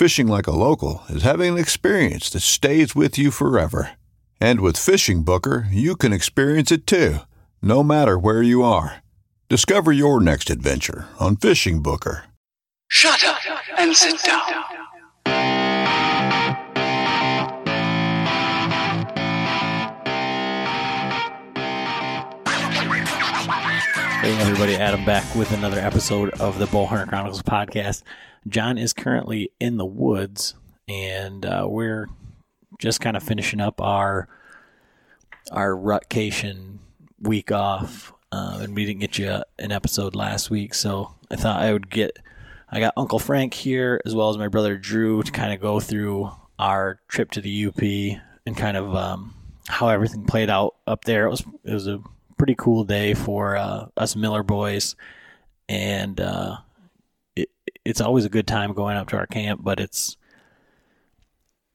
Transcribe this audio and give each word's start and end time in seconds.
Fishing 0.00 0.28
like 0.28 0.46
a 0.46 0.50
local 0.50 1.02
is 1.10 1.24
having 1.24 1.52
an 1.52 1.58
experience 1.58 2.30
that 2.30 2.40
stays 2.40 2.94
with 2.94 3.18
you 3.18 3.30
forever. 3.30 3.90
And 4.40 4.62
with 4.62 4.78
Fishing 4.78 5.24
Booker, 5.24 5.66
you 5.70 5.94
can 5.94 6.10
experience 6.10 6.72
it 6.72 6.86
too, 6.86 7.18
no 7.60 7.82
matter 7.82 8.18
where 8.18 8.42
you 8.42 8.62
are. 8.62 9.02
Discover 9.50 9.92
your 9.92 10.18
next 10.18 10.48
adventure 10.48 11.06
on 11.18 11.36
Fishing 11.36 11.82
Booker. 11.82 12.24
Shut 12.88 13.22
up 13.24 13.40
and 13.76 13.94
sit 13.94 14.22
down. 14.22 14.40
Hey 24.22 24.36
everybody, 24.40 24.76
Adam 24.76 25.04
back 25.04 25.34
with 25.34 25.52
another 25.52 25.78
episode 25.78 26.30
of 26.40 26.58
the 26.58 26.66
Bowhunter 26.66 27.06
Chronicles 27.06 27.42
podcast. 27.42 28.02
John 28.48 28.78
is 28.78 28.92
currently 28.92 29.50
in 29.60 29.76
the 29.76 29.86
woods, 29.86 30.54
and 30.88 31.44
uh, 31.44 31.66
we're 31.68 32.08
just 32.78 33.00
kind 33.00 33.16
of 33.16 33.22
finishing 33.22 33.60
up 33.60 33.80
our 33.80 34.28
our 35.52 35.76
rutcation 35.76 36.78
week 37.20 37.52
off, 37.52 38.12
uh, 38.32 38.60
and 38.62 38.74
we 38.74 38.84
didn't 38.84 39.00
get 39.00 39.18
you 39.18 39.42
an 39.58 39.72
episode 39.72 40.14
last 40.14 40.50
week, 40.50 40.74
so 40.74 41.14
I 41.30 41.36
thought 41.36 41.62
I 41.62 41.72
would 41.72 41.90
get. 41.90 42.18
I 42.72 42.78
got 42.78 42.94
Uncle 42.96 43.18
Frank 43.18 43.52
here 43.52 44.00
as 44.06 44.14
well 44.14 44.30
as 44.30 44.38
my 44.38 44.46
brother 44.46 44.76
Drew 44.76 45.22
to 45.24 45.32
kind 45.32 45.52
of 45.52 45.60
go 45.60 45.80
through 45.80 46.30
our 46.56 47.00
trip 47.08 47.32
to 47.32 47.40
the 47.40 47.66
UP 47.66 47.82
and 48.46 48.56
kind 48.56 48.76
of 48.76 48.94
um, 48.94 49.34
how 49.66 49.88
everything 49.88 50.24
played 50.24 50.48
out 50.48 50.76
up 50.86 51.04
there. 51.04 51.26
It 51.26 51.30
was 51.30 51.44
it 51.64 51.74
was 51.74 51.88
a 51.88 52.00
pretty 52.38 52.54
cool 52.54 52.84
day 52.84 53.14
for 53.14 53.56
uh, 53.56 53.86
us 53.96 54.16
Miller 54.16 54.42
boys, 54.42 54.94
and 55.68 56.20
uh, 56.20 56.58
it's 57.84 58.00
always 58.00 58.24
a 58.24 58.30
good 58.30 58.46
time 58.46 58.72
going 58.72 58.96
up 58.96 59.08
to 59.08 59.16
our 59.16 59.26
camp. 59.26 59.60
But 59.62 59.80
it's 59.80 60.16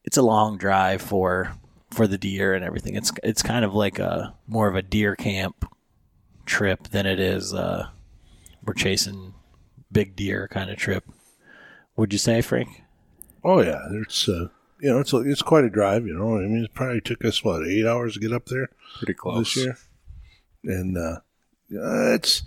it's 0.04 0.18
a 0.18 0.22
long 0.22 0.58
drive 0.58 1.02
for 1.02 1.54
for 1.92 2.08
the 2.08 2.18
deer 2.18 2.54
and 2.54 2.64
everything. 2.64 2.96
It's 2.96 3.12
it's 3.24 3.42
kind 3.42 3.66
of 3.66 3.74
like 3.74 4.00
a 4.00 4.36
more 4.48 4.68
of 4.68 4.76
a 4.76 4.82
deer 4.82 5.16
camp 5.16 5.66
trip 6.46 6.90
than 6.90 7.06
it 7.06 7.20
is 7.20 7.54
uh, 7.54 7.88
we're 8.64 8.74
chasing 8.74 9.34
big 9.92 10.16
deer 10.16 10.48
kind 10.48 10.70
of 10.70 10.78
trip. 10.78 11.04
Would 11.96 12.12
you 12.14 12.20
say, 12.20 12.42
Frank? 12.42 12.84
Oh 13.44 13.62
yeah, 13.62 13.82
it's 14.02 14.28
uh, 14.28 14.50
you 14.80 14.92
know 14.92 15.00
it's 15.00 15.14
a, 15.14 15.18
it's 15.20 15.42
quite 15.42 15.64
a 15.64 15.70
drive. 15.70 16.06
You 16.06 16.14
know, 16.18 16.38
I 16.38 16.42
mean, 16.42 16.66
it 16.66 16.74
probably 16.74 17.02
took 17.02 17.24
us 17.24 17.44
what 17.44 17.66
eight 17.68 17.86
hours 17.86 18.16
to 18.16 18.20
get 18.20 18.34
up 18.34 18.46
there 18.48 18.70
Pretty 18.98 19.14
close. 19.14 19.54
this 19.54 19.64
year, 19.64 19.78
and 20.64 20.98
uh, 20.98 21.20
it's 21.70 22.44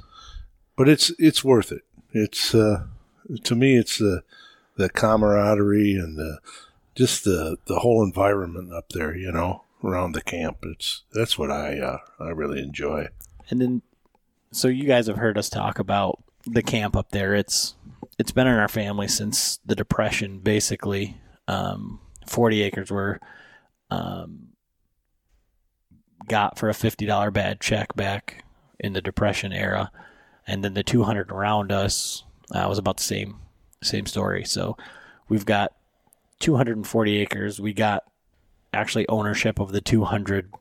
but 0.76 0.88
it's 0.88 1.10
it's 1.18 1.42
worth 1.42 1.72
it. 1.72 1.82
It's 2.12 2.54
uh, 2.54 2.84
to 3.44 3.54
me, 3.54 3.76
it's 3.76 3.98
the 3.98 4.22
the 4.76 4.88
camaraderie 4.88 5.94
and 5.94 6.16
the 6.16 6.38
just 6.94 7.24
the 7.24 7.58
the 7.66 7.80
whole 7.80 8.02
environment 8.02 8.72
up 8.72 8.88
there. 8.90 9.16
You 9.16 9.32
know, 9.32 9.64
around 9.82 10.12
the 10.12 10.22
camp. 10.22 10.58
It's 10.62 11.04
that's 11.12 11.38
what 11.38 11.50
I 11.50 11.78
uh, 11.78 11.98
I 12.20 12.30
really 12.30 12.60
enjoy. 12.60 13.08
And 13.50 13.60
then, 13.60 13.82
so 14.50 14.68
you 14.68 14.84
guys 14.84 15.06
have 15.06 15.16
heard 15.16 15.38
us 15.38 15.48
talk 15.48 15.78
about 15.78 16.22
the 16.44 16.62
camp 16.62 16.96
up 16.96 17.10
there. 17.10 17.34
It's 17.34 17.74
it's 18.18 18.32
been 18.32 18.46
in 18.46 18.54
our 18.54 18.68
family 18.68 19.08
since 19.08 19.58
the 19.64 19.76
depression, 19.76 20.40
basically. 20.40 21.20
Um, 21.46 22.00
Forty 22.26 22.62
acres 22.62 22.90
were 22.90 23.20
um, 23.90 24.48
got 26.28 26.58
for 26.58 26.68
a 26.68 26.74
fifty 26.74 27.06
dollar 27.06 27.30
bad 27.30 27.60
check 27.60 27.94
back 27.96 28.44
in 28.78 28.92
the 28.92 29.00
depression 29.00 29.52
era, 29.52 29.90
and 30.46 30.62
then 30.62 30.74
the 30.74 30.82
two 30.82 31.04
hundred 31.04 31.30
around 31.30 31.72
us 31.72 32.24
uh, 32.54 32.66
was 32.68 32.78
about 32.78 32.96
the 32.96 33.02
same 33.02 33.40
same 33.82 34.06
story. 34.06 34.44
So 34.44 34.76
we've 35.28 35.46
got 35.46 35.72
two 36.40 36.56
hundred 36.56 36.76
and 36.76 36.86
forty 36.86 37.18
acres. 37.18 37.60
We 37.60 37.72
got 37.72 38.04
actually 38.72 39.08
ownership 39.08 39.58
of 39.58 39.72
the 39.72 39.80
two 39.80 40.04
hundred 40.04 40.52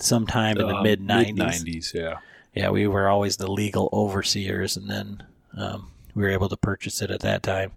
sometime 0.00 0.58
in 0.58 0.66
the 0.66 0.76
Uh, 0.76 0.82
mid 0.82 1.00
nineties. 1.00 1.34
Mid-nineties, 1.34 1.92
yeah. 1.94 2.18
Yeah, 2.54 2.70
we 2.70 2.86
were 2.86 3.08
always 3.08 3.36
the 3.36 3.50
legal 3.50 3.90
overseers, 3.92 4.76
and 4.76 4.88
then 4.90 5.22
um, 5.56 5.90
we 6.14 6.22
were 6.22 6.30
able 6.30 6.48
to 6.48 6.56
purchase 6.56 7.02
it 7.02 7.10
at 7.10 7.20
that 7.20 7.42
time. 7.42 7.72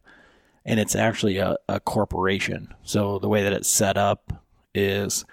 And 0.65 0.79
it's 0.79 0.95
actually 0.95 1.37
a, 1.37 1.57
a 1.67 1.79
corporation. 1.79 2.73
So 2.83 3.19
the 3.19 3.29
way 3.29 3.43
that 3.43 3.53
it's 3.53 3.69
set 3.69 3.97
up 3.97 4.43
is 4.73 5.25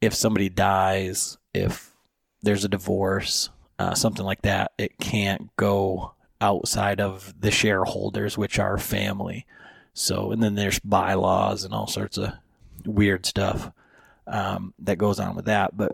if 0.00 0.14
somebody 0.14 0.48
dies, 0.48 1.38
if 1.54 1.94
there's 2.42 2.64
a 2.64 2.68
divorce, 2.68 3.50
uh, 3.78 3.94
something 3.94 4.24
like 4.24 4.42
that, 4.42 4.72
it 4.78 4.98
can't 4.98 5.50
go 5.56 6.14
outside 6.42 7.00
of 7.00 7.32
the 7.40 7.50
shareholders, 7.50 8.36
which 8.36 8.58
are 8.58 8.76
family. 8.76 9.46
So, 9.94 10.32
and 10.32 10.42
then 10.42 10.54
there's 10.54 10.78
bylaws 10.80 11.64
and 11.64 11.72
all 11.72 11.86
sorts 11.86 12.18
of 12.18 12.32
weird 12.84 13.24
stuff 13.24 13.70
um, 14.26 14.74
that 14.80 14.96
goes 14.96 15.20
on 15.20 15.36
with 15.36 15.46
that. 15.46 15.76
But, 15.76 15.92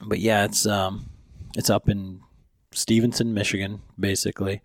but 0.00 0.18
yeah, 0.20 0.44
it's 0.44 0.66
um, 0.66 1.10
it's 1.56 1.70
up 1.70 1.88
in 1.88 2.20
Stephenson, 2.72 3.34
Michigan, 3.34 3.82
basically, 3.98 4.62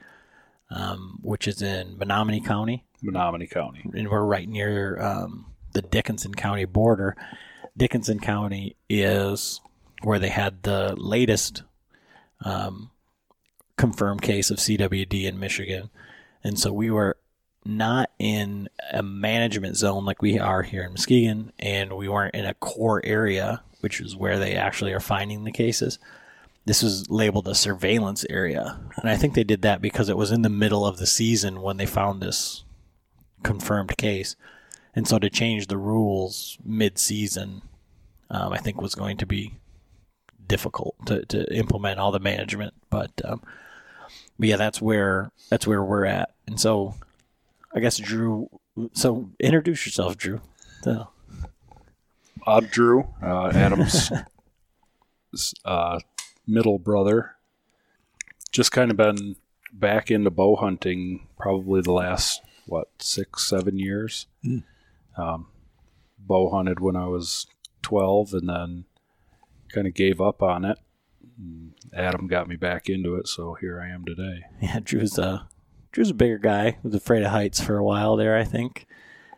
um, 0.70 1.20
which 1.22 1.48
is 1.48 1.62
in 1.62 1.98
Menominee 1.98 2.42
County 2.42 2.86
Menominee 3.06 3.48
County. 3.48 3.82
and 3.94 4.10
we're 4.10 4.24
right 4.24 4.48
near 4.48 5.00
um, 5.00 5.46
the 5.74 5.82
Dickinson 5.82 6.34
County 6.34 6.66
border. 6.66 7.16
Dickinson 7.78 8.20
County 8.20 8.76
is 8.90 9.62
where 10.02 10.20
they 10.20 10.30
had 10.30 10.64
the 10.64 10.96
latest 10.98 11.64
um, 12.44 12.92
confirmed 13.78 14.22
case 14.22 14.50
of 14.50 14.58
CWD 14.58 15.24
in 15.24 15.40
Michigan, 15.40 15.90
and 16.44 16.60
so 16.60 16.72
we 16.72 16.90
were 16.90 17.18
not 17.66 18.12
in 18.20 18.70
a 18.92 19.02
management 19.02 19.76
zone 19.76 20.06
like 20.06 20.22
we 20.22 20.38
are 20.38 20.62
here 20.62 20.84
in 20.84 20.92
Muskegon, 20.92 21.52
and 21.60 21.94
we 21.94 22.08
weren't 22.08 22.36
in 22.36 22.46
a 22.46 22.54
core 22.54 23.02
area, 23.04 23.64
which 23.82 24.00
is 24.00 24.16
where 24.16 24.38
they 24.38 24.56
actually 24.56 24.94
are 24.94 25.00
finding 25.00 25.44
the 25.44 25.52
cases. 25.52 25.98
This 26.66 26.84
was 26.84 27.10
labeled 27.10 27.48
a 27.48 27.56
surveillance 27.56 28.26
area, 28.30 28.80
and 28.98 29.10
I 29.10 29.18
think 29.18 29.34
they 29.34 29.44
did 29.44 29.64
that 29.64 29.82
because 29.82 30.10
it 30.10 30.18
was 30.18 30.32
in 30.32 30.42
the 30.42 30.50
middle 30.50 30.86
of 30.86 30.98
the 30.98 31.08
season 31.08 31.62
when 31.62 31.78
they 31.78 31.86
found 31.86 32.22
this 32.22 32.64
confirmed 33.44 33.96
case. 33.98 34.36
And 34.96 35.08
so 35.08 35.20
to 35.20 35.30
change 35.30 35.68
the 35.68 35.78
rules 35.78 36.58
mid 36.64 36.98
season, 36.98 37.62
um, 38.30 38.54
I 38.54 38.58
think 38.58 38.82
was 38.82 38.96
going 38.96 39.18
to 39.18 39.26
be 39.26 39.56
difficult 40.48 40.96
to, 41.06 41.26
to 41.26 41.54
implement 41.56 42.00
all 42.00 42.12
the 42.12 42.20
management. 42.20 42.74
But, 42.90 43.12
um, 43.24 43.42
but 44.38 44.50
yeah, 44.50 44.58
that's 44.58 44.82
where 44.82 45.32
that's 45.50 45.68
where 45.68 45.84
we're 45.84 46.06
at. 46.06 46.34
And 46.48 46.60
so 46.60 46.96
I 47.74 47.80
guess 47.80 47.98
Drew. 47.98 48.50
So 48.94 49.30
introduce 49.40 49.86
yourself, 49.86 50.18
Drew. 50.18 50.42
So, 50.84 51.08
I'm 52.46 52.66
Drew, 52.66 53.08
uh, 53.24 53.52
Adam's 53.54 54.12
uh, 55.66 56.00
middle 56.46 56.78
brother. 56.78 57.36
Just 58.52 58.72
kind 58.72 58.92
of 58.92 58.98
been 58.98 59.36
back 59.74 60.12
into 60.12 60.30
bow 60.30 60.56
hunting 60.56 61.28
probably 61.38 61.82
the 61.82 61.92
last 61.92 62.42
what 62.66 62.90
six, 63.00 63.50
seven 63.50 63.78
years. 63.78 64.28
Um, 65.18 65.48
bow 66.20 66.50
hunted 66.50 66.80
when 66.80 66.96
I 66.96 67.08
was 67.08 67.48
twelve, 67.82 68.34
and 68.34 68.48
then 68.48 68.86
kind 69.74 69.88
of 69.88 69.94
gave 69.94 70.22
up 70.22 70.42
on 70.42 70.66
it. 70.66 70.78
And 71.38 71.74
Adam 71.94 72.28
got 72.28 72.48
me 72.48 72.56
back 72.56 72.90
into 72.90 73.16
it, 73.16 73.28
so 73.28 73.56
here 73.56 73.82
I 73.82 73.90
am 73.90 74.06
today. 74.06 74.44
Yeah, 74.62 74.80
Drew's 74.84 75.18
a 75.18 75.48
Drew's 75.92 76.10
a 76.10 76.14
bigger 76.14 76.38
guy. 76.38 76.78
Was 76.84 76.94
afraid 76.96 77.24
of 77.24 77.32
heights 77.32 77.60
for 77.62 77.78
a 77.78 77.84
while 77.84 78.16
there. 78.16 78.38
I 78.38 78.44
think. 78.44 78.86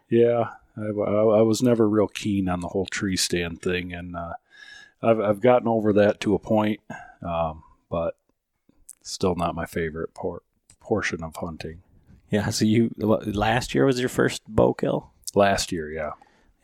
Yeah, 0.09 0.51
I, 0.77 0.81
I, 0.81 1.39
I 1.39 1.41
was 1.41 1.61
never 1.61 1.87
real 1.87 2.07
keen 2.07 2.47
on 2.47 2.61
the 2.61 2.69
whole 2.69 2.85
tree 2.85 3.17
stand 3.17 3.61
thing, 3.61 3.93
and 3.93 4.15
uh, 4.15 4.33
I've 5.01 5.19
I've 5.19 5.41
gotten 5.41 5.67
over 5.67 5.93
that 5.93 6.19
to 6.21 6.33
a 6.35 6.39
point, 6.39 6.79
um, 7.21 7.63
but 7.89 8.15
still 9.03 9.35
not 9.35 9.55
my 9.55 9.65
favorite 9.65 10.13
por- 10.13 10.43
portion 10.79 11.23
of 11.23 11.35
hunting. 11.35 11.81
Yeah. 12.29 12.49
So 12.49 12.65
you 12.65 12.93
last 12.97 13.73
year 13.73 13.85
was 13.85 13.99
your 13.99 14.09
first 14.09 14.41
bow 14.47 14.73
kill. 14.73 15.11
Last 15.35 15.71
year, 15.71 15.91
yeah, 15.91 16.11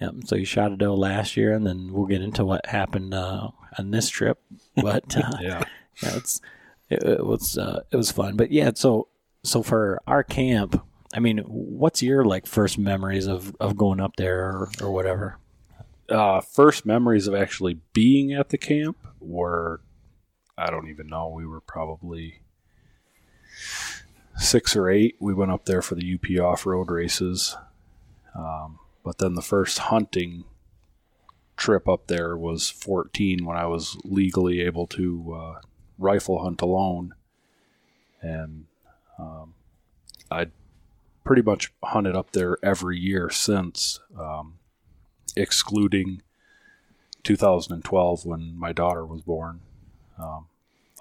Yep. 0.03 0.15
So 0.25 0.35
you 0.35 0.43
shot 0.43 0.73
a 0.73 0.75
doe 0.75 0.95
last 0.95 1.37
year, 1.37 1.53
and 1.53 1.65
then 1.65 1.93
we'll 1.93 2.07
get 2.07 2.21
into 2.21 2.43
what 2.43 2.65
happened 2.65 3.13
uh, 3.13 3.49
on 3.79 3.91
this 3.91 4.09
trip. 4.09 4.39
But 4.75 5.15
uh, 5.15 5.37
yeah. 5.41 5.63
yeah, 6.01 6.15
it's 6.17 6.41
it, 6.89 7.03
it 7.03 7.25
was 7.25 7.57
uh, 7.57 7.81
it 7.91 7.95
was 7.95 8.11
fun. 8.11 8.35
But 8.35 8.51
yeah, 8.51 8.71
so 8.73 9.07
so 9.43 9.61
for 9.61 10.01
our 10.07 10.23
camp, 10.23 10.83
I 11.13 11.19
mean, 11.19 11.39
what's 11.47 12.01
your 12.01 12.25
like 12.25 12.47
first 12.47 12.77
memories 12.77 13.27
of, 13.27 13.55
of 13.59 13.77
going 13.77 13.99
up 13.99 14.15
there 14.15 14.45
or, 14.45 14.69
or 14.81 14.91
whatever? 14.91 15.37
Uh, 16.09 16.41
first 16.41 16.85
memories 16.85 17.27
of 17.27 17.35
actually 17.35 17.79
being 17.93 18.33
at 18.33 18.49
the 18.49 18.57
camp 18.57 18.97
were, 19.19 19.81
I 20.57 20.71
don't 20.71 20.89
even 20.89 21.07
know. 21.07 21.29
We 21.29 21.45
were 21.45 21.61
probably 21.61 22.41
six 24.37 24.75
or 24.75 24.89
eight. 24.89 25.15
We 25.19 25.33
went 25.35 25.51
up 25.51 25.65
there 25.65 25.83
for 25.83 25.95
the 25.95 26.15
UP 26.15 26.43
off 26.43 26.65
road 26.65 26.89
races. 26.89 27.55
Um, 28.35 28.79
but 29.03 29.17
then 29.17 29.35
the 29.35 29.41
first 29.41 29.77
hunting 29.79 30.45
trip 31.57 31.87
up 31.87 32.07
there 32.07 32.35
was 32.35 32.69
14 32.69 33.45
when 33.45 33.57
I 33.57 33.65
was 33.65 33.97
legally 34.03 34.61
able 34.61 34.87
to 34.87 35.33
uh, 35.33 35.59
rifle 35.97 36.43
hunt 36.43 36.61
alone. 36.61 37.13
And 38.21 38.65
um, 39.19 39.53
I 40.31 40.47
pretty 41.23 41.41
much 41.41 41.71
hunted 41.83 42.15
up 42.15 42.31
there 42.31 42.57
every 42.63 42.97
year 42.99 43.29
since, 43.29 43.99
um, 44.17 44.55
excluding 45.35 46.21
2012 47.23 48.25
when 48.25 48.57
my 48.57 48.71
daughter 48.71 49.05
was 49.05 49.21
born. 49.21 49.61
Um, 50.17 50.47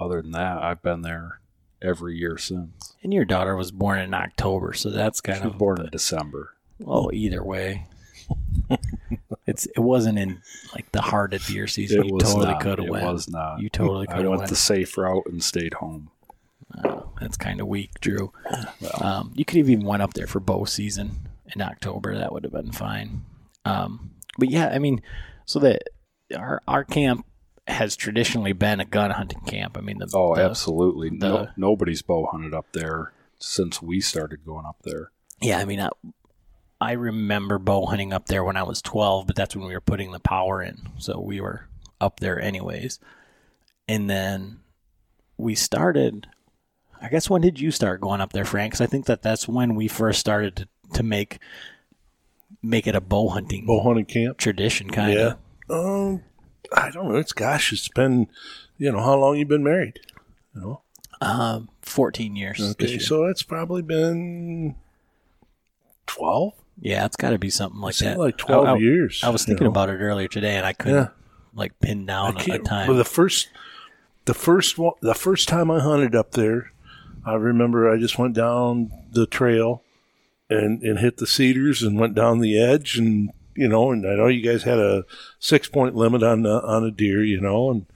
other 0.01 0.23
than 0.23 0.33
that, 0.33 0.59
I've 0.63 0.83
been 0.83 1.03
there 1.03 1.41
every 1.81 2.17
year 2.17 2.39
since. 2.39 2.95
And 3.03 3.13
your 3.13 3.25
daughter 3.25 3.57
was 3.57 3.71
born 3.71 3.99
in 3.99 4.15
October, 4.15 4.73
so 4.73 4.91
that's 4.91 5.21
kind 5.21 5.39
She 5.39 5.45
was 5.45 5.53
of 5.55 5.59
born 5.59 5.81
in 5.81 5.91
December. 5.91 6.55
oh, 6.87 7.11
either 7.13 7.43
way. 7.43 7.87
it's 9.47 9.67
it 9.67 9.81
wasn't 9.81 10.19
in 10.19 10.41
like 10.75 10.91
the 10.93 11.01
heart 11.03 11.35
of 11.35 11.45
deer 11.47 11.67
season. 11.67 12.01
It 12.01 12.07
you 12.07 12.19
totally 12.19 12.55
could 12.61 12.79
have 12.79 12.87
It 12.89 12.91
was 12.91 13.29
not. 13.29 13.61
You 13.61 13.69
totally 13.69 14.07
I 14.09 14.13
could 14.13 14.23
have 14.23 14.31
went 14.31 14.41
went. 14.41 14.51
the 14.51 14.57
safe 14.57 14.97
route 14.97 15.27
and 15.27 15.43
stayed 15.43 15.75
home. 15.75 16.11
Oh, 16.85 17.11
that's 17.21 17.37
kind 17.37 17.61
of 17.61 17.67
weak, 17.67 18.01
Drew. 18.01 18.33
Um, 19.01 19.33
you 19.35 19.45
could 19.45 19.59
have 19.59 19.69
even 19.69 19.85
went 19.85 20.03
up 20.03 20.15
there 20.15 20.27
for 20.27 20.41
bow 20.41 20.65
season 20.65 21.29
in 21.55 21.61
October. 21.61 22.17
That 22.17 22.33
would 22.33 22.45
have 22.45 22.53
been 22.53 22.73
fine. 22.73 23.25
Um, 23.65 24.13
but 24.39 24.49
yeah, 24.51 24.69
I 24.69 24.79
mean, 24.79 25.03
so 25.45 25.59
that 25.59 25.83
our 26.37 26.63
our 26.67 26.83
camp 26.85 27.27
has 27.69 27.95
traditionally 27.97 28.53
been 28.55 28.81
a 28.81 28.85
gun 28.85 29.11
hunting 29.11 29.41
camp. 29.47 29.77
I 29.79 29.83
mean, 29.83 29.99
the, 29.99 30.09
Oh, 30.15 30.35
the- 30.35 30.43
absolutely. 30.43 31.11
no, 31.11 31.49
nobody's 31.57 32.03
bow 32.03 32.27
hunted 32.33 32.55
up 32.55 32.67
there 32.73 33.13
since 33.39 33.81
we 33.83 34.01
started 34.01 34.45
going 34.45 34.65
up 34.67 34.77
there. 34.83 35.11
Yeah, 35.41 35.59
I 35.59 35.65
mean, 35.65 35.81
I, 35.81 35.91
I 36.83 36.93
remember 36.93 37.59
bow 37.61 37.87
hunting 37.87 38.13
up 38.13 38.27
there 38.27 38.43
when 38.43 38.57
I 38.57 38.65
was 38.65 38.83
12, 38.83 39.27
but 39.29 39.37
that's 39.37 39.55
when 39.55 39.67
we 39.69 39.73
were 39.75 39.81
putting 39.81 40.11
the 40.11 40.19
power 40.19 40.61
in. 40.63 40.89
So 40.99 41.21
we 41.21 41.41
were 41.41 41.69
up 42.01 42.19
there 42.19 42.41
anyways. 42.41 42.99
And 43.89 44.11
then 44.11 44.59
we 45.37 45.55
started, 45.55 46.27
I 47.01 47.09
guess, 47.09 47.31
when 47.31 47.41
did 47.41 47.61
you 47.61 47.71
start 47.71 48.01
going 48.01 48.21
up 48.21 48.33
there, 48.33 48.45
Frank? 48.45 48.73
'Cause 48.73 48.81
I 48.81 48.87
think 48.87 49.07
that 49.07 49.23
that's 49.23 49.47
when 49.47 49.77
we 49.77 49.87
first 49.87 50.19
started 50.19 50.57
to, 50.57 50.69
to 50.95 51.03
make 51.05 51.39
make 52.63 52.87
it 52.87 52.95
a 52.97 53.01
bow 53.01 53.29
hunting 53.29 53.65
Bow 53.67 53.83
hunting 53.83 54.05
camp. 54.05 54.39
tradition, 54.39 54.91
kind 54.91 55.19
of. 55.19 55.37
Yeah. 55.71 55.77
Um, 55.77 56.23
I 56.77 56.91
don't 56.91 57.09
know. 57.09 57.17
It's 57.17 57.33
gosh, 57.33 57.73
it's 57.73 57.89
been, 57.89 58.29
you 58.79 58.91
know, 58.93 59.01
how 59.01 59.17
long 59.17 59.37
you 59.37 59.47
been 59.47 59.65
married? 59.65 60.01
You 60.55 60.61
know. 60.61 60.81
Um, 61.21 61.69
14 61.83 62.35
years. 62.37 62.61
Okay, 62.61 62.99
so 62.99 63.25
it's 63.27 63.43
probably 63.45 63.83
been 63.83 64.75
twelve. 66.07 66.55
Yeah, 66.83 67.07
it's 67.07 67.17
got 67.17 67.31
to 67.31 67.39
be 67.39 67.49
something 67.49 67.81
like 67.81 67.97
that. 67.99 68.19
like 68.19 68.37
twelve 68.37 68.67
I, 68.67 68.73
I- 68.73 68.77
years. 68.77 69.23
I 69.25 69.31
was 69.31 69.45
thinking 69.45 69.65
know. 69.65 69.71
about 69.71 69.89
it 69.89 69.95
earlier 69.99 70.29
today, 70.29 70.57
and 70.57 70.67
I 70.67 70.73
couldn't 70.75 70.95
Yeah. 71.05 71.09
like 71.55 71.79
pin 71.81 72.05
down 72.07 72.37
a 72.39 72.59
time. 72.59 72.89
But 72.89 72.95
the 72.95 73.05
first, 73.05 73.49
the 74.25 74.35
first 74.35 74.77
one, 74.79 74.95
the 75.01 75.15
first 75.15 75.49
time 75.49 75.71
I 75.71 75.81
hunted 75.81 76.15
up 76.15 76.33
there, 76.33 76.73
I 77.25 77.35
remember 77.35 77.89
I 77.91 77.99
just 77.99 78.19
went 78.19 78.35
down 78.35 78.91
the 79.13 79.27
trail, 79.27 79.83
and 80.51 80.83
and 80.83 80.99
hit 80.99 81.19
the 81.19 81.27
cedars 81.27 81.83
and 81.83 81.99
went 81.99 82.15
down 82.15 82.41
the 82.41 82.61
edge, 82.61 82.99
and 82.99 83.31
you 83.55 83.69
know, 83.69 83.93
and 83.93 84.07
I 84.07 84.15
know 84.17 84.27
you 84.27 84.43
guys 84.43 84.65
had 84.65 84.79
a 84.79 85.05
six 85.39 85.69
point 85.69 85.95
limit 85.95 86.23
on 86.23 86.43
the, 86.43 86.63
on 86.63 86.85
a 86.85 86.91
deer, 86.91 87.23
you 87.23 87.41
know, 87.41 87.71
and. 87.71 87.87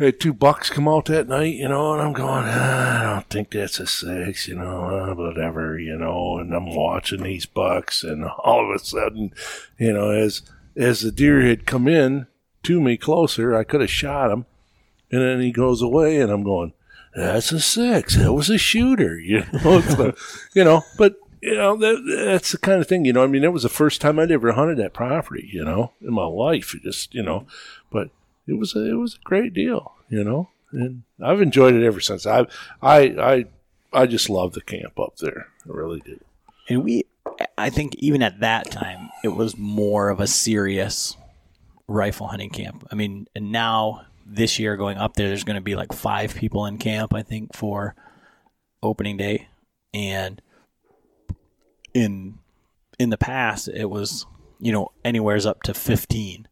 Had 0.00 0.18
two 0.18 0.32
bucks 0.32 0.70
come 0.70 0.88
out 0.88 1.04
that 1.06 1.28
night, 1.28 1.56
you 1.56 1.68
know, 1.68 1.92
and 1.92 2.00
I'm 2.00 2.14
going, 2.14 2.44
"Ah, 2.46 3.00
I 3.00 3.12
don't 3.12 3.28
think 3.28 3.50
that's 3.50 3.78
a 3.78 3.86
six, 3.86 4.48
you 4.48 4.54
know, 4.56 4.84
uh, 4.84 5.14
whatever, 5.14 5.78
you 5.78 5.94
know, 5.94 6.38
and 6.38 6.54
I'm 6.54 6.74
watching 6.74 7.22
these 7.22 7.44
bucks, 7.44 8.02
and 8.02 8.24
all 8.24 8.64
of 8.64 8.74
a 8.74 8.82
sudden, 8.82 9.34
you 9.78 9.92
know, 9.92 10.08
as 10.08 10.40
as 10.74 11.02
the 11.02 11.12
deer 11.12 11.42
had 11.42 11.66
come 11.66 11.86
in 11.86 12.26
to 12.62 12.80
me 12.80 12.96
closer, 12.96 13.54
I 13.54 13.64
could 13.64 13.82
have 13.82 13.90
shot 13.90 14.30
him, 14.30 14.46
and 15.10 15.20
then 15.20 15.40
he 15.40 15.52
goes 15.52 15.82
away, 15.82 16.18
and 16.18 16.32
I'm 16.32 16.44
going, 16.44 16.72
that's 17.14 17.52
a 17.52 17.60
six. 17.60 18.16
That 18.16 18.32
was 18.32 18.48
a 18.48 18.56
shooter, 18.58 19.18
you 19.18 19.44
know. 19.52 19.80
So, 19.82 20.14
you 20.54 20.64
know, 20.64 20.82
but 20.96 21.16
you 21.42 21.56
know 21.56 21.76
that, 21.76 22.26
that's 22.26 22.52
the 22.52 22.58
kind 22.58 22.80
of 22.80 22.86
thing, 22.88 23.04
you 23.04 23.12
know. 23.12 23.24
I 23.24 23.26
mean, 23.26 23.44
it 23.44 23.52
was 23.52 23.64
the 23.64 23.68
first 23.68 24.00
time 24.00 24.18
I'd 24.18 24.30
ever 24.30 24.52
hunted 24.52 24.78
that 24.78 24.94
property, 24.94 25.50
you 25.52 25.64
know, 25.64 25.92
in 26.00 26.14
my 26.14 26.26
life. 26.26 26.74
Just, 26.82 27.14
you 27.14 27.22
know, 27.22 27.46
but 27.90 28.10
it 28.46 28.58
was 28.58 28.74
a, 28.74 28.90
it 28.90 28.94
was 28.94 29.14
a 29.14 29.24
great 29.24 29.52
deal, 29.54 29.94
you 30.10 30.22
know, 30.24 30.50
and 30.72 31.02
I've 31.22 31.40
enjoyed 31.40 31.74
it 31.74 31.84
ever 31.86 32.00
since. 32.00 32.26
I 32.26 32.46
I 32.82 32.98
I 33.00 33.44
I 33.92 34.06
just 34.06 34.28
love 34.28 34.52
the 34.52 34.60
camp 34.60 34.98
up 35.00 35.16
there. 35.16 35.48
I 35.64 35.72
really 35.72 36.00
do. 36.00 36.20
And 36.68 36.84
we, 36.84 37.04
I 37.58 37.70
think 37.70 37.96
even 37.96 38.22
at 38.22 38.40
that 38.40 38.70
time, 38.70 39.08
it 39.24 39.28
was 39.28 39.56
more 39.56 40.10
of 40.10 40.20
a 40.20 40.26
serious 40.26 41.16
rifle 41.88 42.28
hunting 42.28 42.50
camp. 42.50 42.86
I 42.92 42.94
mean, 42.94 43.26
and 43.34 43.50
now 43.50 44.02
this 44.24 44.60
year 44.60 44.76
going 44.76 44.96
up 44.96 45.14
there, 45.14 45.26
there's 45.26 45.42
going 45.42 45.56
to 45.56 45.60
be 45.60 45.74
like 45.74 45.92
five 45.92 46.34
people 46.34 46.66
in 46.66 46.78
camp, 46.78 47.12
I 47.14 47.22
think, 47.22 47.56
for 47.56 47.96
opening 48.82 49.16
day. 49.16 49.48
And 49.92 50.40
in 51.94 52.38
in 53.00 53.10
the 53.10 53.18
past, 53.18 53.66
it 53.68 53.90
was 53.90 54.26
you 54.60 54.70
know 54.70 54.92
anywhere's 55.04 55.46
up 55.46 55.62
to 55.64 55.74
fifteen. 55.74 56.46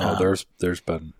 Oh, 0.00 0.08
Um, 0.08 0.16
there's 0.18 0.46
there's 0.58 0.80
been 0.80 1.12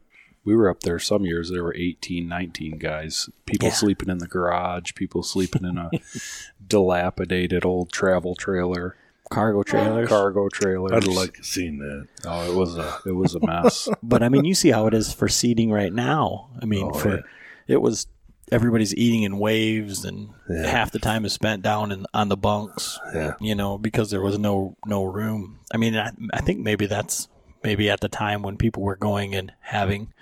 we 0.44 0.54
were 0.54 0.68
up 0.70 0.80
there 0.80 0.98
some 0.98 1.24
years 1.24 1.50
there 1.50 1.62
were 1.64 1.74
18 1.74 2.26
19 2.28 2.78
guys 2.78 3.28
people 3.46 3.68
Yeah. 3.68 3.74
sleeping 3.74 4.08
in 4.08 4.18
the 4.18 4.26
garage 4.26 4.94
people 4.94 5.22
sleeping 5.22 5.64
in 5.64 5.76
a 5.78 5.90
dilapidated 6.66 7.64
old 7.64 7.92
travel 7.92 8.34
trailer 8.34 8.96
cargo 9.30 9.62
trailer 9.62 10.06
cargo 10.06 10.48
trailer 10.48 10.94
I'd 10.94 11.06
like 11.06 11.34
to 11.34 11.44
seen 11.44 11.78
that. 11.78 12.06
oh 12.26 12.50
it 12.50 12.54
was 12.56 12.76
a 12.78 12.98
it 13.06 13.12
was 13.12 13.34
a 13.34 13.44
mess 13.44 13.88
but 14.02 14.22
I 14.22 14.28
mean, 14.28 14.44
you 14.44 14.54
see 14.54 14.70
how 14.70 14.86
it 14.86 14.94
is 14.94 15.12
for 15.12 15.28
seating 15.28 15.70
right 15.70 15.92
now. 15.92 16.48
I 16.60 16.64
mean, 16.64 16.90
Oh, 16.92 16.98
for 16.98 17.16
yeah. 17.16 17.22
it 17.66 17.82
was 17.82 18.06
everybody's 18.50 18.94
eating 18.94 19.24
in 19.24 19.38
waves, 19.38 20.06
and 20.06 20.30
Yeah. 20.48 20.66
half 20.66 20.90
the 20.90 20.98
time 20.98 21.26
is 21.26 21.34
spent 21.34 21.62
down 21.62 21.92
in, 21.92 22.06
on 22.14 22.30
the 22.30 22.36
bunks. 22.38 22.98
Yeah. 23.14 23.34
You 23.40 23.54
know, 23.54 23.76
because 23.76 24.10
there 24.10 24.22
was 24.22 24.38
no 24.38 24.76
no 24.86 25.04
room. 25.04 25.58
I 25.72 25.76
mean, 25.76 25.94
I, 25.96 26.12
I 26.32 26.40
think 26.40 26.60
maybe 26.60 26.86
that's 26.86 27.28
maybe 27.62 27.90
at 27.90 28.00
the 28.00 28.08
time 28.08 28.40
when 28.40 28.56
people 28.56 28.82
were 28.82 28.96
going 28.96 29.34
and 29.34 29.52
having, 29.60 30.14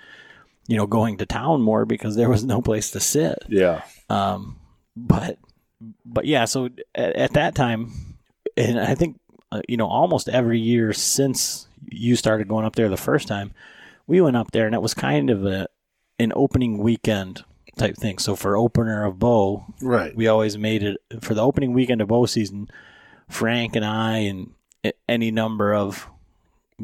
you 0.67 0.77
know, 0.77 0.85
going 0.87 1.17
to 1.17 1.25
town 1.25 1.61
more 1.61 1.85
because 1.85 2.15
there 2.15 2.29
was 2.29 2.43
no 2.43 2.61
place 2.61 2.91
to 2.91 2.99
sit. 2.99 3.37
yeah 3.47 3.81
Um, 4.09 4.59
but 4.95 5.37
but 6.05 6.25
yeah, 6.25 6.45
so 6.45 6.69
at, 6.95 7.15
at 7.15 7.33
that 7.33 7.55
time, 7.55 7.91
and 8.55 8.79
I 8.79 8.95
think 8.95 9.19
uh, 9.51 9.61
you 9.67 9.77
know 9.77 9.87
almost 9.87 10.27
every 10.29 10.59
year 10.59 10.91
since 10.93 11.67
you 11.89 12.15
started 12.15 12.47
going 12.47 12.65
up 12.65 12.75
there 12.75 12.89
the 12.89 12.97
first 12.97 13.27
time, 13.27 13.51
we 14.07 14.19
went 14.21 14.35
up 14.35 14.51
there 14.51 14.65
and 14.65 14.75
it 14.75 14.81
was 14.81 14.93
kind 14.93 15.29
of 15.29 15.45
a 15.45 15.67
an 16.19 16.33
opening 16.35 16.79
weekend 16.79 17.43
type 17.77 17.95
thing. 17.95 18.17
So 18.17 18.35
for 18.35 18.57
opener 18.57 19.05
of 19.05 19.19
bow, 19.19 19.65
Right. 19.81 20.15
we 20.15 20.27
always 20.27 20.57
made 20.57 20.81
it 20.83 20.97
for 21.21 21.33
the 21.35 21.43
opening 21.43 21.73
weekend 21.73 22.01
of 22.01 22.07
bow 22.07 22.25
season. 22.25 22.69
Frank 23.29 23.75
and 23.75 23.85
I 23.85 24.17
and 24.19 24.51
any 25.07 25.29
number 25.31 25.73
of 25.73 26.07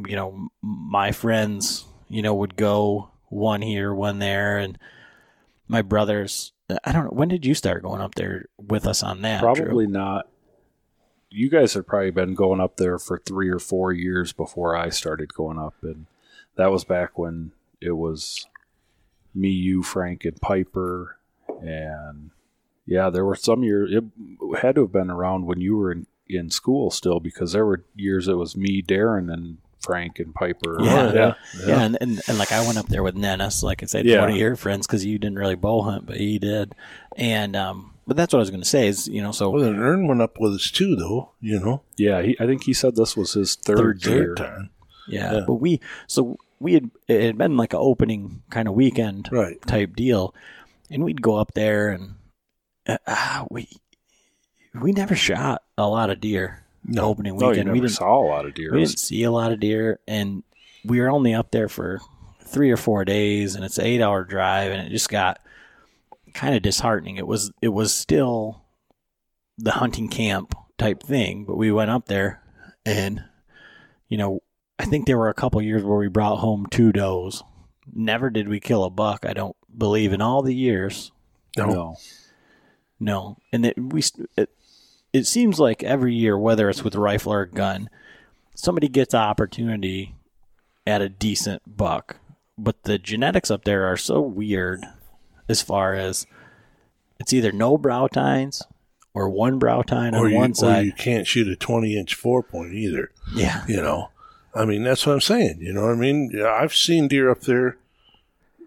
you 0.08 0.16
know, 0.16 0.50
my 0.62 1.12
friends, 1.12 1.86
you 2.10 2.22
know, 2.22 2.34
would 2.36 2.56
go 2.56 3.10
one 3.34 3.62
here, 3.62 3.94
one 3.94 4.20
there, 4.20 4.58
and 4.58 4.78
my 5.68 5.82
brothers. 5.82 6.52
I 6.84 6.92
don't 6.92 7.06
know. 7.06 7.12
When 7.12 7.28
did 7.28 7.46
you 7.46 7.54
start 7.54 7.84
going 7.84 8.02
up 8.02 8.16
there 8.16 8.46
with 8.58 8.88
us 8.88 9.04
on 9.04 9.22
that? 9.22 9.42
Drew? 9.42 9.54
Probably 9.54 9.88
not. 9.88 10.28
You 11.30 11.50
guys 11.50 11.74
had 11.74 11.88
probably 11.88 12.12
been 12.12 12.36
going 12.36 12.62
up 12.62 12.78
there 12.78 13.00
for 13.00 13.18
three 13.18 13.50
or 13.50 13.60
four 13.60 13.92
years 13.92 14.34
before 14.34 14.75
I 14.75 14.90
started 14.90 15.34
going 15.34 15.58
up, 15.58 15.75
and 15.82 16.06
that 16.56 16.72
was 16.72 16.84
back 16.84 17.18
when 17.18 17.52
it 17.82 17.94
was 17.94 18.46
me, 19.34 19.50
you, 19.50 19.82
Frank, 19.82 20.25
and 20.25 20.40
Piper, 20.40 21.18
and 21.62 22.30
yeah, 22.86 23.10
there 23.10 23.25
were 23.25 23.36
some 23.36 23.63
years 23.63 23.90
it 23.92 24.04
had 24.60 24.75
to 24.75 24.82
have 24.82 24.92
been 24.92 25.10
around 25.10 25.46
when 25.46 25.60
you 25.60 25.75
were 25.75 25.92
in, 25.92 26.06
in 26.30 26.50
school 26.52 26.92
still, 26.92 27.20
because 27.20 27.52
there 27.52 27.66
were 27.66 27.84
years 27.96 28.28
it 28.28 28.36
was 28.36 28.56
me, 28.56 28.84
Darren, 28.84 29.34
and 29.34 29.58
Frank 29.84 30.20
and 30.20 30.34
Piper. 30.34 30.78
Yeah, 30.82 31.13
yeah, 31.13 31.34
yeah, 31.66 31.82
and, 31.82 31.98
and 32.02 32.22
and 32.28 32.38
like 32.38 32.52
I 32.52 32.66
went 32.66 32.78
up 32.78 32.88
there 32.88 33.04
with 33.04 33.16
Nennis, 33.16 33.62
like 33.63 33.84
I 33.84 33.86
said, 33.86 34.06
Yeah. 34.06 34.22
one 34.22 34.30
of 34.32 34.36
your 34.38 34.56
friends, 34.56 34.88
because 34.88 35.06
you 35.06 35.20
didn't 35.20 35.38
really 35.40 35.56
bow 35.56 35.82
hunt, 35.82 36.06
but 36.06 36.18
he 36.18 36.40
did, 36.40 36.74
and 37.18 37.56
um, 37.56 37.94
but 38.08 38.18
that's 38.18 38.34
what 38.34 38.40
I 38.40 38.42
was 38.42 38.50
going 38.50 38.63
to 38.63 38.68
say 38.70 38.88
is, 38.88 39.08
you 39.08 39.22
know, 39.22 39.32
so 39.32 39.50
Well, 39.50 39.63
then 39.63 39.80
Ern 39.80 40.08
went 40.08 40.22
up 40.22 40.38
with 40.40 40.54
us 40.54 40.70
too, 40.72 40.96
though. 40.96 41.32
You 41.42 41.60
know, 41.60 41.82
Yeah, 41.98 42.22
he, 42.22 42.36
I 42.40 42.46
think 42.46 42.63
he 42.63 42.74
said 42.74 42.96
this 42.96 43.16
was 43.16 43.34
his 43.34 43.56
third, 43.56 44.02
third 44.02 44.06
year. 44.06 44.36
time. 44.36 44.70
yeah, 45.08 45.34
Yeah. 45.34 45.44
but 45.48 45.56
we 45.56 45.80
so 46.08 46.38
we 46.60 46.74
had 46.74 46.90
it 47.08 47.22
had 47.22 47.38
been 47.38 47.58
like 47.58 47.74
an 47.74 47.80
opening 47.82 48.42
kind 48.50 48.68
of 48.68 48.74
weekend 48.74 49.30
Right. 49.32 49.62
type 49.68 49.96
deal, 49.96 50.34
and 50.90 51.04
we'd 51.04 51.22
go 51.22 51.36
up 51.38 51.54
there 51.54 51.90
and 51.90 52.16
uh, 52.88 53.46
we 53.50 53.68
we 54.82 54.92
never 54.92 55.16
shot 55.16 55.62
a 55.78 55.88
lot 55.88 56.10
of 56.10 56.20
deer 56.20 56.62
No. 56.86 57.06
opening 57.06 57.38
No, 57.38 57.46
you 57.46 57.50
weekend. 57.50 57.72
we 57.72 57.80
didn't 57.80 57.92
saw 57.94 58.20
a 58.20 58.28
lot 58.28 58.46
of 58.46 58.54
deer. 58.54 58.72
we 58.74 58.80
didn't 58.80 59.00
see 59.00 59.24
a 59.24 59.32
lot 59.32 59.52
of 59.52 59.60
deer, 59.60 60.00
and 60.08 60.44
we 60.86 61.00
were 61.00 61.10
only 61.10 61.34
up 61.34 61.52
there 61.52 61.70
for 61.70 62.02
three 62.44 62.72
or 62.72 62.78
four 62.78 63.06
days, 63.06 63.56
and 63.56 63.63
it's 63.63 63.78
an 63.78 63.86
eight-hour 63.86 64.25
drive, 64.25 64.72
and 64.72 64.86
it 64.88 64.92
just 64.92 65.10
got 65.10 65.40
kind 66.34 66.56
of 66.56 66.62
disheartening. 66.62 67.18
It 67.18 67.28
was 67.28 67.52
it 67.62 67.70
was 67.70 67.94
still 67.94 68.63
the 69.58 69.72
hunting 69.72 70.10
camp 70.10 70.56
type 70.78 71.04
thing, 71.04 71.46
but 71.46 71.58
we 71.58 71.72
went 71.72 71.92
up 71.92 72.08
there, 72.08 72.42
and 72.86 73.24
you 74.10 74.18
know, 74.18 74.42
I 74.78 74.86
think 74.86 75.06
there 75.06 75.18
were 75.18 75.30
a 75.30 75.34
couple 75.34 75.62
years 75.62 75.84
where 75.84 75.98
we 75.98 76.08
brought 76.08 76.40
home 76.40 76.68
two 76.70 76.92
does. 76.92 77.44
Never 77.92 78.30
did 78.30 78.48
we 78.48 78.60
kill 78.60 78.84
a 78.84 78.90
buck. 78.90 79.25
I 79.25 79.34
don't 79.34 79.56
believe 79.75 80.13
in 80.13 80.22
all 80.22 80.42
the 80.42 80.56
years. 80.56 81.12
No. 81.58 81.66
no. 81.66 81.96
No, 83.00 83.38
and 83.52 83.66
it, 83.66 83.78
we 83.78 84.02
it, 84.38 84.50
it 85.13 85.25
seems 85.27 85.60
like 85.60 85.84
every 85.84 86.13
year, 86.15 86.38
whether 86.38 86.70
it's 86.70 86.84
with 86.84 86.96
a 86.96 87.00
rifle 87.00 87.34
or 87.34 87.41
a 87.43 87.50
gun, 87.50 87.89
somebody 88.55 88.88
gets 88.88 89.13
an 89.13 89.22
opportunity 89.22 90.15
at 90.86 91.01
a 91.01 91.10
decent 91.10 91.62
buck. 91.77 92.17
But 92.58 92.84
the 92.84 92.98
genetics 93.00 93.50
up 93.50 93.63
there 93.63 93.86
are 93.86 93.98
so 93.98 94.22
weird, 94.22 94.84
as 95.48 95.62
far 95.62 95.93
as 95.93 96.25
it's 97.20 97.34
either 97.34 97.51
no 97.51 97.77
brow 97.77 98.08
tines 98.08 98.63
or 99.13 99.29
one 99.29 99.60
brow 99.60 99.82
tine 99.84 100.13
Or 100.15 100.25
on 100.25 100.32
you, 100.32 100.38
one 100.38 100.51
or 100.51 100.55
side. 100.55 100.86
you 100.86 100.91
can't 100.93 101.27
shoot 101.27 101.48
a 101.48 101.55
20 101.55 101.98
inch 101.98 102.15
four 102.15 102.41
point 102.43 102.74
either. 102.74 103.12
yeah, 103.36 103.63
You 103.67 103.77
know, 103.82 104.10
I 104.55 104.65
mean, 104.65 104.84
that's 104.84 105.05
what 105.05 105.13
I'm 105.13 105.22
saying. 105.22 105.60
You 105.62 105.74
know 105.74 105.84
what 105.84 105.91
I 105.93 105.96
mean? 105.96 106.32
Yeah, 106.34 106.51
I've 106.51 106.74
seen 106.75 107.08
deer 107.08 107.29
up 107.29 107.41
there. 107.41 107.77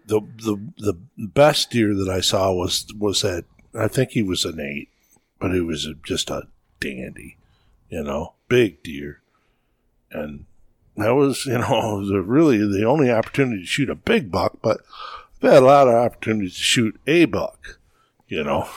The, 0.05 0.21
the 0.37 0.57
the 0.77 0.93
best 1.17 1.69
deer 1.71 1.93
that 1.93 2.07
I 2.09 2.21
saw 2.21 2.53
was 2.53 2.85
was 2.97 3.21
that 3.23 3.43
I 3.77 3.89
think 3.89 4.11
he 4.11 4.23
was 4.23 4.45
an 4.45 4.57
eight, 4.59 4.87
but 5.39 5.53
it 5.53 5.61
was 5.61 5.87
just 6.03 6.29
a 6.29 6.47
dandy, 6.79 7.37
you 7.89 8.03
know, 8.03 8.33
big 8.47 8.83
deer, 8.83 9.21
and 10.11 10.45
that 10.95 11.15
was 11.15 11.45
you 11.45 11.57
know 11.57 12.05
the 12.07 12.21
really 12.21 12.57
the 12.57 12.85
only 12.85 13.11
opportunity 13.11 13.61
to 13.61 13.67
shoot 13.67 13.89
a 13.89 13.95
big 13.95 14.31
buck. 14.31 14.59
But 14.61 14.81
I've 15.41 15.51
had 15.51 15.63
a 15.63 15.65
lot 15.65 15.87
of 15.87 15.93
opportunities 15.93 16.55
to 16.55 16.63
shoot 16.63 16.99
a 17.07 17.25
buck, 17.25 17.79
you 18.27 18.43
know. 18.43 18.67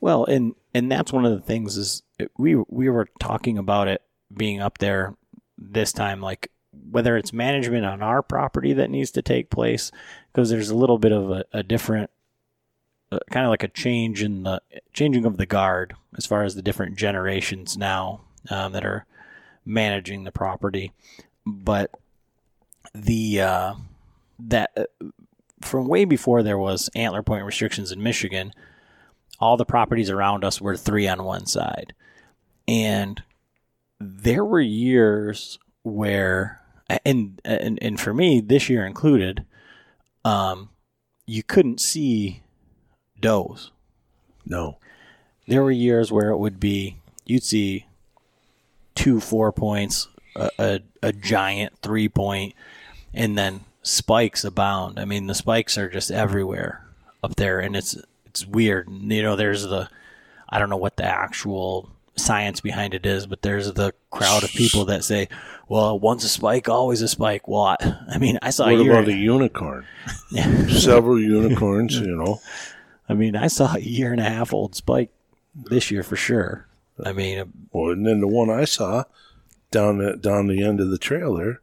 Well, 0.00 0.24
and 0.24 0.54
and 0.74 0.90
that's 0.90 1.12
one 1.12 1.24
of 1.24 1.32
the 1.32 1.40
things 1.40 1.76
is 1.76 2.02
we 2.36 2.56
we 2.68 2.88
were 2.88 3.08
talking 3.18 3.58
about 3.58 3.88
it 3.88 4.02
being 4.34 4.60
up 4.60 4.78
there 4.78 5.14
this 5.56 5.92
time, 5.92 6.20
like 6.20 6.50
whether 6.90 7.16
it's 7.16 7.32
management 7.32 7.84
on 7.84 8.02
our 8.02 8.22
property 8.22 8.72
that 8.74 8.90
needs 8.90 9.10
to 9.12 9.22
take 9.22 9.50
place, 9.50 9.90
because 10.32 10.50
there's 10.50 10.70
a 10.70 10.76
little 10.76 10.98
bit 10.98 11.12
of 11.12 11.30
a, 11.30 11.44
a 11.52 11.62
different, 11.62 12.10
uh, 13.10 13.18
kind 13.30 13.46
of 13.46 13.50
like 13.50 13.62
a 13.62 13.68
change 13.68 14.22
in 14.22 14.42
the 14.42 14.60
changing 14.92 15.24
of 15.24 15.36
the 15.36 15.46
guard 15.46 15.94
as 16.16 16.26
far 16.26 16.42
as 16.44 16.54
the 16.54 16.62
different 16.62 16.96
generations 16.96 17.76
now 17.76 18.20
um, 18.50 18.72
that 18.72 18.84
are 18.84 19.06
managing 19.64 20.24
the 20.24 20.32
property, 20.32 20.92
but 21.46 21.90
the 22.94 23.40
uh, 23.40 23.74
that 24.38 24.70
uh, 24.76 25.06
from 25.60 25.88
way 25.88 26.04
before 26.04 26.42
there 26.42 26.58
was 26.58 26.88
antler 26.94 27.22
point 27.22 27.44
restrictions 27.44 27.92
in 27.92 28.02
Michigan 28.02 28.52
all 29.40 29.56
the 29.56 29.64
properties 29.64 30.10
around 30.10 30.44
us 30.44 30.60
were 30.60 30.76
three 30.76 31.06
on 31.06 31.22
one 31.24 31.46
side. 31.46 31.94
And 32.66 33.22
there 34.00 34.44
were 34.44 34.60
years 34.60 35.58
where 35.82 36.60
and 37.04 37.40
and, 37.44 37.78
and 37.82 38.00
for 38.00 38.14
me, 38.14 38.40
this 38.40 38.68
year 38.68 38.84
included, 38.86 39.44
um, 40.24 40.70
you 41.26 41.42
couldn't 41.42 41.80
see 41.80 42.42
does. 43.20 43.70
No, 44.46 44.78
There 45.46 45.62
were 45.62 45.70
years 45.70 46.10
where 46.10 46.30
it 46.30 46.38
would 46.38 46.58
be 46.58 46.96
you'd 47.26 47.42
see 47.44 47.86
two 48.94 49.20
four 49.20 49.52
points, 49.52 50.08
a, 50.34 50.50
a, 50.58 50.80
a 51.02 51.12
giant 51.12 51.78
three 51.82 52.08
point, 52.08 52.54
and 53.12 53.36
then 53.36 53.60
spikes 53.82 54.44
abound. 54.44 54.98
I 54.98 55.04
mean, 55.04 55.26
the 55.26 55.34
spikes 55.34 55.76
are 55.76 55.88
just 55.88 56.10
everywhere 56.10 56.84
up 57.22 57.36
there, 57.36 57.60
and 57.60 57.76
it's 57.76 57.96
it's 58.26 58.46
weird. 58.46 58.88
You 58.90 59.22
know, 59.22 59.36
there's 59.36 59.62
the 59.62 59.88
I 60.48 60.58
don't 60.58 60.70
know 60.70 60.76
what 60.76 60.96
the 60.96 61.04
actual 61.04 61.90
science 62.16 62.60
behind 62.60 62.94
it 62.94 63.06
is, 63.06 63.26
but 63.26 63.42
there's 63.42 63.72
the 63.72 63.92
crowd 64.10 64.42
of 64.44 64.50
people 64.50 64.86
that 64.86 65.04
say, 65.04 65.28
"Well, 65.68 65.98
once 65.98 66.24
a 66.24 66.28
spike, 66.28 66.68
always 66.68 67.02
a 67.02 67.08
spike." 67.08 67.46
Well, 67.46 67.76
I, 68.08 68.18
mean, 68.18 68.38
I 68.42 68.50
saw 68.50 68.70
what 68.70 68.80
about 68.86 69.08
a 69.08 69.14
unicorn? 69.14 69.84
Several 70.68 71.20
unicorns, 71.20 71.98
you 71.98 72.16
know. 72.16 72.40
I 73.08 73.14
mean, 73.14 73.36
I 73.36 73.46
saw 73.46 73.74
a 73.74 73.80
year 73.80 74.12
and 74.12 74.20
a 74.20 74.28
half 74.28 74.52
old 74.52 74.74
spike 74.74 75.10
this 75.54 75.90
year 75.90 76.02
for 76.02 76.16
sure. 76.16 76.66
I 77.04 77.12
mean, 77.12 77.38
uh, 77.38 77.44
Well, 77.72 77.92
and 77.92 78.06
then 78.06 78.20
the 78.20 78.28
one 78.28 78.50
I 78.50 78.64
saw 78.64 79.04
down 79.70 79.98
the, 79.98 80.16
down 80.16 80.46
the 80.46 80.62
end 80.62 80.80
of 80.80 80.90
the 80.90 80.98
trail 80.98 81.34
there, 81.34 81.60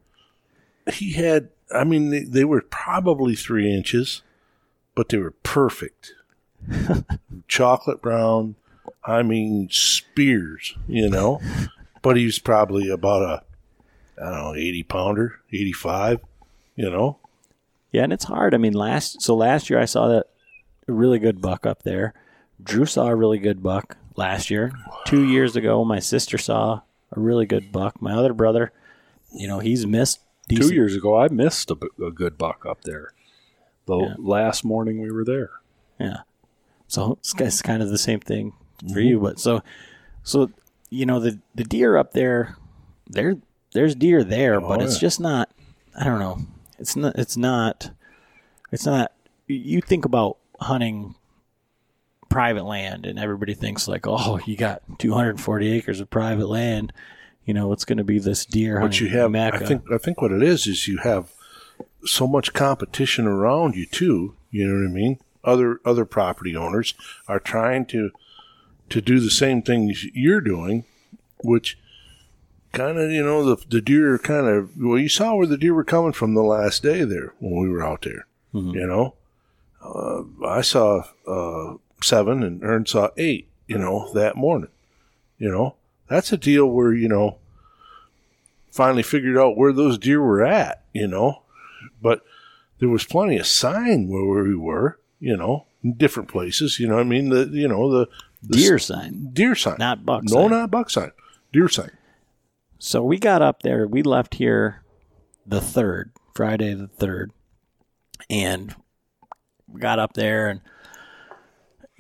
he 0.92 1.14
had. 1.14 1.50
I 1.74 1.84
mean, 1.84 2.12
they, 2.12 2.24
they 2.24 2.46
were 2.46 2.62
probably 2.62 3.36
three 3.36 3.74
inches, 3.76 4.22
but 4.94 5.10
they 5.10 5.18
were 5.18 5.32
perfect. 5.32 6.14
Chocolate 7.48 8.02
brown. 8.02 8.56
I 9.04 9.24
mean, 9.24 9.70
spears. 9.72 10.76
You 10.88 11.10
know, 11.10 11.42
but 12.02 12.18
he 12.18 12.26
was 12.26 12.40
probably 12.40 12.90
about 12.90 13.24
a, 13.24 14.22
I 14.22 14.30
don't 14.30 14.42
know, 14.42 14.56
eighty 14.56 14.84
pounder, 14.84 15.40
eighty 15.52 15.74
five. 15.74 16.22
You 16.76 16.90
know, 16.90 17.18
Yeah, 17.92 18.04
and 18.04 18.14
it's 18.14 18.26
hard. 18.26 18.54
I 18.54 18.58
mean, 18.58 18.74
last 18.74 19.22
so 19.22 19.36
last 19.36 19.70
year 19.70 19.80
I 19.80 19.86
saw 19.86 20.08
that 20.10 20.28
really 20.94 21.20
good 21.20 21.42
buck 21.42 21.66
up 21.66 21.84
there. 21.84 22.14
Drew 22.62 22.86
saw 22.86 23.08
a 23.08 23.16
really 23.16 23.40
good 23.40 23.62
buck 23.62 23.98
last 24.16 24.50
year. 24.50 24.72
Two 25.06 25.24
years 25.24 25.56
ago, 25.56 25.84
my 25.84 26.00
sister 26.00 26.38
saw 26.38 26.82
a 27.12 27.20
really 27.20 27.46
good 27.46 27.72
buck. 27.72 28.02
My 28.02 28.14
other 28.14 28.34
brother, 28.34 28.72
you 29.34 29.48
know, 29.48 29.60
he's 29.60 29.86
missed 29.86 30.20
decent. 30.48 30.70
Two 30.70 30.76
years 30.76 30.96
ago, 30.96 31.18
I 31.18 31.28
missed 31.28 31.72
a 31.72 31.76
good 31.76 32.38
buck 32.38 32.66
up 32.66 32.82
there. 32.84 33.14
The 33.86 33.98
Yeah. 33.98 34.16
last 34.18 34.64
morning 34.64 35.02
we 35.02 35.12
were 35.12 35.26
there. 35.26 35.52
Yeah. 36.00 36.22
So 36.88 37.14
it's, 37.14 37.34
it's 37.40 37.62
kind 37.62 37.82
of 37.84 37.90
the 37.90 37.98
same 37.98 38.20
thing 38.20 38.54
for 38.80 38.86
mm-hmm. 38.86 39.00
you, 39.00 39.20
but 39.20 39.40
so 39.40 39.62
so 40.24 40.52
you 40.90 41.06
know 41.06 41.20
the 41.20 41.40
the 41.54 41.64
deer 41.64 41.98
up 41.98 42.14
there, 42.14 42.58
there 43.08 43.38
there's 43.74 43.96
deer 43.96 44.24
there, 44.24 44.62
but 44.62 44.82
oh, 44.82 44.84
it's 44.84 44.96
yeah. 44.96 45.02
just 45.02 45.20
not. 45.20 45.50
I 45.98 46.06
don't 46.06 46.20
know. 46.20 46.40
It's 46.80 46.96
not. 46.96 47.16
It's 47.18 47.38
not. 47.38 47.92
It's 48.72 48.86
not. 48.86 49.12
You 49.48 49.82
think 49.82 50.06
about 50.06 50.38
hunting 50.66 51.16
private 52.30 52.66
land, 52.66 53.06
and 53.06 53.18
everybody 53.18 53.54
thinks 53.54 53.88
like, 53.88 54.06
oh, 54.06 54.40
you 54.46 54.58
got 54.58 54.82
240 55.00 55.72
acres 55.72 56.00
of 56.00 56.10
private 56.10 56.48
land. 56.48 56.92
You 57.46 57.54
know, 57.54 57.72
it's 57.72 57.86
going 57.86 57.98
to 57.98 58.04
be 58.04 58.20
this 58.20 58.46
deer 58.46 58.76
but 58.76 58.88
hunting 58.88 59.08
you 59.08 59.18
have. 59.18 59.32
mecca. 59.32 59.64
I 59.64 59.66
think. 59.66 59.92
I 59.92 59.98
think 59.98 60.22
what 60.22 60.32
it 60.32 60.44
is 60.44 60.68
is 60.68 60.88
you 60.88 60.98
have 60.98 61.32
so 62.04 62.28
much 62.28 62.54
competition 62.54 63.28
around 63.28 63.76
you 63.76 63.86
too. 63.86 64.36
You 64.52 64.68
know 64.68 64.82
what 64.82 64.90
I 64.90 64.94
mean? 64.94 65.20
Other 65.44 65.80
other 65.86 66.06
property 66.06 66.56
owners 66.56 66.94
are 67.28 67.40
trying 67.40 67.86
to 67.88 68.12
to 68.90 69.02
do 69.02 69.20
the 69.20 69.32
same 69.32 69.62
things 69.62 70.06
you're 70.14 70.42
doing, 70.42 70.86
which 71.44 71.78
kind 72.72 72.98
of 72.98 73.12
you 73.12 73.24
know 73.24 73.44
the 73.44 73.64
the 73.70 73.82
deer 73.82 74.18
kind 74.18 74.48
of 74.48 74.72
well 74.78 75.00
you 75.00 75.08
saw 75.08 75.36
where 75.36 75.48
the 75.48 75.58
deer 75.58 75.74
were 75.74 75.84
coming 75.84 76.12
from 76.12 76.34
the 76.34 76.44
last 76.44 76.84
day 76.84 77.04
there 77.04 77.34
when 77.40 77.62
we 77.62 77.70
were 77.70 77.86
out 77.86 78.02
there. 78.02 78.28
Mm-hmm. 78.54 78.72
You 78.72 78.88
know, 78.88 79.16
uh, 79.86 80.24
I 80.48 80.62
saw 80.62 81.04
uh, 81.28 81.76
seven 82.02 82.44
and 82.44 82.64
Ern 82.64 82.86
saw 82.86 83.10
eight. 83.18 83.50
You 83.68 83.78
know 83.78 84.12
that 84.14 84.36
morning. 84.36 84.70
You 85.38 85.50
know 85.50 85.76
that's 86.08 86.32
a 86.34 86.38
deal 86.38 86.68
where 86.68 86.94
you 86.94 87.08
know 87.08 87.38
finally 88.72 89.04
figured 89.04 89.38
out 89.38 89.58
where 89.58 89.72
those 89.74 89.98
deer 89.98 90.22
were 90.22 90.44
at, 90.44 90.84
you 90.94 91.08
know. 91.08 91.44
But 92.02 92.22
there 92.80 92.90
was 92.90 93.04
plenty 93.06 93.38
of 93.38 93.48
sign 93.48 94.08
where 94.08 94.44
we 94.44 94.56
were, 94.56 95.00
you 95.20 95.36
know, 95.38 95.66
in 95.84 95.94
different 95.94 96.30
places. 96.30 96.80
You 96.80 96.88
know, 96.88 96.96
what 96.96 97.02
I 97.02 97.10
mean, 97.10 97.30
the 97.30 97.46
you 97.52 97.68
know 97.68 97.90
the, 97.92 98.08
the 98.44 98.58
Deer 98.58 98.76
s- 98.76 98.86
sign. 98.86 99.30
deer 99.34 99.56
sign, 99.56 99.78
Not 99.80 100.06
buck 100.06 100.24
No, 100.26 100.42
sign. 100.44 100.50
not 100.52 100.72
buck 100.72 100.90
sign, 100.90 101.12
deer 101.54 101.70
sign. 101.70 101.92
So 102.78 103.02
we 103.04 103.18
got 103.18 103.42
up 103.42 103.62
there. 103.64 103.88
We 103.88 104.04
left 104.04 104.36
here 104.36 104.84
the 105.48 105.62
third, 105.62 106.12
Friday 106.36 106.74
the 106.74 106.88
third, 106.88 107.32
and 108.30 108.76
got 109.80 110.00
up 110.00 110.14
there 110.14 110.50
and 110.50 110.62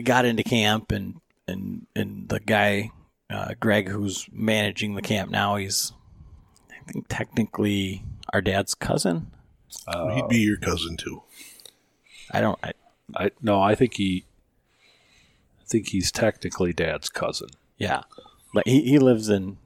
got 0.03 0.25
into 0.25 0.44
camp. 0.44 0.91
And 0.91 1.15
and 1.48 1.86
and 1.96 2.29
the 2.29 2.39
guy, 2.39 2.91
uh, 3.29 3.53
Greg, 3.60 3.89
who's 3.89 4.27
managing 4.32 4.96
the 4.96 5.01
camp 5.01 5.29
now, 5.32 5.55
he's 5.55 5.94
I 6.72 6.91
think 6.91 7.05
technically 7.10 8.03
our 8.34 8.41
dad's 8.41 8.75
cousin. 8.75 9.32
He'd 10.13 10.27
be 10.29 10.38
your 10.39 10.58
cousin 10.58 10.98
too. 10.98 11.24
I 12.32 12.41
don't. 12.41 12.58
I, 12.63 12.72
I 13.15 13.32
no, 13.41 13.62
I 13.62 13.75
think 13.75 13.96
he. 13.96 14.25
I 15.62 15.65
think 15.67 15.89
he's 15.89 16.12
technically 16.12 16.74
Dad's 16.74 17.10
cousin. 17.10 17.50
yeah, 17.77 18.03
but 18.53 18.67
he, 18.67 18.82
he 18.82 19.00
lives 19.00 19.29
in 19.29 19.58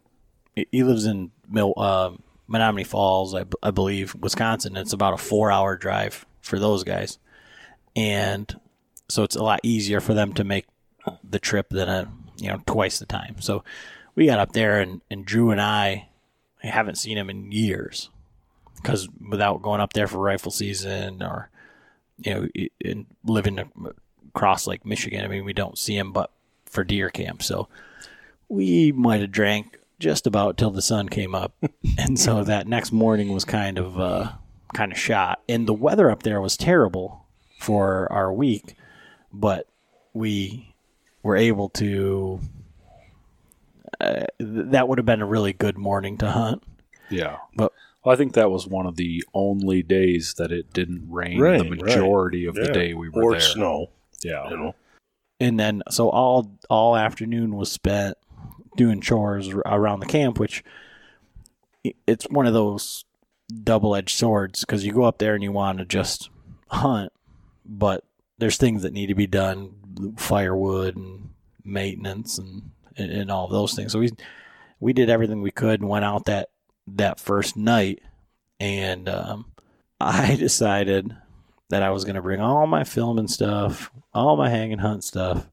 he- 0.55 0.67
he 0.71 0.83
lives 0.83 1.05
in 1.05 1.31
Mil, 1.49 1.73
uh, 1.77 2.11
Menomonee 2.49 2.87
Falls, 2.87 3.35
I, 3.35 3.43
b- 3.43 3.57
I 3.61 3.71
believe, 3.71 4.15
Wisconsin. 4.15 4.77
It's 4.77 4.93
about 4.93 5.13
a 5.13 5.17
four 5.17 5.51
hour 5.51 5.75
drive 5.77 6.25
for 6.41 6.57
those 6.57 6.83
guys, 6.85 7.17
and 7.95 8.59
so 9.07 9.23
it's 9.23 9.35
a 9.35 9.43
lot 9.43 9.59
easier 9.63 9.99
for 9.99 10.13
them 10.13 10.33
to 10.33 10.43
make 10.43 10.65
the 11.23 11.39
trip 11.39 11.69
than 11.69 11.89
a 11.89 12.11
you 12.37 12.47
know 12.49 12.61
twice 12.65 12.99
the 12.99 13.05
time. 13.05 13.35
So 13.39 13.63
we 14.15 14.25
got 14.25 14.39
up 14.39 14.51
there, 14.53 14.79
and, 14.79 15.01
and 15.09 15.25
Drew 15.25 15.51
and 15.51 15.61
I 15.61 16.09
haven't 16.61 16.97
seen 16.97 17.17
him 17.17 17.29
in 17.29 17.51
years 17.51 18.09
because 18.75 19.07
without 19.29 19.61
going 19.61 19.81
up 19.81 19.93
there 19.93 20.07
for 20.07 20.19
rifle 20.19 20.51
season 20.51 21.21
or 21.23 21.49
you 22.17 22.33
know 22.33 22.47
i- 22.57 22.69
in 22.79 23.05
living 23.25 23.59
across 24.33 24.67
Lake 24.67 24.85
Michigan, 24.85 25.23
I 25.23 25.27
mean 25.27 25.45
we 25.45 25.53
don't 25.53 25.77
see 25.77 25.95
him 25.97 26.11
but 26.11 26.31
for 26.65 26.83
deer 26.83 27.09
camp. 27.09 27.41
So 27.43 27.67
we 28.47 28.91
might 28.91 29.21
have 29.21 29.31
drank 29.31 29.77
just 29.99 30.25
about 30.27 30.57
till 30.57 30.71
the 30.71 30.81
sun 30.81 31.09
came 31.09 31.33
up, 31.35 31.53
and 31.97 32.19
so 32.19 32.43
that 32.43 32.67
next 32.67 32.91
morning 32.91 33.33
was 33.33 33.45
kind 33.45 33.77
of 33.77 33.99
uh, 33.99 34.31
kind 34.73 34.91
of 34.91 34.97
shot. 34.97 35.41
And 35.49 35.67
the 35.67 35.73
weather 35.73 36.09
up 36.11 36.23
there 36.23 36.39
was 36.41 36.55
terrible 36.57 37.25
for 37.59 38.11
our 38.11 38.31
week, 38.33 38.75
but 39.33 39.67
we 40.13 40.73
were 41.23 41.35
able 41.35 41.69
to. 41.69 42.39
Uh, 43.99 44.25
th- 44.39 44.65
that 44.71 44.87
would 44.87 44.97
have 44.97 45.05
been 45.05 45.21
a 45.21 45.25
really 45.25 45.51
good 45.53 45.77
morning 45.77 46.17
to 46.17 46.29
hunt. 46.31 46.63
Yeah, 47.09 47.37
But 47.55 47.73
well, 48.05 48.13
I 48.13 48.15
think 48.15 48.33
that 48.33 48.51
was 48.51 48.67
one 48.67 48.85
of 48.85 48.95
the 48.95 49.23
only 49.33 49.81
days 49.83 50.35
that 50.37 50.51
it 50.51 50.71
didn't 50.73 51.07
rain. 51.09 51.39
Rain, 51.39 51.57
the 51.57 51.75
majority 51.75 52.45
of 52.45 52.53
the 52.55 52.71
day 52.71 52.93
we 52.93 53.09
were 53.09 53.23
or 53.23 53.31
there. 53.31 53.41
snow, 53.41 53.87
Yeah, 54.23 54.47
you 54.49 54.57
know. 54.57 54.75
and 55.39 55.59
then 55.59 55.81
so 55.89 56.09
all 56.09 56.51
all 56.69 56.95
afternoon 56.95 57.55
was 57.55 57.71
spent 57.71 58.15
doing 58.77 59.01
chores 59.01 59.49
around 59.65 59.99
the 59.99 60.05
camp 60.05 60.39
which 60.39 60.63
it's 62.07 62.25
one 62.29 62.45
of 62.45 62.53
those 62.53 63.03
double-edged 63.63 64.15
swords 64.15 64.61
because 64.61 64.85
you 64.85 64.93
go 64.93 65.03
up 65.03 65.17
there 65.17 65.33
and 65.33 65.43
you 65.43 65.51
want 65.51 65.79
to 65.79 65.85
just 65.85 66.29
hunt 66.67 67.11
but 67.69 68.03
there's 68.37 68.57
things 68.57 68.81
that 68.81 68.93
need 68.93 69.07
to 69.07 69.15
be 69.15 69.27
done 69.27 70.15
firewood 70.17 70.95
and 70.95 71.29
maintenance 71.63 72.37
and 72.37 72.71
and, 72.97 73.11
and 73.11 73.31
all 73.31 73.47
those 73.47 73.73
things 73.73 73.91
so 73.91 73.99
we 73.99 74.09
we 74.79 74.93
did 74.93 75.09
everything 75.09 75.41
we 75.41 75.51
could 75.51 75.79
and 75.79 75.89
went 75.89 76.05
out 76.05 76.25
that 76.25 76.49
that 76.87 77.19
first 77.19 77.55
night 77.55 78.01
and 78.59 79.07
um, 79.07 79.45
i 80.01 80.35
decided 80.39 81.15
that 81.69 81.83
I 81.83 81.91
was 81.91 82.03
going 82.03 82.15
to 82.15 82.21
bring 82.21 82.41
all 82.41 82.67
my 82.67 82.83
filming 82.83 83.27
stuff, 83.27 83.91
all 84.13 84.35
my 84.35 84.49
hang 84.49 84.73
and 84.73 84.81
hunt 84.81 85.03
stuff, 85.03 85.47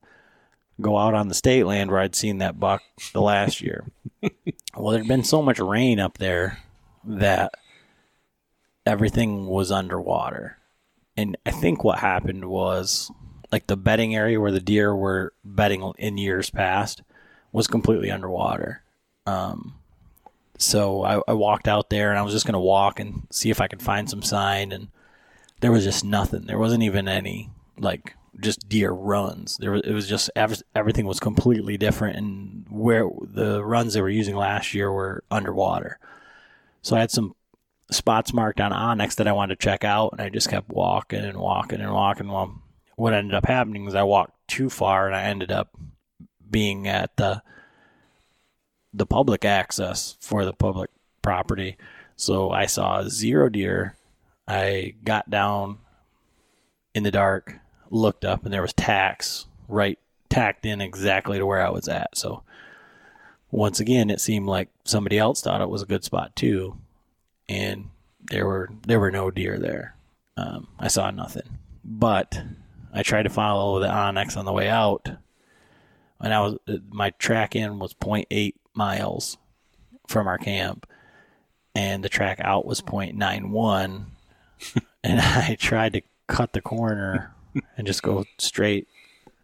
go 0.81 0.99
out 0.99 1.15
on 1.15 1.29
the 1.29 1.35
state 1.35 1.65
land 1.65 1.91
where 1.91 2.01
I'd 2.01 2.17
seen 2.17 2.39
that 2.39 2.59
buck 2.59 2.83
the 3.13 3.21
last 3.21 3.61
year. 3.61 3.87
well, 4.77 4.93
there'd 4.93 5.09
been 5.09 5.25
so 5.25 5.43
much 5.43 5.59
rain 5.59 6.01
up 6.01 6.19
there 6.19 6.59
that 7.05 7.53
everything 8.85 9.47
was 9.47 9.71
underwater. 9.71 10.59
And 11.17 11.37
I 11.47 11.51
think 11.51 11.83
what 11.83 11.99
happened 11.99 12.45
was 12.47 13.11
like 13.51 13.67
the 13.67 13.77
bedding 13.77 14.15
area 14.15 14.41
where 14.41 14.53
the 14.53 14.61
deer 14.61 14.95
were 14.95 15.33
bedding 15.45 15.93
in 15.99 16.19
years 16.19 16.51
past 16.51 17.03
was 17.53 17.67
completely 17.67 18.11
underwater. 18.11 18.83
Um, 19.27 19.75
so 20.59 21.05
I, 21.05 21.21
I 21.29 21.33
walked 21.33 21.69
out 21.69 21.91
there 21.91 22.11
and 22.11 22.19
I 22.19 22.23
was 22.23 22.33
just 22.33 22.47
going 22.47 22.55
to 22.55 22.59
walk 22.61 23.01
and 23.01 23.27
see 23.31 23.51
if 23.51 23.61
I 23.61 23.69
could 23.69 23.83
find 23.83 24.11
some 24.11 24.23
sign 24.23 24.73
and 24.73 24.89
there 25.61 25.73
was 25.73 25.85
just 25.85 26.05
nothing. 26.05 26.43
There 26.47 26.59
wasn't 26.59 26.83
even 26.83 27.09
any 27.09 27.51
like 27.79 28.15
just 28.41 28.69
deer 28.69 28.91
runs. 28.91 29.57
There 29.57 29.73
was, 29.73 29.83
it 29.83 29.93
was 29.93 30.09
just 30.09 30.31
ev- 30.37 30.63
everything 30.75 31.07
was 31.07 31.21
completely 31.21 31.77
different, 31.77 32.17
and 32.17 32.67
where 32.69 33.09
the 33.23 33.65
runs 33.65 33.95
they 33.95 34.03
were 34.03 34.09
using 34.09 34.37
last 34.37 34.75
year 34.75 34.93
were 34.93 35.25
underwater. 35.31 35.99
So 36.83 36.97
I 36.97 37.01
had 37.01 37.11
some 37.11 37.35
spots 37.91 38.33
marked 38.33 38.61
on 38.61 38.73
onX 38.73 39.17
that 39.17 39.29
I 39.29 39.33
wanted 39.33 39.59
to 39.59 39.65
check 39.65 39.85
out, 39.85 40.13
and 40.13 40.21
I 40.21 40.29
just 40.29 40.51
kept 40.51 40.69
walking 40.69 41.25
and 41.25 41.39
walking 41.39 41.81
and 41.81 41.93
walking. 41.93 42.29
Well, 42.29 42.63
what 42.97 43.13
ended 43.13 43.35
up 43.35 43.47
happening 43.47 43.87
is 43.87 43.95
I 43.95 44.03
walked 44.03 44.49
too 44.49 44.71
far, 44.71 45.07
and 45.07 45.15
I 45.15 45.23
ended 45.23 45.53
up 45.53 45.71
being 46.49 46.89
at 46.89 47.17
the 47.17 47.43
the 48.95 49.07
public 49.07 49.45
access 49.45 50.17
for 50.21 50.45
the 50.45 50.55
public 50.55 50.91
property. 51.21 51.77
So 52.17 52.51
I 52.51 52.67
saw 52.67 53.03
zero 53.09 53.51
deer. 53.51 53.95
I 54.49 54.95
got 55.05 55.29
down 55.29 55.79
in 56.95 57.03
the 57.03 57.11
dark, 57.11 57.57
looked 57.91 58.25
up, 58.25 58.45
and 58.45 58.55
there 58.55 58.63
was 58.63 58.73
tacks 58.73 59.47
right 59.69 59.99
tacked 60.31 60.65
in 60.65 60.81
exactly 60.81 61.39
to 61.39 61.45
where 61.45 61.65
I 61.65 61.71
was 61.71 61.89
at. 61.89 62.17
So 62.17 62.43
once 63.51 63.81
again, 63.81 64.09
it 64.09 64.21
seemed 64.21 64.47
like 64.47 64.69
somebody 64.85 65.19
else 65.19 65.43
thought 65.43 65.61
it 65.61 65.69
was 65.69 65.83
a 65.83 65.87
good 65.87 66.05
spot 66.05 66.35
too, 66.35 66.79
and 67.49 67.91
there 68.31 68.47
were 68.47 68.71
there 68.87 69.01
were 69.01 69.11
no 69.11 69.31
deer 69.31 69.59
there. 69.59 69.97
Um, 70.37 70.69
I 70.79 70.89
saw 70.89 71.11
nothing, 71.11 71.59
but 71.85 72.43
I 72.93 73.03
tried 73.03 73.25
to 73.25 73.31
follow 73.31 73.81
the 73.81 73.89
onX 73.89 74.37
on 74.37 74.45
the 74.45 74.53
way 74.53 74.69
out, 74.69 75.09
and 76.21 76.35
I 76.35 76.41
was 76.41 76.59
my 76.91 77.11
track 77.11 77.57
in 77.57 77.79
was 77.79 77.95
0.8 77.95 78.55
miles 78.75 79.39
from 80.07 80.27
our 80.27 80.39
camp, 80.39 80.87
and 81.75 82.05
the 82.05 82.09
track 82.09 82.41
out 82.41 82.67
was 82.67 82.81
0.91 82.81 84.07
and 85.05 85.21
I 85.21 85.57
tried 85.59 85.93
to 85.95 86.03
cut 86.27 86.53
the 86.53 86.61
corner 86.61 87.35
and 87.77 87.87
just 87.87 88.03
go 88.03 88.25
straight 88.39 88.89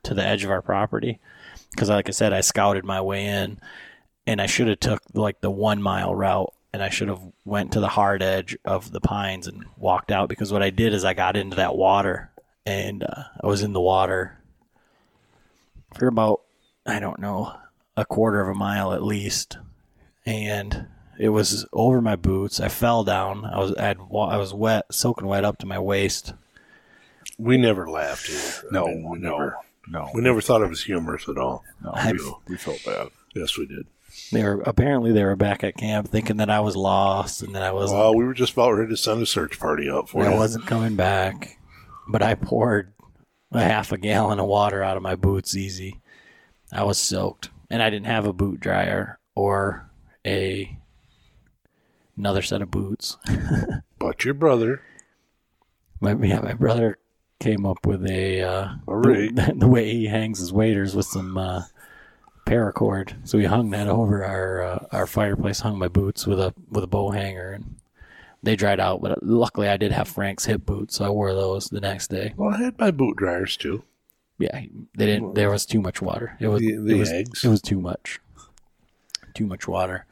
to 0.03 0.15
the 0.15 0.25
edge 0.25 0.45
of 0.45 0.51
our 0.51 0.62
property 0.62 1.21
because, 1.71 1.88
like 1.88 2.09
I 2.09 2.12
said, 2.12 2.33
I 2.33 2.41
scouted 2.41 2.85
my 2.85 3.01
way 3.01 3.27
in, 3.27 3.59
and 4.27 4.41
I 4.41 4.47
should 4.47 4.69
have 4.69 4.81
took 4.81 5.03
like 5.15 5.41
the 5.41 5.51
one 5.51 5.81
mile 5.83 6.15
route, 6.15 6.53
and 6.73 6.83
I 6.83 6.89
should 6.89 7.09
have 7.09 7.21
went 7.45 7.73
to 7.73 7.81
the 7.81 7.89
hard 7.89 8.23
edge 8.23 8.57
of 8.65 8.93
the 8.93 9.01
pines 9.01 9.47
and 9.47 9.65
walked 9.77 10.11
out 10.11 10.29
because 10.29 10.53
what 10.53 10.63
I 10.63 10.71
did 10.71 10.95
is 10.95 11.05
I 11.05 11.15
got 11.15 11.37
into 11.37 11.57
that 11.57 11.77
water 11.77 12.31
and 12.65 13.03
uh, 13.05 13.25
I 13.43 13.47
was 13.47 13.63
in 13.63 13.73
the 13.73 13.81
water 13.81 14.39
for 15.95 16.07
about 16.07 16.41
I 16.87 16.99
don't 16.99 17.21
know 17.21 17.55
a 17.97 18.05
quarter 18.05 18.41
of 18.41 18.49
a 18.49 18.55
mile 18.59 18.93
at 18.95 19.03
least, 19.03 19.59
and 20.25 20.87
it 21.19 21.29
was 21.29 21.67
over 21.73 22.01
my 22.01 22.17
boots. 22.17 22.59
I 22.61 22.69
fell 22.69 23.05
down. 23.05 23.45
I 23.45 23.59
was 23.59 23.75
I'd, 23.77 23.99
I 23.99 24.37
was 24.39 24.55
wet, 24.55 24.87
soaking 24.91 25.27
wet 25.27 25.45
up 25.45 25.59
to 25.59 25.67
my 25.67 25.79
waist. 25.79 26.33
We 27.39 27.57
never 27.59 27.89
laughed 27.89 28.31
either. 28.31 28.69
I 28.69 28.73
no, 28.73 28.87
mean, 28.87 29.09
we 29.11 29.19
no, 29.19 29.31
never, 29.31 29.57
no, 29.89 30.11
we 30.15 30.23
never 30.23 30.41
thought 30.41 30.63
it 30.63 30.69
was 30.71 30.85
humorous 30.85 31.29
at 31.29 31.37
all. 31.39 31.65
no. 31.85 31.91
I- 31.93 32.13
we, 32.13 32.33
we 32.49 32.57
felt 32.57 32.83
bad. 32.85 33.09
Yes, 33.35 33.57
we 33.59 33.67
did. 33.67 33.87
They 34.33 34.42
were 34.42 34.62
apparently 34.62 35.12
they 35.12 35.25
were 35.25 35.37
back 35.37 35.62
at 35.62 35.77
camp 35.77 36.09
thinking 36.09 36.38
that 36.38 36.49
I 36.51 36.61
was 36.61 36.75
lost 36.75 37.42
and 37.42 37.55
that 37.55 37.62
I 37.62 37.71
wasn't 37.71 38.01
Well, 38.01 38.16
we 38.16 38.25
were 38.25 38.35
just 38.35 38.55
about 38.55 38.73
ready 38.73 38.90
to 38.90 38.97
send 38.97 39.21
a 39.23 39.27
search 39.27 39.61
party 39.61 39.90
out 39.90 40.09
for 40.09 40.25
I 40.25 40.35
wasn't 40.35 40.66
coming 40.66 40.97
back. 40.97 41.59
But 42.09 42.23
I 42.23 42.35
poured 42.35 42.95
a 43.53 43.62
half 43.62 43.92
a 43.92 43.99
gallon 43.99 44.40
of 44.40 44.47
water 44.47 44.83
out 44.83 44.97
of 44.97 45.03
my 45.03 45.14
boots 45.14 45.55
easy. 45.55 46.01
I 46.73 46.85
was 46.85 46.99
soaked, 46.99 47.51
and 47.71 47.83
I 47.83 47.90
didn't 47.90 48.07
have 48.07 48.25
a 48.27 48.33
boot 48.33 48.59
dryer 48.61 49.18
or 49.35 49.90
a 50.27 50.79
another 52.16 52.42
set 52.42 52.62
of 52.62 52.71
boots. 52.71 53.18
But 53.99 54.25
your 54.25 54.35
brother, 54.35 54.83
My 56.01 56.14
yeah, 56.14 56.40
my 56.40 56.55
brother 56.55 56.99
came 57.38 57.64
up 57.64 57.87
with 57.87 58.05
a 58.05 58.42
uh, 58.42 58.68
the, 58.87 59.53
the 59.57 59.68
way 59.68 59.92
he 59.92 60.07
hangs 60.07 60.40
his 60.40 60.53
waders 60.53 60.97
with 60.97 61.07
some 61.07 61.38
uh, 61.38 61.62
paracord. 62.53 63.15
So 63.29 63.38
we 63.38 63.45
hung 63.45 63.71
that 63.71 63.88
over 63.88 64.25
our 64.25 64.62
uh, 64.62 64.87
our 64.93 65.07
fireplace. 65.07 65.61
Hung 65.61 65.79
my 65.79 65.88
boots 65.88 66.27
with 66.27 66.41
a 66.41 66.55
with 66.71 66.85
a 66.85 66.88
bow 66.88 67.11
hanger, 67.11 67.53
and 67.53 67.77
they 68.43 68.57
dried 68.57 68.81
out. 68.81 69.01
But 69.01 69.23
luckily, 69.23 69.69
I 69.69 69.77
did 69.77 69.93
have 69.93 70.09
Frank's 70.09 70.45
hip 70.45 70.67
boots, 70.67 70.97
so 70.97 71.05
I 71.05 71.09
wore 71.11 71.33
those 71.33 71.69
the 71.69 71.81
next 71.81 72.09
day. 72.09 72.35
well, 72.37 72.55
I 72.55 72.59
had 72.62 72.79
my 72.79 72.91
boot 72.91 73.17
dryers 73.17 73.57
too. 73.57 73.85
Yeah, 74.38 74.61
they 74.97 75.07
didn't. 75.07 75.35
There 75.35 75.51
was 75.51 75.65
too 75.67 75.81
much 75.81 76.03
water. 76.03 76.37
It 76.41 76.49
was 76.49 76.61
The- 76.61 76.77
the 76.77 76.95
it 76.95 76.99
was, 76.99 77.11
eggs. 77.12 77.45
It 77.45 77.49
was 77.49 77.62
too 77.62 77.81
much. 77.81 78.21
Too 79.35 79.47
much 79.47 79.67
water. 79.69 80.07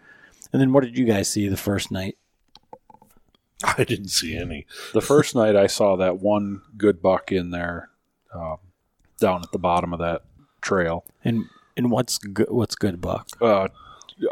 And 0.52 0.60
then 0.60 0.72
what 0.72 0.84
did 0.84 0.96
you 0.96 1.04
guys 1.04 1.28
see 1.28 1.48
the 1.48 1.56
first 1.56 1.90
night? 1.90 2.16
I 3.62 3.84
didn't 3.84 4.08
see 4.08 4.36
any. 4.36 4.66
The 4.94 5.00
first 5.02 5.34
night 5.34 5.54
I 5.54 5.66
saw 5.66 5.96
that 5.96 6.18
one 6.18 6.62
good 6.78 7.02
buck 7.02 7.30
in 7.30 7.50
there, 7.50 7.90
um, 8.34 8.56
down 9.18 9.42
at 9.42 9.52
the 9.52 9.58
bottom 9.58 9.92
of 9.92 9.98
that 9.98 10.22
trail. 10.62 11.04
And 11.24 11.44
and 11.84 11.90
what's 11.90 12.18
good? 12.18 12.50
What's 12.50 12.74
good 12.74 13.00
buck? 13.00 13.28
Uh, 13.40 13.68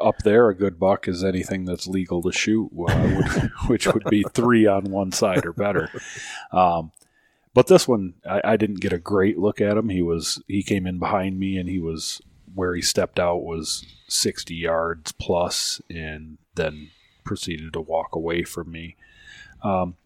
up 0.01 0.19
there, 0.19 0.49
a 0.51 0.55
good 0.55 0.79
buck 0.79 1.09
is 1.09 1.25
anything 1.25 1.65
that's 1.65 1.87
legal 1.87 2.21
to 2.23 2.31
shoot, 2.33 2.67
uh, 2.67 2.95
would- 3.17 3.51
which 3.69 3.87
would 3.87 4.05
be 4.05 4.23
three 4.35 4.67
on 4.67 4.85
one 4.91 5.13
side 5.13 5.47
or 5.47 5.53
better. 5.53 5.91
Um, 6.53 6.93
but 7.55 7.67
this 7.69 7.89
one, 7.89 8.15
I, 8.29 8.41
I 8.45 8.57
didn't 8.57 8.81
get 8.81 8.93
a 8.93 8.99
great 8.99 9.39
look 9.39 9.61
at 9.61 9.77
him. 9.79 9.89
He 9.89 10.03
was 10.03 10.43
he 10.47 10.63
came 10.63 10.87
in 10.87 10.99
behind 10.99 11.39
me, 11.41 11.57
and 11.57 11.69
he 11.69 11.79
was 11.79 12.21
where 12.55 12.75
he 12.75 12.83
stepped 12.83 13.19
out 13.19 13.43
was 13.43 13.85
sixty 14.09 14.55
yards 14.55 15.13
plus, 15.13 15.81
and 15.91 16.39
then 16.55 16.91
proceeded 17.25 17.73
to 17.73 17.81
walk 17.81 18.15
away 18.15 18.43
from 18.43 18.71
me. 18.71 18.97
Um, 19.63 19.97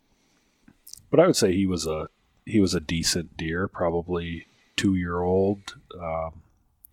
but 1.10 1.20
I 1.20 1.26
would 1.26 1.36
say 1.36 1.52
he 1.52 1.66
was 1.66 1.86
a 1.86 2.08
he 2.46 2.60
was 2.60 2.74
a 2.74 2.80
decent 2.80 3.36
deer, 3.36 3.68
probably 3.68 4.46
two 4.76 4.94
year 4.94 5.20
old. 5.20 5.74
Um, 6.00 6.42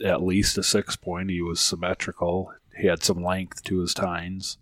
at 0.04 0.24
least 0.24 0.58
a 0.58 0.64
six 0.64 0.96
point. 0.96 1.30
He 1.30 1.42
was 1.42 1.60
symmetrical. 1.60 2.54
He 2.78 2.88
had 2.88 3.04
some 3.04 3.24
length 3.24 3.64
to 3.66 3.80
his 3.80 3.94
tines. 3.94 4.58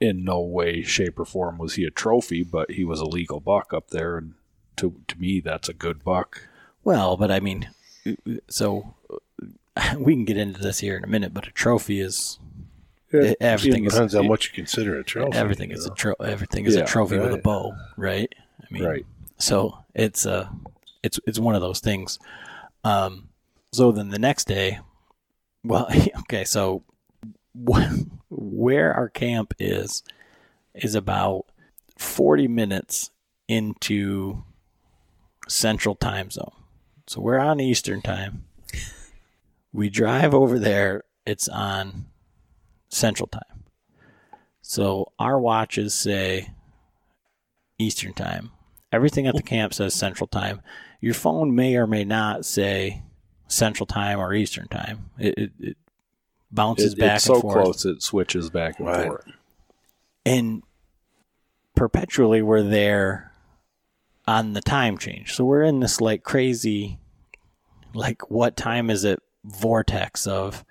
In 0.00 0.24
no 0.24 0.40
way, 0.40 0.82
shape, 0.82 1.20
or 1.20 1.24
form 1.24 1.58
was 1.58 1.74
he 1.74 1.84
a 1.84 1.90
trophy, 1.90 2.42
but 2.42 2.72
he 2.72 2.82
was 2.84 2.98
a 2.98 3.04
legal 3.04 3.38
buck 3.38 3.72
up 3.72 3.90
there, 3.90 4.16
and 4.18 4.34
to 4.76 5.00
to 5.06 5.20
me, 5.20 5.38
that's 5.40 5.68
a 5.68 5.72
good 5.74 6.02
buck. 6.02 6.48
Well, 6.82 7.16
but 7.16 7.30
I 7.30 7.38
mean, 7.38 7.68
so 8.48 8.94
we 9.96 10.14
can 10.14 10.24
get 10.24 10.36
into 10.36 10.60
this 10.60 10.80
here 10.80 10.96
in 10.96 11.04
a 11.04 11.08
minute. 11.08 11.32
But 11.32 11.46
a 11.46 11.52
trophy 11.52 12.00
is 12.00 12.40
It 13.10 13.36
everything 13.40 13.84
is 13.84 13.92
depends 13.92 14.14
on 14.16 14.26
what 14.26 14.44
you 14.44 14.52
consider 14.52 14.98
a 14.98 15.04
trophy. 15.04 15.36
everything 15.38 15.70
you 15.70 15.76
is 15.76 15.84
a 15.86 15.90
know. 15.90 15.94
tro- 15.94 16.14
everything 16.14 16.66
is 16.66 16.74
Yeah, 16.74 16.82
a 16.82 16.86
trophy 16.86 17.18
with 17.18 17.32
a 17.32 17.38
bow, 17.38 17.76
right? 17.96 18.32
I 18.60 18.66
mean, 18.74 18.84
Right. 18.84 19.06
So 19.38 19.84
it's 19.94 20.26
uh 20.26 20.48
it's 21.04 21.20
it's 21.28 21.38
one 21.38 21.54
of 21.54 21.60
those 21.60 21.78
things. 21.78 22.18
Um, 22.82 23.28
so 23.72 23.90
then 23.90 24.10
the 24.10 24.18
next 24.18 24.46
day, 24.46 24.80
well, 25.64 25.88
okay, 26.20 26.44
so 26.44 26.84
where 27.54 28.94
our 28.94 29.08
camp 29.08 29.54
is 29.58 30.02
is 30.74 30.94
about 30.94 31.46
forty 31.98 32.48
minutes 32.48 33.10
into 33.48 34.42
Central 35.48 35.94
Time 35.94 36.30
Zone. 36.30 36.52
So 37.06 37.20
we're 37.20 37.38
on 37.38 37.60
Eastern 37.60 38.00
Time. 38.00 38.44
We 39.72 39.90
drive 39.90 40.34
over 40.34 40.58
there. 40.58 41.04
It's 41.26 41.48
on 41.48 42.06
Central 42.88 43.26
Time. 43.26 43.64
So 44.60 45.12
our 45.18 45.38
watches 45.38 45.94
say 45.94 46.50
Eastern 47.78 48.14
Time. 48.14 48.50
Everything 48.92 49.26
at 49.26 49.34
the 49.34 49.42
camp 49.42 49.74
says 49.74 49.94
Central 49.94 50.26
Time. 50.26 50.60
Your 51.00 51.14
phone 51.14 51.54
may 51.54 51.76
or 51.76 51.86
may 51.86 52.04
not 52.04 52.44
say 52.44 53.02
Central 53.48 53.86
Time 53.86 54.18
or 54.18 54.32
Eastern 54.34 54.68
Time. 54.68 55.10
It, 55.18 55.38
it, 55.38 55.52
it 55.60 55.76
bounces 56.50 56.92
It- 56.94 56.98
back 56.98 57.16
it's 57.16 57.28
and 57.28 57.36
so 57.36 57.40
forth. 57.40 57.62
close 57.64 57.84
it 57.84 58.02
switches 58.02 58.50
back 58.50 58.78
and 58.78 58.88
Right. 58.88 59.06
forth. 59.06 59.24
And 60.24 60.62
perpetually 61.74 62.42
we're 62.42 62.62
there 62.62 63.32
on 64.28 64.52
the 64.52 64.60
time 64.60 64.98
change. 64.98 65.34
So 65.34 65.44
we're 65.44 65.62
in 65.64 65.80
this 65.80 66.00
like 66.00 66.22
crazy, 66.22 66.98
like, 67.92 68.30
what 68.30 68.56
time 68.56 68.88
is 68.90 69.04
it 69.04 69.20
vortex 69.44 70.26
of 70.28 70.64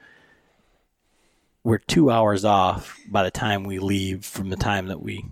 we're 1.64 1.78
two 1.80 2.10
hours 2.10 2.44
off 2.46 2.98
by 3.10 3.24
the 3.24 3.30
time 3.32 3.64
we 3.64 3.78
leave 3.78 4.26
from 4.26 4.50
the 4.50 4.56
time 4.56 4.88
that 4.88 5.02
we 5.02 5.26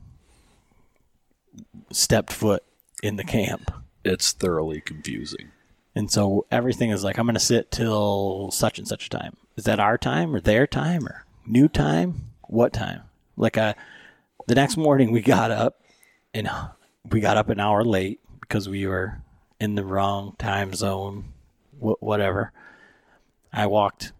stepped 1.92 2.32
foot 2.32 2.64
in 3.02 3.16
the 3.16 3.24
camp. 3.24 3.72
It's 4.04 4.32
thoroughly 4.34 4.82
confusing. 4.82 5.52
And 6.00 6.10
so 6.10 6.46
everything 6.50 6.92
is 6.92 7.04
like, 7.04 7.18
I'm 7.18 7.26
going 7.26 7.34
to 7.34 7.42
sit 7.42 7.72
till 7.72 8.52
such 8.52 8.80
and 8.80 8.88
such 8.88 9.08
a 9.08 9.10
time. 9.10 9.36
Is 9.58 9.66
that 9.66 9.82
our 9.82 9.98
time 9.98 10.34
or 10.34 10.40
their 10.40 10.66
time 10.66 11.06
or 11.06 11.26
new 11.46 11.68
time? 11.68 12.30
What 12.44 12.72
time? 12.72 13.02
Like, 13.36 13.58
uh, 13.58 13.74
the 14.48 14.56
next 14.56 14.78
morning 14.78 15.12
we 15.12 15.20
got 15.20 15.52
up 15.52 15.82
and 16.34 16.50
we 17.12 17.20
got 17.20 17.36
up 17.36 17.50
an 17.50 17.60
hour 17.60 17.84
late 17.84 18.22
because 18.40 18.70
we 18.70 18.88
were 18.88 19.22
in 19.60 19.76
the 19.76 19.84
wrong 19.84 20.38
time 20.40 20.74
zone, 20.74 21.34
wh- 21.82 22.02
whatever. 22.02 22.54
I 23.52 23.68
walked 23.68 24.14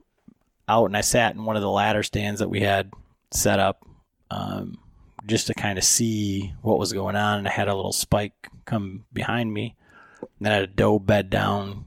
out 0.68 0.88
and 0.88 0.98
I 0.98 1.02
sat 1.02 1.34
in 1.34 1.46
one 1.46 1.56
of 1.56 1.62
the 1.62 1.70
ladder 1.70 2.04
stands 2.04 2.42
that 2.42 2.50
we 2.50 2.60
had 2.60 2.92
set 3.32 3.58
up 3.58 3.88
um, 4.30 4.80
just 5.26 5.48
to 5.48 5.54
kind 5.54 5.78
of 5.78 5.86
see 5.86 6.54
what 6.62 6.78
was 6.78 6.92
going 6.92 7.16
on. 7.16 7.38
And 7.38 7.48
I 7.48 7.52
had 7.52 7.70
a 7.70 7.76
little 7.76 7.94
spike 7.94 8.50
come 8.66 9.06
behind 9.14 9.54
me. 9.54 9.78
And 10.22 10.30
then 10.40 10.52
I 10.52 10.56
had 10.56 10.64
a 10.64 10.68
doe 10.68 11.00
bed 11.00 11.30
down 11.30 11.86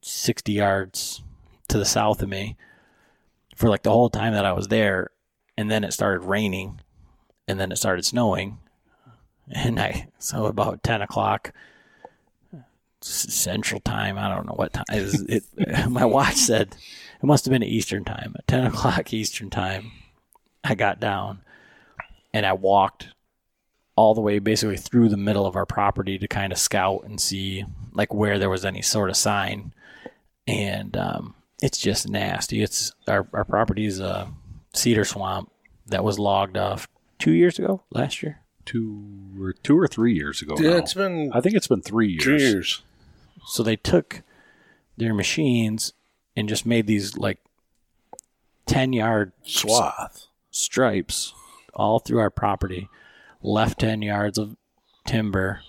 60 0.00 0.52
yards 0.52 1.22
to 1.68 1.78
the 1.78 1.84
south 1.84 2.22
of 2.22 2.28
me 2.28 2.56
for 3.56 3.68
like 3.68 3.82
the 3.82 3.90
whole 3.90 4.10
time 4.10 4.32
that 4.32 4.44
I 4.44 4.52
was 4.52 4.68
there. 4.68 5.10
And 5.56 5.70
then 5.70 5.84
it 5.84 5.92
started 5.92 6.26
raining 6.26 6.80
and 7.46 7.58
then 7.58 7.72
it 7.72 7.76
started 7.76 8.04
snowing. 8.04 8.58
And 9.50 9.80
I, 9.80 10.08
so 10.18 10.46
about 10.46 10.82
10 10.82 11.02
o'clock 11.02 11.52
central 13.00 13.80
time, 13.80 14.18
I 14.18 14.28
don't 14.28 14.46
know 14.46 14.54
what 14.54 14.72
time 14.72 14.84
it, 14.92 15.02
was, 15.02 15.22
it 15.22 15.44
my 15.90 16.04
watch 16.04 16.36
said 16.36 16.74
it 17.20 17.26
must 17.26 17.44
have 17.44 17.52
been 17.52 17.62
Eastern 17.62 18.04
time. 18.04 18.34
At 18.38 18.46
10 18.46 18.66
o'clock 18.66 19.12
Eastern 19.12 19.50
time, 19.50 19.92
I 20.62 20.74
got 20.74 21.00
down 21.00 21.40
and 22.32 22.44
I 22.46 22.52
walked 22.52 23.08
all 23.98 24.14
the 24.14 24.20
way 24.20 24.38
basically 24.38 24.76
through 24.76 25.08
the 25.08 25.16
middle 25.16 25.44
of 25.44 25.56
our 25.56 25.66
property 25.66 26.18
to 26.18 26.28
kind 26.28 26.52
of 26.52 26.58
scout 26.58 27.02
and 27.02 27.20
see 27.20 27.64
like 27.92 28.14
where 28.14 28.38
there 28.38 28.48
was 28.48 28.64
any 28.64 28.80
sort 28.80 29.10
of 29.10 29.16
sign. 29.16 29.72
And 30.46 30.96
um, 30.96 31.34
it's 31.60 31.78
just 31.78 32.08
nasty. 32.08 32.62
It's 32.62 32.92
our 33.08 33.26
our 33.32 33.44
property 33.44 33.86
is 33.86 33.98
a 33.98 34.28
cedar 34.72 35.04
swamp 35.04 35.50
that 35.86 36.04
was 36.04 36.16
logged 36.16 36.56
off 36.56 36.86
two 37.18 37.32
years 37.32 37.58
ago, 37.58 37.82
last 37.90 38.22
year. 38.22 38.38
Two 38.64 39.02
or 39.40 39.52
two 39.52 39.76
or 39.76 39.88
three 39.88 40.14
years 40.14 40.42
ago. 40.42 40.54
Yeah, 40.60 40.70
now. 40.70 40.76
it's 40.76 40.94
been 40.94 41.32
I 41.34 41.40
think 41.40 41.56
it's 41.56 41.66
been 41.66 41.82
three 41.82 42.10
years. 42.10 42.22
two 42.22 42.36
years. 42.36 42.82
So 43.48 43.64
they 43.64 43.74
took 43.76 44.22
their 44.96 45.12
machines 45.12 45.92
and 46.36 46.48
just 46.48 46.64
made 46.64 46.86
these 46.86 47.16
like 47.16 47.38
ten 48.64 48.92
yard 48.92 49.32
Swath. 49.42 50.28
stripes 50.52 51.34
all 51.74 51.98
through 51.98 52.20
our 52.20 52.30
property. 52.30 52.88
Left 53.42 53.78
10 53.78 54.02
yards 54.02 54.38
of 54.38 54.56
timber, 55.06 55.60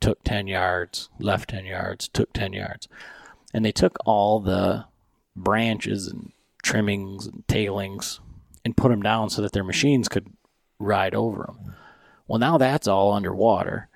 took 0.00 0.22
10 0.24 0.46
yards, 0.46 1.08
left 1.18 1.50
10 1.50 1.64
yards, 1.64 2.08
took 2.08 2.32
10 2.32 2.52
yards. 2.52 2.88
And 3.52 3.64
they 3.64 3.72
took 3.72 3.96
all 4.04 4.40
the 4.40 4.86
branches 5.34 6.06
and 6.06 6.32
trimmings 6.62 7.26
and 7.26 7.46
tailings 7.48 8.20
and 8.64 8.76
put 8.76 8.90
them 8.90 9.02
down 9.02 9.30
so 9.30 9.42
that 9.42 9.52
their 9.52 9.64
machines 9.64 10.08
could 10.08 10.32
ride 10.78 11.14
over 11.14 11.44
them. 11.44 11.74
Well, 12.26 12.38
now 12.38 12.58
that's 12.58 12.88
all 12.88 13.12
underwater 13.12 13.88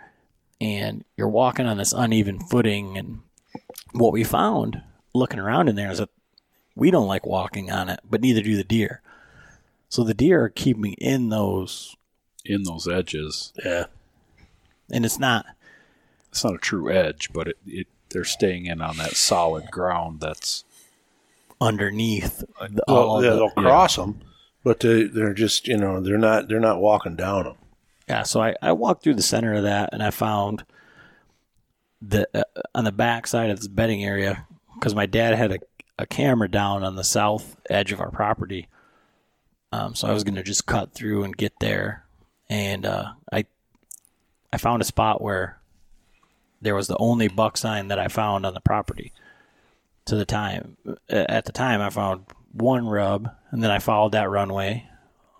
and 0.60 1.04
you're 1.16 1.28
walking 1.28 1.66
on 1.66 1.78
this 1.78 1.92
uneven 1.92 2.38
footing. 2.38 2.98
And 2.98 3.20
what 3.92 4.12
we 4.12 4.24
found 4.24 4.82
looking 5.14 5.40
around 5.40 5.68
in 5.68 5.76
there 5.76 5.90
is 5.90 5.98
that 5.98 6.10
we 6.74 6.90
don't 6.90 7.06
like 7.06 7.26
walking 7.26 7.70
on 7.70 7.88
it, 7.88 8.00
but 8.08 8.20
neither 8.20 8.42
do 8.42 8.56
the 8.56 8.64
deer. 8.64 9.02
So 9.88 10.04
the 10.04 10.14
deer 10.14 10.44
are 10.44 10.48
keeping 10.48 10.92
in 10.94 11.30
those, 11.30 11.96
in 12.44 12.62
those 12.64 12.86
edges. 12.88 13.52
Yeah. 13.64 13.86
and 14.92 15.04
it's 15.04 15.18
not. 15.18 15.46
It's 16.30 16.44
not 16.44 16.54
a 16.54 16.58
true 16.58 16.90
edge, 16.92 17.32
but 17.32 17.48
it, 17.48 17.56
it 17.66 17.86
they're 18.10 18.24
staying 18.24 18.66
in 18.66 18.80
on 18.80 18.96
that 18.98 19.16
solid 19.16 19.70
ground. 19.70 20.20
That's 20.20 20.64
underneath 21.60 22.38
the, 22.60 22.82
Well, 22.88 22.96
all 22.96 23.22
yeah, 23.24 23.30
the, 23.30 23.36
they'll 23.36 23.50
cross 23.50 23.96
them, 23.96 24.20
but 24.64 24.80
they, 24.80 25.04
they're 25.04 25.34
just 25.34 25.66
you 25.68 25.76
know 25.76 26.00
they're 26.00 26.18
not 26.18 26.48
they're 26.48 26.60
not 26.60 26.80
walking 26.80 27.16
down 27.16 27.44
them. 27.44 27.56
yeah. 28.08 28.22
So 28.22 28.40
I, 28.40 28.54
I 28.62 28.72
walked 28.72 29.02
through 29.02 29.14
the 29.14 29.22
center 29.22 29.54
of 29.54 29.64
that 29.64 29.90
and 29.92 30.02
I 30.02 30.10
found 30.10 30.64
the 32.00 32.28
uh, 32.34 32.44
on 32.74 32.84
the 32.84 32.92
back 32.92 33.26
side 33.26 33.50
of 33.50 33.58
this 33.58 33.68
bedding 33.68 34.04
area 34.04 34.46
because 34.74 34.94
my 34.94 35.06
dad 35.06 35.34
had 35.34 35.52
a, 35.52 35.58
a 35.98 36.06
camera 36.06 36.48
down 36.48 36.82
on 36.84 36.96
the 36.96 37.04
south 37.04 37.56
edge 37.68 37.92
of 37.92 38.00
our 38.00 38.10
property. 38.10 38.68
Um, 39.72 39.94
so 39.94 40.08
I 40.08 40.12
was 40.12 40.24
gonna 40.24 40.42
just 40.42 40.66
cut 40.66 40.94
through 40.94 41.24
and 41.24 41.36
get 41.36 41.52
there, 41.60 42.04
and 42.50 42.84
uh, 42.84 43.12
I 43.32 43.46
I 44.52 44.58
found 44.58 44.82
a 44.82 44.84
spot 44.84 45.22
where 45.22 45.58
there 46.60 46.74
was 46.74 46.88
the 46.88 46.96
only 46.98 47.28
buck 47.28 47.56
sign 47.56 47.88
that 47.88 47.98
I 47.98 48.08
found 48.08 48.44
on 48.44 48.52
the 48.52 48.60
property. 48.60 49.12
To 50.06 50.16
the 50.16 50.24
time, 50.24 50.76
at 51.08 51.44
the 51.44 51.52
time, 51.52 51.80
I 51.80 51.88
found 51.88 52.24
one 52.52 52.88
rub, 52.88 53.30
and 53.52 53.62
then 53.62 53.70
I 53.70 53.78
followed 53.78 54.12
that 54.12 54.28
runway, 54.28 54.88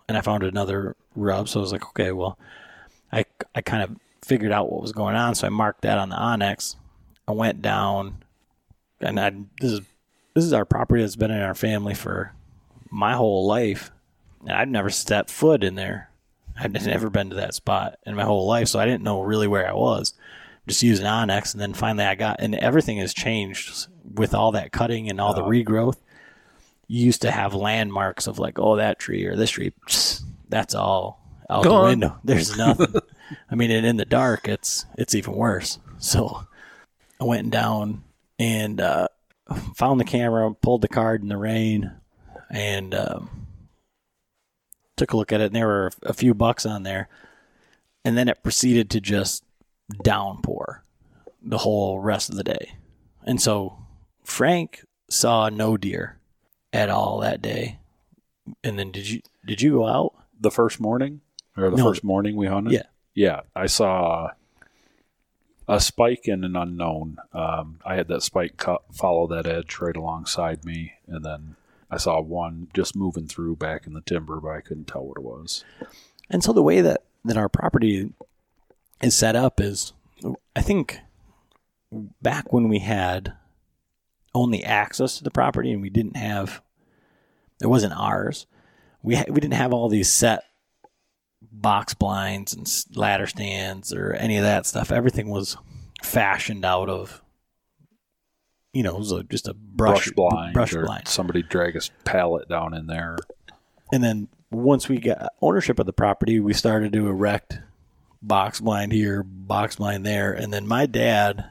and 0.07 0.17
I 0.17 0.21
found 0.21 0.43
another 0.43 0.95
rub. 1.13 1.49
So 1.49 1.59
I 1.59 1.61
was 1.61 1.73
like, 1.73 1.85
okay, 1.87 2.13
well, 2.13 2.39
I 3.11 3.25
I 3.53 3.61
kind 3.61 3.83
of 3.83 3.97
figured 4.23 4.53
out 4.53 4.71
what 4.71 4.81
was 4.81 4.93
going 4.93 5.15
on, 5.15 5.35
so 5.35 5.45
I 5.45 5.49
marked 5.49 5.81
that 5.81 5.97
on 5.97 6.09
the 6.09 6.15
onX. 6.15 6.77
I 7.27 7.33
went 7.33 7.61
down, 7.61 8.23
and 9.01 9.19
I 9.19 9.31
this 9.59 9.73
is 9.73 9.81
this 10.33 10.45
is 10.45 10.53
our 10.53 10.63
property 10.63 11.01
that's 11.01 11.17
been 11.17 11.31
in 11.31 11.41
our 11.41 11.55
family 11.55 11.93
for 11.93 12.33
my 12.89 13.13
whole 13.13 13.45
life, 13.45 13.91
And 14.41 14.51
I've 14.51 14.69
never 14.69 14.89
stepped 14.89 15.29
foot 15.29 15.63
in 15.63 15.75
there. 15.75 16.10
I'd 16.61 16.85
never 16.85 17.09
been 17.09 17.29
to 17.31 17.35
that 17.37 17.53
spot 17.55 17.97
in 18.05 18.15
my 18.15 18.23
whole 18.23 18.47
life, 18.47 18.67
so 18.67 18.79
I 18.79 18.85
didn't 18.85 19.03
know 19.03 19.21
really 19.21 19.47
where 19.47 19.67
I 19.67 19.73
was. 19.73 20.13
Just 20.67 20.83
using 20.83 21.05
onX, 21.05 21.53
and 21.53 21.61
then 21.61 21.73
finally 21.73 22.05
I 22.05 22.15
got, 22.15 22.39
and 22.39 22.53
everything 22.55 22.97
has 22.97 23.13
changed 23.13 23.87
with 24.13 24.33
all 24.33 24.51
that 24.51 24.71
cutting 24.71 25.09
and 25.09 25.19
all 25.19 25.33
the 25.33 25.41
regrowth. 25.41 25.97
You 26.87 27.05
used 27.05 27.23
to 27.23 27.31
have 27.31 27.53
landmarks 27.55 28.27
of 28.27 28.37
like, 28.37 28.59
oh, 28.59 28.75
that 28.75 28.99
tree 28.99 29.25
or 29.25 29.35
this 29.35 29.49
tree. 29.49 29.73
psst, 29.87 30.21
That's 30.49 30.75
all 30.75 31.19
out 31.49 31.63
the 31.63 31.69
Gone. 31.69 31.87
window. 31.87 32.17
There's 32.23 32.55
nothing. 32.57 32.93
I 33.49 33.55
mean, 33.55 33.71
and 33.71 33.85
in 33.85 33.97
the 33.97 34.05
dark, 34.05 34.47
it's 34.47 34.85
it's 34.97 35.15
even 35.15 35.33
worse. 35.33 35.79
So 35.97 36.45
I 37.19 37.23
went 37.23 37.49
down 37.49 38.03
and 38.37 38.79
uh, 38.81 39.07
found 39.75 39.99
the 39.99 40.05
camera, 40.05 40.53
pulled 40.53 40.81
the 40.81 40.87
card 40.87 41.21
in 41.23 41.29
the 41.29 41.37
rain, 41.37 41.91
and 42.49 42.93
um, 42.93 43.40
took 45.01 45.13
a 45.13 45.17
look 45.17 45.31
at 45.33 45.41
it. 45.41 45.45
And 45.47 45.55
there 45.55 45.67
were 45.67 45.91
a 46.03 46.13
few 46.13 46.33
bucks 46.35 46.65
on 46.65 46.83
there, 46.83 47.09
and 48.05 48.15
then 48.15 48.27
it 48.27 48.43
proceeded 48.43 48.89
to 48.91 49.01
just 49.01 49.43
downpour 50.03 50.83
the 51.41 51.57
whole 51.57 51.99
rest 51.99 52.29
of 52.29 52.35
the 52.35 52.43
day. 52.43 52.73
And 53.23 53.41
so 53.41 53.77
Frank 54.23 54.85
saw 55.09 55.49
no 55.49 55.75
deer 55.75 56.19
at 56.71 56.89
all 56.89 57.19
that 57.19 57.41
day. 57.41 57.79
And 58.63 58.77
then 58.77 58.91
did 58.91 59.09
you 59.09 59.21
did 59.45 59.61
you 59.61 59.71
go 59.73 59.87
out? 59.87 60.13
The 60.39 60.51
first 60.51 60.79
morning, 60.79 61.21
or 61.57 61.69
the 61.69 61.77
No. 61.77 61.83
first 61.85 62.03
morning 62.03 62.35
we 62.35 62.47
hunted. 62.47 62.73
Yeah. 62.73 62.83
yeah. 63.13 63.41
I 63.55 63.65
saw 63.67 64.29
a 65.67 65.79
spike 65.79 66.27
and 66.27 66.43
an 66.45 66.55
unknown. 66.55 67.17
Um, 67.33 67.79
I 67.85 67.95
had 67.95 68.07
that 68.09 68.23
spike 68.23 68.57
cut 68.57 68.81
follow 68.91 69.27
that 69.27 69.45
edge 69.47 69.79
right 69.79 69.95
alongside 69.95 70.63
me, 70.65 70.93
and 71.07 71.23
then 71.25 71.55
I 71.91 71.97
saw 71.97 72.21
one 72.21 72.69
just 72.73 72.95
moving 72.95 73.27
through 73.27 73.57
back 73.57 73.85
in 73.85 73.93
the 73.93 74.01
timber, 74.01 74.39
but 74.39 74.51
I 74.51 74.61
couldn't 74.61 74.87
tell 74.87 75.05
what 75.05 75.17
it 75.17 75.23
was. 75.23 75.65
And 76.29 76.41
so 76.43 76.53
the 76.53 76.63
way 76.63 76.79
that, 76.79 77.03
that 77.25 77.37
our 77.37 77.49
property 77.49 78.13
is 79.01 79.13
set 79.13 79.35
up 79.35 79.59
is, 79.59 79.91
I 80.55 80.61
think, 80.61 80.99
back 82.21 82.53
when 82.53 82.69
we 82.69 82.79
had 82.79 83.33
only 84.33 84.63
access 84.63 85.17
to 85.17 85.23
the 85.25 85.31
property 85.31 85.73
and 85.73 85.81
we 85.81 85.89
didn't 85.89 86.15
have, 86.15 86.61
it 87.61 87.67
wasn't 87.67 87.93
ours. 87.93 88.45
We 89.03 89.15
ha- 89.15 89.25
we 89.27 89.41
didn't 89.41 89.55
have 89.55 89.73
all 89.73 89.89
these 89.89 90.09
set 90.09 90.45
box 91.51 91.93
blinds 91.93 92.53
and 92.53 92.67
ladder 92.95 93.27
stands 93.27 93.91
or 93.93 94.13
any 94.13 94.37
of 94.37 94.43
that 94.43 94.65
stuff. 94.65 94.91
Everything 94.91 95.27
was 95.27 95.57
fashioned 96.01 96.63
out 96.63 96.87
of, 96.87 97.21
you 98.73 98.83
know, 98.83 98.95
it 98.95 98.99
was 98.99 99.11
a, 99.11 99.23
just 99.23 99.47
a 99.47 99.53
brush, 99.53 100.05
Brush 100.05 100.11
blind, 100.11 100.53
brush 100.53 100.73
or 100.73 100.85
blind. 100.85 101.07
somebody 101.07 101.43
drag 101.43 101.75
a 101.75 101.81
pallet 102.03 102.47
down 102.47 102.73
in 102.73 102.87
there. 102.87 103.17
And 103.91 104.03
then 104.03 104.29
once 104.49 104.87
we 104.87 104.99
got 104.99 105.33
ownership 105.41 105.79
of 105.79 105.85
the 105.85 105.93
property, 105.93 106.39
we 106.39 106.53
started 106.53 106.93
to 106.93 107.07
erect 107.07 107.59
box 108.21 108.61
blind 108.61 108.93
here, 108.93 109.23
box 109.23 109.75
blind 109.75 110.05
there. 110.05 110.31
And 110.31 110.53
then 110.53 110.67
my 110.67 110.85
dad 110.85 111.45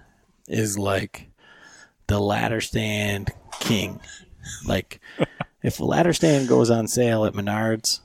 is 0.49 0.79
like 0.79 1.31
the 2.07 2.19
ladder 2.19 2.61
stand 2.61 3.31
king. 3.61 4.01
Like, 4.67 5.01
if 5.63 5.81
a 5.81 5.85
ladder 5.85 6.13
stand 6.13 6.49
goes 6.49 6.71
on 6.71 6.89
sale 6.89 7.25
at 7.25 7.35
Menards, 7.35 8.01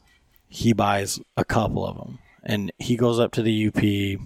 he 0.49 0.73
buys 0.73 1.19
a 1.38 1.45
couple 1.45 1.86
of 1.86 1.97
them. 1.97 2.19
And 2.43 2.71
he 2.78 2.95
goes 2.95 3.19
up 3.19 3.32
to 3.34 3.41
the 3.41 3.67
UP, 3.67 4.19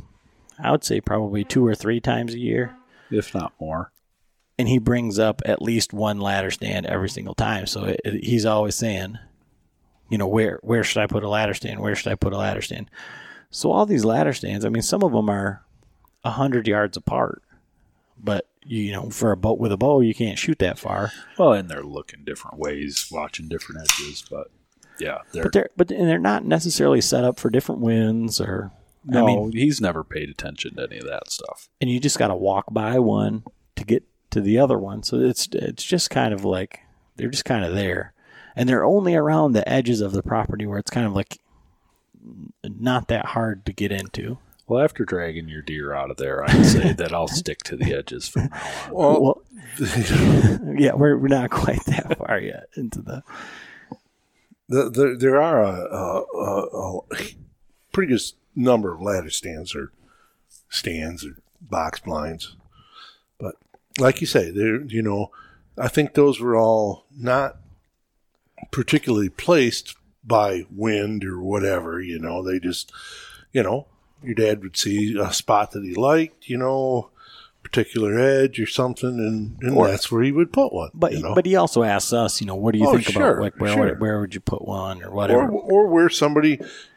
I 0.63 0.71
would 0.71 0.84
say 0.84 0.99
probably 0.99 1.43
two 1.43 1.65
or 1.65 1.75
three 1.75 1.99
times 2.02 2.34
a 2.34 2.39
year 2.39 2.75
if 3.12 3.34
not 3.34 3.54
more. 3.60 3.91
And 4.59 4.67
he 4.67 4.77
brings 4.77 5.17
up 5.17 5.41
at 5.45 5.61
least 5.61 5.91
one 5.93 6.19
ladder 6.19 6.51
stand 6.51 6.85
every 6.85 7.09
single 7.09 7.33
time. 7.33 7.65
So 7.65 7.85
it, 7.85 8.01
it- 8.05 8.23
he's 8.23 8.45
always 8.45 8.75
saying, 8.75 9.17
you 10.09 10.17
know, 10.19 10.27
where 10.27 10.59
where 10.61 10.83
should 10.83 11.01
I 11.01 11.07
put 11.07 11.23
a 11.23 11.29
ladder 11.29 11.53
stand? 11.55 11.79
Where 11.79 11.95
should 11.95 12.11
I 12.11 12.15
put 12.15 12.33
a 12.33 12.37
ladder 12.37 12.61
stand? 12.61 12.91
So 13.49 13.71
all 13.71 13.85
these 13.87 14.05
ladder 14.05 14.33
stands, 14.33 14.63
I 14.65 14.69
mean, 14.69 14.83
some 14.83 15.01
of 15.03 15.11
them 15.11 15.29
are 15.29 15.63
a 16.23 16.31
hundred 16.31 16.67
yards 16.67 16.95
apart, 16.97 17.41
but 18.17 18.45
you 18.63 18.91
know, 18.91 19.09
for 19.09 19.31
a 19.31 19.37
boat 19.37 19.57
with 19.57 19.71
a 19.71 19.77
bow, 19.77 20.01
you 20.01 20.13
can't 20.13 20.37
shoot 20.37 20.59
that 20.59 20.77
far. 20.77 21.11
Well, 21.37 21.53
and 21.53 21.69
they're 21.69 21.81
looking 21.81 22.23
different 22.25 22.57
ways, 22.59 23.07
watching 23.09 23.47
different 23.47 23.81
edges, 23.81 24.23
but 24.29 24.51
yeah, 24.99 25.19
they're, 25.31 25.43
But 25.43 25.53
they're 25.53 25.69
but 25.77 25.91
and 25.91 26.07
they're 26.09 26.19
not 26.19 26.43
necessarily 26.45 27.01
set 27.01 27.23
up 27.23 27.39
for 27.39 27.49
different 27.49 27.81
winds 27.81 28.41
or. 28.41 28.71
no, 29.05 29.23
I 29.23 29.25
mean, 29.25 29.51
he's 29.53 29.79
never 29.79 30.03
paid 30.03 30.29
attention 30.29 30.75
to 30.75 30.83
any 30.83 30.97
of 30.99 31.05
that 31.07 31.31
stuff. 31.31 31.69
and 31.79 31.89
you 31.89 31.99
just 32.01 32.19
got 32.19 32.27
to 32.27 32.35
walk 32.35 32.65
by 32.71 32.99
one 32.99 33.43
to 33.77 33.85
get 33.85 34.03
to 34.31 34.41
the 34.41 34.57
other 34.57 34.77
one. 34.77 35.03
So 35.03 35.17
it's 35.19 35.47
it's 35.53 35.83
just 35.83 36.09
kind 36.09 36.33
of 36.33 36.45
like 36.45 36.81
they're 37.15 37.29
just 37.29 37.45
kind 37.45 37.65
of 37.65 37.73
there, 37.73 38.13
and 38.55 38.67
they're 38.67 38.85
only 38.85 39.15
around 39.15 39.53
the 39.53 39.67
edges 39.67 40.01
of 40.01 40.11
the 40.11 40.23
property 40.23 40.65
where 40.65 40.79
it's 40.79 40.91
kind 40.91 41.07
of 41.07 41.13
like 41.13 41.39
not 42.63 43.07
that 43.07 43.27
hard 43.27 43.65
to 43.65 43.73
get 43.73 43.91
into. 43.91 44.37
Well, 44.67 44.83
after 44.83 45.03
dragging 45.03 45.47
your 45.49 45.63
deer 45.63 45.93
out 45.93 46.11
of 46.11 46.17
there, 46.17 46.43
I'd 46.43 46.65
say 46.65 46.93
that 46.97 47.11
I'll 47.13 47.27
stick 47.27 47.59
to 47.63 47.75
the 47.75 47.93
edges 47.93 48.27
from 48.27 48.49
now 48.51 48.61
on. 48.87 48.91
Well, 48.93 49.21
Well, 49.21 49.41
yeah, 50.77 50.93
we're 50.93 51.17
we're 51.17 51.27
not 51.27 51.49
quite 51.49 51.83
that 51.85 52.17
far 52.17 52.39
yet 52.39 52.67
into 52.75 53.01
the. 53.01 53.23
the, 54.67 54.89
the, 54.89 55.17
there 55.19 55.41
are 55.41 55.63
a, 55.63 55.71
a, 55.71 56.23
a, 56.37 56.97
a 56.97 57.01
pretty 57.91 58.13
good 58.13 58.21
number 58.55 58.93
of 58.93 59.01
ladder 59.01 59.29
stands 59.31 59.73
or 59.73 59.91
stands 60.69 61.25
or 61.25 61.37
box 61.61 61.99
blinds, 62.01 62.55
but 62.55 62.58
like 63.99 64.21
you 64.21 64.27
say, 64.27 64.51
there 64.51 64.81
you 64.81 65.01
know, 65.01 65.31
I 65.77 65.88
think 65.88 66.13
those 66.13 66.39
were 66.39 66.55
all 66.57 67.05
not 67.15 67.57
particularly 68.71 69.29
placed 69.29 69.95
by 70.23 70.65
wind 70.71 71.23
or 71.23 71.41
whatever. 71.41 72.01
You 72.01 72.19
know, 72.19 72.43
they 72.43 72.59
just, 72.59 72.91
you 73.53 73.63
know, 73.63 73.88
your 74.23 74.35
dad 74.35 74.62
would 74.63 74.77
see 74.77 75.17
a 75.19 75.31
spot 75.33 75.71
that 75.71 75.83
he 75.83 75.93
liked, 75.95 76.49
you 76.49 76.57
know, 76.57 77.09
particular 77.63 78.17
edge 78.19 78.59
or 78.59 78.65
something, 78.65 79.09
and, 79.09 79.57
and 79.62 79.77
Or- 79.77 79.88
that's 79.88 80.12
where 80.12 80.23
he 80.23 80.31
would 80.31 80.51
put 80.51 80.73
one. 80.73 80.89
But 80.93 81.13
you 81.13 81.21
know? 81.21 81.35
but 81.35 81.45
he 81.45 81.55
also 81.55 81.83
asks 81.83 82.13
us, 82.13 82.41
you 82.41 82.47
know, 82.47 82.55
what 82.55 82.73
do 82.73 82.79
you 82.79 82.88
Oh, 82.88 82.93
think 82.93 83.09
sure, 83.09 83.31
about 83.33 83.41
like 83.41 83.55
where 83.59 83.73
sure. 83.73 83.85
would, 83.85 83.99
where 84.01 84.19
would 84.19 84.33
you 84.33 84.39
put 84.41 84.65
one 84.65 85.03
or 85.03 85.12
whatever. 85.12 85.49
or 85.49 85.62
or 85.62 85.88
where 85.88 86.09
somebody 86.09 86.51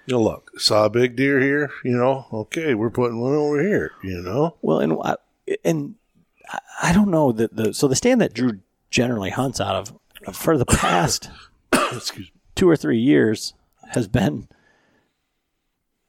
you 0.07 0.15
know 0.15 0.23
look 0.23 0.51
saw 0.59 0.87
a 0.87 0.91
big 0.91 1.15
deer 1.15 1.41
here 1.41 1.71
you 1.85 1.97
know 1.97 2.27
okay 2.33 2.75
we're 2.75 2.91
putting 2.91 3.21
one 3.21 3.35
over 3.35 3.61
here 3.63 3.93
you 4.03 4.21
know 4.21 4.57
Well, 4.63 4.81
and 4.81 4.95
I, 5.05 5.17
and 5.65 5.95
I- 6.83 6.93
don't 6.93 7.11
know 7.11 7.33
that 7.33 7.55
the 7.57 7.73
so 7.75 7.89
the 7.89 7.97
stand 7.97 8.21
that 8.21 8.35
Drew 8.35 8.61
generally 8.91 9.31
hunts 9.31 9.61
out 9.61 9.75
of 10.27 10.35
for 10.37 10.57
the 10.59 10.67
past 10.67 11.31
two 12.55 12.69
or 12.69 12.77
three 12.77 12.99
years 12.99 13.55
has 13.93 14.07
been 14.09 14.49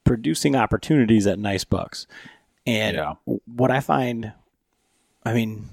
producing 0.03 0.56
opportunities 0.56 1.25
at 1.27 1.39
nice 1.39 1.63
bucks, 1.63 2.08
and 2.65 2.97
Yeah. 2.97 3.13
what 3.45 3.71
I 3.71 3.79
find, 3.79 4.34
I 5.25 5.34
mean, 5.34 5.69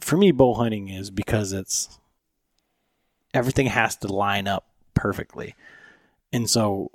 for 0.00 0.16
me, 0.16 0.32
bow 0.32 0.54
hunting 0.54 0.88
is 0.88 1.10
because 1.10 1.52
it's 1.52 1.98
everything 3.32 3.66
has 3.66 3.96
to 3.96 4.08
line 4.12 4.46
up 4.48 4.66
perfectly, 4.94 5.54
and 6.32 6.48
so 6.50 6.90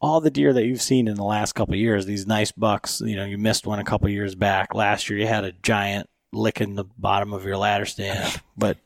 all 0.00 0.20
the 0.20 0.30
deer 0.30 0.52
that 0.52 0.64
you've 0.66 0.82
seen 0.82 1.06
in 1.06 1.14
the 1.14 1.22
last 1.24 1.52
couple 1.54 1.74
of 1.74 1.80
years, 1.80 2.06
these 2.06 2.26
nice 2.26 2.50
bucks, 2.52 3.00
you 3.04 3.14
know, 3.14 3.24
you 3.24 3.38
missed 3.38 3.66
one 3.66 3.78
a 3.78 3.84
couple 3.84 4.06
of 4.08 4.12
years 4.12 4.34
back. 4.34 4.74
Last 4.74 5.08
year, 5.08 5.16
you 5.18 5.28
had 5.28 5.44
a 5.44 5.52
giant 5.62 6.10
licking 6.32 6.74
the 6.74 6.84
bottom 6.98 7.32
of 7.32 7.44
your 7.44 7.56
ladder 7.56 7.84
stand, 7.86 8.40
but 8.56 8.78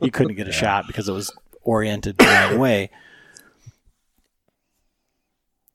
you 0.00 0.10
couldn't 0.10 0.36
get 0.36 0.48
a 0.48 0.52
shot 0.64 0.86
because 0.86 1.08
it 1.08 1.12
was 1.12 1.32
oriented 1.62 2.16
the 2.18 2.24
wrong 2.24 2.58
way. 2.60 2.90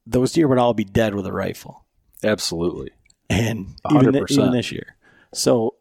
Those 0.06 0.34
deer 0.34 0.48
would 0.48 0.58
all 0.58 0.74
be 0.74 0.84
dead 0.84 1.16
with 1.16 1.26
a 1.26 1.32
rifle, 1.32 1.86
Absolutely. 2.24 2.90
and 3.30 3.76
even, 3.92 4.14
100%. 4.14 4.32
even 4.32 4.52
this 4.52 4.72
year. 4.72 4.96
So, 5.34 5.76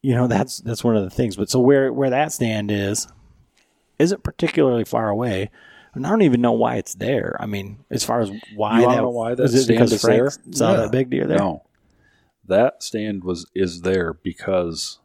you 0.00 0.14
know, 0.14 0.28
that's 0.28 0.58
that's 0.58 0.84
one 0.84 0.96
of 0.96 1.02
the 1.02 1.10
things. 1.10 1.34
But 1.36 1.50
so 1.50 1.58
where 1.58 1.92
where 1.92 2.10
that 2.10 2.30
stand 2.32 2.70
is, 2.70 3.08
isn't 3.98 4.22
particularly 4.22 4.84
far 4.84 5.08
away. 5.08 5.50
And 5.94 6.06
I 6.06 6.10
don't 6.10 6.22
even 6.22 6.40
know 6.40 6.52
why 6.52 6.76
it's 6.76 6.94
there. 6.94 7.36
I 7.40 7.46
mean, 7.46 7.78
as 7.90 8.04
far 8.04 8.20
as 8.20 8.30
why 8.54 8.80
You 8.80 8.86
that 8.86 8.96
know 8.98 9.08
why 9.08 9.34
that 9.34 9.42
is 9.42 9.54
it 9.54 9.62
stand 9.64 9.78
because 9.78 9.92
is 9.94 10.02
Frank 10.02 10.18
there? 10.20 10.30
saw 10.52 10.70
Yeah. 10.72 10.76
that 10.82 10.92
big 10.92 11.10
deer 11.10 11.26
there. 11.26 11.38
No, 11.38 11.64
that 12.48 12.82
stand 12.82 13.24
was 13.24 13.46
is 13.54 13.82
there 13.82 14.12
because 14.12 14.98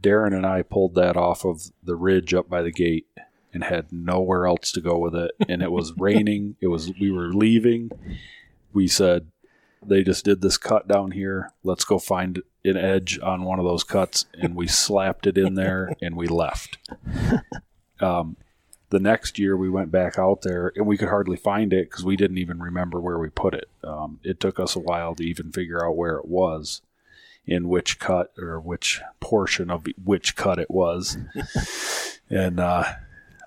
Darren 0.00 0.34
and 0.34 0.46
I 0.46 0.62
pulled 0.62 0.94
that 0.94 1.16
off 1.16 1.44
of 1.44 1.72
the 1.82 1.96
ridge 1.96 2.34
up 2.34 2.48
by 2.48 2.62
the 2.62 2.72
gate 2.72 3.06
and 3.52 3.64
had 3.64 3.92
nowhere 3.92 4.46
else 4.46 4.72
to 4.72 4.80
go 4.80 4.98
with 4.98 5.14
it. 5.14 5.32
And 5.48 5.62
it 5.62 5.70
was 5.70 5.92
raining. 5.98 6.56
It 6.60 6.68
was 6.68 6.92
we 7.00 7.10
were 7.10 7.32
leaving. 7.32 7.90
We 8.72 8.88
said 8.88 9.28
they 9.86 10.02
just 10.02 10.24
did 10.24 10.42
this 10.42 10.56
cut 10.58 10.88
down 10.88 11.12
here. 11.12 11.52
Let's 11.62 11.84
go 11.84 11.98
find 11.98 12.42
an 12.64 12.76
edge 12.76 13.18
on 13.22 13.44
one 13.44 13.58
of 13.58 13.64
those 13.64 13.84
cuts, 13.84 14.26
and 14.40 14.56
we 14.56 14.66
slapped 14.66 15.26
it 15.26 15.36
in 15.36 15.54
there 15.54 15.94
and 16.00 16.16
we 16.16 16.26
left. 16.26 16.78
Um, 18.00 18.36
the 18.94 19.00
next 19.00 19.40
year 19.40 19.56
we 19.56 19.68
went 19.68 19.90
back 19.90 20.20
out 20.20 20.42
there 20.42 20.70
and 20.76 20.86
we 20.86 20.96
could 20.96 21.08
hardly 21.08 21.36
find 21.36 21.72
it 21.72 21.90
because 21.90 22.04
we 22.04 22.14
didn't 22.14 22.38
even 22.38 22.60
remember 22.60 23.00
where 23.00 23.18
we 23.18 23.28
put 23.28 23.52
it. 23.52 23.68
Um, 23.82 24.20
it 24.22 24.38
took 24.38 24.60
us 24.60 24.76
a 24.76 24.80
while 24.80 25.16
to 25.16 25.24
even 25.24 25.50
figure 25.50 25.84
out 25.84 25.96
where 25.96 26.14
it 26.14 26.28
was, 26.28 26.80
in 27.44 27.68
which 27.68 27.98
cut 27.98 28.32
or 28.38 28.60
which 28.60 29.02
portion 29.18 29.68
of 29.68 29.84
which 30.04 30.36
cut 30.36 30.60
it 30.60 30.70
was. 30.70 31.18
and 32.30 32.60
uh, 32.60 32.84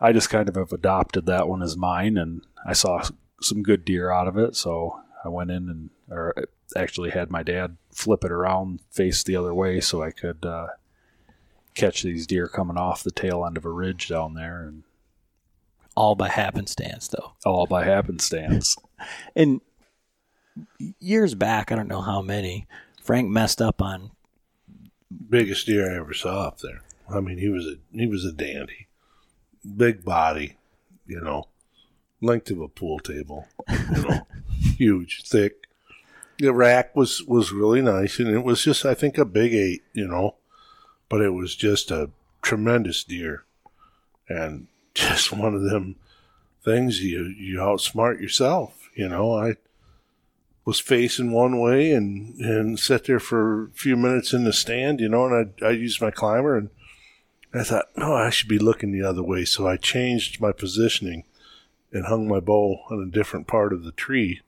I 0.02 0.12
just 0.12 0.30
kind 0.30 0.50
of 0.50 0.56
have 0.56 0.74
adopted 0.74 1.26
that 1.28 1.48
one 1.48 1.64
as 1.64 1.78
mine, 1.78 2.18
and 2.18 2.42
I 2.66 2.74
saw 2.74 3.08
some 3.40 3.64
good 3.64 3.86
deer 3.86 4.12
out 4.12 4.28
of 4.28 4.38
it, 4.38 4.54
so 4.58 5.00
I 5.24 5.30
went 5.30 5.50
in 5.50 5.70
and 5.70 5.90
or 6.12 6.36
actually 6.76 7.12
had 7.12 7.32
my 7.32 7.42
dad 7.42 7.78
flip 7.90 8.26
it 8.26 8.34
around, 8.34 8.82
face 8.92 9.24
the 9.24 9.38
other 9.38 9.54
way, 9.54 9.80
so 9.80 10.04
I 10.04 10.12
could 10.12 10.46
uh, 10.46 10.68
catch 11.74 12.04
these 12.04 12.28
deer 12.28 12.50
coming 12.50 12.76
off 12.76 13.02
the 13.02 13.12
tail 13.12 13.46
end 13.46 13.56
of 13.56 13.64
a 13.64 13.72
ridge 13.72 14.10
down 14.10 14.34
there, 14.34 14.64
and 14.64 14.84
All 15.98 16.14
by 16.14 16.30
happenstance, 16.30 17.08
though. 17.08 17.34
all 17.44 17.66
by 17.66 17.84
happenstance. 17.84 18.78
And 19.36 19.62
years 21.00 21.36
back, 21.36 21.72
I 21.72 21.76
don't 21.76 21.88
know 21.88 22.02
how 22.02 22.22
many, 22.22 22.68
Frank 23.04 23.30
messed 23.30 23.62
up 23.62 23.82
on 23.82 24.12
biggest 25.30 25.66
deer 25.66 25.92
I 25.92 25.98
ever 25.98 26.14
saw 26.14 26.48
up 26.48 26.60
there. 26.60 26.82
I 27.10 27.20
mean, 27.20 27.38
he 27.38 27.50
was 27.50 27.66
a 27.66 27.76
he 27.92 28.06
was 28.06 28.26
a 28.26 28.32
dandy, 28.32 28.88
big 29.76 30.04
body, 30.04 30.58
you 31.06 31.22
know, 31.22 31.46
length 32.22 32.52
of 32.52 32.62
a 32.62 32.68
pool 32.68 33.00
table, 33.00 33.48
you 33.70 34.02
know, 34.04 34.28
huge, 34.78 35.24
thick. 35.26 35.68
The 36.40 36.54
rack 36.54 36.96
was 36.96 37.24
was 37.24 37.52
really 37.52 37.82
nice, 37.82 38.20
and 38.20 38.30
it 38.30 38.44
was 38.44 38.64
just 38.64 38.86
I 38.86 38.94
think 38.94 39.18
a 39.18 39.26
big 39.26 39.54
eight, 39.54 39.84
you 39.94 40.08
know, 40.08 40.36
but 41.10 41.22
it 41.22 41.32
was 41.32 41.56
just 41.56 41.90
a 41.92 42.12
tremendous 42.42 43.04
deer, 43.04 43.46
and 44.30 44.68
just 44.98 45.32
one 45.32 45.54
of 45.54 45.62
them 45.62 45.96
things 46.64 47.04
you 47.04 47.26
you 47.26 47.60
outsmart 47.60 48.20
yourself, 48.20 48.90
you 48.96 49.08
know. 49.08 49.34
I 49.38 49.56
was 50.66 50.80
facing 50.80 51.32
one 51.32 51.60
way 51.60 51.92
and 51.92 52.36
and 52.40 52.80
sat 52.80 53.06
there 53.06 53.20
for 53.20 53.66
a 53.66 53.70
few 53.70 53.96
minutes 53.96 54.34
in 54.34 54.44
the 54.44 54.52
stand, 54.52 55.00
you 55.00 55.08
know, 55.08 55.26
and 55.26 55.54
I 55.62 55.68
I 55.68 55.70
used 55.72 56.02
my 56.02 56.12
climber 56.12 56.58
and 56.58 56.70
I 57.54 57.64
thought, 57.64 57.86
no, 57.96 58.14
I 58.14 58.30
should 58.30 58.50
be 58.50 58.60
looking 58.60 58.92
the 58.92 59.08
other 59.08 59.24
way, 59.24 59.46
so 59.46 59.68
I 59.68 59.78
changed 59.78 60.42
my 60.42 60.52
positioning 60.52 61.24
and 61.92 62.06
hung 62.06 62.28
my 62.28 62.40
bow 62.40 62.80
on 62.90 63.02
a 63.02 63.12
different 63.12 63.48
part 63.48 63.72
of 63.72 63.84
the 63.84 63.94
tree, 63.94 64.42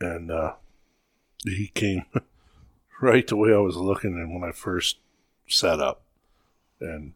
and 0.00 0.30
uh, 0.30 0.54
he 1.44 1.68
came 1.68 2.04
right 3.00 3.26
the 3.26 3.36
way 3.36 3.52
I 3.52 3.58
was 3.58 3.76
looking 3.76 4.14
and 4.14 4.34
when 4.34 4.48
I 4.48 4.52
first 4.52 4.96
set 5.46 5.78
up, 5.78 6.02
and 6.80 7.12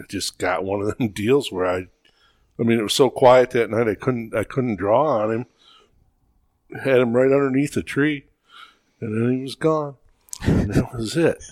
I 0.00 0.04
just 0.08 0.38
got 0.38 0.64
one 0.64 0.80
of 0.80 0.96
them 0.96 1.08
deals 1.14 1.52
where 1.52 1.66
I, 1.66 1.86
I 2.58 2.62
mean, 2.62 2.78
it 2.78 2.82
was 2.82 2.94
so 2.94 3.10
quiet 3.10 3.50
that 3.50 3.70
night 3.70 3.88
I 3.88 3.94
couldn't 3.94 4.34
I 4.34 4.44
couldn't 4.44 4.76
draw 4.76 5.22
on 5.22 5.30
him 5.30 5.46
had 6.78 6.98
him 7.00 7.14
right 7.14 7.32
underneath 7.32 7.74
the 7.74 7.82
tree, 7.82 8.24
and 9.00 9.14
then 9.14 9.36
he 9.36 9.42
was 9.42 9.54
gone. 9.54 9.96
And 10.42 10.72
that 10.72 10.92
was 10.94 11.16
it. 11.16 11.42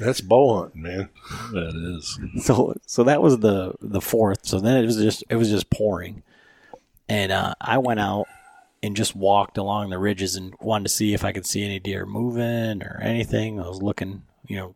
That's 0.00 0.20
bow 0.20 0.62
hunting, 0.62 0.82
man. 0.82 1.08
that 1.52 1.96
is. 1.96 2.18
so 2.44 2.74
so 2.86 3.04
that 3.04 3.22
was 3.22 3.38
the 3.38 3.74
the 3.80 4.00
fourth. 4.00 4.46
So 4.46 4.58
then 4.58 4.82
it 4.82 4.86
was 4.86 4.96
just 4.96 5.24
it 5.28 5.36
was 5.36 5.50
just 5.50 5.70
pouring, 5.70 6.22
and 7.08 7.30
uh, 7.30 7.54
I 7.60 7.78
went 7.78 8.00
out 8.00 8.26
and 8.82 8.96
just 8.96 9.14
walked 9.14 9.58
along 9.58 9.90
the 9.90 9.98
ridges 9.98 10.34
and 10.36 10.54
wanted 10.60 10.84
to 10.84 10.90
see 10.90 11.14
if 11.14 11.24
I 11.24 11.32
could 11.32 11.46
see 11.46 11.64
any 11.64 11.78
deer 11.78 12.06
moving 12.06 12.82
or 12.82 12.98
anything. 13.02 13.60
I 13.60 13.68
was 13.68 13.82
looking, 13.82 14.22
you 14.48 14.56
know, 14.56 14.74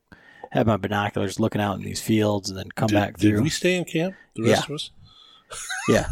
had 0.57 0.67
my 0.67 0.77
binoculars 0.77 1.39
looking 1.41 1.61
out 1.61 1.77
in 1.79 1.83
these 1.85 2.01
fields 2.01 2.49
and 2.51 2.59
then 2.59 2.71
come 2.75 2.89
Did, 2.89 2.95
back 2.97 3.19
through. 3.19 3.33
did 3.33 3.43
we 3.43 3.49
stay 3.51 3.77
in 3.77 3.85
camp? 3.85 4.15
The 4.35 4.43
rest 4.43 4.69
Yeah. 4.69 4.75
of 4.75 4.75
us? 4.77 4.91
Yeah, 5.89 6.07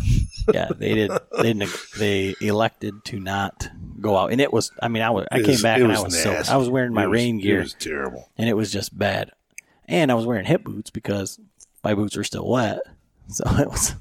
yeah. 0.53 0.69
They 0.79 0.95
did. 0.95 1.11
They 1.37 1.43
didn't, 1.55 1.69
they 1.99 2.37
elected 2.41 3.05
to 3.07 3.19
not 3.19 3.69
go 4.01 4.17
out, 4.17 4.31
and 4.31 4.41
it 4.41 4.53
was. 4.53 4.71
I 4.81 4.87
mean, 4.87 5.03
I 5.03 5.11
was. 5.11 5.27
I 5.33 5.39
came 5.41 5.49
was- 5.49 5.63
back 5.63 5.81
and 5.81 5.89
was 5.89 5.99
I 5.99 6.03
was 6.05 6.23
so. 6.23 6.33
nasty. 6.33 6.53
I 6.53 6.57
was 6.57 6.69
wearing 6.71 6.93
my 6.95 7.09
was- 7.09 7.15
rain 7.21 7.41
gear, 7.41 7.59
It 7.59 7.63
was 7.65 7.75
terrible. 7.75 8.29
and 8.39 8.49
it 8.49 8.53
was 8.55 8.71
just 8.71 8.97
bad. 8.97 9.33
And 9.89 10.13
I 10.13 10.15
was 10.15 10.25
wearing 10.27 10.45
hip 10.47 10.63
boots 10.63 10.91
because 10.91 11.41
my 11.83 11.95
boots 11.95 12.17
were 12.17 12.23
still 12.23 12.49
wet, 12.49 12.79
so 13.27 13.43
it 13.59 13.69
was. 13.69 13.95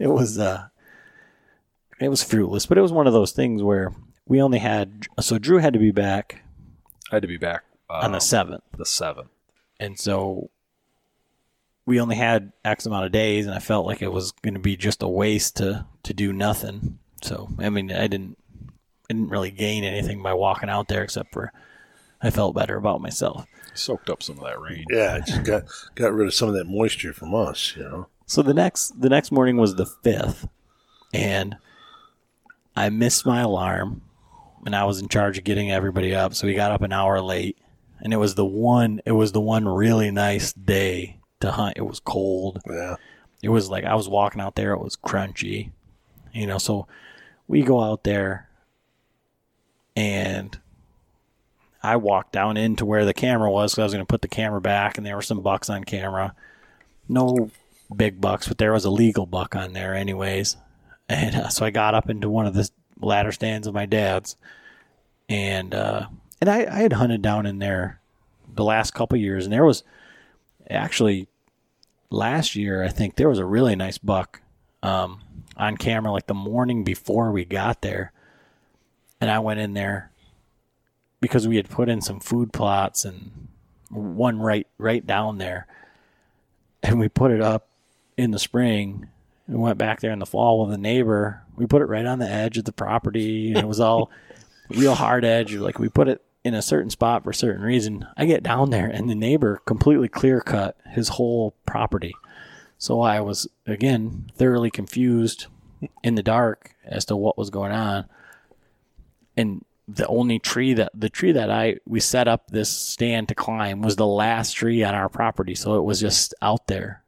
It 0.00 0.08
was. 0.08 0.36
uh 0.38 0.66
It 2.00 2.08
was 2.08 2.24
fruitless, 2.24 2.66
but 2.66 2.76
it 2.76 2.80
was 2.82 2.90
one 2.92 3.06
of 3.06 3.12
those 3.12 3.30
things 3.30 3.62
where 3.62 3.92
we 4.26 4.42
only 4.42 4.58
had. 4.58 5.06
So 5.20 5.38
Drew 5.38 5.58
had 5.58 5.74
to 5.74 5.78
be 5.78 5.92
back 5.92 6.42
I 7.12 7.16
had 7.16 7.22
to 7.22 7.28
be 7.28 7.36
back 7.38 7.62
uh, 7.88 8.00
on 8.02 8.10
the 8.10 8.18
seventh. 8.20 8.64
the 8.76 8.84
seventh. 8.86 9.28
And 9.84 9.98
so 9.98 10.50
we 11.86 12.00
only 12.00 12.16
had 12.16 12.52
X 12.64 12.86
amount 12.86 13.06
of 13.06 13.12
days, 13.12 13.46
and 13.46 13.54
I 13.54 13.58
felt 13.58 13.86
like 13.86 14.02
it 14.02 14.12
was 14.12 14.32
going 14.32 14.54
to 14.54 14.60
be 14.60 14.76
just 14.76 15.02
a 15.02 15.08
waste 15.08 15.56
to 15.56 15.86
to 16.02 16.14
do 16.14 16.32
nothing. 16.32 16.98
So 17.22 17.48
I 17.58 17.68
mean, 17.70 17.92
I 17.92 18.06
didn't 18.06 18.38
I 19.08 19.14
didn't 19.14 19.28
really 19.28 19.50
gain 19.50 19.84
anything 19.84 20.22
by 20.22 20.34
walking 20.34 20.70
out 20.70 20.88
there, 20.88 21.02
except 21.02 21.32
for 21.32 21.52
I 22.22 22.30
felt 22.30 22.54
better 22.54 22.76
about 22.76 23.02
myself. 23.02 23.46
Soaked 23.74 24.08
up 24.08 24.22
some 24.22 24.38
of 24.38 24.44
that 24.44 24.60
rain. 24.60 24.84
Yeah, 24.90 25.20
just 25.20 25.44
got 25.44 25.64
got 25.94 26.12
rid 26.12 26.26
of 26.26 26.34
some 26.34 26.48
of 26.48 26.54
that 26.54 26.66
moisture 26.66 27.12
from 27.12 27.34
us, 27.34 27.74
you 27.76 27.82
know. 27.82 28.06
So 28.26 28.42
the 28.42 28.54
next 28.54 29.00
the 29.00 29.10
next 29.10 29.30
morning 29.30 29.56
was 29.56 29.74
the 29.74 29.86
fifth, 29.86 30.48
and 31.12 31.56
I 32.74 32.88
missed 32.88 33.26
my 33.26 33.40
alarm, 33.40 34.02
and 34.64 34.74
I 34.74 34.84
was 34.84 35.00
in 35.00 35.08
charge 35.08 35.36
of 35.36 35.44
getting 35.44 35.70
everybody 35.70 36.14
up. 36.14 36.34
So 36.34 36.46
we 36.46 36.54
got 36.54 36.72
up 36.72 36.82
an 36.82 36.92
hour 36.92 37.20
late, 37.20 37.58
and 38.00 38.12
it 38.12 38.18
was 38.18 38.34
the 38.34 38.44
one 38.44 39.00
it 39.06 39.12
was 39.12 39.32
the 39.32 39.40
one 39.40 39.66
really 39.66 40.10
nice 40.10 40.52
day 40.52 41.18
to 41.40 41.52
hunt. 41.52 41.76
It 41.76 41.86
was 41.86 42.00
cold. 42.00 42.60
Yeah. 42.68 42.96
it 43.42 43.48
was 43.48 43.68
like 43.68 43.84
I 43.84 43.94
was 43.94 44.08
walking 44.08 44.40
out 44.40 44.54
there, 44.54 44.72
it 44.72 44.80
was 44.80 44.96
crunchy, 44.96 45.70
you 46.32 46.46
know. 46.46 46.58
So 46.58 46.86
we 47.46 47.62
go 47.62 47.80
out 47.80 48.04
there, 48.04 48.48
and 49.96 50.58
I 51.82 51.96
walked 51.96 52.32
down 52.32 52.56
into 52.56 52.86
where 52.86 53.04
the 53.04 53.14
camera 53.14 53.50
was 53.50 53.72
because 53.72 53.80
I 53.80 53.84
was 53.84 53.92
going 53.92 54.06
to 54.06 54.10
put 54.10 54.22
the 54.22 54.28
camera 54.28 54.60
back, 54.60 54.96
and 54.96 55.06
there 55.06 55.16
were 55.16 55.22
some 55.22 55.40
bucks 55.40 55.68
on 55.68 55.84
camera. 55.84 56.34
No 57.08 57.50
big 57.94 58.20
bucks, 58.20 58.48
but 58.48 58.58
there 58.58 58.72
was 58.72 58.86
a 58.86 58.90
legal 58.90 59.26
buck 59.26 59.54
on 59.54 59.74
there, 59.74 59.94
anyways. 59.94 60.56
And 61.08 61.36
uh, 61.36 61.48
so 61.48 61.66
I 61.66 61.70
got 61.70 61.94
up 61.94 62.08
into 62.08 62.30
one 62.30 62.46
of 62.46 62.54
the 62.54 62.68
ladder 62.98 63.32
stands 63.32 63.66
of 63.66 63.74
my 63.74 63.84
dad's, 63.84 64.36
and 65.28 65.74
uh, 65.74 66.06
and 66.44 66.50
I, 66.50 66.58
I 66.70 66.82
had 66.82 66.92
hunted 66.92 67.22
down 67.22 67.46
in 67.46 67.58
there 67.58 68.00
the 68.54 68.64
last 68.64 68.92
couple 68.92 69.16
years, 69.16 69.46
and 69.46 69.52
there 69.52 69.64
was 69.64 69.82
actually 70.68 71.26
last 72.10 72.54
year, 72.54 72.84
I 72.84 72.88
think 72.88 73.16
there 73.16 73.30
was 73.30 73.38
a 73.38 73.46
really 73.46 73.74
nice 73.74 73.96
buck 73.96 74.42
um, 74.82 75.22
on 75.56 75.78
camera, 75.78 76.12
like 76.12 76.26
the 76.26 76.34
morning 76.34 76.84
before 76.84 77.30
we 77.30 77.46
got 77.46 77.80
there, 77.80 78.12
and 79.22 79.30
I 79.30 79.38
went 79.38 79.60
in 79.60 79.72
there 79.72 80.10
because 81.18 81.48
we 81.48 81.56
had 81.56 81.70
put 81.70 81.88
in 81.88 82.02
some 82.02 82.20
food 82.20 82.52
plots 82.52 83.06
and 83.06 83.48
one 83.88 84.38
right 84.38 84.66
right 84.76 85.06
down 85.06 85.38
there, 85.38 85.66
and 86.82 87.00
we 87.00 87.08
put 87.08 87.30
it 87.30 87.40
up 87.40 87.68
in 88.18 88.32
the 88.32 88.38
spring 88.38 89.08
and 89.46 89.62
went 89.62 89.78
back 89.78 90.00
there 90.00 90.12
in 90.12 90.18
the 90.18 90.26
fall 90.26 90.66
with 90.66 90.74
a 90.74 90.78
neighbor. 90.78 91.40
We 91.56 91.64
put 91.64 91.80
it 91.80 91.86
right 91.86 92.04
on 92.04 92.18
the 92.18 92.28
edge 92.28 92.58
of 92.58 92.66
the 92.66 92.72
property, 92.72 93.48
and 93.48 93.60
it 93.60 93.66
was 93.66 93.80
all 93.80 94.10
real 94.68 94.94
hard 94.94 95.24
edge. 95.24 95.54
Like 95.54 95.78
we 95.78 95.88
put 95.88 96.06
it 96.06 96.20
in 96.44 96.54
a 96.54 96.62
certain 96.62 96.90
spot 96.90 97.24
for 97.24 97.30
a 97.30 97.34
certain 97.34 97.62
reason. 97.62 98.06
I 98.16 98.26
get 98.26 98.42
down 98.42 98.70
there, 98.70 98.86
and 98.86 99.08
the 99.08 99.14
neighbor 99.14 99.62
completely 99.64 100.08
clear 100.08 100.40
cut 100.40 100.76
his 100.92 101.08
whole 101.08 101.54
property. 101.66 102.14
So 102.78 103.00
I 103.00 103.20
was 103.20 103.48
again 103.66 104.30
thoroughly 104.36 104.70
confused 104.70 105.46
in 106.02 106.14
the 106.14 106.22
dark 106.22 106.74
as 106.84 107.06
to 107.06 107.16
what 107.16 107.38
was 107.38 107.50
going 107.50 107.72
on. 107.72 108.04
And 109.36 109.64
the 109.88 110.06
only 110.06 110.38
tree 110.38 110.74
that 110.74 110.92
the 110.94 111.08
tree 111.08 111.32
that 111.32 111.50
I 111.50 111.76
we 111.86 112.00
set 112.00 112.28
up 112.28 112.48
this 112.50 112.70
stand 112.70 113.28
to 113.28 113.34
climb 113.34 113.82
was 113.82 113.96
the 113.96 114.06
last 114.06 114.52
tree 114.52 114.82
on 114.82 114.94
our 114.94 115.08
property. 115.08 115.54
So 115.54 115.76
it 115.76 115.84
was 115.84 116.00
just 116.00 116.34
out 116.42 116.66
there. 116.66 117.02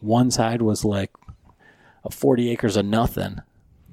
One 0.00 0.30
side 0.30 0.62
was 0.62 0.84
like 0.84 1.10
a 2.04 2.10
40 2.10 2.50
acres 2.50 2.76
of 2.76 2.86
nothing. 2.86 3.40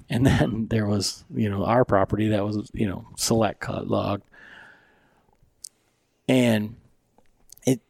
And 0.10 0.26
then 0.26 0.68
there 0.70 0.86
was, 0.86 1.26
you 1.34 1.50
know, 1.50 1.66
our 1.66 1.84
property 1.84 2.30
that 2.30 2.46
was, 2.46 2.70
you 2.74 2.88
know, 2.88 3.06
select 3.18 3.60
cut 3.60 3.90
log. 3.90 4.22
And 6.28 6.76
it 7.66 7.82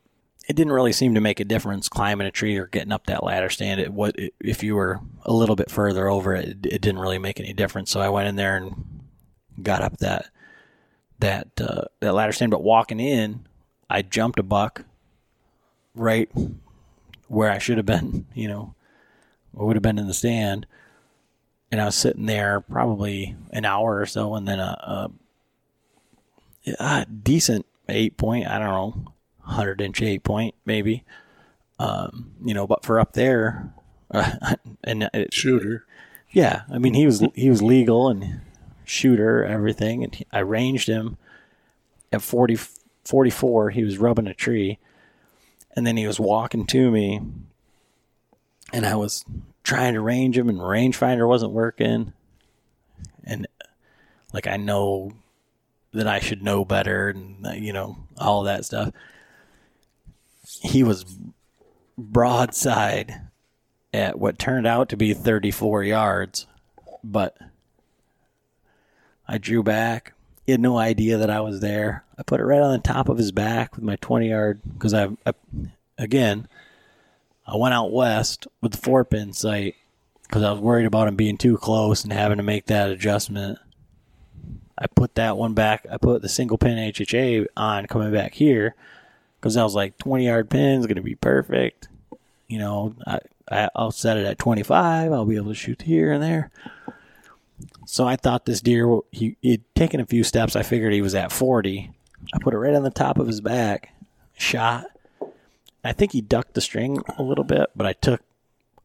it 0.48 0.56
didn't 0.56 0.74
really 0.74 0.94
seem 0.94 1.16
to 1.16 1.22
make 1.22 1.40
a 1.40 1.46
difference 1.46 1.90
climbing 1.90 2.28
a 2.28 2.32
tree 2.32 2.58
or 2.58 2.68
getting 2.68 2.92
up 2.92 3.08
that 3.08 3.24
ladder 3.24 3.50
stand. 3.50 3.82
It 3.82 3.94
what 3.94 4.16
if 4.40 4.64
you 4.64 4.76
were 4.76 5.00
a 5.24 5.34
little 5.34 5.56
bit 5.56 5.72
further 5.72 6.08
over 6.08 6.36
it, 6.36 6.66
it 6.66 6.82
didn't 6.82 7.00
really 7.00 7.20
make 7.20 7.40
any 7.40 7.54
difference. 7.54 7.92
So 7.92 8.00
I 8.00 8.10
went 8.10 8.28
in 8.28 8.36
there 8.36 8.58
and 8.58 9.02
got 9.62 9.82
up 9.82 9.98
that 9.98 10.30
that 11.20 11.50
uh, 11.60 11.86
that 12.00 12.14
ladder 12.14 12.32
stand. 12.32 12.52
But 12.52 12.64
walking 12.64 13.00
in, 13.00 13.48
I 13.90 14.02
jumped 14.02 14.40
a 14.40 14.44
buck 14.44 14.86
right 15.96 16.30
where 17.28 17.52
I 17.52 17.58
should 17.58 17.78
have 17.78 17.86
been. 17.86 18.26
You 18.38 18.48
know, 18.48 18.76
I 19.60 19.64
would 19.64 19.76
have 19.76 19.84
been 19.84 19.98
in 19.98 20.06
the 20.06 20.14
stand, 20.14 20.68
and 21.72 21.82
I 21.82 21.86
was 21.86 21.96
sitting 21.96 22.28
there 22.28 22.62
probably 22.62 23.36
an 23.52 23.66
hour 23.66 23.98
or 23.98 24.06
so, 24.06 24.36
and 24.36 24.48
then 24.48 24.60
a, 24.60 25.10
a, 26.68 26.72
a 26.80 27.06
decent 27.06 27.66
eight 27.90 28.18
point. 28.18 28.48
I 28.48 28.60
don't 28.60 28.68
know, 28.68 29.14
hundred 29.42 29.82
inch 29.82 30.02
eight 30.02 30.24
point 30.24 30.56
maybe. 30.66 31.04
Um, 31.80 32.32
you 32.44 32.54
know, 32.54 32.66
but 32.66 32.84
for 32.84 33.00
up 33.00 33.14
there, 33.14 33.74
and 34.84 35.10
it, 35.14 35.34
Shooter. 35.34 35.86
yeah, 36.32 36.64
I 36.72 36.78
mean 36.78 36.94
he 36.94 37.06
was 37.06 37.24
he 37.36 37.50
was 37.50 37.62
legal 37.62 38.10
and 38.10 38.42
shooter 38.84 39.44
everything, 39.44 40.04
and 40.04 40.16
he, 40.16 40.26
I 40.32 40.40
ranged 40.40 40.88
him 40.88 41.18
at 42.12 42.22
40, 42.22 42.58
44. 43.04 43.70
He 43.72 43.84
was 43.84 43.98
rubbing 43.98 44.28
a 44.28 44.34
tree, 44.34 44.80
and 45.76 45.86
then 45.86 45.98
he 45.98 46.08
was 46.08 46.20
walking 46.20 46.66
to 46.68 46.90
me, 46.90 47.22
and 48.74 48.86
I 48.86 48.96
was 48.96 49.26
trying 49.64 49.94
to 49.94 50.02
range 50.02 50.38
him, 50.38 50.50
and 50.50 50.60
rangefinder 50.60 51.28
wasn't 51.28 51.52
working, 51.52 52.14
and 53.24 53.48
like 54.34 54.48
I 54.48 54.58
know 54.58 55.12
that 55.94 56.08
I 56.08 56.20
should 56.20 56.44
know 56.44 56.66
better, 56.66 57.10
and 57.10 57.46
uh, 57.46 57.52
you 57.52 57.74
know 57.74 57.98
all 58.18 58.44
that 58.44 58.66
stuff. 58.66 58.92
He 60.62 60.84
was 60.84 61.06
broadside 61.98 63.22
at 63.94 64.20
what 64.20 64.40
turned 64.40 64.68
out 64.68 64.90
to 64.90 64.98
be 64.98 65.14
34 65.14 65.84
yards, 65.84 66.48
but 67.04 67.38
I 69.28 69.38
drew 69.38 69.64
back. 69.64 70.14
He 70.46 70.52
had 70.52 70.62
no 70.62 70.78
idea 70.78 71.18
that 71.18 71.30
I 71.30 71.42
was 71.42 71.60
there. 71.60 72.06
I 72.18 72.24
put 72.24 72.40
it 72.40 72.46
right 72.46 72.62
on 72.62 72.72
the 72.72 72.80
top 72.80 73.10
of 73.10 73.18
his 73.18 73.32
back 73.32 73.76
with 73.76 73.84
my 73.84 73.98
20 73.98 74.30
yard 74.30 74.62
because 74.74 74.94
I, 74.94 75.10
I, 75.26 75.34
again, 75.98 76.48
I 77.46 77.58
went 77.58 77.74
out 77.74 77.92
west 77.92 78.48
with 78.62 78.74
the 78.74 78.78
four 78.78 79.04
pin 79.04 79.34
sight 79.34 79.76
because 80.24 80.44
I 80.44 80.52
was 80.52 80.62
worried 80.62 80.86
about 80.86 81.08
him 81.08 81.16
being 81.16 81.38
too 81.38 81.58
close 81.58 82.04
and 82.04 82.14
having 82.14 82.38
to 82.38 82.44
make 82.44 82.66
that 82.68 82.90
adjustment. 82.90 83.60
I 84.78 84.88
put 84.88 85.16
that 85.16 85.38
one 85.38 85.54
back. 85.54 85.86
I 85.92 85.98
put 85.98 86.22
the 86.22 86.30
single 86.30 86.58
pin 86.58 86.78
HHA 86.78 87.48
on 87.58 87.88
coming 87.88 88.12
back 88.12 88.34
here 88.36 88.76
because 89.40 89.58
I 89.58 89.64
was 89.64 89.76
like 89.76 89.98
20 89.98 90.26
yard 90.26 90.50
pin 90.50 90.80
is 90.80 90.86
going 90.86 90.98
to 90.98 91.02
be 91.02 91.16
perfect. 91.16 91.88
You 92.48 92.60
know, 92.60 92.96
I, 93.06 93.20
I, 93.52 93.70
I'll 93.76 93.92
set 93.92 94.18
it 94.18 94.26
at 94.26 94.40
25. 94.40 95.12
I'll 95.12 95.26
be 95.26 95.36
able 95.36 95.50
to 95.50 95.56
shoot 95.56 95.82
here 95.82 96.12
and 96.12 96.22
there. 96.22 96.52
So 97.86 98.06
I 98.06 98.16
thought 98.16 98.46
this 98.46 98.62
deer, 98.62 99.00
he, 99.12 99.36
he'd 99.42 99.64
taken 99.74 100.00
a 100.00 100.06
few 100.06 100.24
steps. 100.24 100.56
I 100.56 100.64
figured 100.64 100.94
he 100.94 101.02
was 101.02 101.16
at 101.16 101.32
40. 101.32 101.92
I 102.34 102.38
put 102.40 102.54
it 102.54 102.58
right 102.58 102.76
on 102.76 102.84
the 102.84 102.90
top 102.90 103.18
of 103.18 103.28
his 103.28 103.42
back, 103.42 103.94
shot. 104.38 104.86
I 105.84 105.94
think 105.94 106.12
he 106.12 106.22
ducked 106.22 106.54
the 106.54 106.62
string 106.62 107.02
a 107.18 107.24
little 107.24 107.44
bit, 107.44 107.70
but 107.76 107.88
I 107.88 107.94
took 107.94 108.22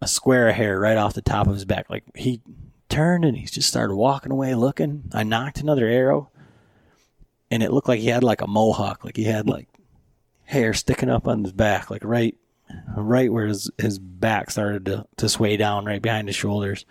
a 0.01 0.07
square 0.07 0.49
of 0.49 0.55
hair 0.55 0.79
right 0.79 0.97
off 0.97 1.15
the 1.15 1.23
top 1.23 1.47
of 1.47 1.55
his 1.55 1.65
back. 1.65 1.91
Like 1.91 2.05
he 2.15 2.41
turned 2.93 3.25
and 3.25 3.37
he 3.37 3.47
just 3.47 3.69
started 3.69 3.95
walking 3.95 4.33
away 4.33 4.55
looking. 4.55 5.05
I 5.13 5.23
knocked 5.23 5.61
another 5.61 5.87
arrow 5.87 6.31
and 7.51 7.63
it 7.63 7.73
looked 7.73 7.89
like 7.89 8.01
he 8.01 8.09
had 8.09 8.23
like 8.23 8.41
a 8.41 8.47
mohawk. 8.47 9.05
Like 9.05 9.17
he 9.17 9.25
had 9.25 9.49
like 9.49 9.69
hair 10.45 10.75
sticking 10.75 11.11
up 11.11 11.27
on 11.27 11.43
his 11.43 11.53
back, 11.53 11.91
like 11.91 12.05
right 12.05 12.37
right 12.97 13.33
where 13.33 13.47
his, 13.47 13.71
his 13.79 13.99
back 13.99 14.51
started 14.51 14.87
to, 14.87 15.07
to 15.17 15.29
sway 15.29 15.57
down 15.57 15.85
right 15.85 16.01
behind 16.01 16.29
his 16.29 16.37
shoulders, 16.37 16.87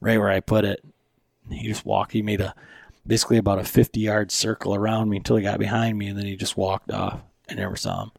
right 0.00 0.18
where 0.18 0.30
I 0.30 0.40
put 0.40 0.64
it. 0.64 0.84
He 1.50 1.68
just 1.68 1.86
walked. 1.86 2.12
He 2.12 2.22
made 2.22 2.40
a 2.40 2.54
basically 3.06 3.36
about 3.36 3.58
a 3.58 3.64
50 3.64 4.00
yard 4.00 4.30
circle 4.30 4.74
around 4.74 5.08
me 5.08 5.16
until 5.18 5.36
he 5.36 5.42
got 5.42 5.58
behind 5.58 5.98
me, 5.98 6.08
and 6.08 6.18
then 6.18 6.26
he 6.26 6.36
just 6.36 6.56
walked 6.56 6.90
off. 6.90 7.20
I 7.50 7.54
never 7.54 7.76
saw 7.76 8.04
him. 8.04 8.12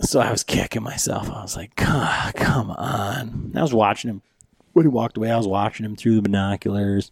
So 0.00 0.20
I 0.20 0.30
was 0.30 0.42
kicking 0.42 0.82
myself. 0.82 1.30
I 1.30 1.42
was 1.42 1.56
like, 1.56 1.76
come, 1.76 2.32
come 2.32 2.70
on. 2.70 3.52
I 3.54 3.62
was 3.62 3.74
watching 3.74 4.10
him 4.10 4.22
when 4.72 4.84
he 4.84 4.88
walked 4.88 5.16
away. 5.16 5.30
I 5.30 5.36
was 5.36 5.46
watching 5.46 5.84
him 5.84 5.96
through 5.96 6.16
the 6.16 6.22
binoculars, 6.22 7.10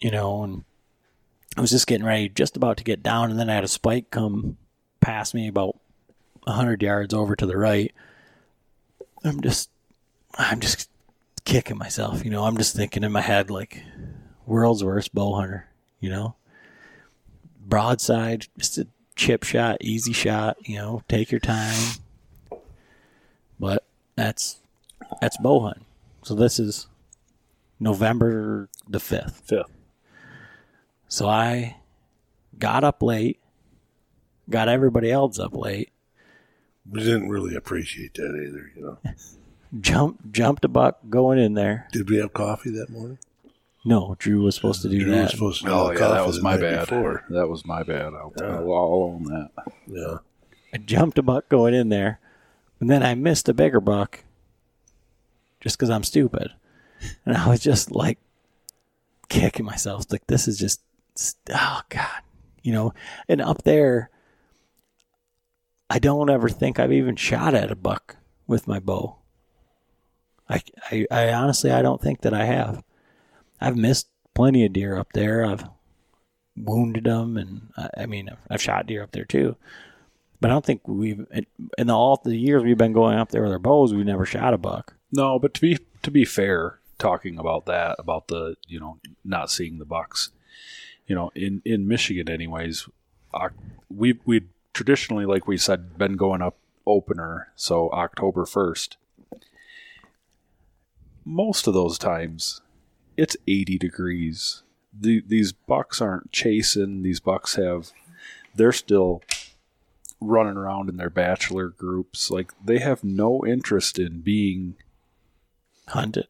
you 0.00 0.10
know, 0.10 0.42
and 0.42 0.64
I 1.56 1.60
was 1.60 1.70
just 1.70 1.86
getting 1.86 2.06
ready, 2.06 2.28
just 2.28 2.56
about 2.56 2.76
to 2.76 2.84
get 2.84 3.02
down, 3.02 3.30
and 3.30 3.38
then 3.38 3.50
I 3.50 3.54
had 3.54 3.64
a 3.64 3.68
spike 3.68 4.10
come 4.10 4.56
past 5.00 5.34
me 5.34 5.48
about 5.48 5.78
100 6.44 6.82
yards 6.82 7.12
over 7.12 7.34
to 7.36 7.46
the 7.46 7.56
right. 7.56 7.92
I'm 9.24 9.40
just, 9.40 9.70
I'm 10.34 10.60
just 10.60 10.88
kicking 11.44 11.78
myself, 11.78 12.24
you 12.24 12.30
know. 12.30 12.44
I'm 12.44 12.56
just 12.56 12.76
thinking 12.76 13.02
in 13.02 13.12
my 13.12 13.20
head, 13.20 13.50
like, 13.50 13.82
world's 14.46 14.84
worst 14.84 15.14
bow 15.14 15.34
hunter, 15.34 15.68
you 16.00 16.10
know. 16.10 16.36
Broadside, 17.66 18.46
just 18.56 18.78
a 18.78 18.86
chip 19.16 19.42
shot, 19.42 19.78
easy 19.80 20.12
shot, 20.12 20.56
you 20.66 20.76
know, 20.76 21.02
take 21.08 21.30
your 21.30 21.40
time. 21.40 21.76
But 23.58 23.84
that's 24.14 24.58
that's 25.20 25.36
bow 25.38 25.60
hunting. 25.60 25.84
So 26.28 26.34
this 26.34 26.60
is 26.60 26.88
November 27.80 28.68
the 28.86 29.00
fifth. 29.00 29.44
Fifth. 29.46 29.72
So 31.08 31.26
I 31.26 31.78
got 32.58 32.84
up 32.84 33.02
late, 33.02 33.40
got 34.50 34.68
everybody 34.68 35.10
else 35.10 35.38
up 35.38 35.54
late, 35.56 35.88
We 36.90 37.00
didn't 37.00 37.30
really 37.30 37.56
appreciate 37.56 38.12
that 38.12 38.24
either, 38.26 38.70
you 38.76 38.82
know. 38.82 39.12
jumped 39.80 40.30
jumped 40.30 40.66
a 40.66 40.68
buck 40.68 40.98
going 41.08 41.38
in 41.38 41.54
there. 41.54 41.88
Did 41.92 42.10
we 42.10 42.18
have 42.18 42.34
coffee 42.34 42.72
that 42.72 42.90
morning? 42.90 43.18
No, 43.86 44.14
Drew 44.18 44.42
was 44.42 44.54
supposed 44.54 44.82
to 44.82 44.90
do 44.90 45.02
Drew 45.04 45.12
was 45.12 45.20
that. 45.22 45.30
supposed 45.30 45.62
to 45.64 45.70
Oh 45.70 45.92
yeah, 45.92 45.98
coffee 45.98 46.12
that 46.12 46.26
was 46.26 46.42
my 46.42 46.58
bad. 46.58 46.80
Before. 46.80 47.24
That 47.30 47.48
was 47.48 47.64
my 47.64 47.82
bad. 47.82 48.12
I'll, 48.12 48.34
Yeah. 48.38 48.48
I'll, 48.48 48.70
I'll 48.74 49.14
own 49.14 49.22
that. 49.24 49.48
Yeah. 49.86 50.18
I 50.74 50.76
jumped 50.76 51.16
a 51.16 51.22
buck 51.22 51.48
going 51.48 51.72
in 51.72 51.88
there, 51.88 52.20
and 52.80 52.90
then 52.90 53.02
I 53.02 53.14
missed 53.14 53.48
a 53.48 53.54
bigger 53.54 53.80
buck 53.80 54.24
just 55.60 55.76
because 55.76 55.90
I'm 55.90 56.04
stupid. 56.04 56.52
And 57.24 57.36
I 57.36 57.48
was 57.48 57.60
just 57.60 57.90
like 57.90 58.18
kicking 59.28 59.66
myself. 59.66 60.06
Like, 60.10 60.26
this 60.26 60.48
is 60.48 60.58
just, 60.58 60.80
oh, 61.52 61.80
God. 61.88 62.22
You 62.62 62.72
know, 62.72 62.94
and 63.28 63.40
up 63.40 63.62
there, 63.62 64.10
I 65.88 65.98
don't 65.98 66.28
ever 66.28 66.48
think 66.48 66.78
I've 66.78 66.92
even 66.92 67.16
shot 67.16 67.54
at 67.54 67.70
a 67.70 67.76
buck 67.76 68.16
with 68.46 68.66
my 68.66 68.78
bow. 68.78 69.16
I, 70.48 70.62
I, 70.90 71.06
I 71.10 71.32
honestly, 71.32 71.70
I 71.70 71.82
don't 71.82 72.00
think 72.00 72.22
that 72.22 72.34
I 72.34 72.44
have. 72.44 72.82
I've 73.60 73.76
missed 73.76 74.08
plenty 74.34 74.64
of 74.64 74.72
deer 74.72 74.96
up 74.96 75.12
there. 75.12 75.44
I've 75.44 75.64
wounded 76.56 77.04
them, 77.04 77.36
and 77.36 77.70
I, 77.76 78.02
I 78.02 78.06
mean, 78.06 78.30
I've 78.50 78.62
shot 78.62 78.86
deer 78.86 79.02
up 79.02 79.12
there 79.12 79.24
too. 79.24 79.56
But 80.40 80.50
I 80.50 80.54
don't 80.54 80.64
think 80.64 80.86
we've 80.86 81.26
in 81.76 81.90
all 81.90 82.20
the 82.22 82.36
years 82.36 82.62
we've 82.62 82.78
been 82.78 82.92
going 82.92 83.18
up 83.18 83.30
there 83.30 83.42
with 83.42 83.52
our 83.52 83.58
bows, 83.58 83.92
we've 83.92 84.06
never 84.06 84.24
shot 84.24 84.54
a 84.54 84.58
buck. 84.58 84.94
No, 85.12 85.38
but 85.38 85.54
to 85.54 85.60
be 85.60 85.78
to 86.02 86.10
be 86.10 86.24
fair, 86.24 86.80
talking 86.98 87.38
about 87.38 87.66
that, 87.66 87.96
about 87.98 88.28
the 88.28 88.56
you 88.66 88.78
know 88.78 88.98
not 89.24 89.50
seeing 89.50 89.78
the 89.78 89.84
bucks, 89.84 90.30
you 91.06 91.14
know, 91.14 91.30
in 91.34 91.62
in 91.64 91.88
Michigan, 91.88 92.28
anyways, 92.28 92.88
we 93.88 94.18
we 94.24 94.42
traditionally, 94.74 95.24
like 95.24 95.46
we 95.46 95.56
said, 95.56 95.98
been 95.98 96.16
going 96.16 96.42
up 96.42 96.56
opener, 96.86 97.48
so 97.56 97.90
October 97.90 98.44
first. 98.46 98.96
Most 101.24 101.66
of 101.66 101.74
those 101.74 101.98
times, 101.98 102.60
it's 103.16 103.36
eighty 103.46 103.78
degrees. 103.78 104.62
The, 105.00 105.22
these 105.26 105.52
bucks 105.52 106.00
aren't 106.00 106.32
chasing. 106.32 107.02
These 107.02 107.20
bucks 107.20 107.54
have, 107.54 107.92
they're 108.54 108.72
still 108.72 109.22
running 110.20 110.56
around 110.56 110.88
in 110.88 110.96
their 110.96 111.10
bachelor 111.10 111.68
groups. 111.68 112.30
Like 112.30 112.52
they 112.64 112.78
have 112.78 113.04
no 113.04 113.44
interest 113.46 113.98
in 113.98 114.22
being 114.22 114.74
Hunt 115.88 116.16
it. 116.16 116.28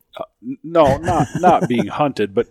no, 0.63 0.97
not 0.99 1.27
not 1.37 1.69
being 1.69 1.87
hunted, 1.87 2.35
but 2.35 2.49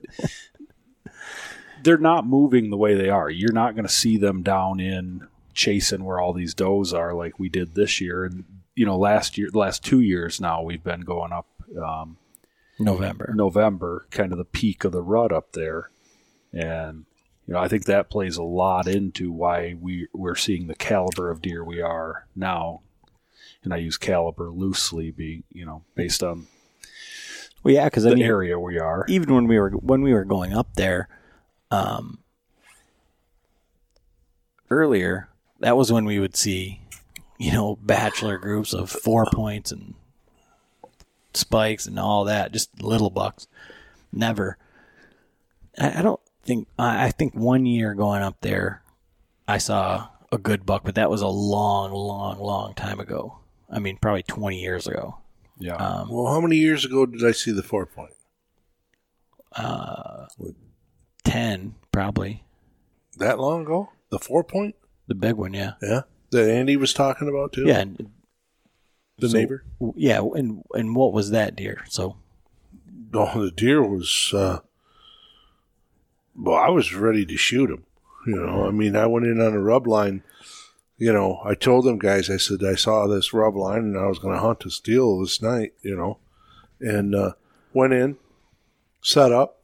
they're 1.84 1.98
not 1.98 2.26
moving 2.26 2.70
the 2.70 2.78
way 2.78 2.96
they 2.96 3.10
are. 3.10 3.30
You're 3.30 3.54
not 3.54 3.76
going 3.76 3.86
to 3.86 3.92
see 3.92 4.18
them 4.18 4.44
down 4.44 4.80
in 4.80 5.28
chasing 5.54 6.04
where 6.04 6.20
all 6.20 6.34
these 6.34 6.54
does 6.54 6.94
are 6.94 7.14
like 7.14 7.40
we 7.40 7.50
did 7.50 7.76
this 7.76 8.00
year. 8.02 8.26
And 8.26 8.46
you 8.76 8.86
know, 8.86 8.98
last 8.98 9.38
year, 9.38 9.50
last 9.54 9.84
two 9.84 10.02
years 10.02 10.40
now, 10.40 10.62
we've 10.62 10.84
been 10.84 11.02
going 11.02 11.32
up 11.32 11.48
um, 11.82 12.18
November. 12.80 13.34
November, 13.36 14.06
kind 14.12 14.32
of 14.32 14.38
the 14.38 14.46
peak 14.46 14.84
of 14.84 14.92
the 14.92 15.02
rut 15.02 15.32
up 15.32 15.54
there, 15.54 15.90
and 16.54 17.06
you 17.48 17.54
know, 17.54 17.60
I 17.60 17.68
think 17.68 17.86
that 17.86 18.10
plays 18.10 18.38
a 18.38 18.44
lot 18.44 18.88
into 18.88 19.32
why 19.32 19.76
we 19.80 20.08
we're 20.14 20.36
seeing 20.36 20.68
the 20.68 20.76
caliber 20.76 21.32
of 21.32 21.42
deer 21.42 21.64
we 21.64 21.82
are 21.82 22.28
now. 22.36 22.82
And 23.64 23.74
I 23.74 23.78
use 23.78 23.98
caliber 23.98 24.52
loosely, 24.52 25.12
being 25.12 25.44
you 25.52 25.66
know 25.66 25.84
based 25.96 26.22
on 26.22 26.48
Well, 27.64 27.74
yeah, 27.74 27.86
because 27.86 28.06
I 28.06 28.12
the 28.12 28.16
mean, 28.16 28.26
area 28.26 28.60
we 28.60 28.80
are. 28.80 29.06
even 29.08 29.34
when 29.34 29.48
we 29.48 29.60
were 29.60 29.72
when 29.72 30.02
we 30.02 30.14
were 30.14 30.26
going 30.26 30.54
up 30.54 30.76
there, 30.76 31.10
um, 31.72 32.20
earlier, 34.70 35.30
that 35.60 35.76
was 35.76 35.92
when 35.92 36.06
we 36.06 36.20
would 36.20 36.36
see, 36.36 36.82
you 37.38 37.52
know, 37.52 37.78
bachelor 37.82 38.38
groups 38.38 38.74
of 38.74 38.90
four 38.90 39.26
points 39.34 39.72
and 39.72 39.96
spikes 41.34 41.86
and 41.86 42.00
all 42.00 42.24
that, 42.26 42.52
just 42.52 42.82
little 42.82 43.10
bucks. 43.10 43.48
Never. 44.12 44.58
I, 45.78 46.00
I 46.00 46.02
don't 46.02 46.22
think. 46.44 46.68
I, 46.80 47.06
I 47.08 47.12
think 47.12 47.34
one 47.34 47.66
year 47.66 47.94
going 47.94 48.22
up 48.22 48.38
there, 48.42 48.82
I 49.48 49.58
saw 49.58 50.08
a 50.32 50.38
good 50.38 50.66
buck, 50.66 50.84
but 50.84 50.96
that 50.96 51.10
was 51.10 51.22
a 51.22 51.28
long, 51.28 51.92
long, 51.92 52.40
long 52.40 52.74
time 52.74 53.00
ago. 53.00 53.40
I 53.70 53.80
mean, 53.80 53.98
probably 53.98 54.24
twenty 54.24 54.62
years 54.62 54.88
ago. 54.88 55.18
Yeah. 55.60 55.76
Um, 55.76 56.10
Well, 56.10 56.28
how 56.34 56.40
many 56.42 56.58
years 56.58 56.86
ago 56.86 57.06
did 57.06 57.26
I 57.26 57.32
see 57.32 57.52
the 57.52 57.64
four 57.64 57.86
point? 57.86 58.12
uh, 59.56 60.28
ten 61.24 61.76
probably. 61.92 62.44
That 63.18 63.40
long 63.40 63.64
ago? 63.64 63.90
The 64.12 64.20
four 64.20 64.44
point? 64.44 64.76
The 65.08 65.16
big 65.16 65.36
one, 65.36 65.54
yeah. 65.54 65.74
Yeah. 65.82 66.02
That 66.32 66.50
Andy 66.50 66.76
was 66.78 66.94
talking 66.94 67.28
about 67.30 67.54
too? 67.54 67.66
Yeah, 67.66 67.80
and, 67.80 68.12
The 69.18 69.30
so- 69.30 69.38
neighbor? 69.38 69.64
yeah, 69.96 70.20
and 70.22 70.64
and 70.74 70.96
what 70.96 71.14
was 71.14 71.32
that 71.32 71.56
deer? 71.56 71.84
So 71.90 72.18
Oh, 73.14 73.46
the 73.46 73.52
deer 73.52 73.82
was, 73.82 74.32
uh, 74.36 74.60
well, 76.36 76.56
I 76.58 76.70
was 76.70 76.94
ready 76.94 77.26
to 77.26 77.38
shoot 77.38 77.70
him. 77.72 77.86
You 78.28 78.36
know, 78.36 78.68
I 78.68 78.72
mean, 78.72 78.96
I 78.98 79.06
went 79.08 79.26
in 79.26 79.40
on 79.40 79.54
a 79.54 79.60
rub 79.62 79.88
line 79.88 80.22
you 80.98 81.14
know, 81.14 81.42
I 81.46 81.54
told 81.54 81.86
them 81.86 82.00
guys, 82.00 82.30
I 82.30 82.38
said 82.38 82.64
I 82.64 82.76
saw 82.76 83.06
this 83.06 83.34
rub 83.34 83.56
line 83.56 83.80
and 83.80 83.98
I 83.98 84.08
was 84.08 84.20
going 84.20 84.34
to 84.34 84.42
hunt 84.42 84.64
this 84.64 84.80
deal 84.80 85.20
this 85.20 85.42
night, 85.42 85.74
you 85.82 85.96
know, 85.96 86.18
and 86.80 87.14
uh, 87.14 87.34
went 87.74 87.94
in, 87.94 88.18
set 89.02 89.32
up, 89.32 89.62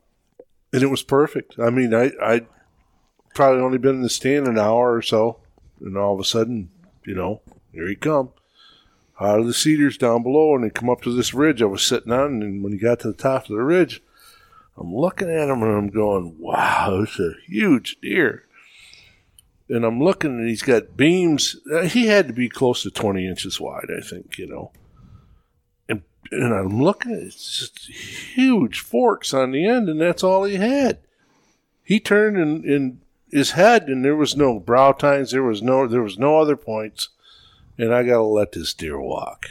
and 0.72 0.84
it 0.84 0.92
was 0.92 1.04
perfect. 1.04 1.60
I 1.60 1.70
mean, 1.70 1.94
I 1.94 2.12
I 2.22 2.42
probably 3.34 3.62
only 3.62 3.80
been 3.80 3.96
in 3.96 4.02
the 4.04 4.10
stand 4.10 4.48
an 4.48 4.60
hour 4.60 4.94
or 4.94 5.02
so, 5.02 5.40
and 5.82 5.98
all 5.98 6.14
of 6.14 6.20
a 6.20 6.24
sudden, 6.24 6.70
you 7.06 7.16
know, 7.16 7.42
here 7.72 7.88
he 7.88 7.96
come 7.96 8.30
out 9.20 9.40
of 9.40 9.48
the 9.48 9.54
cedars 9.54 9.98
down 9.98 10.22
below, 10.22 10.56
and 10.56 10.64
he 10.64 10.70
come 10.70 10.90
up 10.90 11.02
to 11.02 11.16
this 11.16 11.34
ridge 11.34 11.62
I 11.62 11.66
was 11.66 11.84
sitting 11.84 12.12
on, 12.12 12.44
and 12.44 12.64
when 12.64 12.74
he 12.74 12.80
got 12.80 13.00
to 13.02 13.08
the 13.08 13.14
top 13.14 13.44
of 13.44 13.50
the 13.50 13.64
ridge, 13.64 14.04
I'm 14.78 14.94
looking 14.94 15.30
at 15.30 15.50
him 15.50 15.64
and 15.64 15.76
I'm 15.76 15.90
going, 15.90 16.36
"Wow, 16.40 17.02
it's 17.04 17.20
a 17.20 17.34
huge 17.48 17.98
deer." 18.02 18.46
And 19.70 19.86
I'm 19.86 20.02
looking, 20.04 20.32
and 20.32 20.48
he's 20.48 20.62
got 20.62 20.98
beams. 20.98 21.56
uh, 21.74 21.84
He 21.84 22.08
had 22.08 22.28
to 22.28 22.34
be 22.34 22.50
close 22.50 22.84
to 22.84 22.92
20 22.92 23.26
inches 23.28 23.60
wide, 23.60 23.88
I 23.98 24.02
think, 24.02 24.38
you 24.38 24.46
know. 24.48 24.72
And 25.88 26.04
and 26.32 26.54
I'm 26.54 26.82
looking, 26.82 27.14
it's 27.14 27.60
just 27.60 27.88
huge 27.88 28.80
forks 28.82 29.34
on 29.34 29.52
the 29.52 29.66
end, 29.66 29.88
and 29.90 30.02
that's 30.02 30.24
all 30.24 30.44
he 30.44 30.56
had. 30.56 31.00
He 31.84 32.00
turned 32.00 32.38
in, 32.38 32.64
in 32.64 33.02
his 33.32 33.52
head, 33.52 33.88
and 33.88 34.04
there 34.04 34.16
was 34.16 34.36
no 34.36 34.60
brow 34.60 34.92
tines. 34.92 35.32
There 35.32 35.44
was 35.44 35.62
no 35.62 35.88
there 35.88 36.04
was 36.04 36.18
no 36.20 36.40
other 36.40 36.56
points. 36.58 37.10
And 37.78 37.92
I 37.94 38.04
got 38.04 38.18
to 38.18 38.22
let 38.24 38.52
this 38.52 38.72
deer 38.74 39.00
walk. 39.00 39.48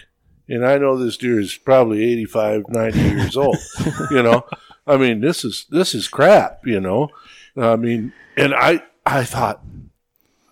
And 0.49 0.65
I 0.65 0.79
know 0.79 0.97
this 0.97 1.17
deer 1.17 1.41
is 1.41 1.57
probably 1.57 2.05
85, 2.13 2.69
90 2.69 2.99
years 3.01 3.37
old. 3.37 3.57
You 4.13 4.23
know, 4.23 4.45
I 4.87 4.97
mean, 4.97 5.21
this 5.21 5.45
is 5.45 5.67
this 5.71 5.95
is 5.95 6.07
crap. 6.07 6.65
You 6.67 6.81
know, 6.81 7.09
I 7.57 7.75
mean, 7.77 8.13
and 8.37 8.55
I 8.55 8.83
I 9.05 9.25
thought 9.25 9.61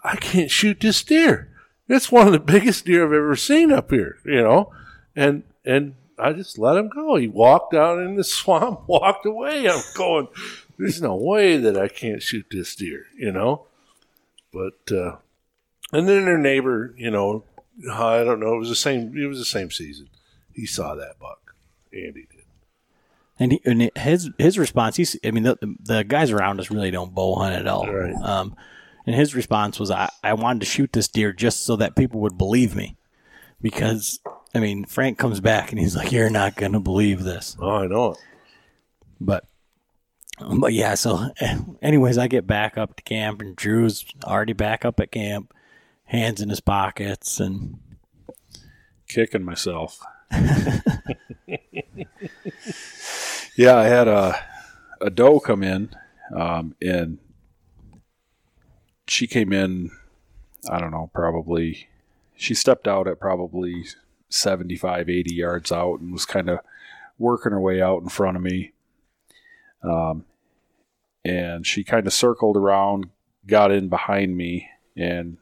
I 0.03 0.17
can't 0.17 0.51
shoot 0.51 0.81
this 0.81 1.03
deer. 1.03 1.49
It's 1.89 2.13
one 2.13 2.27
of 2.27 2.33
the 2.33 2.41
biggest 2.41 2.85
deer 2.85 3.05
I've 3.05 3.13
ever 3.13 3.37
seen 3.37 3.73
up 3.73 3.91
here. 3.91 4.19
You 4.25 4.43
know, 4.43 4.73
and 5.17 5.43
and 5.65 5.95
I 6.19 6.33
just 6.33 6.59
let 6.59 6.77
him 6.77 6.89
go. 6.89 7.17
He 7.17 7.29
walked 7.29 7.75
out 7.75 7.99
in 7.99 8.17
the 8.17 8.25
swamp, 8.39 8.83
walked 8.87 9.27
away. 9.27 9.69
I'm 9.69 9.83
going. 9.97 10.29
There's 10.79 11.03
no 11.03 11.15
way 11.15 11.57
that 11.57 11.77
I 11.77 11.89
can't 11.89 12.23
shoot 12.23 12.47
this 12.51 12.75
deer. 12.75 13.07
You 13.17 13.33
know, 13.33 13.67
but 14.53 14.93
uh, 14.93 15.17
and 15.93 16.09
then 16.09 16.25
their 16.25 16.39
neighbor, 16.39 16.95
you 16.97 17.11
know, 17.11 17.45
I 17.91 18.25
don't 18.25 18.41
know. 18.41 18.55
It 18.55 18.59
was 18.59 18.69
the 18.69 18.77
same. 18.77 19.17
It 19.17 19.27
was 19.27 19.39
the 19.39 19.45
same 19.45 19.71
season. 19.71 20.09
He 20.53 20.67
saw 20.67 20.95
that 20.95 21.19
buck. 21.19 21.55
Andy 21.93 22.27
did. 22.31 22.41
And, 23.39 23.53
he, 23.53 23.61
and 23.65 23.91
his 23.97 24.31
his 24.39 24.59
response, 24.59 24.97
he's 24.97 25.17
I 25.25 25.31
mean 25.31 25.45
the 25.45 25.57
the 25.81 26.05
guys 26.05 26.31
around 26.31 26.61
us 26.61 26.71
really 26.71 26.91
don't 26.91 27.15
bow 27.15 27.37
hunt 27.37 27.55
at 27.55 27.67
all. 27.67 27.91
Right. 27.91 28.15
Um, 28.15 28.55
and 29.07 29.15
his 29.17 29.35
response 29.35 29.79
was, 29.81 29.91
I, 29.91 30.11
I 30.23 30.35
wanted 30.35 30.61
to 30.61 30.67
shoot 30.67 30.93
this 30.93 31.09
deer 31.09 31.33
just 31.33 31.65
so 31.65 31.77
that 31.77 31.97
people 31.97 32.21
would 32.21 32.39
believe 32.39 32.75
me, 32.77 32.97
because 33.61 34.21
I 34.55 34.61
mean 34.61 34.85
Frank 34.85 35.19
comes 35.19 35.41
back 35.41 35.71
and 35.71 35.79
he's 35.79 35.97
like, 35.97 36.13
"You're 36.13 36.31
not 36.31 36.57
gonna 36.57 36.81
believe 36.81 37.23
this," 37.23 37.57
Oh, 37.61 37.71
I 37.77 37.87
know 37.87 38.13
it. 38.13 38.19
but. 39.21 39.45
But 40.59 40.73
yeah, 40.73 40.95
so 40.95 41.33
anyways, 41.83 42.17
I 42.17 42.27
get 42.27 42.47
back 42.47 42.79
up 42.79 42.97
to 42.97 43.03
camp 43.03 43.43
and 43.43 43.55
Drew's 43.55 44.07
already 44.25 44.55
back 44.55 44.87
up 44.87 44.99
at 44.99 45.13
camp, 45.13 45.53
hands 46.05 46.41
in 46.41 46.49
his 46.49 46.61
pockets, 46.61 47.39
and 47.41 47.79
kicking 49.07 49.45
myself. 49.45 50.01
yeah, 53.57 53.77
I 53.77 53.85
had 53.85 54.09
a 54.09 54.35
a 55.03 55.11
doe 55.11 55.41
come 55.41 55.63
in, 55.63 55.91
um, 56.35 56.75
and 56.81 57.19
she 59.11 59.27
came 59.27 59.53
in. 59.53 59.91
I 60.71 60.79
don't 60.79 60.91
know, 60.91 61.11
probably 61.15 61.89
she 62.37 62.55
stepped 62.55 62.87
out 62.87 63.09
at 63.09 63.21
probably 63.21 63.87
75, 64.29 65.09
80 65.09 65.35
yards 65.35 65.73
out 65.73 66.01
and 66.01 66.13
was 66.13 66.25
kind 66.25 66.49
of 66.49 66.61
working 67.19 67.53
her 67.53 67.61
way 67.61 67.83
out 67.83 68.03
in 68.03 68.09
front 68.09 68.37
of 68.37 68.43
me. 68.43 68.73
Um, 69.83 70.25
and 71.25 71.67
she 71.67 71.83
kind 71.83 72.07
of 72.07 72.13
circled 72.13 72.57
around, 72.57 73.11
got 73.47 73.71
in 73.73 73.89
behind 73.89 74.37
me, 74.37 74.69
and 74.97 75.39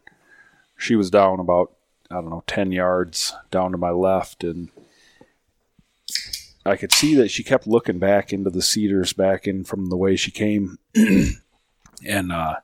she 0.77 0.97
was 0.97 1.11
down 1.11 1.39
about 1.39 1.73
I 2.11 2.15
don't 2.15 2.31
know, 2.31 2.45
10 2.47 2.73
yards 2.73 3.35
down 3.51 3.73
to 3.73 3.79
my 3.79 3.91
left. 3.91 4.43
And 4.43 4.71
I 6.65 6.77
could 6.77 6.93
see 6.93 7.15
that 7.17 7.31
she 7.31 7.43
kept 7.43 7.67
looking 7.67 7.99
back 7.99 8.33
into 8.33 8.49
the 8.49 8.63
cedars 8.63 9.13
back 9.13 9.47
in 9.47 9.65
from 9.65 9.91
the 9.91 9.97
way 9.97 10.17
she 10.17 10.31
came. 10.31 10.79
and 10.95 12.33
uh, 12.33 12.57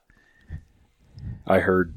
I 1.47 1.61
heard 1.61 1.95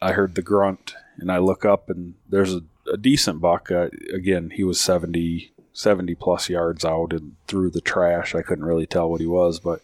I 0.00 0.12
heard 0.12 0.34
the 0.34 0.42
grunt 0.42 0.94
and 1.18 1.30
I 1.30 1.38
look 1.38 1.64
up 1.64 1.90
and 1.90 2.14
there's 2.28 2.54
a, 2.54 2.62
a 2.92 2.96
decent 2.96 3.40
buck. 3.40 3.70
Uh, 3.70 3.88
again, 4.12 4.50
he 4.54 4.62
was 4.62 4.80
70, 4.80 5.52
70 5.72 6.14
plus 6.14 6.48
yards 6.48 6.84
out 6.84 7.12
and 7.12 7.34
through 7.48 7.70
the 7.70 7.80
trash. 7.80 8.34
I 8.34 8.42
couldn't 8.42 8.64
really 8.64 8.86
tell 8.86 9.10
what 9.10 9.20
he 9.20 9.26
was, 9.26 9.58
but 9.58 9.80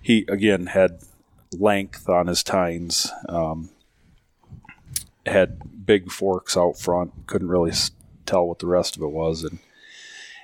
he 0.00 0.24
again 0.28 0.66
had 0.66 1.00
length 1.52 2.08
on 2.08 2.28
his 2.28 2.42
tines. 2.42 3.10
Um, 3.28 3.70
had 5.26 5.86
big 5.86 6.10
forks 6.10 6.56
out 6.56 6.78
front. 6.78 7.26
Couldn't 7.26 7.48
really 7.48 7.72
tell 8.26 8.46
what 8.46 8.58
the 8.58 8.66
rest 8.66 8.96
of 8.96 9.02
it 9.02 9.10
was. 9.10 9.44
And 9.44 9.58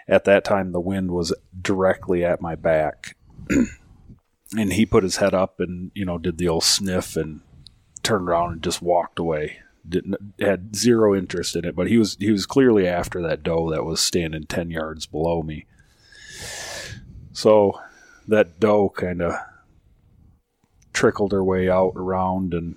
at 0.08 0.24
that 0.24 0.44
time, 0.44 0.72
the 0.72 0.80
wind 0.80 1.10
was 1.10 1.34
directly 1.60 2.24
at 2.24 2.40
my 2.40 2.54
back. 2.54 3.16
and 4.56 4.72
he 4.72 4.84
put 4.84 5.02
his 5.02 5.16
head 5.16 5.34
up 5.34 5.60
and, 5.60 5.90
you 5.94 6.04
know, 6.04 6.18
did 6.18 6.38
the 6.38 6.48
old 6.48 6.64
sniff 6.64 7.16
and 7.16 7.40
turned 8.06 8.28
around 8.28 8.52
and 8.52 8.62
just 8.62 8.80
walked 8.80 9.18
away. 9.18 9.58
Didn't 9.88 10.16
had 10.40 10.74
zero 10.74 11.14
interest 11.14 11.56
in 11.56 11.64
it, 11.64 11.76
but 11.76 11.88
he 11.88 11.98
was 11.98 12.16
he 12.18 12.30
was 12.30 12.46
clearly 12.46 12.86
after 12.88 13.20
that 13.22 13.42
doe 13.42 13.70
that 13.70 13.84
was 13.84 14.00
standing 14.00 14.44
ten 14.44 14.70
yards 14.70 15.06
below 15.06 15.42
me. 15.42 15.66
So 17.32 17.80
that 18.26 18.58
doe 18.58 18.88
kind 18.88 19.22
of 19.22 19.34
trickled 20.92 21.32
her 21.32 21.44
way 21.44 21.68
out 21.68 21.92
around 21.94 22.54
and 22.54 22.76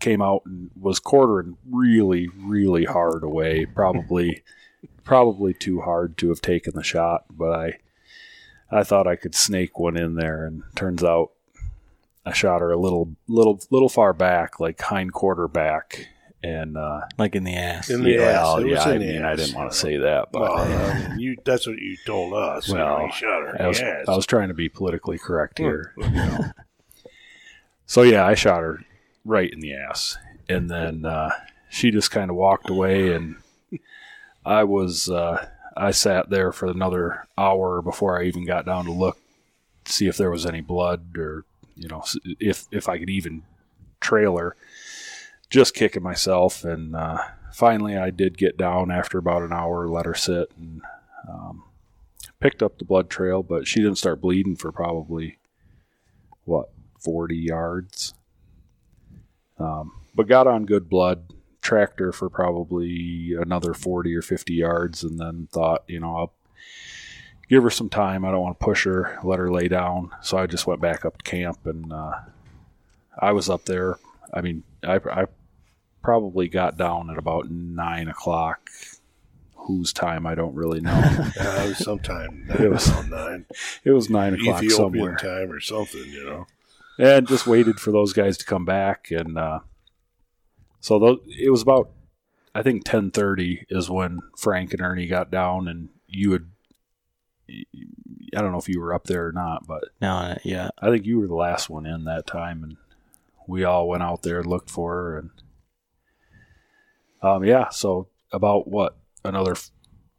came 0.00 0.22
out 0.22 0.42
and 0.44 0.70
was 0.80 0.98
quartering 0.98 1.56
really, 1.70 2.28
really 2.36 2.84
hard 2.84 3.22
away. 3.22 3.66
Probably, 3.66 4.42
probably 5.04 5.52
too 5.52 5.80
hard 5.80 6.16
to 6.18 6.28
have 6.30 6.40
taken 6.40 6.72
the 6.74 6.82
shot, 6.82 7.24
but 7.30 7.52
I, 7.52 7.78
I 8.70 8.82
thought 8.84 9.06
I 9.06 9.16
could 9.16 9.34
snake 9.34 9.78
one 9.78 9.96
in 9.96 10.14
there, 10.14 10.46
and 10.46 10.62
turns 10.74 11.04
out 11.04 11.32
I 12.28 12.32
shot 12.32 12.60
her 12.60 12.70
a 12.70 12.76
little, 12.76 13.16
little, 13.26 13.60
little 13.70 13.88
far 13.88 14.12
back, 14.12 14.60
like 14.60 14.80
hind 14.80 15.12
quarter 15.12 15.48
back, 15.48 16.08
and 16.42 16.76
uh, 16.76 17.00
like 17.16 17.34
in 17.34 17.44
the 17.44 17.56
ass. 17.56 17.90
In 17.90 18.02
the 18.02 18.10
yeah, 18.10 18.22
ass. 18.22 18.44
well, 18.44 18.66
yeah, 18.66 18.82
I 18.82 18.94
in 18.94 19.00
the 19.00 19.06
mean, 19.06 19.24
I 19.24 19.34
didn't 19.36 19.54
want 19.54 19.72
to 19.72 19.76
say 19.76 19.96
that, 19.96 20.28
but 20.32 20.42
Well, 20.42 20.58
I 20.58 21.08
mean, 21.08 21.18
you, 21.18 21.36
that's 21.44 21.66
what 21.66 21.78
you 21.78 21.96
told 22.06 22.34
us. 22.34 22.68
Well, 22.68 23.02
you 23.06 23.12
shot 23.12 23.42
her 23.42 23.56
in 23.56 23.62
I 23.62 23.68
was, 23.68 23.78
the 23.78 23.86
ass. 23.86 24.08
I 24.08 24.16
was 24.16 24.26
trying 24.26 24.48
to 24.48 24.54
be 24.54 24.68
politically 24.68 25.18
correct 25.18 25.58
here. 25.58 25.92
you 25.96 26.10
know. 26.10 26.44
So 27.86 28.02
yeah, 28.02 28.26
I 28.26 28.34
shot 28.34 28.60
her 28.60 28.84
right 29.24 29.50
in 29.50 29.60
the 29.60 29.74
ass, 29.74 30.18
and 30.48 30.70
then 30.70 31.06
uh, 31.06 31.30
she 31.70 31.90
just 31.90 32.10
kind 32.10 32.30
of 32.30 32.36
walked 32.36 32.68
away, 32.68 33.14
and 33.14 33.36
I 34.44 34.64
was 34.64 35.08
uh, 35.08 35.46
I 35.76 35.92
sat 35.92 36.28
there 36.28 36.52
for 36.52 36.66
another 36.66 37.26
hour 37.38 37.80
before 37.80 38.20
I 38.20 38.24
even 38.24 38.44
got 38.44 38.66
down 38.66 38.84
to 38.84 38.92
look, 38.92 39.18
see 39.86 40.06
if 40.06 40.16
there 40.16 40.30
was 40.30 40.44
any 40.44 40.60
blood 40.60 41.16
or 41.16 41.44
you 41.78 41.88
know 41.88 42.04
if 42.40 42.66
if 42.70 42.88
I 42.88 42.98
could 42.98 43.10
even 43.10 43.42
trail 44.00 44.36
her. 44.36 44.56
Just 45.50 45.74
kicking 45.74 46.02
myself, 46.02 46.62
and 46.62 46.94
uh, 46.94 47.18
finally 47.54 47.96
I 47.96 48.10
did 48.10 48.36
get 48.36 48.58
down 48.58 48.90
after 48.90 49.16
about 49.16 49.42
an 49.42 49.52
hour, 49.52 49.88
let 49.88 50.04
her 50.04 50.14
sit, 50.14 50.52
and 50.58 50.82
um, 51.26 51.64
picked 52.38 52.62
up 52.62 52.78
the 52.78 52.84
blood 52.84 53.08
trail, 53.08 53.42
but 53.42 53.66
she 53.66 53.80
didn't 53.80 53.96
start 53.96 54.20
bleeding 54.20 54.56
for 54.56 54.70
probably 54.72 55.38
what 56.44 56.68
forty 57.00 57.36
yards. 57.36 58.12
Um, 59.58 59.92
but 60.14 60.28
got 60.28 60.46
on 60.46 60.66
good 60.66 60.88
blood, 60.90 61.32
tracked 61.62 61.98
her 62.00 62.12
for 62.12 62.28
probably 62.28 63.34
another 63.40 63.72
forty 63.72 64.14
or 64.14 64.22
fifty 64.22 64.54
yards, 64.54 65.02
and 65.02 65.18
then 65.18 65.48
thought, 65.50 65.84
you 65.86 66.00
know, 66.00 66.14
I'll 66.14 66.34
give 67.48 67.62
her 67.62 67.70
some 67.70 67.88
time. 67.88 68.24
I 68.24 68.30
don't 68.30 68.42
want 68.42 68.58
to 68.58 68.64
push 68.64 68.84
her, 68.84 69.18
let 69.24 69.38
her 69.38 69.50
lay 69.50 69.68
down. 69.68 70.10
So 70.22 70.36
I 70.38 70.46
just 70.46 70.66
went 70.66 70.80
back 70.80 71.04
up 71.04 71.18
to 71.22 71.24
camp, 71.30 71.58
and 71.66 71.92
uh, 71.92 72.12
I 73.18 73.32
was 73.32 73.48
up 73.50 73.64
there. 73.64 73.98
I 74.32 74.40
mean, 74.40 74.62
I, 74.82 74.96
I 75.10 75.26
probably 76.02 76.48
got 76.48 76.76
down 76.76 77.10
at 77.10 77.18
about 77.18 77.50
nine 77.50 78.08
o'clock. 78.08 78.70
Whose 79.66 79.92
time 79.92 80.26
I 80.26 80.34
don't 80.34 80.54
really 80.54 80.80
know. 80.80 80.92
Yeah, 81.36 81.62
it 81.64 81.68
was 81.68 81.78
sometime. 81.78 82.46
It 82.58 82.70
was- 82.70 82.88
nine. 83.10 83.44
it 83.84 83.90
was 83.90 84.08
nine 84.08 84.32
o'clock 84.34 84.62
Ethiopian 84.62 84.70
somewhere. 84.70 85.16
time 85.16 85.52
or 85.52 85.60
something, 85.60 86.04
you 86.06 86.24
know. 86.24 86.46
and 86.98 87.28
just 87.28 87.46
waited 87.46 87.78
for 87.78 87.92
those 87.92 88.14
guys 88.14 88.38
to 88.38 88.46
come 88.46 88.64
back 88.64 89.10
and 89.10 89.36
uh, 89.36 89.58
so 90.80 90.98
tho- 90.98 91.20
it 91.38 91.50
was 91.50 91.60
about 91.62 91.90
i 92.54 92.62
think 92.62 92.84
10.30 92.84 93.66
is 93.68 93.88
when 93.90 94.20
frank 94.38 94.72
and 94.72 94.80
ernie 94.82 95.06
got 95.06 95.30
down 95.30 95.68
and 95.68 95.90
you 96.08 96.32
had 96.32 96.46
i 97.48 98.40
don't 98.40 98.52
know 98.52 98.58
if 98.58 98.68
you 98.68 98.80
were 98.80 98.92
up 98.94 99.04
there 99.04 99.26
or 99.28 99.32
not 99.32 99.66
but 99.66 99.84
No, 100.00 100.36
yeah. 100.44 100.70
i 100.80 100.90
think 100.90 101.06
you 101.06 101.18
were 101.18 101.26
the 101.26 101.34
last 101.34 101.68
one 101.70 101.86
in 101.86 102.04
that 102.04 102.26
time 102.26 102.62
and 102.62 102.76
we 103.46 103.64
all 103.64 103.88
went 103.88 104.02
out 104.02 104.22
there 104.22 104.40
and 104.40 104.46
looked 104.46 104.68
for 104.68 104.94
her, 104.94 105.18
and 105.18 105.30
um, 107.22 107.44
yeah, 107.44 107.70
so 107.70 108.08
about 108.30 108.68
what 108.68 108.98
another 109.24 109.56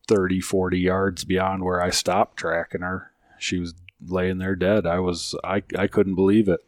30, 0.07 0.41
40 0.41 0.80
yards 0.80 1.23
beyond 1.25 1.63
where 1.63 1.80
I 1.80 1.91
stopped 1.91 2.38
tracking 2.38 2.82
her, 2.82 3.11
she 3.38 3.59
was 3.59 3.75
laying 4.03 4.39
there 4.39 4.55
dead. 4.55 4.88
I 4.88 4.97
was 4.99 5.36
I 5.43 5.61
I 5.77 5.86
couldn't 5.86 6.15
believe 6.15 6.49
it. 6.49 6.59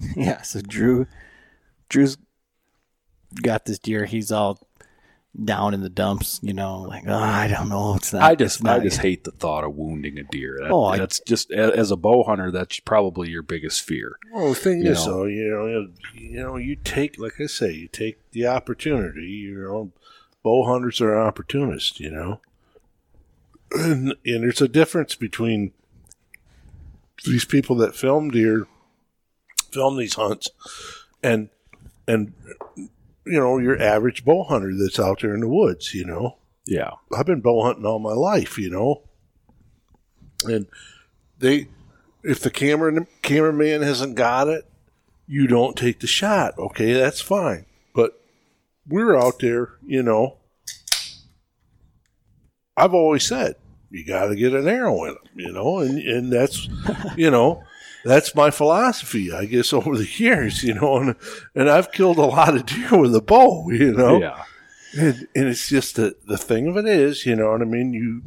Yeah, 0.16 0.40
so 0.42 0.60
Drew, 0.62 1.06
Drew's 1.90 2.16
got 3.42 3.66
this 3.66 3.78
deer. 3.78 4.06
He's 4.06 4.32
all 4.32 4.66
down 5.44 5.72
in 5.74 5.80
the 5.82 5.88
dumps, 5.88 6.40
you 6.42 6.52
know, 6.52 6.80
like 6.82 7.04
oh, 7.06 7.14
I 7.14 7.46
don't 7.48 7.68
know. 7.68 7.94
It's 7.94 8.12
not. 8.12 8.22
I 8.22 8.34
just 8.34 8.56
it's 8.56 8.62
not, 8.64 8.80
I 8.80 8.82
just 8.82 8.98
hate 9.00 9.24
the 9.24 9.30
thought 9.30 9.62
of 9.64 9.74
wounding 9.76 10.18
a 10.18 10.24
deer. 10.24 10.58
That, 10.60 10.70
Oh, 10.70 10.84
I- 10.86 10.98
that's 10.98 11.20
just 11.20 11.50
as 11.52 11.90
a 11.90 11.96
bow 11.96 12.24
hunter, 12.24 12.50
that's 12.50 12.80
probably 12.80 13.30
your 13.30 13.42
biggest 13.42 13.82
fear. 13.82 14.18
Well, 14.32 14.48
the 14.50 14.54
thing 14.56 14.82
You 14.84 14.92
is, 14.92 15.06
know. 15.06 15.12
though, 15.18 15.24
you 15.26 15.48
know, 15.50 15.88
you 16.14 16.40
know, 16.40 16.56
you 16.56 16.76
take, 16.76 17.18
like 17.18 17.40
I 17.40 17.46
say, 17.46 17.70
you 17.72 17.88
take 17.88 18.18
the 18.32 18.46
opportunity. 18.48 19.26
You 19.26 19.58
know, 19.58 19.92
bow 20.42 20.64
hunters 20.66 21.00
are 21.00 21.16
opportunists. 21.18 22.00
You 22.00 22.10
know, 22.10 22.40
and, 23.72 24.14
and 24.26 24.42
there's 24.42 24.60
a 24.62 24.68
difference 24.68 25.14
between 25.14 25.72
these 27.24 27.44
people 27.44 27.76
that 27.76 27.94
film 27.96 28.30
deer, 28.30 28.66
film 29.72 29.96
these 29.96 30.14
hunts, 30.14 30.48
and 31.22 31.48
and 32.06 32.32
you 33.28 33.38
know 33.38 33.58
your 33.58 33.80
average 33.80 34.24
bow 34.24 34.44
hunter 34.44 34.72
that's 34.74 34.98
out 34.98 35.20
there 35.20 35.34
in 35.34 35.40
the 35.40 35.48
woods. 35.48 35.94
You 35.94 36.04
know, 36.04 36.38
Yeah, 36.66 36.90
I've 37.16 37.26
been 37.26 37.40
bow 37.40 37.62
hunting 37.64 37.86
all 37.86 37.98
my 37.98 38.12
life, 38.12 38.58
you 38.58 38.70
know. 38.70 39.02
And 40.44 40.66
they 41.38 41.68
if 42.22 42.40
the 42.40 42.50
camera 42.50 43.06
cameraman 43.22 43.82
hasn't 43.82 44.14
got 44.14 44.48
it, 44.48 44.66
you 45.26 45.46
don't 45.46 45.76
take 45.76 46.00
the 46.00 46.06
shot. 46.06 46.58
Okay, 46.58 46.92
that's 46.92 47.20
fine. 47.20 47.66
But 47.94 48.20
we're 48.86 49.16
out 49.16 49.40
there, 49.40 49.70
you 49.86 50.02
know. 50.02 50.36
I've 52.76 52.94
always 52.94 53.26
said 53.26 53.56
you 53.90 54.04
got 54.04 54.26
to 54.26 54.36
get 54.36 54.54
an 54.54 54.68
arrow 54.68 55.04
in 55.04 55.14
them, 55.14 55.22
you 55.34 55.52
know, 55.52 55.78
and 55.78 55.98
and 55.98 56.32
that's 56.32 56.68
you 57.16 57.30
know 57.30 57.62
that's 58.04 58.34
my 58.34 58.50
philosophy, 58.50 59.32
I 59.32 59.44
guess, 59.44 59.72
over 59.72 59.96
the 59.96 60.08
years, 60.08 60.62
you 60.62 60.74
know, 60.74 60.96
and 60.98 61.16
and 61.54 61.70
I've 61.70 61.92
killed 61.92 62.18
a 62.18 62.22
lot 62.22 62.54
of 62.54 62.66
deer 62.66 62.96
with 62.98 63.14
a 63.14 63.22
bow, 63.22 63.70
you 63.70 63.92
know. 63.92 64.20
yeah, 64.20 64.44
And, 64.96 65.28
and 65.34 65.48
it's 65.48 65.68
just 65.68 65.96
the 65.96 66.16
the 66.26 66.38
thing 66.38 66.68
of 66.68 66.76
it 66.76 66.86
is, 66.86 67.26
you 67.26 67.36
know 67.36 67.50
what 67.52 67.62
I 67.62 67.66
mean. 67.66 67.92
You, 67.92 68.22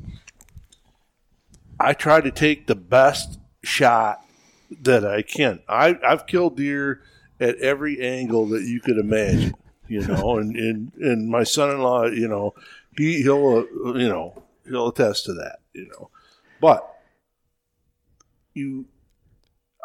I 1.80 1.94
try 1.94 2.22
to 2.22 2.32
take 2.32 2.68
the 2.68 2.76
best 2.76 3.40
shot 3.64 4.24
that 4.82 5.06
I 5.06 5.22
can. 5.22 5.62
I 5.68 5.98
I've 6.06 6.28
killed 6.28 6.58
deer 6.58 7.02
at 7.40 7.56
every 7.58 8.00
angle 8.02 8.46
that 8.50 8.64
you 8.64 8.80
could 8.80 8.98
imagine, 8.98 9.56
you 9.88 10.02
know. 10.02 10.38
and 10.40 10.56
and 10.56 10.94
and 10.96 11.30
my 11.30 11.44
son-in-law, 11.44 12.06
you 12.08 12.28
know, 12.28 12.54
he 12.98 13.22
he'll 13.24 13.66
uh, 13.86 13.94
you 13.94 14.10
know 14.10 14.44
he'll 14.68 14.90
attest 14.90 15.26
to 15.26 15.34
that, 15.34 15.60
you 15.74 15.88
know. 15.88 16.10
But 16.60 16.88
you, 18.54 18.86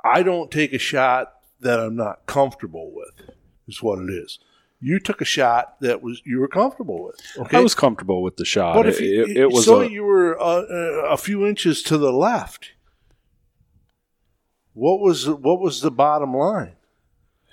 I 0.07 0.23
don't 0.23 0.51
take 0.51 0.73
a 0.73 0.79
shot 0.79 1.35
that 1.61 1.81
I'm 1.81 1.97
not 1.97 2.27
comfortable 2.27 2.93
with. 2.95 3.31
Is 3.69 3.83
what 3.83 3.99
it 3.99 4.11
is. 4.11 4.39
You 4.81 5.01
took 5.01 5.21
a 5.21 5.25
shot 5.25 5.81
that 5.81 6.03
was 6.03 6.23
you 6.25 6.39
were 6.39 6.49
comfortable 6.49 7.03
with. 7.03 7.21
Okay, 7.37 7.57
I 7.57 7.61
was 7.61 7.75
comfortable 7.75 8.23
with 8.23 8.37
the 8.37 8.45
shot. 8.45 8.77
but 8.77 8.87
it, 8.87 8.95
if 8.95 9.01
you, 9.01 9.23
it, 9.25 9.37
it 9.37 9.51
was 9.51 9.65
so, 9.65 9.81
a, 9.81 9.91
you 9.91 10.05
were 10.05 10.41
uh, 10.41 10.63
uh, 10.63 11.09
a 11.11 11.17
few 11.17 11.47
inches 11.47 11.83
to 11.85 11.99
the 11.99 12.13
left. 12.13 12.73
What 14.75 15.01
was 15.01 15.29
what 15.29 15.61
was 15.61 15.81
the 15.81 15.91
bottom 15.91 16.37
line? 16.37 16.77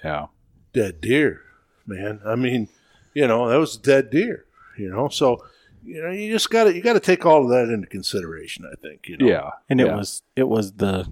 yeah, 0.04 0.28
Dead 0.74 1.00
deer, 1.02 1.42
man. 1.88 2.20
I 2.26 2.36
mean, 2.36 2.68
you 3.14 3.28
know 3.28 3.50
that 3.50 3.58
was 3.58 3.78
a 3.78 3.82
dead 3.82 4.10
deer. 4.10 4.46
You 4.78 4.90
know, 4.90 5.08
so 5.08 5.44
you 5.84 6.04
know 6.04 6.12
you 6.12 6.32
just 6.32 6.50
got 6.50 6.66
to 6.66 6.76
you 6.76 6.82
got 6.82 6.94
to 6.94 7.00
take 7.00 7.26
all 7.26 7.44
of 7.44 7.50
that 7.50 7.74
into 7.74 7.88
consideration. 7.88 8.70
I 8.72 8.76
think. 8.82 9.08
You 9.08 9.18
know. 9.18 9.26
yeah, 9.26 9.50
and 9.70 9.80
it 9.80 9.88
yeah. 9.88 9.96
was 9.96 10.22
it 10.36 10.48
was 10.48 10.74
the 10.74 11.12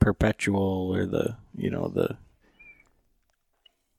perpetual 0.00 0.92
or 0.94 1.06
the 1.06 1.36
you 1.56 1.70
know 1.70 1.88
the 1.88 2.16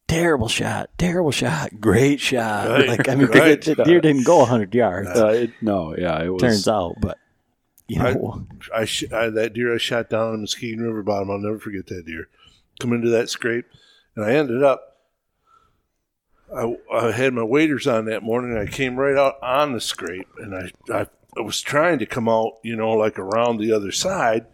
terrible 0.08 0.50
shot, 0.50 0.90
terrible 0.98 1.32
shot, 1.32 1.80
great 1.80 2.20
shot. 2.20 2.68
Right, 2.70 2.88
Like 2.90 3.08
I 3.08 3.16
mean, 3.16 3.28
right. 3.28 3.62
the, 3.62 3.76
the 3.76 3.84
deer 3.84 4.02
didn't 4.02 4.26
go 4.26 4.44
hundred 4.44 4.76
yards. 4.76 5.10
Uh, 5.10 5.28
it, 5.28 5.52
no, 5.62 5.96
yeah, 5.98 6.22
it 6.22 6.30
was. 6.30 6.42
turns 6.42 6.68
out, 6.68 6.96
but 7.00 7.18
you 7.88 8.00
know, 8.00 8.46
I, 8.76 8.86
sh- 8.86 9.12
I 9.12 9.30
that 9.30 9.54
deer 9.54 9.74
I 9.74 9.78
shot 9.78 10.10
down 10.10 10.34
in 10.34 10.42
Muskegon 10.42 10.82
River 10.82 11.04
bottom. 11.04 11.32
I'll 11.32 11.38
never 11.40 11.60
forget 11.60 11.88
that 11.88 12.06
deer. 12.06 12.28
Come 12.80 12.94
into 12.94 13.10
that 13.10 13.30
scrape, 13.30 13.66
and 14.16 14.26
I 14.26 14.34
ended 14.34 14.64
up. 14.64 14.88
I, 16.54 16.76
I 16.94 17.12
had 17.12 17.34
my 17.34 17.44
waders 17.44 17.88
on 17.88 18.06
that 18.06 18.24
morning. 18.24 18.58
I 18.58 18.66
came 18.70 18.98
right 18.98 19.16
out 19.16 19.36
on 19.42 19.72
the 19.72 19.80
scrape, 19.80 20.28
and 20.38 20.54
I, 20.54 20.72
I 20.94 21.08
I 21.38 21.42
was 21.42 21.62
trying 21.62 22.00
to 22.00 22.06
come 22.06 22.28
out, 22.28 22.54
you 22.64 22.76
know, 22.76 22.92
like 22.92 23.18
around 23.18 23.58
the 23.58 23.72
other 23.72 23.92
side, 23.92 24.48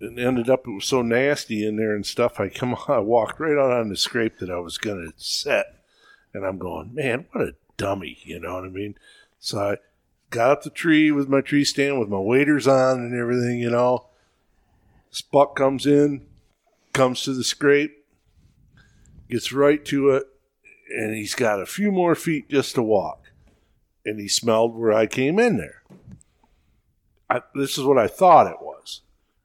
and 0.00 0.18
ended 0.18 0.48
up 0.48 0.66
it 0.66 0.70
was 0.70 0.84
so 0.84 1.02
nasty 1.02 1.66
in 1.66 1.76
there 1.76 1.94
and 1.94 2.06
stuff. 2.06 2.40
I 2.40 2.48
come, 2.48 2.76
I 2.88 2.98
walked 2.98 3.40
right 3.40 3.58
out 3.58 3.72
on 3.72 3.88
the 3.88 3.96
scrape 3.96 4.38
that 4.38 4.50
I 4.50 4.58
was 4.58 4.78
gonna 4.78 5.12
set, 5.16 5.66
and 6.32 6.44
I'm 6.44 6.58
going, 6.58 6.94
man, 6.94 7.26
what 7.32 7.44
a 7.44 7.54
dummy, 7.76 8.18
you 8.22 8.40
know 8.40 8.54
what 8.54 8.64
I 8.64 8.68
mean? 8.68 8.96
So 9.38 9.58
I 9.58 9.76
got 10.30 10.50
up 10.50 10.62
the 10.62 10.70
tree 10.70 11.10
with 11.10 11.28
my 11.28 11.40
tree 11.40 11.64
stand 11.64 11.98
with 11.98 12.08
my 12.08 12.18
waders 12.18 12.66
on 12.66 12.98
and 12.98 13.18
everything, 13.18 13.58
you 13.58 13.70
know. 13.70 14.06
This 15.10 15.22
buck 15.22 15.56
comes 15.56 15.86
in, 15.86 16.26
comes 16.92 17.22
to 17.22 17.32
the 17.32 17.44
scrape, 17.44 18.04
gets 19.30 19.52
right 19.52 19.82
to 19.86 20.10
it, 20.10 20.24
and 20.90 21.14
he's 21.14 21.34
got 21.34 21.62
a 21.62 21.66
few 21.66 21.90
more 21.90 22.14
feet 22.14 22.48
just 22.50 22.74
to 22.74 22.82
walk. 22.82 23.24
And 24.04 24.18
he 24.18 24.28
smelled 24.28 24.76
where 24.76 24.92
I 24.92 25.06
came 25.06 25.38
in 25.38 25.56
there. 25.56 25.82
I, 27.30 27.42
this 27.54 27.76
is 27.76 27.84
what 27.84 27.98
I 27.98 28.06
thought 28.06 28.50
it 28.50 28.60
was, 28.60 28.77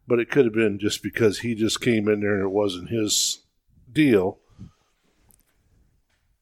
but 0.07 0.19
it 0.19 0.29
could 0.29 0.45
have 0.45 0.53
been 0.53 0.79
just 0.79 1.01
because 1.01 1.39
he 1.39 1.55
just 1.55 1.81
came 1.81 2.07
in 2.07 2.21
there 2.21 2.35
and 2.35 2.43
it 2.43 2.51
wasn't 2.51 2.89
his 2.89 3.39
deal. 3.91 4.37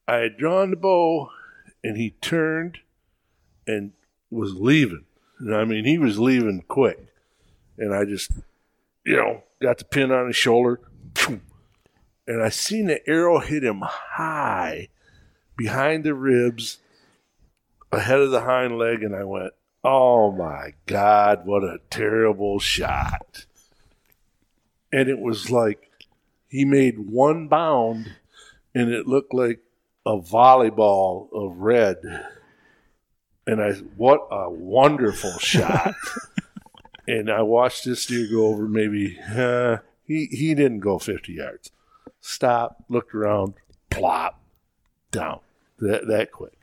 I 0.08 0.16
had 0.16 0.36
drawn 0.36 0.70
the 0.70 0.76
bow, 0.76 1.30
and 1.84 1.96
he 1.96 2.10
turned 2.20 2.78
and 3.66 3.92
was 4.30 4.54
leaving. 4.54 5.04
And 5.38 5.54
I 5.54 5.64
mean, 5.64 5.84
he 5.84 5.98
was 5.98 6.18
leaving 6.18 6.64
quick. 6.68 7.06
And 7.78 7.94
I 7.94 8.04
just, 8.04 8.32
you 9.04 9.16
know, 9.16 9.42
got 9.60 9.78
the 9.78 9.84
pin 9.84 10.10
on 10.10 10.26
his 10.26 10.36
shoulder. 10.36 10.80
And 12.26 12.42
I 12.42 12.48
seen 12.50 12.86
the 12.86 13.08
arrow 13.08 13.40
hit 13.40 13.64
him 13.64 13.82
high 13.82 14.88
behind 15.56 16.04
the 16.04 16.14
ribs, 16.14 16.78
ahead 17.90 18.20
of 18.20 18.30
the 18.30 18.42
hind 18.42 18.78
leg. 18.78 19.02
And 19.02 19.14
I 19.14 19.24
went, 19.24 19.52
oh 19.82 20.30
my 20.32 20.74
God, 20.86 21.46
what 21.46 21.64
a 21.64 21.78
terrible 21.90 22.58
shot. 22.58 23.46
And 24.92 25.08
it 25.08 25.18
was 25.18 25.50
like 25.50 25.90
he 26.48 26.64
made 26.64 26.98
one 26.98 27.48
bound 27.48 28.12
and 28.74 28.90
it 28.90 29.06
looked 29.06 29.32
like 29.32 29.60
a 30.04 30.18
volleyball 30.18 31.28
of 31.32 31.58
red 31.58 31.98
and 33.46 33.62
I 33.62 33.72
what 33.96 34.26
a 34.30 34.50
wonderful 34.50 35.32
shot. 35.38 35.94
and 37.06 37.30
I 37.30 37.42
watched 37.42 37.84
this 37.84 38.06
deer 38.06 38.28
go 38.30 38.46
over 38.46 38.68
maybe 38.68 39.18
uh, 39.34 39.78
he 40.04 40.26
he 40.26 40.54
didn't 40.54 40.80
go 40.80 40.98
50 40.98 41.32
yards. 41.32 41.70
Stop. 42.20 42.84
looked 42.88 43.14
around, 43.14 43.54
plop, 43.90 44.40
down. 45.10 45.40
That 45.78 46.06
that 46.06 46.32
quick. 46.32 46.58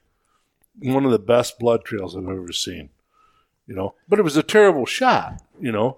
One 0.82 1.06
of 1.06 1.12
the 1.12 1.20
best 1.20 1.60
blood 1.60 1.84
trails 1.84 2.16
I've 2.16 2.24
ever 2.24 2.54
seen. 2.54 2.90
You 3.68 3.76
know, 3.76 3.96
but 4.08 4.18
it 4.18 4.24
was 4.24 4.38
a 4.38 4.44
terrible 4.44 4.86
shot, 4.86 5.42
you 5.60 5.72
know. 5.72 5.98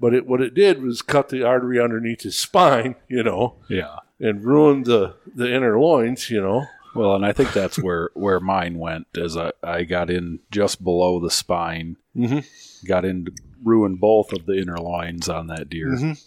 But 0.00 0.14
it 0.14 0.26
what 0.26 0.40
it 0.40 0.54
did 0.54 0.82
was 0.82 1.02
cut 1.02 1.28
the 1.28 1.42
artery 1.44 1.78
underneath 1.78 2.22
his 2.22 2.38
spine, 2.38 2.94
you 3.08 3.22
know, 3.22 3.56
yeah. 3.68 3.96
and 4.18 4.42
ruined 4.44 4.86
the 4.86 5.14
the 5.34 5.52
inner 5.54 5.78
loins, 5.78 6.30
you 6.30 6.40
know. 6.40 6.64
Well, 6.94 7.14
and 7.14 7.24
I 7.24 7.32
think 7.32 7.52
that's 7.52 7.78
where 7.78 8.10
where 8.14 8.40
mine 8.40 8.78
went. 8.78 9.06
As 9.16 9.36
I 9.36 9.52
I 9.62 9.84
got 9.84 10.08
in 10.10 10.40
just 10.50 10.82
below 10.82 11.20
the 11.20 11.30
spine, 11.30 11.96
Mhm. 12.16 12.44
got 12.86 13.04
in 13.04 13.26
to 13.26 13.32
ruin 13.62 13.96
both 13.96 14.32
of 14.32 14.46
the 14.46 14.54
inner 14.58 14.78
loins 14.78 15.28
on 15.28 15.46
that 15.48 15.68
deer. 15.68 15.88
Mhm. 15.88 16.18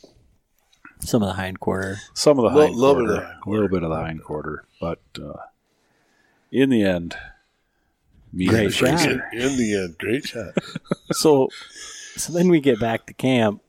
some 1.00 1.22
of 1.24 1.28
the 1.28 1.34
hind 1.34 1.60
quarter. 1.60 1.98
Some 2.14 2.38
of 2.40 2.44
the 2.54 2.58
Lo- 2.58 2.66
hind 2.68 2.76
little 2.78 2.96
bit 2.96 3.08
quarter, 3.08 3.20
the 3.20 3.26
hind 3.28 3.44
a 3.46 3.50
little 3.50 3.68
bit 3.70 3.84
of 3.84 3.90
the 3.90 3.96
hind 3.98 4.24
quarter, 4.24 4.64
but 4.80 5.00
uh, 5.20 5.34
in 6.52 6.70
the 6.70 6.84
end, 6.84 7.16
me 8.32 8.46
Great 8.46 8.72
shot. 8.74 9.02
In, 9.04 9.22
in 9.34 9.58
the 9.58 9.76
end, 9.84 9.98
great 9.98 10.26
shot. 10.28 10.54
So, 11.12 11.50
so 12.16 12.34
then 12.34 12.50
we 12.50 12.60
get 12.60 12.80
back 12.80 13.06
to 13.08 13.14
camp, 13.14 13.62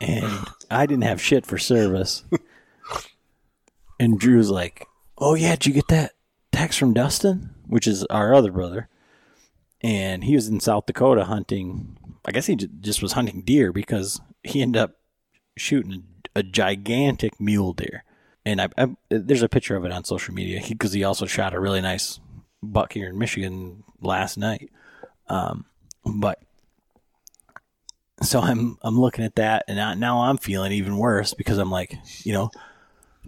and 0.00 0.46
I 0.70 0.86
didn't 0.86 1.04
have 1.04 1.20
shit 1.20 1.46
for 1.46 1.58
service. 1.58 2.24
And 3.98 4.18
Drew's 4.18 4.50
like, 4.50 4.86
"Oh 5.18 5.34
yeah, 5.34 5.52
did 5.52 5.66
you 5.66 5.72
get 5.74 5.88
that 5.88 6.12
text 6.52 6.78
from 6.78 6.94
Dustin, 6.94 7.50
which 7.66 7.86
is 7.86 8.04
our 8.04 8.34
other 8.34 8.50
brother?" 8.50 8.88
And 9.82 10.24
he 10.24 10.34
was 10.34 10.48
in 10.48 10.58
South 10.60 10.86
Dakota 10.86 11.24
hunting. 11.24 11.98
I 12.24 12.32
guess 12.32 12.46
he 12.46 12.56
just 12.56 13.02
was 13.02 13.12
hunting 13.12 13.42
deer 13.42 13.72
because 13.72 14.20
he 14.42 14.62
ended 14.62 14.80
up 14.80 14.96
shooting 15.56 16.04
a, 16.34 16.40
a 16.40 16.42
gigantic 16.42 17.38
mule 17.38 17.74
deer. 17.74 18.04
and 18.44 18.62
I, 18.62 18.68
I 18.78 18.96
there's 19.10 19.42
a 19.42 19.48
picture 19.48 19.76
of 19.76 19.84
it 19.84 19.92
on 19.92 20.04
social 20.04 20.34
media 20.34 20.62
because 20.66 20.92
he, 20.94 21.04
also 21.04 21.26
shot 21.26 21.54
a 21.54 21.60
really 21.60 21.82
nice 21.82 22.20
buck 22.62 22.94
here 22.94 23.08
in 23.08 23.18
Michigan 23.18 23.84
last 24.00 24.38
night. 24.38 24.70
Um, 25.28 25.66
but 26.04 26.42
so 28.22 28.40
I'm 28.40 28.78
I'm 28.82 28.98
looking 28.98 29.24
at 29.24 29.36
that, 29.36 29.64
and 29.68 29.80
I, 29.80 29.94
now 29.94 30.22
I'm 30.22 30.36
feeling 30.38 30.72
even 30.72 30.96
worse 30.96 31.34
because 31.34 31.58
I'm 31.58 31.70
like, 31.70 31.98
you 32.24 32.32
know, 32.32 32.50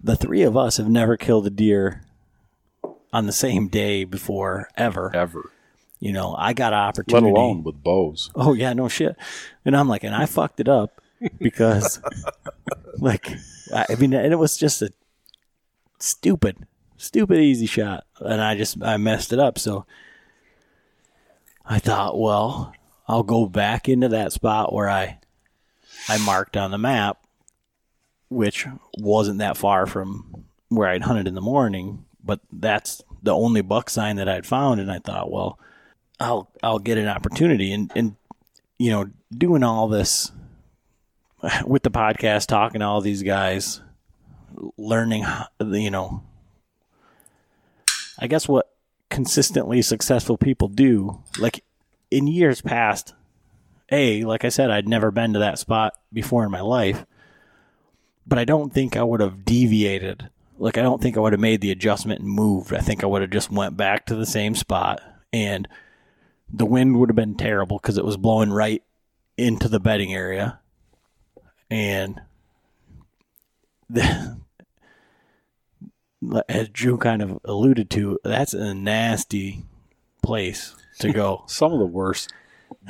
the 0.03 0.16
three 0.16 0.43
of 0.43 0.57
us 0.57 0.76
have 0.76 0.88
never 0.88 1.16
killed 1.16 1.47
a 1.47 1.51
deer 1.51 2.03
on 3.12 3.26
the 3.26 3.32
same 3.32 3.68
day 3.68 4.05
before 4.05 4.68
ever. 4.76 5.14
Ever. 5.14 5.51
You 6.01 6.12
know, 6.12 6.34
I 6.36 6.53
got 6.53 6.72
an 6.72 6.80
opportunity. 6.80 7.26
Let 7.26 7.38
alone 7.38 7.62
with 7.62 7.82
bows. 7.82 8.30
Oh 8.34 8.55
yeah, 8.55 8.72
no 8.72 8.88
shit. 8.88 9.16
And 9.64 9.76
I'm 9.76 9.88
like, 9.88 10.05
and 10.05 10.14
I 10.14 10.26
fucked 10.26 10.61
it 10.61 10.68
up 10.68 11.01
because, 11.38 12.01
like, 12.99 13.30
I 13.72 13.86
I 13.88 13.95
mean, 13.95 14.12
and 14.12 14.32
it 14.32 14.38
was 14.38 14.57
just 14.57 14.82
a 14.82 14.93
stupid, 16.01 16.66
stupid 16.97 17.38
easy 17.38 17.66
shot, 17.66 18.05
and 18.20 18.40
I 18.40 18.57
just 18.57 18.82
I 18.82 18.97
messed 18.97 19.32
it 19.32 19.38
up. 19.38 19.59
So 19.59 19.86
I 21.64 21.78
thought, 21.78 22.18
well, 22.18 22.74
I'll 23.09 23.23
go 23.23 23.47
back 23.47 23.89
into 23.89 24.09
that 24.09 24.33
spot 24.33 24.73
where 24.73 24.89
I 24.89 25.19
I 26.09 26.19
marked 26.19 26.57
on 26.57 26.71
the 26.71 26.79
map, 26.79 27.25
which 28.29 28.67
wasn't 28.99 29.39
that 29.39 29.57
far 29.57 29.87
from 29.87 30.45
where 30.69 30.89
I'd 30.89 31.03
hunted 31.03 31.29
in 31.29 31.35
the 31.35 31.41
morning, 31.41 32.07
but 32.25 32.41
that's 32.51 33.03
the 33.23 33.35
only 33.35 33.61
buck 33.61 33.91
sign 33.91 34.17
that 34.17 34.29
I'd 34.29 34.47
found, 34.47 34.81
and 34.81 34.91
I 34.91 34.99
thought, 34.99 35.31
well. 35.31 35.59
I'll 36.23 36.49
I'll 36.63 36.79
get 36.79 36.99
an 36.99 37.09
opportunity 37.09 37.73
and 37.73 37.91
and 37.97 38.15
you 38.79 38.91
know 38.91 39.11
doing 39.37 39.65
all 39.65 39.89
this 39.89 40.31
with 41.67 41.83
the 41.83 41.91
podcast 41.91 42.47
talking 42.47 42.79
to 42.81 42.87
all 42.87 43.01
these 43.01 43.23
guys 43.23 43.81
learning 44.79 45.25
you 45.61 45.91
know 45.91 46.23
I 48.19 48.29
guess 48.29 48.47
what 48.47 48.71
consistently 49.11 49.83
successful 49.83 50.39
people 50.39 50.69
do 50.69 51.23
like 51.39 51.65
in 52.13 52.27
years 52.27 52.61
past 52.61 53.15
a 53.91 54.25
like 54.25 54.45
I 54.45 54.49
said 54.49 54.71
I'd 54.71 54.89
never 54.89 55.11
been 55.11 55.33
to 55.33 55.39
that 55.41 55.59
spot 55.59 55.95
before 56.13 56.45
in 56.45 56.51
my 56.51 56.61
life 56.61 57.05
but 58.27 58.39
I 58.39 58.45
don't 58.45 58.73
think 58.73 58.97
I 58.97 59.03
would 59.03 59.21
have 59.21 59.45
deviated. 59.45 60.31
Like 60.59 60.79
I 60.79 60.83
don't 60.83 61.03
think 61.03 61.17
I 61.17 61.21
would 61.21 61.33
have 61.33 61.41
made 61.41 61.61
the 61.61 61.71
adjustment 61.71 62.21
and 62.21 62.29
moved. 62.29 62.73
I 62.73 62.79
think 62.79 63.03
I 63.03 63.07
would 63.07 63.23
have 63.23 63.31
just 63.31 63.51
went 63.51 63.77
back 63.77 64.07
to 64.07 64.15
the 64.15 64.27
same 64.27 64.55
spot 64.55 65.01
and 65.33 65.67
the 66.53 66.67
wind 66.67 66.99
would 66.99 67.09
have 67.09 67.17
been 67.17 67.35
terrible 67.37 67.79
because 67.79 67.99
it 67.99 68.05
was 68.05 68.17
blowing 68.17 68.51
right 68.51 68.83
into 69.37 69.69
the 69.69 69.81
bedding 69.81 70.15
area 70.15 70.61
and 71.71 72.21
the, 73.91 74.37
as 76.49 76.69
drew 76.69 76.99
kind 76.99 77.23
of 77.23 77.41
alluded 77.45 77.91
to 77.91 78.19
that's 78.23 78.55
a 78.55 78.75
nasty 78.75 79.65
place 80.23 80.77
to 81.03 81.13
go 81.13 81.45
Some 81.47 81.73
of 81.73 81.79
the 81.79 81.87
worst, 81.87 82.33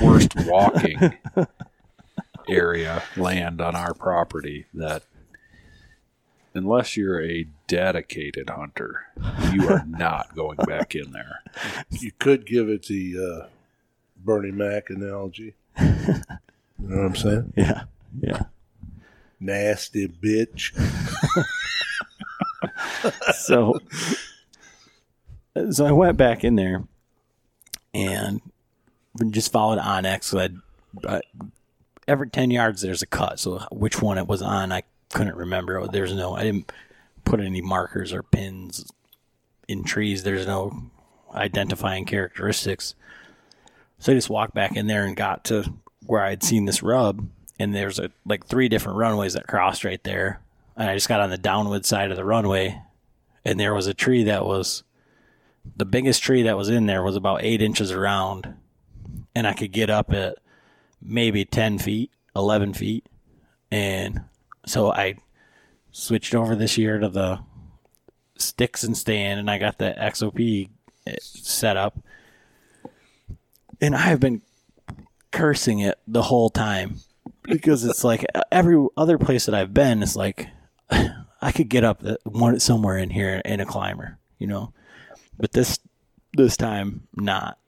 worst 0.01 0.35
walking 0.47 1.19
area 2.49 3.03
land 3.17 3.61
on 3.61 3.75
our 3.75 3.95
property 3.95 4.67
that, 4.75 5.03
unless 6.55 6.97
you're 6.97 7.23
a 7.23 7.47
dedicated 7.67 8.51
hunter, 8.51 9.07
you 9.53 9.69
are 9.69 9.85
not 9.89 10.35
going 10.35 10.59
back 10.67 10.95
in 10.95 11.13
there. 11.13 11.41
You 11.91 12.13
could 12.19 12.47
give 12.47 12.69
it 12.69 12.85
the 12.87 13.43
uh, 13.45 13.47
Bernie 14.17 14.53
Mac 14.53 14.91
analogy. 14.91 15.55
You 15.81 16.89
know 16.89 16.97
what 16.97 17.07
I'm 17.07 17.17
saying? 17.17 17.53
yeah 17.57 17.85
yeah 18.21 18.43
Nasty 19.41 20.07
bitch. 20.09 20.73
so 23.35 23.79
so 25.71 25.87
I 25.87 25.93
went 25.93 26.17
back 26.17 26.45
in 26.45 26.57
there 26.57 26.85
and 27.95 28.40
just 29.30 29.53
followed 29.53 29.78
onX. 29.78 30.24
So 30.24 30.49
uh, 31.07 31.20
every 32.09 32.30
ten 32.30 32.51
yards 32.51 32.82
there's 32.82 33.03
a 33.03 33.07
cut. 33.07 33.38
So 33.38 33.59
which 33.70 34.01
one 34.01 34.18
it 34.18 34.26
was 34.26 34.43
on, 34.43 34.72
I 34.72 34.82
couldn't 35.11 35.36
remember. 35.36 35.86
There's 35.86 36.14
no, 36.14 36.34
I 36.34 36.43
didn't 36.43 36.72
put 37.24 37.40
any 37.40 37.61
markers 37.61 38.12
or 38.12 38.22
pins 38.22 38.90
in 39.68 39.84
trees. 39.84 40.22
There's 40.22 40.47
no 40.47 40.90
identifying 41.34 42.05
characteristics. 42.05 42.95
So 43.99 44.12
I 44.12 44.14
just 44.14 44.30
walked 44.30 44.55
back 44.55 44.76
in 44.76 44.86
there 44.86 45.07
and 45.07 45.16
got 45.16 45.45
to 45.45 45.72
where 46.05 46.24
I'd 46.24 46.43
seen 46.43 46.64
this 46.64 46.82
rub, 46.82 47.28
and 47.59 47.74
there's 47.74 47.99
a 47.99 48.11
like 48.26 48.47
three 48.47 48.68
different 48.68 48.99
runways 48.99 49.34
that 49.34 49.47
crossed 49.47 49.84
right 49.84 50.03
there. 50.03 50.40
And 50.76 50.90
I 50.90 50.95
just 50.95 51.09
got 51.09 51.20
on 51.20 51.30
the 51.30 51.38
downward 51.38 51.86
side 51.86 52.11
of 52.11 52.16
the 52.16 52.24
runway, 52.24 52.80
and 53.45 53.61
there 53.61 53.74
was 53.74 53.86
a 53.86 53.95
tree 53.95 54.24
that 54.24 54.45
was 54.45 54.82
the 55.77 55.85
biggest 55.85 56.23
tree 56.23 56.43
that 56.43 56.57
was 56.57 56.69
in 56.69 56.87
there 56.87 57.03
was 57.03 57.17
about 57.17 57.43
eight 57.43 57.63
inches 57.63 57.91
around, 57.91 58.55
and 59.35 59.47
I 59.47 59.55
could 59.55 59.73
get 59.73 59.91
up 59.91 60.13
at 60.13 60.39
maybe 61.01 61.45
ten 61.45 61.79
feet, 61.79 62.11
eleven 62.35 62.73
feet, 62.73 63.09
and 63.71 64.23
so 64.67 64.93
I 64.93 65.17
switched 65.91 66.35
over 66.35 66.55
this 66.57 66.79
year 66.79 66.99
to 66.99 67.09
the 67.09 67.41
sticks 68.37 68.83
and 68.83 68.97
stand, 68.97 69.41
and 69.41 69.51
I 69.51 69.59
got 69.59 69.79
the 69.79 69.95
XOP 69.99 70.71
eh, 71.07 71.17
set 71.21 71.77
up, 71.77 71.99
and 73.81 73.95
I 73.95 74.01
have 74.01 74.21
been 74.21 74.43
cursing 75.31 75.81
it 75.81 75.99
the 76.07 76.23
whole 76.23 76.51
time 76.51 76.97
because 77.43 77.85
it's 77.85 78.05
like 78.05 78.25
every 78.51 78.87
other 78.97 79.19
place 79.19 79.47
that 79.47 79.55
I've 79.55 79.75
been, 79.75 80.03
it's 80.03 80.17
like 80.17 80.49
I 80.91 81.53
could 81.53 81.69
get 81.69 81.85
up 81.85 82.03
one 82.25 82.61
somewhere 82.61 82.97
in 82.97 83.11
here 83.11 83.41
in 83.45 83.61
a 83.61 83.67
climber, 83.67 84.19
you 84.39 84.47
know, 84.47 84.73
but 85.43 85.53
this 85.53 85.80
this 86.34 86.57
time 86.57 87.09
not. 87.16 87.59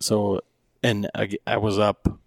So, 0.00 0.40
and 0.82 1.08
I, 1.14 1.28
I 1.46 1.58
was 1.58 1.78
up 1.78 2.18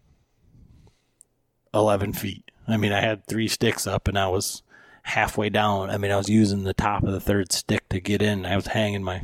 eleven 1.74 2.14
feet. 2.14 2.50
I 2.68 2.78
mean, 2.78 2.94
I 2.94 3.02
had 3.02 3.26
three 3.26 3.48
sticks 3.48 3.88
up, 3.88 4.08
and 4.08 4.18
I 4.18 4.28
was 4.28 4.62
halfway 5.02 5.50
down. 5.50 5.90
I 5.90 5.98
mean, 5.98 6.12
I 6.12 6.18
was 6.18 6.30
using 6.30 6.64
the 6.64 6.74
top 6.74 7.04
of 7.04 7.12
the 7.12 7.20
third 7.20 7.52
stick 7.52 7.90
to 7.90 8.00
get 8.00 8.22
in. 8.22 8.46
I 8.46 8.56
was 8.56 8.68
hanging 8.68 9.04
my 9.04 9.24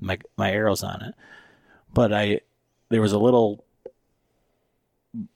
my 0.00 0.18
my 0.36 0.50
arrows 0.50 0.82
on 0.82 1.00
it, 1.00 1.14
but 1.94 2.12
I 2.12 2.40
there 2.88 3.00
was 3.00 3.12
a 3.12 3.20
little 3.20 3.64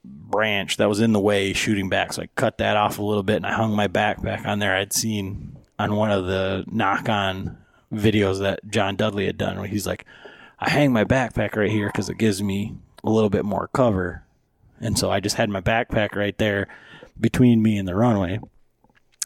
branch 0.05 0.77
that 0.79 0.89
was 0.89 1.01
in 1.01 1.13
the 1.13 1.21
way 1.21 1.53
shooting 1.53 1.89
back. 1.89 2.13
So 2.13 2.23
I 2.23 2.29
cut 2.35 2.59
that 2.59 2.77
off 2.77 2.99
a 2.99 3.03
little 3.03 3.23
bit 3.23 3.37
and 3.37 3.47
I 3.47 3.53
hung 3.53 3.77
my 3.77 3.87
backpack 3.87 4.45
on 4.45 4.59
there. 4.59 4.75
I'd 4.75 4.93
seen 4.93 5.57
on 5.79 5.95
one 5.95 6.11
of 6.11 6.27
the 6.27 6.65
Nock 6.67 7.09
On 7.09 7.59
videos 7.93 8.41
that 8.41 8.61
John 8.69 8.97
Dudley 8.97 9.27
had 9.27 9.39
done 9.39 9.59
where 9.59 9.69
he's 9.69 9.87
like, 9.87 10.05
I 10.59 10.71
hang 10.71 10.93
my 10.93 11.05
backpack 11.05 11.57
right 11.57 11.71
here 11.71 11.89
because 11.89 12.09
it 12.09 12.19
gives 12.19 12.43
me 12.43 12.75
a 13.05 13.11
little 13.11 13.31
bit 13.31 13.45
more 13.45 13.69
cover. 13.73 14.25
And 14.81 14.99
so 14.99 15.11
I 15.11 15.21
just 15.21 15.37
had 15.37 15.49
my 15.49 15.61
backpack 15.61 16.15
right 16.15 16.37
there 16.39 16.69
between 17.19 17.63
me 17.63 17.79
and 17.79 17.87
the 17.87 17.95
runway. 17.95 18.41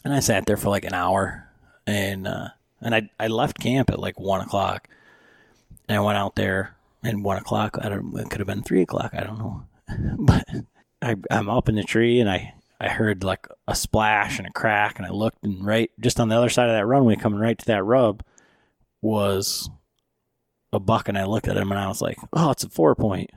And 0.03 0.13
I 0.13 0.19
sat 0.19 0.45
there 0.45 0.57
for 0.57 0.69
like 0.69 0.85
an 0.85 0.93
hour 0.93 1.49
and, 1.85 2.27
uh, 2.27 2.49
and 2.81 2.95
I, 2.95 3.09
I 3.19 3.27
left 3.27 3.59
camp 3.59 3.89
at 3.89 3.99
like 3.99 4.19
one 4.19 4.41
o'clock 4.41 4.87
and 5.87 5.97
I 5.97 6.01
went 6.01 6.17
out 6.17 6.35
there 6.35 6.75
and 7.03 7.23
one 7.23 7.37
o'clock. 7.37 7.77
I 7.81 7.89
don't, 7.89 8.17
it 8.17 8.29
could 8.29 8.39
have 8.39 8.47
been 8.47 8.63
three 8.63 8.81
o'clock. 8.81 9.11
I 9.13 9.23
don't 9.23 9.39
know 9.39 9.63
but 10.17 10.45
I, 11.01 11.15
I'm 11.29 11.49
up 11.49 11.69
in 11.69 11.75
the 11.75 11.83
tree 11.83 12.19
and 12.19 12.29
I, 12.29 12.53
I 12.79 12.89
heard 12.89 13.23
like 13.23 13.47
a 13.67 13.75
splash 13.75 14.37
and 14.37 14.47
a 14.47 14.51
crack 14.51 14.97
and 14.97 15.05
I 15.05 15.11
looked 15.11 15.43
and 15.43 15.63
right 15.65 15.91
just 15.99 16.19
on 16.19 16.29
the 16.29 16.35
other 16.35 16.49
side 16.49 16.69
of 16.69 16.75
that 16.75 16.85
runway 16.85 17.15
coming 17.15 17.39
right 17.39 17.57
to 17.57 17.65
that 17.67 17.83
rub 17.83 18.23
was 19.01 19.69
a 20.73 20.79
buck 20.79 21.07
and 21.07 21.17
I 21.17 21.25
looked 21.25 21.47
at 21.47 21.57
him 21.57 21.71
and 21.71 21.79
I 21.79 21.87
was 21.87 22.01
like, 22.01 22.17
oh, 22.33 22.51
it's 22.51 22.63
a 22.63 22.69
four 22.69 22.95
point, 22.95 23.29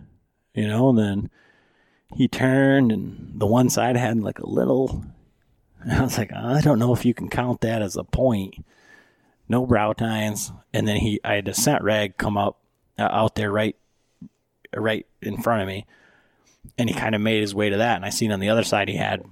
you 0.54 0.68
know, 0.68 0.90
and 0.90 0.98
then 0.98 1.30
he 2.14 2.28
turned 2.28 2.92
and 2.92 3.32
the 3.34 3.46
one 3.46 3.70
side 3.70 3.96
had 3.96 4.20
like 4.20 4.38
a 4.38 4.48
little, 4.48 5.04
I 5.90 6.02
was 6.02 6.18
like, 6.18 6.32
I 6.32 6.60
don't 6.60 6.78
know 6.78 6.92
if 6.92 7.04
you 7.04 7.14
can 7.14 7.28
count 7.28 7.60
that 7.62 7.82
as 7.82 7.96
a 7.96 8.04
point. 8.04 8.64
No 9.48 9.66
brow 9.66 9.92
tines. 9.92 10.52
And 10.72 10.88
then 10.88 10.96
he, 10.96 11.20
I 11.22 11.34
had 11.34 11.48
a 11.48 11.54
scent 11.54 11.82
rag 11.82 12.16
come 12.16 12.38
up 12.38 12.58
uh, 12.98 13.08
out 13.10 13.34
there 13.34 13.50
right, 13.50 13.76
right 14.74 15.06
in 15.20 15.42
front 15.42 15.62
of 15.62 15.68
me 15.68 15.86
and 16.78 16.88
he 16.88 16.94
kind 16.94 17.14
of 17.14 17.20
made 17.20 17.40
his 17.40 17.54
way 17.54 17.70
to 17.70 17.76
that. 17.76 17.96
And 17.96 18.04
I 18.04 18.10
seen 18.10 18.32
on 18.32 18.40
the 18.40 18.48
other 18.48 18.64
side 18.64 18.88
he 18.88 18.96
had 18.96 19.24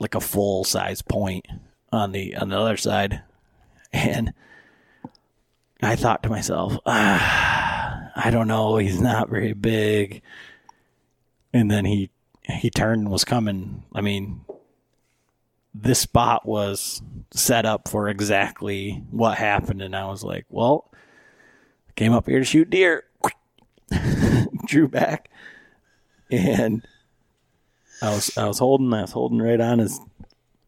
like 0.00 0.14
a 0.14 0.20
full 0.20 0.64
size 0.64 1.02
point 1.02 1.46
on 1.92 2.12
the 2.12 2.36
on 2.36 2.48
the 2.48 2.58
other 2.58 2.76
side, 2.76 3.22
and 3.92 4.32
I 5.82 5.96
thought 5.96 6.22
to 6.22 6.30
myself, 6.30 6.76
ah, 6.86 8.10
I 8.16 8.30
don't 8.30 8.48
know, 8.48 8.76
he's 8.76 9.00
not 9.00 9.28
very 9.28 9.52
big. 9.52 10.22
And 11.52 11.70
then 11.70 11.84
he 11.84 12.10
he 12.44 12.70
turned 12.70 13.02
and 13.02 13.10
was 13.10 13.24
coming. 13.24 13.84
I 13.94 14.00
mean, 14.00 14.44
this 15.74 16.00
spot 16.00 16.46
was 16.46 17.02
set 17.32 17.66
up 17.66 17.88
for 17.88 18.08
exactly 18.08 19.02
what 19.10 19.38
happened, 19.38 19.82
and 19.82 19.94
I 19.94 20.06
was 20.06 20.24
like, 20.24 20.46
well, 20.48 20.90
came 21.96 22.12
up 22.12 22.26
here 22.26 22.38
to 22.38 22.44
shoot 22.44 22.70
deer. 22.70 23.04
Drew 24.66 24.88
back 24.88 25.28
and 26.32 26.86
I 28.00 28.10
was 28.14 28.36
I 28.36 28.48
was 28.48 28.58
holding 28.58 28.92
I 28.92 29.02
was 29.02 29.12
holding 29.12 29.40
right 29.40 29.60
on 29.60 29.78
his 29.78 30.00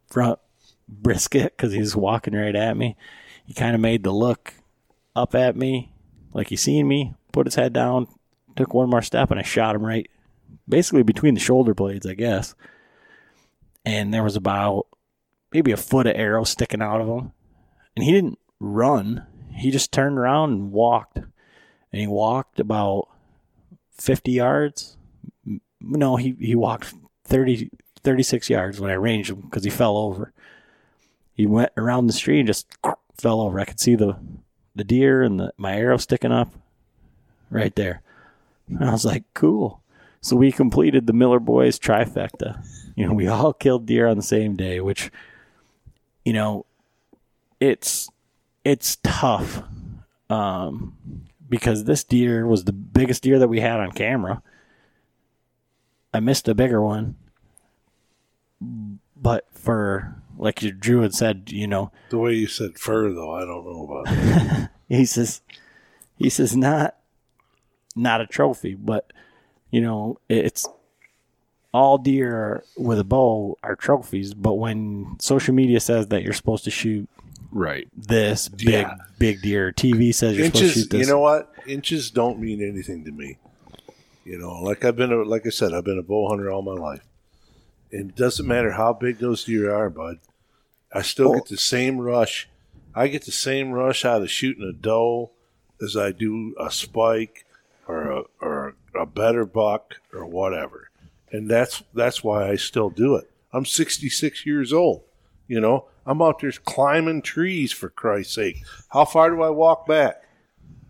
front 0.07 0.39
brisket 0.87 1.57
because 1.57 1.73
he 1.73 1.81
was 1.81 1.97
walking 1.97 2.35
right 2.35 2.55
at 2.55 2.77
me. 2.77 2.97
He 3.47 3.55
kind 3.55 3.75
of 3.75 3.81
made 3.81 4.05
the 4.05 4.13
look 4.13 4.55
up 5.15 5.35
at 5.35 5.57
me, 5.57 5.93
like 6.33 6.49
he 6.49 6.57
seen 6.57 6.89
me, 6.89 7.15
put 7.33 7.47
his 7.47 7.55
head 7.55 7.73
down, 7.73 8.09
took 8.57 8.75
one 8.75 8.91
more 8.91 9.03
step, 9.03 9.31
and 9.31 9.41
I 9.41 9.43
shot 9.43 9.75
him 9.75 9.85
right, 9.85 10.09
basically 10.69 11.03
between 11.03 11.35
the 11.35 11.41
shoulder 11.41 11.75
blades, 11.75 12.07
I 12.07 12.15
guess. 12.15 12.55
And 13.85 14.13
there 14.13 14.23
was 14.23 14.37
about 14.37 14.87
maybe 15.53 15.73
a 15.73 15.77
foot 15.77 16.07
of 16.07 16.17
arrow 16.17 16.45
sticking 16.45 16.83
out 16.83 17.01
of 17.01 17.09
him. 17.09 17.33
And 17.97 18.05
he 18.05 18.13
didn't 18.13 18.39
run, 18.59 19.27
he 19.53 19.71
just 19.71 19.93
turned 19.93 20.19
around 20.19 20.53
and 20.53 20.73
walked. 20.73 21.17
And 21.17 22.01
he 22.01 22.07
walked 22.07 22.59
about 22.59 23.09
50 23.93 24.33
yards. 24.33 24.97
No, 25.81 26.17
he, 26.17 26.35
he 26.41 26.57
walked 26.57 26.93
30, 27.25 27.71
36 28.03 28.51
yards 28.51 28.81
when 28.81 28.91
I 28.91 28.95
ranged 28.95 29.31
him 29.31 29.43
because 29.43 29.65
he 29.65 29.71
fell 29.71 29.97
over. 29.97 30.33
He 31.35 31.47
went 31.47 31.73
around 31.77 32.07
the 32.07 32.13
street 32.13 32.41
and 32.41 32.47
just 32.47 32.67
fell 33.17 33.41
over. 33.41 33.61
I 33.61 33.65
could 33.65 33.81
see 33.81 33.95
the, 33.95 34.17
the 34.75 34.85
deer 34.85 35.23
and 35.23 35.39
the, 35.39 35.53
my 35.57 35.77
arrow 35.77 35.97
sticking 35.97 36.33
up 36.33 36.53
right 37.51 37.75
there. 37.77 38.03
And 38.69 38.85
I 38.85 38.93
was 38.93 39.05
like, 39.05 39.25
cool. 39.35 39.81
So 40.21 40.37
we 40.37 40.53
completed 40.53 41.07
the 41.07 41.13
Miller 41.13 41.39
Boys 41.39 41.79
trifecta. 41.79 42.65
You 42.97 43.07
know, 43.07 43.13
we 43.13 43.29
all 43.29 43.53
killed 43.53 43.87
deer 43.87 44.07
on 44.07 44.17
the 44.17 44.23
same 44.23 44.57
day, 44.57 44.81
which, 44.81 45.11
you 46.25 46.33
know, 46.33 46.67
it's 47.61 48.11
it's 48.65 48.97
tough 49.03 49.63
um, 50.31 50.97
because 51.49 51.85
this 51.85 52.05
deer 52.05 52.47
was 52.47 52.65
the 52.65 52.73
biggest 52.73 53.23
deer 53.23 53.39
that 53.39 53.49
we 53.49 53.61
had 53.61 53.81
on 53.81 53.93
camera. 53.93 54.43
I 56.13 56.21
missed 56.21 56.49
a 56.49 56.55
bigger 56.55 56.81
one, 56.81 57.17
but 59.17 59.47
for 59.53 60.17
like 60.37 60.63
your 60.63 60.73
Drew 60.73 61.01
had 61.03 61.15
said, 61.15 61.51
you 61.53 61.67
know, 61.67 61.91
The 62.11 62.19
way 62.19 62.33
you 62.35 62.47
said 62.47 62.79
fur, 62.79 63.13
though, 63.13 63.33
I 63.35 63.41
don't 63.41 63.65
know 63.65 63.85
about 63.85 64.05
that. 64.07 64.71
he 64.89 65.05
says 65.05 65.41
he 66.17 66.29
says 66.31 66.57
not 66.57 66.97
not 67.97 68.21
a 68.21 68.27
trophy 68.27 68.75
but 68.75 69.13
you 69.71 69.81
know 69.81 70.19
it's 70.29 70.69
all 71.73 71.97
deer 71.99 72.63
with 72.77 72.99
a 72.99 73.05
bow 73.05 73.57
are 73.63 73.75
trophies 73.77 74.35
but 74.35 74.55
when 74.55 75.17
social 75.21 75.55
media 75.55 75.81
says 75.81 76.09
that 76.09 76.23
you're 76.23 76.33
supposed 76.33 76.65
to 76.65 76.71
shoot 76.71 77.09
Right. 77.51 77.89
this 77.97 78.49
big 78.49 78.67
Yeah. 78.69 78.95
big 79.19 79.41
deer 79.43 79.73
tv 79.73 80.13
says 80.15 80.37
you're 80.37 80.47
supposed 80.47 80.61
to 80.61 80.67
inches, 80.69 80.83
shoot 80.83 80.91
this 80.91 81.07
you 81.07 81.13
know 81.13 81.21
what? 81.21 81.53
Inches 81.67 82.11
don't 82.11 82.39
mean 82.39 82.63
anything 82.63 83.05
to 83.07 83.11
me. 83.13 83.39
You 84.25 84.39
know, 84.39 84.61
like 84.63 84.85
I've 84.85 84.97
been, 84.97 85.13
a, 85.13 85.23
like 85.23 85.47
I 85.47 85.51
said, 85.51 85.73
I've 85.75 85.85
been 85.85 85.99
a 85.99 86.03
bow 86.03 86.29
hunter 86.29 86.51
all 86.51 86.63
my 86.63 86.73
life. 86.73 87.03
And 87.95 88.11
it 88.11 88.17
doesn't 88.17 88.47
matter 88.47 88.73
how 88.73 88.93
big 88.93 89.19
those 89.19 89.45
deer 89.45 89.73
are, 89.75 89.89
bud. 89.89 90.19
I 90.93 91.03
still 91.03 91.31
Oh. 91.31 91.35
get 91.35 91.47
the 91.47 91.57
same 91.57 91.99
rush. 92.01 92.49
I 92.95 93.09
get 93.09 93.25
the 93.25 93.33
same 93.33 93.73
rush 93.73 94.05
out 94.05 94.23
of 94.23 94.31
shooting 94.31 94.63
a 94.69 94.73
doe 94.73 95.31
as 95.83 95.97
I 95.97 96.13
do 96.13 96.55
a 96.59 96.71
spike 96.71 97.45
or 97.87 98.11
a, 98.11 98.23
or 98.41 98.75
a 98.95 99.07
better 99.07 99.45
buck 99.45 99.95
or 100.13 100.25
whatever. 100.27 100.91
And 101.33 101.49
that's 101.51 101.83
that's 101.93 102.23
why 102.23 102.49
I 102.49 102.57
still 102.57 102.91
do 102.91 103.17
it. 103.17 103.31
I'm 103.53 103.65
66 103.65 104.47
years 104.47 104.73
old. 104.73 105.03
You 105.49 105.61
know, 105.61 105.87
I'm 106.07 106.23
out 106.23 106.41
there 106.41 106.53
climbing 106.53 107.23
trees 107.23 107.73
for 107.73 107.89
Christ's 107.89 108.35
sake. 108.35 108.65
How 108.91 109.05
far 109.05 109.31
do 109.31 109.43
I 109.43 109.51
walk 109.51 109.87
back? 109.87 110.21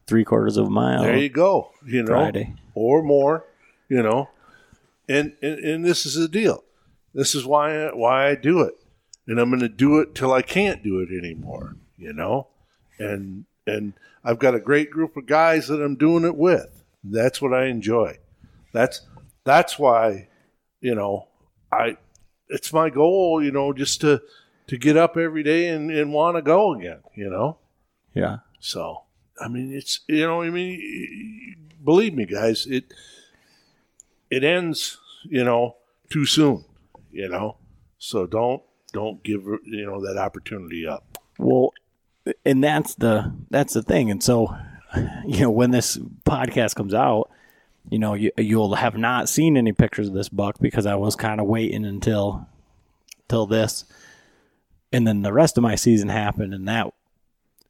three 0.06 0.22
quarters 0.24 0.58
of 0.58 0.66
a 0.66 0.70
mile 0.70 1.02
There 1.02 1.16
you 1.16 1.30
go. 1.30 1.70
You 1.86 2.02
know, 2.02 2.08
Friday. 2.08 2.54
or 2.74 3.02
more. 3.02 3.46
You 3.88 4.02
know, 4.02 4.28
and, 5.08 5.34
and 5.40 5.58
and 5.60 5.84
this 5.84 6.04
is 6.04 6.14
the 6.14 6.28
deal. 6.28 6.62
This 7.14 7.34
is 7.34 7.46
why 7.46 7.86
I, 7.86 7.94
why 7.94 8.28
I 8.28 8.34
do 8.34 8.60
it, 8.62 8.74
and 9.26 9.38
I'm 9.38 9.50
going 9.50 9.60
to 9.60 9.68
do 9.68 10.00
it 10.00 10.14
till 10.14 10.32
I 10.32 10.42
can't 10.42 10.82
do 10.82 10.98
it 11.00 11.08
anymore. 11.16 11.76
You 11.96 12.12
know, 12.12 12.48
and 12.98 13.44
and 13.66 13.94
I've 14.24 14.38
got 14.38 14.54
a 14.54 14.60
great 14.60 14.90
group 14.90 15.16
of 15.16 15.26
guys 15.26 15.68
that 15.68 15.82
I'm 15.82 15.96
doing 15.96 16.24
it 16.24 16.36
with. 16.36 16.82
That's 17.04 17.40
what 17.40 17.54
I 17.54 17.66
enjoy. 17.66 18.18
That's 18.72 19.02
that's 19.44 19.78
why, 19.78 20.28
you 20.80 20.94
know, 20.94 21.28
I 21.70 21.98
it's 22.48 22.72
my 22.72 22.90
goal. 22.90 23.42
You 23.42 23.52
know, 23.52 23.72
just 23.72 24.00
to 24.00 24.22
to 24.66 24.76
get 24.76 24.96
up 24.96 25.16
every 25.16 25.42
day 25.42 25.68
and, 25.68 25.90
and 25.90 26.12
want 26.12 26.36
to 26.36 26.42
go 26.42 26.74
again. 26.74 27.00
You 27.14 27.30
know. 27.30 27.58
yeah 28.14 28.38
So, 28.60 29.02
I 29.40 29.48
mean, 29.48 29.72
it's 29.72 30.00
you 30.08 30.26
know, 30.26 30.42
I 30.42 30.50
mean, 30.50 31.56
believe 31.84 32.14
me, 32.14 32.24
guys, 32.24 32.66
it 32.66 32.92
it 34.30 34.42
ends, 34.42 34.98
you 35.24 35.44
know, 35.44 35.76
too 36.10 36.24
soon, 36.24 36.64
you 37.14 37.28
know. 37.28 37.56
So 37.98 38.26
don't 38.26 38.62
don't 38.92 39.22
give 39.22 39.44
you 39.44 39.86
know 39.86 40.00
that 40.04 40.18
opportunity 40.18 40.86
up. 40.86 41.18
Well, 41.38 41.72
and 42.44 42.62
that's 42.62 42.94
the 42.94 43.34
that's 43.50 43.74
the 43.74 43.82
thing. 43.82 44.10
And 44.10 44.22
so, 44.22 44.54
you 45.26 45.40
know, 45.40 45.50
when 45.50 45.70
this 45.70 45.98
podcast 46.24 46.74
comes 46.74 46.94
out, 46.94 47.30
you 47.90 47.98
know, 47.98 48.14
you, 48.14 48.30
you'll 48.38 48.76
have 48.76 48.96
not 48.96 49.28
seen 49.28 49.56
any 49.56 49.72
pictures 49.72 50.08
of 50.08 50.14
this 50.14 50.28
buck 50.28 50.56
because 50.60 50.86
I 50.86 50.94
was 50.94 51.16
kind 51.16 51.40
of 51.40 51.46
waiting 51.46 51.84
until 51.84 52.48
till 53.28 53.46
this, 53.46 53.84
and 54.92 55.06
then 55.06 55.22
the 55.22 55.32
rest 55.32 55.58
of 55.58 55.62
my 55.62 55.74
season 55.74 56.08
happened, 56.08 56.54
and 56.54 56.66
that 56.68 56.92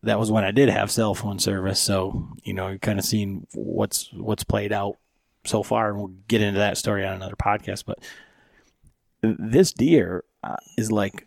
that 0.03 0.18
was 0.18 0.30
when 0.30 0.45
I 0.45 0.51
did 0.51 0.68
have 0.68 0.90
cell 0.90 1.14
phone 1.14 1.38
service. 1.38 1.80
So 1.80 2.28
you 2.42 2.55
know, 2.55 2.68
you 2.68 2.78
kind 2.78 2.99
of 2.99 3.05
seen 3.05 3.47
what's 3.55 4.12
what's 4.12 4.45
played 4.45 4.72
out 4.72 4.97
so 5.45 5.62
far, 5.62 5.90
and 5.90 5.99
we'll 5.99 6.14
get 6.28 6.42
into 6.42 6.59
that 6.59 6.76
story 6.76 7.05
on 7.05 7.14
another 7.14 7.36
podcast. 7.36 7.84
But 7.86 7.99
this 9.39 9.72
deer 9.72 10.25
uh, 10.43 10.57
is 10.77 10.93
like 10.93 11.27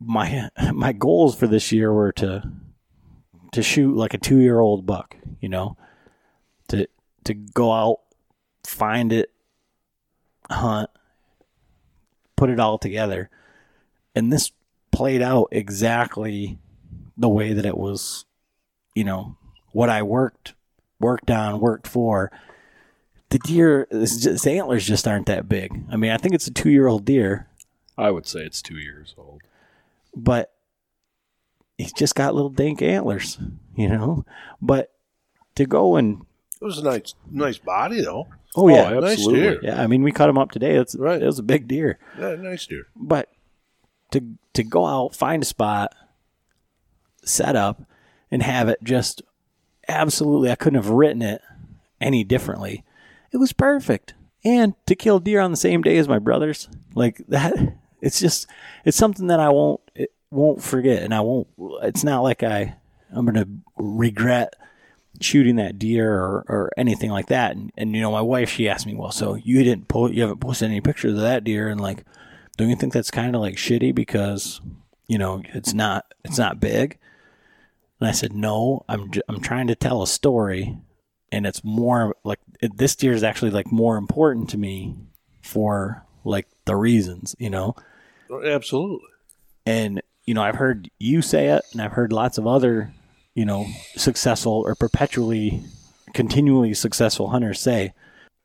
my 0.00 0.50
my 0.72 0.92
goals 0.92 1.36
for 1.36 1.46
this 1.46 1.72
year 1.72 1.92
were 1.92 2.12
to 2.12 2.50
to 3.52 3.62
shoot 3.62 3.96
like 3.96 4.14
a 4.14 4.18
two 4.18 4.38
year 4.38 4.60
old 4.60 4.86
buck, 4.86 5.16
you 5.40 5.48
know, 5.48 5.76
to 6.68 6.88
to 7.24 7.34
go 7.34 7.72
out, 7.72 7.98
find 8.64 9.12
it, 9.12 9.30
hunt, 10.50 10.90
put 12.36 12.50
it 12.50 12.60
all 12.60 12.78
together, 12.78 13.30
and 14.14 14.32
this 14.32 14.52
played 14.90 15.22
out 15.22 15.48
exactly 15.52 16.58
the 17.16 17.28
way 17.28 17.52
that 17.52 17.66
it 17.66 17.76
was, 17.76 18.24
you 18.94 19.04
know, 19.04 19.36
what 19.72 19.88
I 19.88 20.02
worked 20.02 20.54
worked 21.00 21.30
on, 21.30 21.60
worked 21.60 21.86
for. 21.86 22.30
The 23.30 23.38
deer, 23.40 23.86
it's 23.90 24.14
just, 24.16 24.26
its 24.26 24.46
antlers 24.46 24.86
just 24.86 25.06
aren't 25.06 25.26
that 25.26 25.48
big. 25.48 25.84
I 25.90 25.96
mean, 25.96 26.10
I 26.12 26.16
think 26.16 26.34
it's 26.34 26.46
a 26.46 26.52
two 26.52 26.70
year 26.70 26.86
old 26.86 27.04
deer, 27.04 27.46
I 27.96 28.10
would 28.10 28.26
say 28.26 28.40
it's 28.40 28.62
two 28.62 28.78
years 28.78 29.14
old. 29.18 29.42
but 30.16 30.52
he's 31.76 31.92
just 31.92 32.14
got 32.14 32.34
little 32.34 32.48
dank 32.50 32.80
antlers, 32.80 33.38
you 33.76 33.88
know. 33.88 34.24
But 34.62 34.92
to 35.56 35.66
go 35.66 35.96
and 35.96 36.24
It 36.60 36.64
was 36.64 36.78
a 36.78 36.82
nice 36.84 37.14
nice 37.30 37.58
body 37.58 38.00
though. 38.00 38.28
oh 38.56 38.68
yeah, 38.68 38.90
Oh, 38.92 39.00
nice 39.00 39.12
absolutely. 39.18 39.40
deer. 39.40 39.60
yeah. 39.62 39.82
I 39.82 39.86
mean, 39.86 40.02
we 40.02 40.10
cut 40.12 40.30
him 40.30 40.38
up 40.38 40.50
today. 40.50 40.76
It's 40.76 40.94
Right. 40.96 41.20
It 41.20 41.26
was 41.26 41.38
a 41.38 41.42
big 41.44 41.68
deer, 41.68 41.98
Yeah, 42.18 42.34
nice 42.36 42.66
deer. 42.66 42.86
but 42.96 43.28
to 44.12 44.22
to 44.54 44.62
go 44.64 44.86
out, 44.86 45.14
find 45.14 45.42
a 45.42 45.46
spot, 45.46 45.94
set 47.24 47.56
up, 47.56 47.82
and 48.30 48.42
have 48.42 48.68
it 48.68 48.78
just 48.82 49.22
absolutely. 49.86 50.50
I 50.50 50.54
couldn't 50.56 50.82
have 50.82 50.90
written 50.90 51.20
it 51.22 51.42
any 52.00 52.24
differently. 52.24 52.84
It 53.32 53.38
was 53.38 53.52
perfect. 53.52 54.14
And 54.44 54.74
to 54.86 54.94
kill 54.94 55.18
deer 55.18 55.40
on 55.40 55.50
the 55.50 55.56
same 55.56 55.82
day 55.82 55.98
as 55.98 56.08
my 56.08 56.18
brothers, 56.18 56.68
like 56.94 57.18
that, 57.28 57.54
it's 58.00 58.20
just 58.20 58.46
it's 58.84 58.96
something 58.96 59.26
that 59.28 59.40
I 59.40 59.50
won't 59.50 59.80
it 59.94 60.12
won't 60.30 60.62
forget, 60.62 61.02
and 61.02 61.14
I 61.14 61.20
won't. 61.20 61.48
It's 61.82 62.04
not 62.04 62.22
like 62.22 62.42
I 62.42 62.76
I'm 63.14 63.26
gonna 63.26 63.48
regret 63.76 64.54
shooting 65.20 65.56
that 65.56 65.78
deer 65.78 66.14
or, 66.14 66.44
or 66.48 66.70
anything 66.76 67.10
like 67.10 67.26
that. 67.26 67.56
And, 67.56 67.72
and 67.76 67.94
you 67.94 68.00
know, 68.00 68.12
my 68.12 68.20
wife 68.20 68.50
she 68.50 68.68
asked 68.68 68.86
me, 68.86 68.94
well, 68.94 69.10
so 69.10 69.34
you 69.34 69.64
didn't 69.64 69.88
post, 69.88 70.14
you 70.14 70.22
haven't 70.22 70.40
posted 70.40 70.70
any 70.70 70.80
pictures 70.80 71.14
of 71.14 71.20
that 71.20 71.44
deer, 71.44 71.68
and 71.68 71.80
like, 71.80 72.04
don't 72.56 72.70
you 72.70 72.76
think 72.76 72.92
that's 72.92 73.10
kind 73.10 73.34
of 73.34 73.40
like 73.40 73.56
shitty 73.56 73.94
because 73.94 74.60
you 75.06 75.18
know 75.18 75.42
it's 75.54 75.74
not 75.74 76.12
it's 76.24 76.38
not 76.38 76.60
big? 76.60 76.98
And 78.00 78.08
I 78.08 78.12
said, 78.12 78.32
no, 78.32 78.84
I'm 78.88 79.10
I'm 79.28 79.40
trying 79.40 79.66
to 79.68 79.74
tell 79.74 80.02
a 80.02 80.06
story, 80.06 80.78
and 81.30 81.46
it's 81.46 81.62
more 81.64 82.16
like 82.24 82.40
it, 82.60 82.76
this 82.76 82.96
deer 82.96 83.12
is 83.12 83.22
actually 83.22 83.50
like 83.50 83.70
more 83.70 83.96
important 83.96 84.50
to 84.50 84.58
me 84.58 84.96
for 85.42 86.04
like 86.24 86.46
the 86.64 86.76
reasons, 86.76 87.34
you 87.38 87.50
know. 87.50 87.74
Absolutely. 88.44 89.08
And 89.66 90.02
you 90.28 90.34
know, 90.34 90.42
I've 90.42 90.56
heard 90.56 90.90
you 90.98 91.22
say 91.22 91.48
it, 91.48 91.64
and 91.72 91.80
I've 91.80 91.92
heard 91.92 92.12
lots 92.12 92.36
of 92.36 92.46
other, 92.46 92.92
you 93.34 93.46
know, 93.46 93.66
successful 93.96 94.62
or 94.66 94.74
perpetually, 94.74 95.62
continually 96.12 96.74
successful 96.74 97.28
hunters 97.28 97.60
say, 97.60 97.94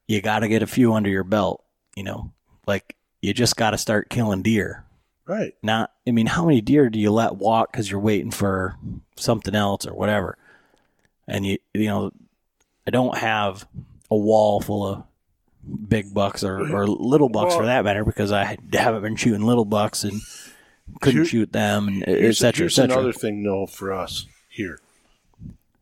you 0.07 0.21
got 0.21 0.39
to 0.39 0.47
get 0.47 0.63
a 0.63 0.67
few 0.67 0.93
under 0.93 1.09
your 1.09 1.25
belt. 1.25 1.61
You 1.97 2.03
know, 2.03 2.31
like 2.65 2.95
you 3.21 3.33
just 3.33 3.57
got 3.57 3.71
to 3.71 3.77
start 3.77 4.09
killing 4.09 4.43
deer. 4.43 4.85
Right. 5.25 5.55
Not, 5.61 5.91
I 6.07 6.11
mean, 6.11 6.27
how 6.27 6.45
many 6.45 6.61
deer 6.61 6.89
do 6.89 6.99
you 6.99 7.11
let 7.11 7.35
walk 7.35 7.71
because 7.71 7.91
you're 7.91 7.99
waiting 7.99 8.31
for 8.31 8.77
something 9.17 9.53
else 9.53 9.85
or 9.85 9.93
whatever? 9.93 10.37
And 11.27 11.45
you, 11.45 11.57
you 11.73 11.87
know, 11.87 12.11
I 12.87 12.91
don't 12.91 13.17
have 13.17 13.67
a 14.11 14.15
wall 14.17 14.59
full 14.61 14.85
of 14.87 15.03
big 15.87 16.13
bucks 16.13 16.43
or, 16.43 16.59
or 16.75 16.87
little 16.87 17.29
bucks 17.29 17.55
for 17.55 17.65
that 17.65 17.85
matter 17.85 18.03
because 18.03 18.31
I 18.31 18.57
haven't 18.73 19.01
been 19.01 19.15
shooting 19.15 19.41
little 19.45 19.65
bucks 19.65 20.03
and 20.03 20.21
couldn't 21.01 21.21
Here- 21.21 21.25
shoot 21.25 21.53
them, 21.53 21.87
and 21.87 22.03
et 22.03 22.09
Here's, 22.19 22.37
cetera, 22.39 22.65
et 22.65 22.69
cetera. 22.71 22.95
another 22.97 23.13
thing, 23.13 23.43
though, 23.43 23.65
for 23.65 23.93
us 23.93 24.27
here. 24.49 24.79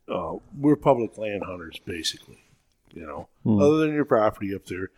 Uh, 0.07 0.35
we're 0.57 0.75
public 0.75 1.17
land 1.17 1.43
hunters, 1.45 1.79
basically. 1.85 2.37
You 2.93 3.05
know, 3.07 3.27
Hmm. 3.43 3.59
other 3.61 3.77
than 3.77 3.93
your 3.93 4.05
property 4.05 4.53
up 4.53 4.65
there, 4.65 4.89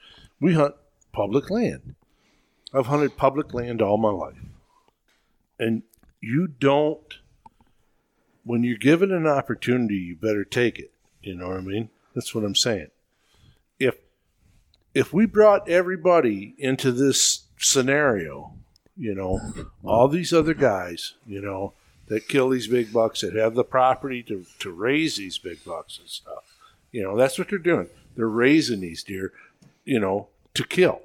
we 0.42 0.54
hunt 0.56 0.76
public 1.14 1.50
land. 1.50 1.96
I've 2.74 2.88
hunted 2.88 3.16
public 3.16 3.54
land 3.54 3.82
all 3.82 3.98
my 3.98 4.10
life, 4.10 4.40
and 5.60 5.84
you 6.20 6.48
don't. 6.48 7.20
When 8.44 8.64
you're 8.64 8.78
given 8.78 9.12
an 9.14 9.26
opportunity, 9.28 9.96
you 9.96 10.16
better 10.18 10.44
take 10.44 10.80
it. 10.80 10.92
You 11.22 11.36
know 11.36 11.50
what 11.50 11.58
I 11.58 11.62
mean? 11.62 11.90
That's 12.14 12.34
what 12.34 12.44
I'm 12.44 12.56
saying. 12.56 12.88
If 13.80 13.96
if 14.94 15.14
we 15.14 15.26
brought 15.26 15.68
everybody 15.68 16.56
into 16.58 16.92
this 16.92 17.46
scenario, 17.58 18.54
you 18.96 19.16
know, 19.16 19.40
all 19.84 20.08
these 20.08 20.34
other 20.34 20.54
guys, 20.54 21.16
you 21.26 21.42
know, 21.42 21.74
that 22.08 22.28
kill 22.28 22.50
these 22.50 22.68
big 22.68 22.94
bucks, 22.94 23.22
that 23.22 23.34
have 23.36 23.56
the 23.56 23.64
property 23.64 24.22
to, 24.24 24.46
to 24.60 24.72
raise 24.72 25.16
these 25.16 25.38
big 25.38 25.64
bucks 25.64 25.98
and 26.00 26.08
stuff. 26.08 26.58
You 26.92 27.02
know, 27.02 27.18
that's 27.18 27.40
what 27.40 27.50
they're 27.50 27.58
doing. 27.58 27.90
They're 28.16 28.28
raising 28.28 28.82
these 28.82 29.04
deer, 29.04 29.34
you 29.84 30.00
know, 30.00 30.28
to 30.54 30.64
kill. 30.64 31.02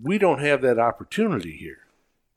We 0.00 0.18
don't 0.18 0.40
have 0.40 0.62
that 0.62 0.78
opportunity 0.78 1.56
here. 1.56 1.78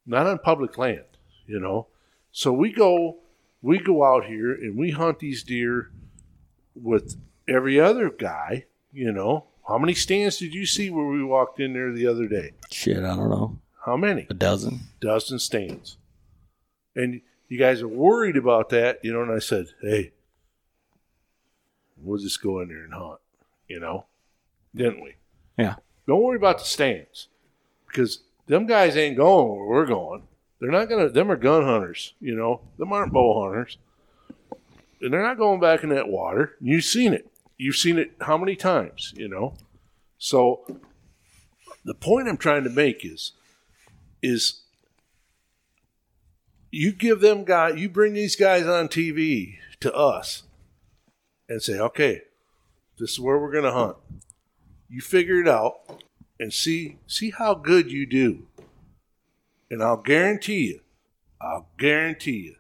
Not 0.08 0.26
on 0.26 0.40
public 0.40 0.80
land, 0.80 1.06
you 1.46 1.60
know. 1.60 1.88
So 2.32 2.52
we 2.52 2.72
go 2.72 3.18
we 3.62 3.78
go 3.78 4.04
out 4.04 4.26
here 4.26 4.52
and 4.52 4.76
we 4.76 4.92
hunt 4.92 5.20
these 5.20 5.44
deer 5.44 5.92
with 6.76 7.16
every 7.48 7.80
other 7.80 8.10
guy, 8.10 8.66
you 8.92 9.12
know. 9.12 9.46
How 9.68 9.78
many 9.78 9.94
stands 9.94 10.38
did 10.38 10.54
you 10.54 10.66
see 10.66 10.90
where 10.90 11.06
we 11.06 11.24
walked 11.24 11.60
in 11.60 11.74
there 11.74 11.92
the 11.94 12.08
other 12.08 12.28
day? 12.28 12.52
Shit, 12.72 12.98
I 12.98 13.16
don't 13.16 13.30
know, 13.30 13.60
How 13.86 13.96
many? 13.96 14.28
a 14.30 14.34
dozen. 14.34 14.82
dozen 15.00 15.40
stands. 15.40 15.98
And 16.96 17.22
you 17.48 17.58
guys 17.60 17.82
are 17.82 17.88
worried 17.88 18.36
about 18.38 18.70
that, 18.70 19.00
you 19.04 19.14
know, 19.14 19.22
and 19.22 19.32
I 19.32 19.40
said, 19.40 19.68
hey, 19.82 20.12
we'll 22.02 22.20
just 22.20 22.42
go 22.42 22.60
in 22.62 22.70
there 22.70 22.84
and 22.84 22.94
hunt, 22.94 23.20
you 23.68 23.80
know, 23.80 24.06
didn't 24.76 25.02
we? 25.04 25.16
Yeah. 25.58 25.76
Don't 26.08 26.22
worry 26.24 26.38
about 26.38 26.58
the 26.60 26.66
stands 26.66 27.28
because 27.88 28.24
them 28.48 28.66
guys 28.66 28.98
ain't 28.98 29.18
going 29.18 29.48
where 29.50 29.68
we're 29.68 29.86
going. 29.86 30.24
They're 30.60 30.72
not 30.72 30.90
going 30.90 31.06
to, 31.06 31.12
them 31.12 31.32
are 31.32 31.36
gun 31.38 31.64
hunters, 31.64 32.14
you 32.20 32.36
know, 32.36 32.62
them 32.78 32.92
aren't 32.92 33.14
bow 33.14 33.44
hunters. 33.46 33.78
And 35.02 35.12
they're 35.12 35.24
not 35.24 35.38
going 35.38 35.60
back 35.60 35.84
in 35.84 35.90
that 35.90 36.08
water. 36.08 36.56
You've 36.62 36.84
seen 36.84 37.14
it. 37.14 37.28
You've 37.58 37.76
seen 37.76 37.98
it 37.98 38.14
how 38.22 38.38
many 38.38 38.56
times, 38.56 39.14
you 39.16 39.28
know? 39.28 39.56
So 40.18 40.66
the 41.84 41.96
point 41.96 42.28
I'm 42.28 42.38
trying 42.38 42.64
to 42.64 42.70
make 42.70 43.04
is, 43.04 43.34
is 44.22 44.62
you 46.72 46.94
give 46.94 47.20
them 47.20 47.44
guy 47.44 47.70
you 47.70 47.90
bring 47.90 48.14
these 48.14 48.36
guys 48.36 48.66
on 48.66 48.88
TV 48.88 49.58
to 49.82 49.94
us 49.94 50.44
and 51.50 51.62
say, 51.62 51.78
okay, 51.78 52.22
this 52.98 53.12
is 53.12 53.20
where 53.20 53.38
we're 53.38 53.52
gonna 53.52 53.74
hunt. 53.74 53.98
You 54.90 55.02
figure 55.02 55.42
it 55.42 55.48
out 55.48 56.02
and 56.40 56.54
see 56.54 56.98
see 57.08 57.32
how 57.32 57.54
good 57.56 57.92
you 57.92 58.06
do. 58.06 58.48
And 59.70 59.84
I'll 59.84 59.98
guarantee 59.98 60.68
you, 60.68 60.82
I'll 61.42 61.68
guarantee 61.78 62.38
you, 62.38 62.56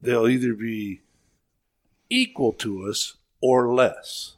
they'll 0.00 0.28
either 0.28 0.54
be 0.54 1.00
equal 2.08 2.52
to 2.54 2.86
us 2.88 3.16
or 3.40 3.72
less 3.72 4.36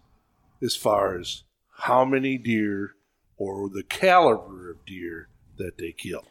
as 0.63 0.77
far 0.77 1.19
as 1.19 1.43
how 1.79 2.05
many 2.05 2.39
deer 2.39 2.95
or 3.37 3.69
the 3.69 3.83
caliber 3.83 4.71
of 4.71 4.85
deer 4.87 5.29
that 5.57 5.79
they 5.79 5.93
kill. 5.93 6.25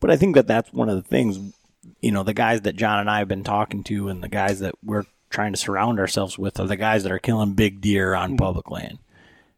But 0.00 0.10
I 0.10 0.16
think 0.16 0.34
that 0.34 0.48
that's 0.48 0.72
one 0.72 0.88
of 0.88 0.96
the 0.96 1.08
things, 1.08 1.54
you 2.00 2.10
know, 2.10 2.24
the 2.24 2.34
guys 2.34 2.62
that 2.62 2.76
John 2.76 2.98
and 2.98 3.08
I 3.08 3.18
have 3.18 3.28
been 3.28 3.44
talking 3.44 3.84
to, 3.84 4.08
and 4.08 4.22
the 4.22 4.28
guys 4.28 4.58
that 4.58 4.74
we're 4.82 5.04
trying 5.30 5.52
to 5.52 5.58
surround 5.58 6.00
ourselves 6.00 6.36
with, 6.36 6.58
are 6.58 6.66
the 6.66 6.76
guys 6.76 7.04
that 7.04 7.12
are 7.12 7.18
killing 7.20 7.52
big 7.52 7.80
deer 7.80 8.14
on 8.14 8.30
mm-hmm. 8.30 8.38
public 8.38 8.70
land, 8.70 8.98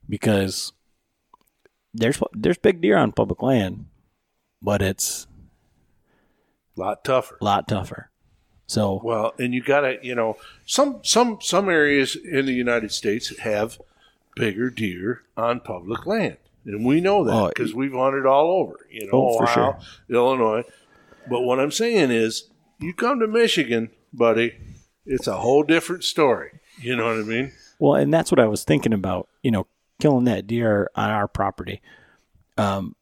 because 0.08 0.72
there's 1.94 2.20
there's 2.32 2.58
big 2.58 2.82
deer 2.82 2.98
on 2.98 3.12
public 3.12 3.42
land, 3.42 3.86
but 4.60 4.82
it's 4.82 5.26
A 6.76 6.80
lot 6.80 7.02
tougher. 7.04 7.38
a 7.40 7.44
lot 7.44 7.66
tougher. 7.66 8.10
So 8.70 9.00
Well, 9.02 9.34
and 9.36 9.52
you 9.52 9.60
got 9.64 9.80
to, 9.80 9.98
you 10.00 10.14
know, 10.14 10.36
some 10.64 11.00
some 11.02 11.38
some 11.40 11.68
areas 11.68 12.14
in 12.14 12.46
the 12.46 12.52
United 12.52 12.92
States 12.92 13.36
have 13.38 13.80
bigger 14.36 14.70
deer 14.70 15.22
on 15.36 15.58
public 15.58 16.06
land, 16.06 16.36
and 16.64 16.86
we 16.86 17.00
know 17.00 17.18
Oh, 17.18 17.24
that 17.24 17.54
because 17.54 17.74
we've 17.74 17.92
hunted 17.92 18.26
all 18.26 18.48
over, 18.48 18.76
you 18.88 19.06
know, 19.06 19.10
Oh, 19.12 19.38
for 19.38 19.50
Ohio, 19.50 19.80
Illinois. 20.08 20.62
But 21.28 21.40
what 21.40 21.58
I'm 21.58 21.72
saying 21.72 22.12
is, 22.12 22.44
you 22.78 22.94
come 22.94 23.18
to 23.18 23.26
Michigan, 23.26 23.90
buddy, 24.12 24.56
it's 25.04 25.26
a 25.26 25.38
whole 25.38 25.64
different 25.64 26.04
story. 26.04 26.60
You 26.80 26.94
know 26.94 27.06
what 27.06 27.16
I 27.16 27.22
mean? 27.24 27.52
Well, 27.80 27.96
and 27.96 28.14
that's 28.14 28.30
what 28.30 28.38
I 28.38 28.46
was 28.46 28.62
thinking 28.62 28.92
about. 28.92 29.28
You 29.42 29.50
know, 29.50 29.66
killing 30.00 30.26
that 30.26 30.46
deer 30.46 30.88
on 30.94 31.10
our 31.10 31.26
property. 31.26 31.82
Um, 32.56 32.94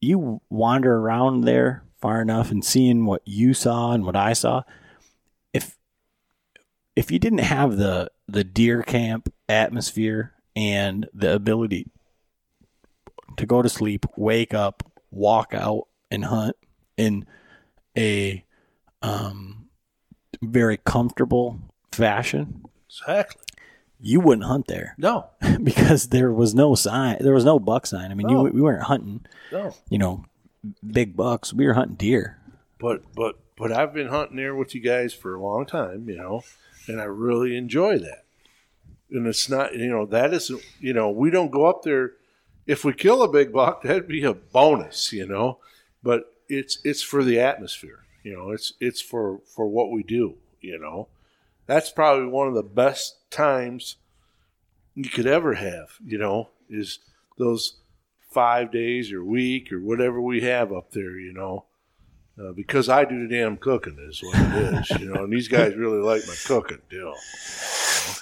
you 0.00 0.40
wander 0.48 0.96
around 0.96 1.42
there 1.42 1.82
far 2.00 2.20
enough 2.22 2.50
and 2.50 2.64
seeing 2.64 3.04
what 3.06 3.22
you 3.24 3.54
saw 3.54 3.92
and 3.92 4.04
what 4.04 4.16
I 4.16 4.32
saw. 4.32 4.62
If 5.52 5.76
if 6.96 7.10
you 7.10 7.18
didn't 7.18 7.38
have 7.40 7.76
the 7.76 8.10
the 8.26 8.44
deer 8.44 8.82
camp 8.82 9.32
atmosphere 9.48 10.32
and 10.54 11.08
the 11.14 11.34
ability 11.34 11.90
to 13.36 13.46
go 13.46 13.62
to 13.62 13.68
sleep, 13.68 14.04
wake 14.16 14.52
up, 14.52 14.82
walk 15.10 15.54
out 15.54 15.84
and 16.10 16.24
hunt 16.24 16.56
in 16.96 17.24
a 17.96 18.44
um, 19.02 19.68
very 20.42 20.76
comfortable 20.78 21.58
fashion, 21.92 22.64
Exactly. 22.88 23.42
you 24.00 24.18
wouldn't 24.20 24.46
hunt 24.46 24.66
there 24.66 24.94
No, 24.98 25.26
because 25.62 26.08
there 26.08 26.32
was 26.32 26.54
no 26.54 26.74
sign. 26.74 27.18
There 27.20 27.34
was 27.34 27.44
no 27.44 27.58
buck 27.60 27.86
sign. 27.86 28.10
I 28.10 28.14
mean, 28.14 28.26
No. 28.26 28.46
you, 28.46 28.52
we 28.52 28.60
weren't 28.60 28.82
hunting, 28.84 29.24
no. 29.52 29.72
you 29.88 29.98
know, 29.98 30.24
big 30.86 31.16
bucks. 31.16 31.52
We 31.52 31.66
were 31.66 31.74
hunting 31.74 31.96
deer. 31.96 32.38
but 32.78 33.02
but 33.14 33.36
but 33.56 33.72
I've 33.72 33.92
been 33.92 34.08
hunting 34.08 34.36
there 34.36 34.54
with 34.54 34.74
you 34.74 34.80
guys 34.80 35.12
for 35.12 35.34
a 35.34 35.42
long 35.42 35.66
time, 35.66 36.08
you 36.08 36.16
know, 36.16 36.42
and 36.86 37.00
I 37.00 37.04
really 37.04 37.56
enjoy 37.56 37.98
that. 37.98 38.24
And 39.10 39.26
it's 39.26 39.48
not, 39.48 39.74
you 39.74 39.88
know, 39.88 40.06
that 40.06 40.32
isn't, 40.34 40.62
you 40.80 40.92
know, 40.92 41.10
we 41.10 41.30
don't 41.30 41.50
go 41.50 41.66
up 41.66 41.82
there. 41.82 42.12
If 42.66 42.84
we 42.84 42.92
kill 42.92 43.22
a 43.22 43.28
big 43.28 43.52
buck, 43.52 43.82
that'd 43.84 44.06
be 44.08 44.22
a 44.24 44.34
bonus, 44.34 45.12
you 45.12 45.26
know. 45.26 45.58
But 46.02 46.34
it's 46.48 46.78
it's 46.84 47.02
for 47.02 47.24
the 47.24 47.40
atmosphere, 47.40 48.04
you 48.22 48.32
know. 48.34 48.50
It's 48.50 48.72
it's 48.80 49.00
for 49.00 49.40
for 49.46 49.66
what 49.66 49.90
we 49.90 50.02
do, 50.02 50.36
you 50.60 50.78
know. 50.78 51.08
That's 51.66 51.90
probably 51.90 52.26
one 52.28 52.48
of 52.48 52.54
the 52.54 52.62
best 52.62 53.30
times 53.30 53.96
you 54.94 55.10
could 55.10 55.26
ever 55.26 55.54
have, 55.54 55.90
you 56.04 56.16
know, 56.18 56.48
is 56.70 56.98
those 57.36 57.74
five 58.38 58.70
days 58.70 59.10
or 59.10 59.24
week 59.24 59.72
or 59.72 59.80
whatever 59.80 60.20
we 60.20 60.40
have 60.42 60.72
up 60.72 60.92
there, 60.92 61.18
you 61.18 61.32
know 61.32 61.64
uh, 62.40 62.52
because 62.52 62.88
I 62.88 63.04
do 63.04 63.26
the 63.26 63.34
damn 63.34 63.56
cooking 63.56 63.98
is 64.08 64.22
what 64.22 64.36
it 64.36 64.54
is, 64.54 64.90
you 64.90 65.12
know. 65.12 65.24
And 65.24 65.32
these 65.32 65.48
guys 65.48 65.74
really 65.74 65.98
like 65.98 66.22
my 66.28 66.36
cooking, 66.46 66.78
you 66.88 67.00
know. 67.00 67.16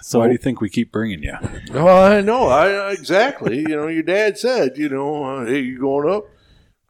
So 0.01 0.21
Why 0.21 0.29
do 0.29 0.33
you 0.33 0.39
think 0.39 0.63
we 0.63 0.71
keep 0.71 0.91
bringing 0.91 1.23
you? 1.23 1.35
Well, 1.71 2.03
I 2.13 2.23
know, 2.23 2.49
I 2.49 2.93
exactly. 2.93 3.59
You 3.59 3.77
know, 3.77 3.89
your 3.89 4.03
dad 4.05 4.39
said, 4.39 4.79
you 4.79 4.89
know, 4.89 5.23
uh, 5.25 5.45
hey, 5.45 5.61
you 5.61 5.79
going 5.79 6.09
up? 6.11 6.25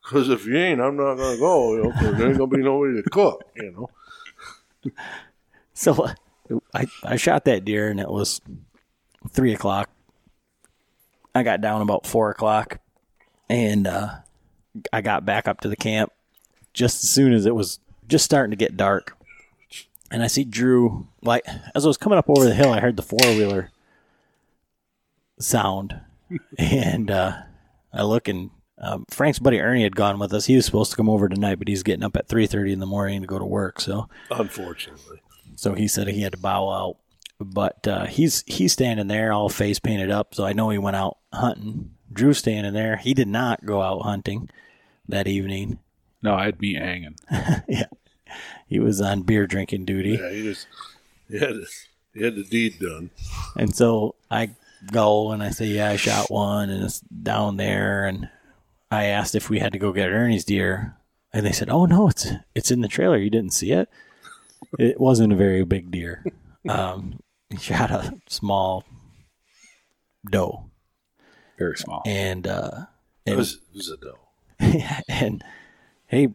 Because 0.02 0.28
if 0.28 0.46
you 0.46 0.56
ain't, 0.56 0.80
I'm 0.80 0.96
not 0.96 1.16
gonna 1.16 1.36
go. 1.36 1.74
You 1.74 1.82
know, 1.82 1.92
'cause 1.92 2.16
there 2.16 2.28
ain't 2.28 2.38
gonna 2.38 2.56
be 2.56 2.62
nobody 2.62 3.02
to 3.02 3.10
cook. 3.10 3.42
You 3.56 3.72
know. 4.84 4.92
So 5.74 5.92
uh, 5.94 6.14
I, 6.74 6.86
I 7.02 7.16
shot 7.16 7.44
that 7.46 7.64
deer 7.64 7.88
and 7.88 7.98
it 7.98 8.08
was 8.08 8.40
three 9.30 9.52
o'clock. 9.52 9.90
I 11.34 11.42
got 11.42 11.60
down 11.60 11.82
about 11.82 12.06
four 12.06 12.30
o'clock 12.30 12.78
and 13.48 13.86
uh, 13.86 14.08
I 14.92 15.00
got 15.00 15.24
back 15.24 15.48
up 15.48 15.60
to 15.60 15.68
the 15.68 15.76
camp 15.76 16.12
just 16.72 17.04
as 17.04 17.10
soon 17.10 17.32
as 17.32 17.46
it 17.46 17.54
was 17.54 17.80
just 18.08 18.24
starting 18.24 18.50
to 18.50 18.56
get 18.56 18.76
dark. 18.76 19.16
And 20.10 20.22
I 20.22 20.28
see 20.28 20.44
Drew, 20.44 21.08
like, 21.22 21.42
as 21.74 21.84
I 21.84 21.88
was 21.88 21.96
coming 21.96 22.18
up 22.18 22.28
over 22.30 22.44
the 22.44 22.54
hill, 22.54 22.72
I 22.72 22.80
heard 22.80 22.96
the 22.96 23.02
four 23.02 23.18
wheeler 23.22 23.70
sound. 25.38 26.00
and 26.58 27.10
uh, 27.10 27.42
I 27.92 28.02
look 28.02 28.28
and 28.28 28.50
um, 28.78 29.04
Frank's 29.10 29.38
buddy 29.38 29.60
Ernie 29.60 29.82
had 29.82 29.96
gone 29.96 30.18
with 30.18 30.32
us. 30.32 30.46
He 30.46 30.56
was 30.56 30.66
supposed 30.66 30.90
to 30.90 30.96
come 30.96 31.08
over 31.08 31.28
tonight, 31.28 31.58
but 31.58 31.68
he's 31.68 31.82
getting 31.82 32.04
up 32.04 32.16
at 32.16 32.28
3.30 32.28 32.72
in 32.72 32.78
the 32.80 32.86
morning 32.86 33.20
to 33.22 33.26
go 33.26 33.38
to 33.38 33.44
work. 33.44 33.80
So 33.80 34.08
Unfortunately, 34.30 35.22
so 35.56 35.74
he 35.74 35.88
said 35.88 36.08
he 36.08 36.22
had 36.22 36.32
to 36.32 36.38
bow 36.38 36.68
out. 36.70 36.96
But 37.38 37.86
uh, 37.86 38.06
he's 38.06 38.44
he's 38.46 38.72
standing 38.72 39.08
there, 39.08 39.30
all 39.30 39.50
face 39.50 39.78
painted 39.78 40.10
up. 40.10 40.34
So 40.34 40.44
I 40.46 40.54
know 40.54 40.70
he 40.70 40.78
went 40.78 40.96
out 40.96 41.18
hunting. 41.34 41.90
Drew's 42.12 42.38
standing 42.38 42.72
there. 42.72 42.96
He 42.96 43.14
did 43.14 43.28
not 43.28 43.64
go 43.64 43.82
out 43.82 44.02
hunting 44.02 44.48
that 45.08 45.26
evening. 45.26 45.78
No, 46.22 46.34
I 46.34 46.46
had 46.46 46.60
meat 46.60 46.76
hanging. 46.76 47.16
yeah, 47.68 47.86
he 48.66 48.80
was 48.80 49.00
on 49.00 49.22
beer 49.22 49.46
drinking 49.46 49.84
duty. 49.84 50.18
yeah, 50.20 50.30
he 50.30 50.42
just 50.42 50.66
he 51.28 51.38
had 51.38 51.54
the, 51.54 51.68
he 52.14 52.22
had 52.24 52.36
the 52.36 52.44
deed 52.44 52.78
done. 52.80 53.10
And 53.56 53.74
so 53.74 54.14
I 54.30 54.50
go 54.92 55.32
and 55.32 55.42
I 55.42 55.50
say, 55.50 55.66
yeah, 55.66 55.90
I 55.90 55.96
shot 55.96 56.30
one, 56.30 56.70
and 56.70 56.84
it's 56.84 57.00
down 57.00 57.56
there, 57.56 58.06
and 58.06 58.28
I 58.90 59.04
asked 59.04 59.34
if 59.34 59.50
we 59.50 59.58
had 59.58 59.72
to 59.72 59.78
go 59.78 59.92
get 59.92 60.10
Ernie's 60.10 60.44
deer, 60.44 60.96
and 61.32 61.44
they 61.44 61.52
said, 61.52 61.68
"Oh 61.68 61.86
no, 61.86 62.08
it's 62.08 62.26
it's 62.54 62.70
in 62.70 62.80
the 62.80 62.88
trailer. 62.88 63.18
You 63.18 63.30
didn't 63.30 63.52
see 63.52 63.72
it. 63.72 63.88
It 64.78 65.00
wasn't 65.00 65.32
a 65.32 65.36
very 65.36 65.64
big 65.64 65.90
deer. 65.90 66.24
Um, 66.68 67.20
he 67.50 67.56
shot 67.58 67.90
a 67.90 68.14
small 68.28 68.84
doe, 70.28 70.64
Very 71.58 71.76
small. 71.76 72.02
and 72.06 72.46
uh, 72.46 72.86
It 73.24 73.30
and, 73.30 73.36
was, 73.38 73.54
it 73.72 73.76
was 73.76 73.88
a 73.90 73.96
doe. 73.96 74.18
and 75.08 75.44
hey, 76.06 76.28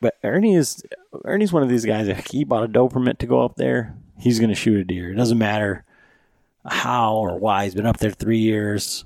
but 0.00 0.16
Ernie 0.22 0.54
is 0.54 0.82
Ernie's 1.24 1.52
one 1.52 1.62
of 1.62 1.68
these 1.68 1.84
guys. 1.84 2.08
If 2.08 2.26
he 2.26 2.44
bought 2.44 2.64
a 2.64 2.68
doe 2.68 2.88
permit 2.88 3.18
to 3.20 3.26
go 3.26 3.42
up 3.44 3.56
there, 3.56 3.94
he's 4.18 4.38
going 4.38 4.50
to 4.50 4.54
shoot 4.54 4.80
a 4.80 4.84
deer. 4.84 5.10
It 5.10 5.16
doesn't 5.16 5.38
matter 5.38 5.84
how 6.66 7.16
or 7.16 7.38
why. 7.38 7.64
He's 7.64 7.74
been 7.74 7.86
up 7.86 7.96
there 7.98 8.10
three 8.10 8.38
years, 8.38 9.04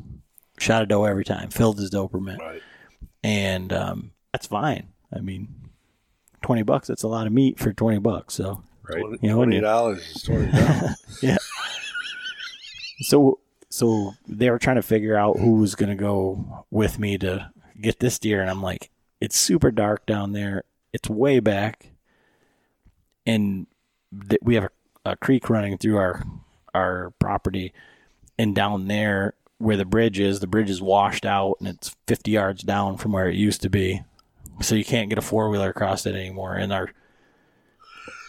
shot 0.58 0.82
a 0.82 0.86
doe 0.86 1.04
every 1.04 1.24
time, 1.24 1.50
filled 1.50 1.78
his 1.78 1.90
doe 1.90 2.08
permit, 2.08 2.40
Right. 2.40 2.62
and 3.22 3.72
um, 3.72 4.10
that's 4.32 4.46
fine. 4.48 4.88
I 5.14 5.20
mean, 5.20 5.48
twenty 6.42 6.62
bucks. 6.62 6.88
That's 6.88 7.02
a 7.04 7.08
lot 7.08 7.26
of 7.26 7.32
meat 7.32 7.58
for 7.58 7.72
twenty 7.72 7.98
bucks. 7.98 8.34
So 8.34 8.62
Right. 8.88 8.98
You 9.22 9.28
know, 9.30 9.38
when 9.38 9.46
twenty 9.48 9.56
you- 9.56 9.62
dollars 9.62 10.02
is 10.16 10.22
twenty 10.22 10.50
dollars. 10.50 10.96
yeah. 11.22 11.36
So 13.02 13.38
so 13.72 14.12
they 14.28 14.50
were 14.50 14.58
trying 14.58 14.76
to 14.76 14.82
figure 14.82 15.16
out 15.16 15.38
who 15.38 15.54
was 15.54 15.74
going 15.74 15.88
to 15.88 15.94
go 15.94 16.66
with 16.70 16.98
me 16.98 17.16
to 17.16 17.50
get 17.80 18.00
this 18.00 18.18
deer, 18.18 18.42
and 18.42 18.50
I'm 18.50 18.62
like, 18.62 18.90
it's 19.18 19.34
super 19.34 19.70
dark 19.70 20.04
down 20.04 20.32
there. 20.32 20.64
It's 20.92 21.08
way 21.08 21.40
back, 21.40 21.92
and 23.24 23.66
th- 24.28 24.42
we 24.42 24.56
have 24.56 24.64
a, 24.64 25.12
a 25.12 25.16
creek 25.16 25.48
running 25.48 25.78
through 25.78 25.96
our 25.96 26.22
our 26.74 27.14
property, 27.18 27.72
and 28.38 28.54
down 28.54 28.88
there 28.88 29.32
where 29.56 29.78
the 29.78 29.86
bridge 29.86 30.20
is, 30.20 30.40
the 30.40 30.46
bridge 30.46 30.68
is 30.68 30.82
washed 30.82 31.24
out, 31.24 31.56
and 31.58 31.66
it's 31.68 31.96
50 32.08 32.30
yards 32.30 32.62
down 32.62 32.98
from 32.98 33.12
where 33.12 33.28
it 33.28 33.36
used 33.36 33.62
to 33.62 33.70
be. 33.70 34.02
So 34.60 34.74
you 34.74 34.84
can't 34.84 35.08
get 35.08 35.18
a 35.18 35.22
four 35.22 35.48
wheeler 35.48 35.70
across 35.70 36.04
it 36.04 36.14
anymore, 36.14 36.56
and 36.56 36.74
our 36.74 36.90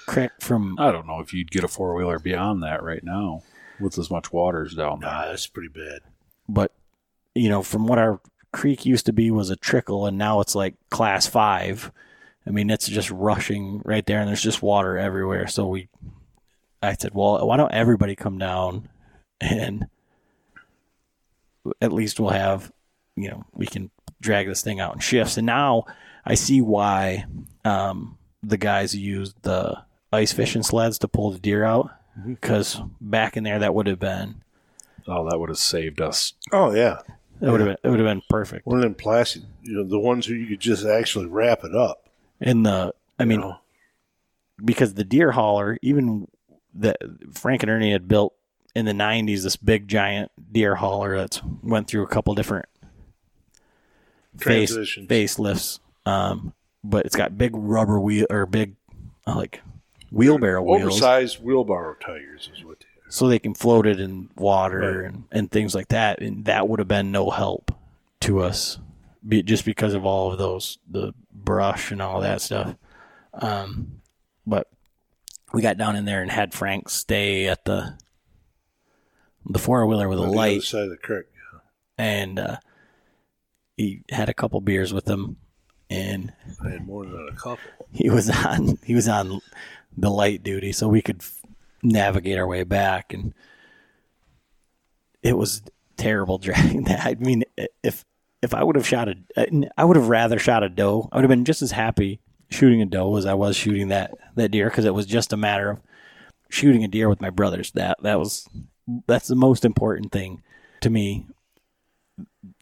creek 0.07 0.31
from 0.39 0.79
I 0.79 0.93
don't 0.93 1.05
know 1.05 1.19
if 1.19 1.33
you'd 1.33 1.51
get 1.51 1.65
a 1.65 1.67
four 1.67 1.95
wheeler 1.95 2.17
beyond 2.17 2.63
that 2.63 2.81
right 2.81 3.03
now 3.03 3.43
with 3.80 3.97
as 3.97 4.09
much 4.09 4.32
waters 4.32 4.76
down 4.76 4.99
there. 4.99 5.09
nah, 5.09 5.28
that's 5.28 5.47
pretty 5.47 5.69
bad. 5.69 6.01
but 6.47 6.71
you 7.36 7.49
know, 7.49 7.63
from 7.63 7.88
what 7.88 7.97
our 7.97 8.19
creek 8.51 8.86
used 8.86 9.05
to 9.07 9.13
be 9.13 9.32
was 9.32 9.49
a 9.49 9.55
trickle, 9.55 10.05
and 10.05 10.17
now 10.17 10.39
it's 10.39 10.55
like 10.55 10.76
class 10.89 11.28
five. 11.28 11.91
I 12.45 12.51
mean, 12.51 12.69
it's 12.69 12.88
just 12.88 13.09
rushing 13.09 13.82
right 13.86 14.05
there, 14.05 14.19
and 14.19 14.28
there's 14.28 14.41
just 14.41 14.61
water 14.61 14.97
everywhere. 14.97 15.47
So 15.47 15.67
we, 15.67 15.88
I 16.82 16.93
said, 16.93 17.13
well, 17.13 17.47
why 17.47 17.57
don't 17.57 17.74
everybody 17.74 18.15
come 18.15 18.38
down, 18.38 18.89
and 19.41 19.88
at 21.82 21.93
least 21.93 22.19
we'll 22.19 22.30
have, 22.32 22.71
you 23.15 23.30
know, 23.30 23.45
we 23.53 23.65
can 23.65 23.89
drag 24.21 24.47
this 24.47 24.61
thing 24.61 24.80
out 24.80 24.93
in 24.93 24.99
shifts. 24.99 25.38
And 25.38 25.45
now 25.45 25.86
I 26.26 26.36
see 26.36 26.61
why 26.61 27.26
um, 27.65 28.17
the 28.41 28.57
guys 28.57 28.95
used 28.95 29.41
the 29.43 29.84
ice 30.11 30.34
fishing 30.34 30.63
sleds 30.63 30.99
to 30.99 31.07
pull 31.07 31.32
the 31.32 31.39
deer 31.39 31.63
out, 31.63 31.91
because 32.28 32.80
back 33.01 33.36
in 33.38 33.43
there 33.43 33.59
that 33.59 33.74
would 33.74 33.88
have 33.88 33.99
been 33.99 34.41
Oh, 35.07 35.30
that 35.30 35.38
would 35.38 35.49
have 35.49 35.57
saved 35.57 35.99
us. 35.99 36.34
Oh 36.53 36.74
yeah, 36.74 36.99
It 37.41 37.49
would 37.49 37.59
have 37.59 37.68
been. 37.68 37.78
It 37.84 37.89
would 37.89 37.99
have 37.99 38.07
been 38.07 38.22
perfect. 38.30 38.66
one 38.66 38.78
of 38.78 38.84
them 38.84 38.95
plastic. 38.95 39.41
You 39.61 39.78
know, 39.78 39.84
the 39.84 39.99
ones 39.99 40.26
who 40.26 40.34
you 40.34 40.47
could 40.47 40.61
just 40.61 40.86
actually 40.86 41.26
wrap 41.26 41.64
it 41.66 41.76
up. 41.76 42.07
And 42.39 42.66
the, 42.66 42.93
I 43.20 43.26
mean, 43.26 43.41
you 43.41 43.45
know? 43.47 43.57
because 44.64 44.93
the 44.93 45.03
deer 45.03 45.32
hauler, 45.32 45.78
even 45.82 46.28
that 46.76 46.97
Frank 47.34 47.64
and 47.64 47.70
Ernie 47.70 47.91
had 47.91 48.07
built 48.07 48.34
in 48.76 48.86
the 48.86 48.93
'90s, 48.93 49.43
this 49.43 49.57
big 49.57 49.89
giant 49.89 50.32
deer 50.53 50.76
hauler 50.76 51.18
that's 51.18 51.41
went 51.61 51.88
through 51.89 52.03
a 52.03 52.07
couple 52.07 52.34
different 52.34 52.66
face 54.38 54.72
Transitions. 54.74 55.07
facelifts. 55.09 55.80
Um, 56.05 56.53
but 56.84 57.05
it's 57.05 57.16
got 57.16 57.38
big 57.38 57.51
rubber 57.55 57.99
wheel 57.99 58.26
or 58.30 58.45
big 58.45 58.76
uh, 59.28 59.36
like 59.36 59.61
wheelbarrow 60.14 60.61
wheels, 60.61 60.82
oversized 60.84 61.43
wheelbarrow 61.43 61.95
tires 61.95 62.49
is 62.55 62.64
what 62.64 62.80
they 62.80 62.86
are. 62.86 63.11
so 63.11 63.28
they 63.28 63.39
can 63.39 63.53
float 63.53 63.88
it 63.88 63.99
in 63.99 64.30
water 64.36 64.80
Right. 65.03 65.05
and, 65.14 65.24
and 65.32 65.51
things 65.51 65.74
like 65.76 65.88
that. 65.89 66.22
And 66.22 66.45
that 66.45 66.68
would 66.70 66.80
have 66.80 66.88
been 66.88 67.11
no 67.11 67.30
help 67.32 67.72
to 68.22 68.39
us, 68.39 68.80
be, 69.28 69.41
just 69.43 69.66
because 69.66 69.93
of 69.93 70.05
all 70.05 70.32
of 70.32 70.38
those 70.38 70.78
the 70.89 71.14
brush 71.34 71.91
and 71.91 72.01
all 72.01 72.22
that 72.22 72.41
stuff. 72.41 72.76
Um, 73.34 74.01
but 74.45 74.68
we 75.53 75.61
got 75.61 75.78
down 75.78 75.95
in 75.95 76.05
there 76.05 76.22
and 76.22 76.30
had 76.32 76.53
Frank 76.53 76.89
stay 76.89 77.47
at 77.47 77.66
the 77.66 77.97
the 79.45 79.59
four 79.59 79.86
wheeler 79.86 80.07
with 80.07 80.20
a 80.20 80.22
On 80.22 80.28
the 80.28 80.32
other 80.32 80.38
light, 80.38 80.61
side 80.64 80.84
of 80.84 80.89
the 80.91 80.97
creek. 80.97 81.26
and 81.97 82.39
uh, 82.39 82.57
he 83.76 84.03
had 84.09 84.30
a 84.30 84.34
couple 84.34 84.61
beers 84.61 84.93
with 84.93 85.07
him, 85.07 85.36
and 85.89 86.32
I 86.64 86.70
had 86.70 86.86
more 86.88 87.03
than 87.05 87.28
a 87.30 87.36
couple. 87.36 87.59
he 87.91 88.09
was 88.09 88.30
on 88.30 88.78
he 88.86 88.95
was 88.95 89.07
on 89.09 89.41
the 89.97 90.09
light 90.09 90.43
duty, 90.43 90.71
so 90.71 90.87
we 90.87 91.01
could 91.01 91.17
f- 91.21 91.41
navigate 91.81 92.37
our 92.37 92.47
way 92.47 92.63
back, 92.63 93.13
and 93.13 93.33
it 95.21 95.37
was 95.37 95.61
terrible 95.97 96.37
dragging 96.39 96.83
that. 96.85 97.05
I 97.05 97.15
mean, 97.15 97.43
if 97.83 98.05
if 98.41 98.53
I 98.53 98.63
would 98.63 98.75
have 98.75 98.87
shot 98.87 99.07
a, 99.09 99.15
I 99.77 99.85
would 99.85 99.95
have 99.95 100.09
rather 100.09 100.39
shot 100.39 100.63
a 100.63 100.69
doe. 100.69 101.07
I 101.11 101.17
would 101.17 101.23
have 101.23 101.29
been 101.29 101.45
just 101.45 101.61
as 101.61 101.71
happy 101.71 102.19
shooting 102.49 102.81
a 102.81 102.85
doe 102.85 103.15
as 103.15 103.25
I 103.25 103.33
was 103.33 103.55
shooting 103.55 103.87
that 103.89 104.13
that 104.35 104.49
deer 104.51 104.69
because 104.69 104.85
it 104.85 104.93
was 104.93 105.05
just 105.05 105.33
a 105.33 105.37
matter 105.37 105.69
of 105.71 105.79
shooting 106.49 106.83
a 106.83 106.87
deer 106.87 107.09
with 107.09 107.21
my 107.21 107.29
brothers. 107.29 107.71
That 107.71 107.97
that 108.03 108.19
was 108.19 108.47
that's 109.07 109.27
the 109.27 109.35
most 109.35 109.63
important 109.65 110.11
thing 110.11 110.41
to 110.81 110.89
me. 110.89 111.25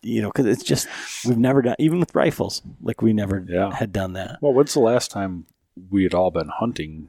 You 0.04 0.22
know, 0.22 0.30
because 0.30 0.46
it's 0.46 0.64
just 0.64 0.88
we've 1.26 1.38
never 1.38 1.62
done 1.64 1.76
even 1.80 2.00
with 2.00 2.14
rifles. 2.14 2.62
Like 2.82 3.02
we 3.02 3.14
never 3.14 3.44
Yeah. 3.48 3.74
had 3.74 3.92
done 3.92 4.14
that. 4.14 4.38
Well, 4.42 4.54
when's 4.54 4.74
the 4.74 4.80
last 4.80 5.10
time 5.10 5.46
we 5.90 6.04
had 6.04 6.14
all 6.14 6.30
been 6.32 6.50
hunting? 6.50 7.08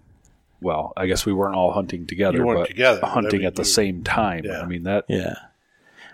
Well, 0.62 0.92
I 0.96 1.06
guess 1.06 1.26
we 1.26 1.32
weren't 1.32 1.54
all 1.56 1.72
hunting 1.72 2.06
together, 2.06 2.38
You 2.38 2.44
weren't 2.46 2.60
but 2.60 2.68
together, 2.68 3.04
hunting 3.04 3.44
at 3.44 3.56
the 3.56 3.62
you- 3.62 3.66
same 3.66 4.02
time. 4.04 4.44
Yeah. 4.44 4.60
I 4.62 4.66
mean 4.66 4.84
that. 4.84 5.04
Yeah. 5.08 5.34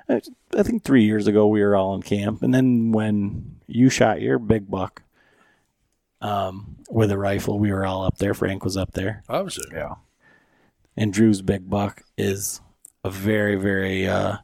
I, 0.08 0.20
I 0.56 0.62
think 0.62 0.84
three 0.84 1.04
years 1.04 1.26
ago 1.26 1.46
we 1.46 1.60
were 1.62 1.76
all 1.76 1.94
in 1.94 2.02
camp, 2.02 2.42
and 2.42 2.52
then 2.54 2.92
when 2.92 3.56
you 3.66 3.90
shot 3.90 4.20
your 4.22 4.38
big 4.38 4.70
buck 4.70 5.02
um, 6.22 6.76
with 6.90 7.10
a 7.10 7.18
rifle, 7.18 7.58
we 7.58 7.70
were 7.70 7.84
all 7.86 8.02
up 8.04 8.16
there. 8.18 8.32
Frank 8.34 8.64
was 8.64 8.76
up 8.76 8.92
there, 8.92 9.22
I 9.28 9.40
was 9.42 9.56
there. 9.70 9.78
Yeah. 9.80 9.94
and 10.96 11.12
Drew's 11.12 11.42
big 11.42 11.68
buck 11.68 12.02
is 12.16 12.60
a 13.04 13.10
very, 13.10 13.56
very 13.56 14.08
uh, 14.08 14.38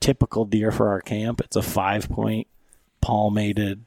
typical 0.00 0.44
deer 0.44 0.72
for 0.72 0.88
our 0.88 1.00
camp. 1.00 1.40
It's 1.40 1.56
a 1.56 1.62
five 1.62 2.08
point, 2.08 2.46
palmated, 3.00 3.84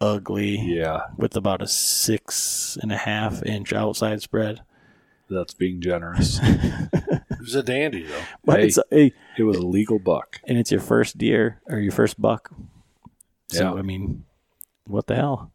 ugly, 0.00 0.58
Yeah, 0.58 1.02
with 1.16 1.36
about 1.36 1.62
a 1.62 1.66
six 1.66 2.78
and 2.80 2.90
a 2.92 2.96
half 2.96 3.42
inch 3.44 3.72
outside 3.72 4.22
spread. 4.22 4.62
that's 5.28 5.54
being 5.54 5.80
generous. 5.80 6.38
It 7.28 7.40
was 7.40 7.54
a 7.54 7.62
dandy 7.62 8.02
though. 8.04 8.22
But 8.44 8.60
Hey. 8.60 8.66
it's 8.66 8.78
a, 8.90 9.12
it 9.38 9.42
was 9.44 9.56
a 9.58 9.66
legal 9.66 9.98
buck. 10.00 10.40
and 10.44 10.58
it's 10.58 10.72
your 10.72 10.80
first 10.80 11.16
deer 11.18 11.60
or 11.66 11.78
your 11.78 11.92
first 11.92 12.20
buck. 12.20 12.50
So 13.50 13.74
Yeah. 13.74 13.78
I 13.78 13.82
mean, 13.82 14.24
what 14.86 15.06
the 15.06 15.14
hell? 15.16 15.52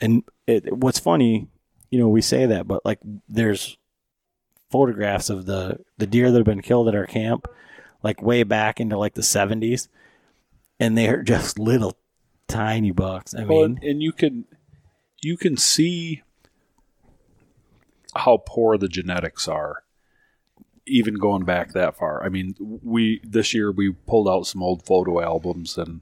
And 0.00 0.22
it, 0.46 0.72
what's 0.76 0.98
funny, 1.00 1.48
you 1.90 1.98
know, 1.98 2.08
we 2.08 2.20
say 2.20 2.46
that, 2.46 2.68
but 2.68 2.84
like 2.84 3.00
there's 3.28 3.76
photographs 4.70 5.30
of 5.30 5.46
the 5.46 5.78
the 5.98 6.06
deer 6.06 6.30
that 6.30 6.38
have 6.38 6.46
been 6.46 6.62
killed 6.62 6.86
at 6.88 6.94
our 6.94 7.06
camp, 7.06 7.46
like 8.04 8.22
way 8.22 8.42
back 8.44 8.78
into 8.80 8.96
like 8.98 9.14
the 9.14 9.22
70s, 9.22 9.88
and 10.78 10.96
they're 10.96 11.22
just 11.34 11.58
little 11.58 11.96
tiny 12.52 12.90
bucks. 12.90 13.34
I 13.34 13.44
Well, 13.44 13.68
mean, 13.68 13.80
and 13.82 14.02
you 14.02 14.12
can 14.12 14.44
you 15.20 15.36
can 15.36 15.56
see 15.56 16.22
how 18.14 18.42
poor 18.44 18.76
the 18.76 18.88
genetics 18.88 19.48
are 19.48 19.84
even 20.86 21.14
going 21.14 21.44
back 21.44 21.72
that 21.72 21.96
far. 21.96 22.24
I 22.24 22.28
mean, 22.28 22.54
we 22.60 23.20
this 23.22 23.54
year 23.54 23.70
we 23.72 23.92
pulled 23.92 24.28
out 24.28 24.46
some 24.46 24.62
old 24.62 24.84
photo 24.84 25.20
albums 25.20 25.78
and 25.78 26.00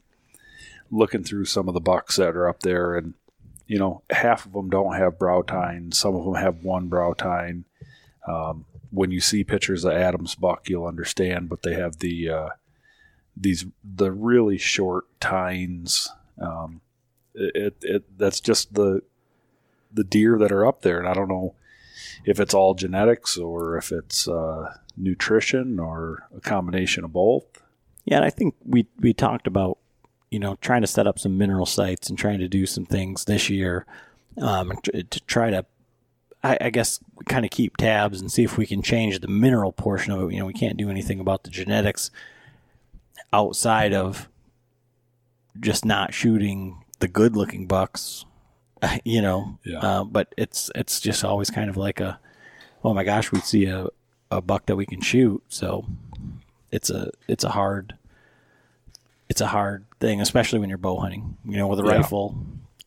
looking 0.90 1.22
through 1.22 1.44
some 1.44 1.68
of 1.68 1.74
the 1.74 1.80
bucks 1.80 2.16
that 2.16 2.36
are 2.36 2.48
up 2.48 2.60
there 2.60 2.96
and 2.96 3.14
you 3.70 3.78
know, 3.78 4.02
half 4.10 4.46
of 4.46 4.52
them 4.52 4.68
don't 4.68 4.96
have 4.96 5.16
brow 5.16 5.42
tine, 5.42 5.92
some 5.92 6.16
of 6.16 6.24
them 6.24 6.34
have 6.34 6.64
one 6.64 6.88
brow 6.88 7.12
tine. 7.12 7.64
Um, 8.26 8.64
when 8.90 9.12
you 9.12 9.20
see 9.20 9.44
pictures 9.44 9.84
of 9.84 9.92
Adam's 9.92 10.34
buck, 10.34 10.68
you'll 10.68 10.86
understand, 10.86 11.48
but 11.48 11.62
they 11.62 11.74
have 11.74 12.00
the 12.00 12.28
uh, 12.30 12.48
these 13.36 13.66
the 13.84 14.10
really 14.10 14.58
short 14.58 15.04
tines. 15.20 16.10
Um, 16.40 16.80
it, 17.34 17.76
it, 17.82 18.18
that's 18.18 18.40
just 18.40 18.74
the 18.74 19.02
the 19.92 20.04
deer 20.04 20.38
that 20.38 20.52
are 20.52 20.66
up 20.66 20.82
there, 20.82 20.98
and 20.98 21.08
I 21.08 21.14
don't 21.14 21.28
know 21.28 21.54
if 22.24 22.40
it's 22.40 22.54
all 22.54 22.74
genetics 22.74 23.36
or 23.36 23.76
if 23.76 23.92
it's 23.92 24.28
uh, 24.28 24.74
nutrition 24.96 25.78
or 25.78 26.28
a 26.36 26.40
combination 26.40 27.04
of 27.04 27.12
both. 27.12 27.44
Yeah, 28.04 28.16
and 28.16 28.24
I 28.24 28.30
think 28.30 28.54
we 28.64 28.86
we 28.98 29.12
talked 29.12 29.46
about 29.46 29.78
you 30.30 30.38
know 30.38 30.56
trying 30.60 30.80
to 30.80 30.86
set 30.86 31.06
up 31.06 31.18
some 31.18 31.38
mineral 31.38 31.66
sites 31.66 32.08
and 32.08 32.18
trying 32.18 32.38
to 32.40 32.48
do 32.48 32.66
some 32.66 32.86
things 32.86 33.24
this 33.24 33.50
year 33.50 33.86
um, 34.40 34.72
to 34.84 35.20
try 35.26 35.50
to, 35.50 35.64
I, 36.42 36.58
I 36.60 36.70
guess, 36.70 37.00
kind 37.26 37.44
of 37.44 37.50
keep 37.50 37.76
tabs 37.76 38.20
and 38.20 38.30
see 38.30 38.44
if 38.44 38.56
we 38.56 38.66
can 38.66 38.82
change 38.82 39.20
the 39.20 39.28
mineral 39.28 39.72
portion 39.72 40.12
of 40.12 40.22
it. 40.22 40.32
You 40.32 40.40
know, 40.40 40.46
we 40.46 40.52
can't 40.52 40.76
do 40.76 40.90
anything 40.90 41.20
about 41.20 41.44
the 41.44 41.50
genetics 41.50 42.10
outside 43.32 43.92
of 43.92 44.28
just 45.58 45.84
not 45.84 46.14
shooting 46.14 46.84
the 47.00 47.08
good 47.08 47.36
looking 47.36 47.66
bucks, 47.66 48.24
you 49.04 49.22
know. 49.22 49.58
Yeah. 49.64 49.78
Uh, 49.78 50.04
but 50.04 50.34
it's 50.36 50.70
it's 50.74 51.00
just 51.00 51.24
always 51.24 51.50
kind 51.50 51.70
of 51.70 51.76
like 51.76 52.00
a, 52.00 52.18
oh 52.84 52.94
my 52.94 53.04
gosh, 53.04 53.32
we 53.32 53.40
see 53.40 53.66
a, 53.66 53.88
a 54.30 54.40
buck 54.40 54.66
that 54.66 54.76
we 54.76 54.86
can 54.86 55.00
shoot. 55.00 55.42
So 55.48 55.86
it's 56.70 56.90
a 56.90 57.10
it's 57.28 57.44
a 57.44 57.50
hard 57.50 57.96
it's 59.28 59.40
a 59.40 59.46
hard 59.48 59.84
thing, 60.00 60.20
especially 60.20 60.58
when 60.58 60.68
you're 60.68 60.78
bow 60.78 60.98
hunting. 60.98 61.36
You 61.44 61.56
know, 61.56 61.66
with 61.68 61.80
a 61.80 61.84
Yeah. 61.84 61.96
rifle, 61.98 62.36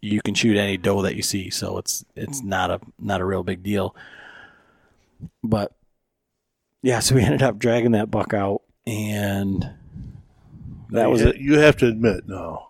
you 0.02 0.22
can 0.22 0.34
shoot 0.36 0.58
any 0.58 0.78
doe 0.78 1.02
that 1.04 1.16
you 1.16 1.22
see, 1.24 1.50
so 1.50 1.78
it's 1.78 2.04
it's 2.16 2.42
not 2.44 2.72
a 2.72 2.80
not 3.00 3.22
a 3.22 3.26
real 3.26 3.44
big 3.44 3.64
deal. 3.64 3.96
But 5.44 5.74
yeah, 6.82 7.00
so 7.00 7.16
we 7.16 7.22
ended 7.26 7.44
up 7.44 7.58
dragging 7.60 7.92
that 7.92 8.12
buck 8.12 8.34
out, 8.34 8.62
and 8.86 9.70
that 10.94 11.10
was 11.10 11.22
you, 11.22 11.28
it. 11.28 11.38
You 11.38 11.60
have 11.60 11.78
to 11.78 11.88
admit, 11.88 12.28
no, 12.28 12.68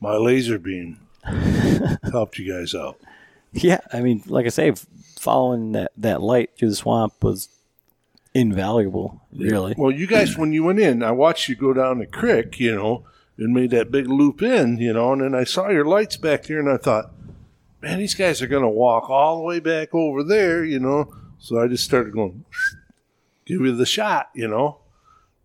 my 0.00 0.16
laser 0.16 0.58
beam 0.58 1.00
helped 2.10 2.38
you 2.38 2.52
guys 2.52 2.74
out. 2.74 2.98
Yeah, 3.52 3.80
I 3.92 4.00
mean, 4.00 4.22
like 4.26 4.46
I 4.46 4.50
say, 4.50 4.72
following 5.18 5.72
that 5.72 5.92
that 5.96 6.22
light 6.22 6.50
through 6.56 6.70
the 6.70 6.76
swamp 6.76 7.22
was 7.22 7.48
invaluable. 8.34 9.20
Really, 9.32 9.74
Well, 9.76 9.90
you 9.90 10.06
guys, 10.06 10.36
when 10.36 10.52
you 10.52 10.64
went 10.64 10.80
in, 10.80 11.02
I 11.02 11.12
watched 11.12 11.48
you 11.48 11.54
go 11.54 11.72
down 11.72 11.98
the 11.98 12.06
creek, 12.06 12.58
you 12.58 12.74
know, 12.74 13.04
and 13.38 13.54
made 13.54 13.70
that 13.70 13.90
big 13.90 14.08
loop 14.08 14.42
in, 14.42 14.78
you 14.78 14.92
know, 14.92 15.12
and 15.12 15.22
then 15.22 15.34
I 15.34 15.44
saw 15.44 15.68
your 15.68 15.84
lights 15.84 16.16
back 16.16 16.44
there, 16.44 16.58
and 16.58 16.68
I 16.68 16.76
thought, 16.76 17.12
man, 17.80 17.98
these 17.98 18.14
guys 18.14 18.42
are 18.42 18.46
going 18.46 18.62
to 18.62 18.68
walk 18.68 19.08
all 19.08 19.38
the 19.38 19.44
way 19.44 19.60
back 19.60 19.94
over 19.94 20.22
there, 20.22 20.64
you 20.64 20.80
know. 20.80 21.14
So 21.38 21.60
I 21.60 21.68
just 21.68 21.84
started 21.84 22.12
going, 22.12 22.44
give 23.44 23.60
you 23.60 23.74
the 23.74 23.86
shot, 23.86 24.30
you 24.34 24.48
know. 24.48 24.78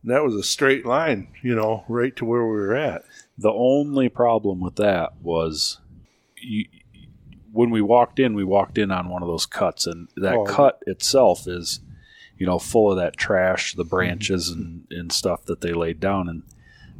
And 0.01 0.11
that 0.11 0.23
was 0.23 0.35
a 0.35 0.43
straight 0.43 0.85
line, 0.85 1.27
you 1.41 1.55
know, 1.55 1.83
right 1.89 2.15
to 2.15 2.25
where 2.25 2.43
we 2.45 2.51
were 2.53 2.75
at. 2.75 3.03
The 3.37 3.51
only 3.51 4.07
problem 4.09 4.59
with 4.59 4.75
that 4.77 5.13
was 5.21 5.79
you, 6.37 6.65
when 7.51 7.69
we 7.69 7.81
walked 7.81 8.19
in, 8.19 8.33
we 8.33 8.43
walked 8.43 8.77
in 8.77 8.91
on 8.91 9.09
one 9.09 9.21
of 9.23 9.27
those 9.27 9.45
cuts, 9.45 9.85
and 9.87 10.07
that 10.15 10.35
Oh. 10.35 10.45
cut 10.45 10.81
itself 10.87 11.47
is, 11.47 11.79
you 12.37 12.45
know, 12.45 12.59
full 12.59 12.91
of 12.91 12.97
that 12.97 13.17
trash, 13.17 13.73
the 13.73 13.83
mhm. 13.83 13.89
branches 13.89 14.49
and, 14.49 14.85
and 14.91 15.11
stuff 15.11 15.43
that 15.45 15.61
they 15.61 15.73
laid 15.73 15.99
down, 15.99 16.29
and 16.29 16.43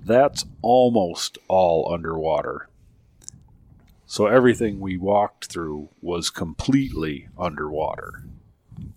that's 0.04 0.46
almost 0.62 1.38
all 1.48 1.90
underwater. 1.94 2.68
So 4.06 4.26
everything 4.26 4.80
we 4.80 4.98
walked 4.98 5.46
through 5.46 5.90
was 6.02 6.30
completely 6.30 7.30
underwater. 7.38 8.24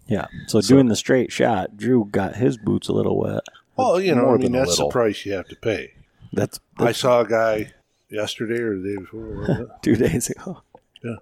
yeah. 0.06 0.26
So, 0.46 0.60
doing 0.60 0.86
the 0.88 0.96
straight 0.96 1.30
shot, 1.30 1.76
Drew 1.76 2.06
got 2.10 2.36
his 2.36 2.56
boots 2.56 2.88
a 2.88 2.92
little 2.92 3.18
wet. 3.18 3.42
Well, 3.82 4.00
you 4.00 4.14
know, 4.14 4.34
I 4.34 4.36
mean, 4.36 4.52
that's 4.52 4.78
the 4.78 4.88
price 4.88 5.24
you 5.26 5.32
have 5.32 5.48
to 5.48 5.56
pay. 5.56 5.94
That's, 6.32 6.60
I 6.78 6.92
saw 6.92 7.20
a 7.20 7.26
guy 7.28 7.72
yesterday 8.08 8.60
or 8.60 8.78
the 8.78 8.88
day 8.94 8.96
before. 9.00 9.44
it? 9.50 9.68
two 9.82 9.96
days 9.96 10.30
ago. 10.30 10.62
Yeah, 11.04 11.16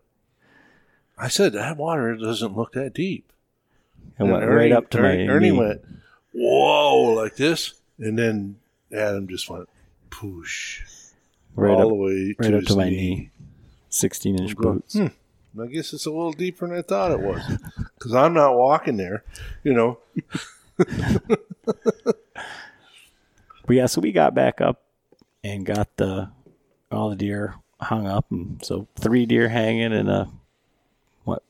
I 1.19 1.28
said, 1.28 1.53
that 1.55 1.77
water 1.77 2.15
doesn't 2.16 2.57
look 2.57 2.73
that 2.73 2.95
deep. 2.95 3.32
And 4.19 4.31
went 4.31 4.45
Ernie- 4.45 4.55
right 4.55 4.73
up 4.73 4.91
to 4.91 4.99
Ernie, 4.99 5.27
my 5.27 5.32
Ernie 5.32 5.51
knee. 5.51 5.59
went, 5.59 5.81
whoa, 6.32 7.12
like 7.15 7.37
this. 7.37 7.74
And 7.99 8.19
then 8.19 8.57
Adam 8.93 9.27
just 9.28 9.49
went, 9.51 9.69
poosh, 10.11 10.81
right 11.57 11.70
all 11.73 11.82
up, 11.82 11.89
the 11.89 11.95
way 11.95 12.35
right 12.39 12.51
to 12.51 12.59
up 12.59 12.65
to 12.65 12.77
my 12.77 12.89
knee. 12.89 12.97
knee. 12.97 13.31
Sixteen 13.89 14.39
inch 14.39 14.57
boots. 14.57 14.95
hmm, 14.95 15.07
I 15.61 15.66
guess 15.66 15.93
it's 15.93 16.07
a 16.07 16.11
little 16.11 16.32
deeper 16.32 16.69
than 16.69 16.77
I 16.78 16.82
thought 16.82 17.11
it 17.11 17.20
was. 17.20 17.43
Because 17.95 18.15
I'm 18.15 18.35
not 18.35 18.55
walking 18.57 18.97
there, 18.99 19.24
you 19.65 19.73
know. 19.74 19.99
But 23.71 23.77
yeah, 23.77 23.87
so 23.87 24.01
we 24.01 24.11
got 24.11 24.35
back 24.35 24.61
up 24.61 24.83
and 25.45 25.65
got 25.65 25.97
the 25.97 26.33
all 26.91 27.09
the 27.09 27.15
deer 27.15 27.55
hung 27.81 28.05
up, 28.05 28.29
and 28.33 28.61
so 28.65 28.89
three 28.99 29.27
deer 29.27 29.49
hanging 29.49 29.93
in 29.93 30.09
a 30.09 30.29
what 31.23 31.45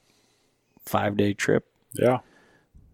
five 0.85 1.17
day 1.17 1.33
trip. 1.33 1.67
Yeah. 1.95 2.19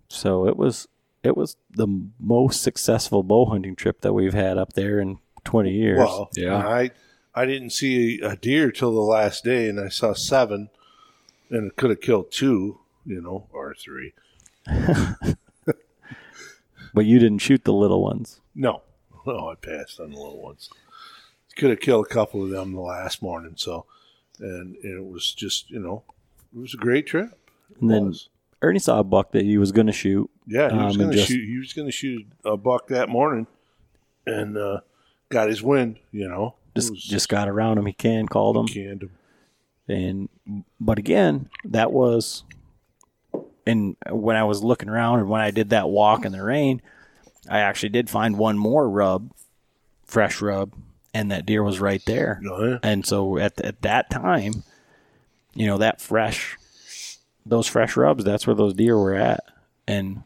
So 0.08 0.46
it 0.46 0.56
was 0.56 0.86
it 1.24 1.36
was 1.36 1.56
the 1.72 1.88
most 2.20 2.62
successful 2.62 3.24
bow 3.24 3.46
hunting 3.46 3.74
trip 3.74 4.02
that 4.02 4.12
we've 4.12 4.32
had 4.32 4.58
up 4.58 4.74
there 4.74 5.00
in 5.00 5.18
twenty 5.42 5.72
years. 5.72 5.98
Well, 5.98 6.30
Yeah. 6.36 6.58
I, 6.58 6.92
I 7.34 7.46
didn't 7.46 7.70
see 7.70 8.20
a 8.20 8.36
deer 8.36 8.70
till 8.70 8.94
the 8.94 9.00
last 9.00 9.42
day, 9.42 9.68
and 9.68 9.80
I 9.80 9.88
saw 9.88 10.12
seven, 10.12 10.70
and 11.50 11.72
it 11.72 11.76
could 11.76 11.90
have 11.90 12.00
killed 12.00 12.30
two, 12.30 12.78
you 13.04 13.20
know, 13.20 13.48
or 13.52 13.74
three. 13.74 14.12
but 16.94 17.06
you 17.06 17.18
didn't 17.18 17.38
shoot 17.38 17.64
the 17.64 17.72
little 17.72 18.04
ones. 18.04 18.40
No, 18.54 18.82
no, 19.26 19.48
I 19.52 19.54
passed 19.54 20.00
on 20.00 20.10
the 20.10 20.16
little 20.16 20.40
ones. 20.42 20.70
Could 21.56 21.70
have 21.70 21.80
killed 21.80 22.06
a 22.06 22.08
couple 22.08 22.42
of 22.44 22.50
them 22.50 22.74
the 22.74 22.80
last 22.80 23.22
morning. 23.22 23.54
So, 23.56 23.86
and, 24.38 24.76
it 24.84 25.02
was 25.04 25.32
just 25.32 25.70
you 25.70 25.78
know, 25.78 26.02
it 26.54 26.58
was 26.60 26.74
a 26.74 26.78
great 26.78 27.06
trip. 27.06 27.30
It 27.70 27.80
And 27.80 27.90
then 27.90 28.06
was. 28.06 28.28
Ernie 28.62 28.78
saw 28.78 28.98
a 29.00 29.04
buck 29.04 29.32
that 29.32 29.44
he 29.44 29.58
was 29.58 29.72
going 29.72 29.86
to 29.86 29.92
shoot. 29.92 30.30
yeah, 30.46 30.70
he 30.70 30.76
um, 30.78 30.84
was 30.86 30.96
and 30.96 31.04
going 31.04 31.16
to 31.16 31.22
shoot. 31.24 31.46
He 31.46 31.58
was 31.58 31.72
going 31.72 31.88
to 31.88 31.92
shoot 31.92 32.26
a 32.44 32.56
buck 32.56 32.88
that 32.88 33.08
morning, 33.08 33.46
and 34.26 34.56
uh, 34.56 34.80
got 35.30 35.48
his 35.48 35.62
wind. 35.62 35.98
You 36.12 36.28
know, 36.28 36.54
Just 36.74 36.94
just 36.94 37.28
got 37.28 37.48
around 37.48 37.78
him. 37.78 37.86
He 37.86 37.92
can 37.94 38.26
called 38.28 38.56
him. 38.56 38.66
canned 38.66 39.02
him. 39.04 39.10
and 39.88 40.64
but 40.80 40.98
again 40.98 41.48
that 41.64 41.92
was 41.92 42.44
and 43.66 43.96
when 44.10 44.36
i 44.36 44.42
was 44.44 44.62
looking 44.64 44.88
around 44.88 45.18
and 45.20 45.28
when 45.28 45.40
i 45.40 45.50
did 45.50 45.70
that 45.70 45.88
walk 45.88 46.24
in 46.24 46.32
the 46.32 46.42
rain 46.42 46.80
i 47.48 47.58
actually 47.60 47.88
did 47.88 48.08
find 48.10 48.36
one 48.38 48.58
more 48.58 48.88
rub 48.88 49.30
fresh 50.04 50.40
rub 50.40 50.72
and 51.14 51.30
that 51.30 51.46
deer 51.46 51.62
was 51.62 51.80
right 51.80 52.02
there 52.06 52.40
Oh, 52.48 52.64
yeah. 52.64 52.78
and 52.82 53.04
so 53.06 53.38
at, 53.38 53.60
at 53.60 53.82
that 53.82 54.10
time 54.10 54.62
you 55.54 55.66
know 55.66 55.78
that 55.78 56.00
fresh 56.00 56.56
those 57.44 57.66
fresh 57.66 57.96
rubs 57.96 58.24
that's 58.24 58.46
where 58.46 58.56
those 58.56 58.74
deer 58.74 58.96
were 58.98 59.14
at 59.14 59.40
and 59.86 60.22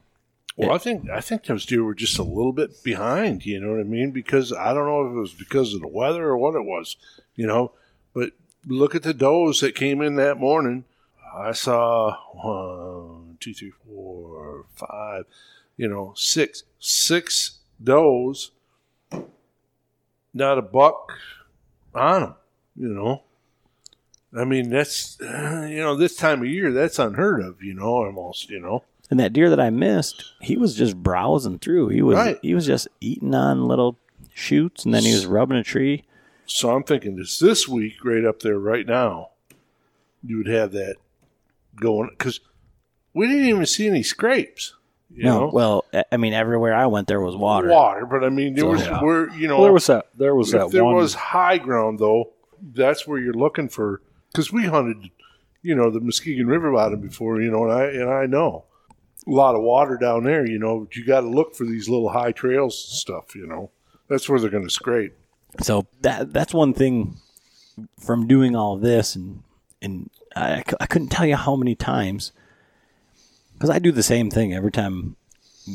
Well, 0.57 0.73
I 0.73 0.79
think 0.79 1.09
I 1.11 1.21
think 1.21 1.45
those 1.45 1.65
deer 1.67 1.85
were 1.85 1.95
just 1.95 2.19
a 2.19 2.23
little 2.23 2.53
bit 2.53 2.83
behind. 2.83 3.45
You 3.47 3.61
know 3.61 3.71
what 3.73 3.81
I 3.81 3.85
mean? 3.85 4.11
Because 4.11 4.53
I 4.53 4.73
don't 4.75 4.87
know 4.87 5.07
if 5.07 5.13
it 5.13 5.21
was 5.21 5.33
because 5.35 5.73
of 5.75 5.81
the 5.81 5.89
weather 5.89 6.25
or 6.29 6.37
what 6.39 6.55
it 6.55 6.65
was. 6.65 6.97
You 7.37 7.47
know, 7.47 7.73
but 8.15 8.33
look 8.67 8.95
at 8.95 9.03
the 9.03 9.15
does 9.15 9.61
that 9.61 9.75
came 9.75 10.01
in 10.03 10.17
that 10.17 10.39
morning. 10.39 10.85
I 11.35 11.53
saw 11.53 12.17
one, 12.33 13.37
two, 13.41 13.55
three, 13.55 13.73
four, 13.87 14.65
five. 14.75 15.25
You 15.81 15.89
know, 15.89 16.13
six, 16.15 16.65
six 16.79 17.61
does. 17.83 18.51
Not 20.35 20.59
a 20.59 20.63
buck 20.63 21.13
on 21.95 22.21
them. 22.21 22.35
You 22.77 22.89
know. 22.89 23.23
I 24.39 24.45
mean, 24.45 24.69
that's 24.69 25.17
you 25.21 25.79
know 25.79 25.97
this 25.97 26.17
time 26.17 26.41
of 26.43 26.49
year 26.49 26.71
that's 26.71 26.99
unheard 26.99 27.43
of. 27.43 27.63
You 27.63 27.73
know, 27.75 27.87
almost. 27.87 28.51
You 28.51 28.61
know. 28.61 28.85
and 29.11 29.19
that 29.19 29.33
deer 29.33 29.49
that 29.51 29.59
i 29.59 29.71
missed 29.71 30.23
he 30.41 30.57
was 30.57 30.75
just 30.77 30.97
browsing 31.03 31.59
through 31.59 31.89
he 31.89 32.01
was 32.03 32.17
Right. 32.17 32.39
he 32.43 32.55
was 32.55 32.65
just 32.67 32.87
eating 33.01 33.35
on 33.35 33.67
little 33.67 33.97
shoots 34.35 34.85
and 34.85 34.95
then 34.95 35.03
he 35.03 35.13
was 35.13 35.27
rubbing 35.27 35.57
a 35.57 35.65
tree 35.65 36.05
So 36.47 36.71
I'm 36.71 36.85
thinking 36.85 37.17
this 37.17 37.39
this 37.39 37.67
week, 37.67 38.05
right 38.05 38.25
up 38.25 38.41
there, 38.41 38.59
right 38.59 38.87
now, 38.87 39.31
you 40.23 40.37
would 40.37 40.47
have 40.47 40.71
that 40.73 40.97
going 41.75 42.11
because 42.11 42.39
we 43.15 43.27
didn't 43.27 43.47
even 43.47 43.67
see 43.67 43.89
any 43.89 44.03
scrapes. 44.05 44.75
You 45.13 45.25
no, 45.25 45.41
know, 45.41 45.51
well, 45.53 45.85
I- 45.93 46.05
I 46.13 46.17
mean, 46.19 46.33
everywhere 46.33 46.73
I 46.75 46.87
went, 46.87 47.09
there 47.09 47.21
was 47.21 47.37
water. 47.37 47.69
water, 47.69 48.07
but 48.07 48.23
I 48.25 48.29
mean, 48.29 48.55
there 48.55 48.65
So, 48.65 48.71
was 48.71 48.81
yeah. 48.87 49.03
where 49.03 49.29
you 49.35 49.49
know 49.49 49.57
Well, 49.57 49.65
there 49.65 49.73
was 49.73 49.87
that. 49.89 50.07
There 50.17 50.35
was 50.35 50.55
if 50.55 50.61
that 50.61 50.71
there 50.71 50.85
one. 50.85 50.95
was 50.95 51.15
high 51.15 51.59
ground 51.59 51.99
though, 51.99 52.31
that's 52.63 53.07
where 53.07 53.19
you're 53.19 53.35
looking 53.35 53.69
for 53.69 54.01
because 54.33 54.53
we 54.53 54.67
hunted, 54.67 55.11
you 55.63 55.75
know, 55.75 55.91
the 55.91 56.01
Muskegon 56.01 56.47
River 56.47 56.73
bottom 56.73 57.01
before, 57.01 57.41
you 57.41 57.51
know, 57.51 57.65
and 57.65 57.73
I 57.73 57.85
and 57.87 58.09
I 58.11 58.27
know 58.27 58.65
a 59.27 59.31
lot 59.31 59.55
of 59.55 59.63
water 59.63 59.97
down 59.97 60.25
there, 60.25 60.47
you 60.49 60.59
know, 60.59 60.81
but 60.81 60.97
you 60.97 61.05
got 61.05 61.21
to 61.23 61.29
look 61.29 61.55
for 61.55 61.65
these 61.65 61.89
little 61.89 62.09
high 62.11 62.33
trails 62.33 62.87
and 62.89 62.97
stuff, 62.97 63.35
you 63.35 63.47
know. 63.47 63.71
That's 64.09 64.29
where 64.29 64.41
they're 64.41 64.49
going 64.51 64.65
to 64.65 64.71
scrape. 64.71 65.15
So 65.61 65.87
that 66.03 66.33
that's 66.33 66.55
one 66.55 66.73
thing 66.73 67.17
from 67.99 68.27
doing 68.29 68.55
all 68.55 68.75
of 68.77 68.81
this, 68.81 69.17
and 69.17 69.43
and 69.83 70.09
I, 70.37 70.63
I 70.81 70.87
couldn't 70.87 71.09
tell 71.09 71.27
you 71.27 71.37
how 71.37 71.57
many 71.57 71.75
times 71.75 72.33
because 73.61 73.69
I 73.69 73.79
do 73.79 73.93
the 73.93 74.03
same 74.03 74.31
thing 74.31 74.55
every 74.55 74.73
time 74.73 75.17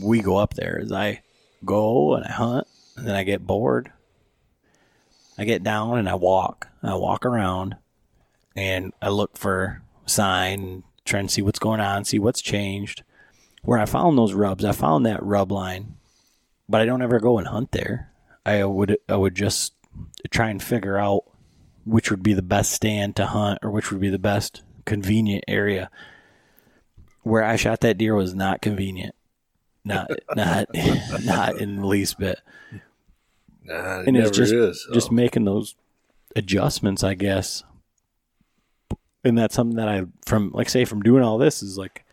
we 0.02 0.20
go 0.20 0.38
up 0.38 0.56
there. 0.56 0.80
Is 0.80 0.92
I 0.92 1.22
go 1.64 2.16
and 2.16 2.26
I 2.26 2.32
hunt, 2.32 2.68
and 2.98 3.08
then 3.08 3.16
I 3.16 3.24
get 3.24 3.46
bored. 3.46 3.92
I 5.38 5.46
get 5.46 5.64
down 5.64 6.00
and 6.00 6.10
I 6.10 6.16
walk. 6.16 6.68
I 6.82 6.96
walk 6.96 7.28
around, 7.28 7.76
and 8.56 8.92
I 9.04 9.10
look 9.10 9.38
for 9.38 9.84
sign, 10.08 10.84
try 11.06 11.20
and 11.20 11.30
see 11.30 11.44
what's 11.44 11.60
going 11.60 11.80
on, 11.80 12.06
see 12.06 12.18
what's 12.18 12.42
changed. 12.42 13.04
Where 13.62 13.78
I 13.78 13.86
found 13.86 14.18
those 14.18 14.34
rubs, 14.34 14.66
I 14.66 14.72
found 14.72 15.06
that 15.06 15.24
rub 15.24 15.52
line, 15.52 15.96
but 16.68 16.82
I 16.82 16.86
don't 16.86 17.04
ever 17.04 17.20
go 17.20 17.38
and 17.38 17.48
hunt 17.48 17.72
there. 17.72 18.12
I 18.48 18.64
would 18.64 18.98
I 19.08 19.16
would 19.16 19.36
just 19.36 19.74
try 20.32 20.50
and 20.50 20.62
figure 20.62 20.98
out 20.98 21.26
which 21.86 22.10
would 22.10 22.24
be 22.24 22.34
the 22.34 22.42
best 22.42 22.72
stand 22.72 23.16
to 23.18 23.28
hunt 23.28 23.60
or 23.62 23.70
which 23.70 23.92
would 23.92 24.02
be 24.02 24.10
the 24.10 24.18
best 24.18 24.64
convenient 24.86 25.44
area. 25.48 25.92
Where 27.26 27.44
I 27.44 27.56
shot 27.56 27.82
that 27.82 27.98
deer 27.98 28.14
was 28.16 28.36
not 28.36 28.62
convenient. 28.62 29.16
Not 29.84 30.10
not 30.36 30.68
not 31.24 31.60
in 31.60 31.78
the 31.78 31.86
least 31.88 32.20
bit. 32.20 32.40
Nah, 33.64 34.02
it 34.02 34.08
And 34.08 34.16
it's 34.16 34.30
just 34.30 34.54
is. 34.54 34.88
just 34.94 35.12
making 35.12 35.46
those 35.46 35.76
adjustments, 36.36 37.04
I 37.04 37.16
guess. 37.16 37.64
And 39.24 39.36
that's 39.36 39.56
something 39.56 39.78
that 39.78 39.88
I 39.90 40.04
from 40.26 40.52
like 40.54 40.70
say 40.70 40.86
from 40.86 41.02
doing 41.02 41.24
all 41.24 41.40
this 41.40 41.64
is 41.64 41.78
like 41.78 42.06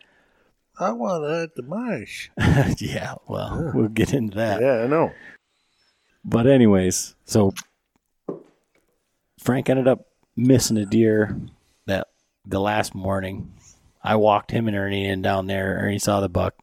I 0.79 0.91
want 0.93 1.23
to 1.23 1.43
add 1.43 1.49
the 1.55 1.61
mash. 1.61 2.31
yeah, 2.81 3.13
well, 3.27 3.71
we'll 3.75 3.89
get 3.89 4.13
into 4.15 4.35
that. 4.37 4.59
Yeah, 4.61 4.83
I 4.83 4.87
know. 4.87 5.11
But 6.25 6.47
anyways, 6.47 7.13
so 7.25 7.53
Frank 9.39 9.69
ended 9.69 9.87
up 9.87 10.07
missing 10.35 10.77
a 10.77 10.85
deer 10.87 11.37
that 11.85 12.07
the 12.45 12.59
last 12.59 12.95
morning. 12.95 13.53
I 14.03 14.15
walked 14.17 14.51
him 14.51 14.67
and 14.67 14.75
Ernie 14.75 15.07
in 15.07 15.21
down 15.21 15.47
there. 15.47 15.77
Ernie 15.81 15.99
saw 15.99 16.19
the 16.19 16.29
buck. 16.29 16.55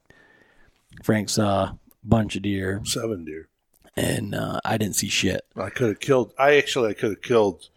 Frank 1.03 1.29
saw 1.31 1.63
a 1.65 1.79
bunch 2.05 2.37
of 2.37 2.43
deer, 2.43 2.83
Seven 2.85 3.25
deer. 3.25 3.49
and 3.97 4.35
uh, 4.35 4.61
I 4.65 4.77
didn't 4.77 4.97
see 4.97 5.09
shit. 5.09 5.43
I 5.57 5.71
could 5.71 5.89
have 5.89 6.01
killed. 6.01 6.35
I 6.39 6.57
actually 6.57 6.91
I 6.91 6.95
could 6.95 7.11
have 7.11 7.23
killed 7.23 7.69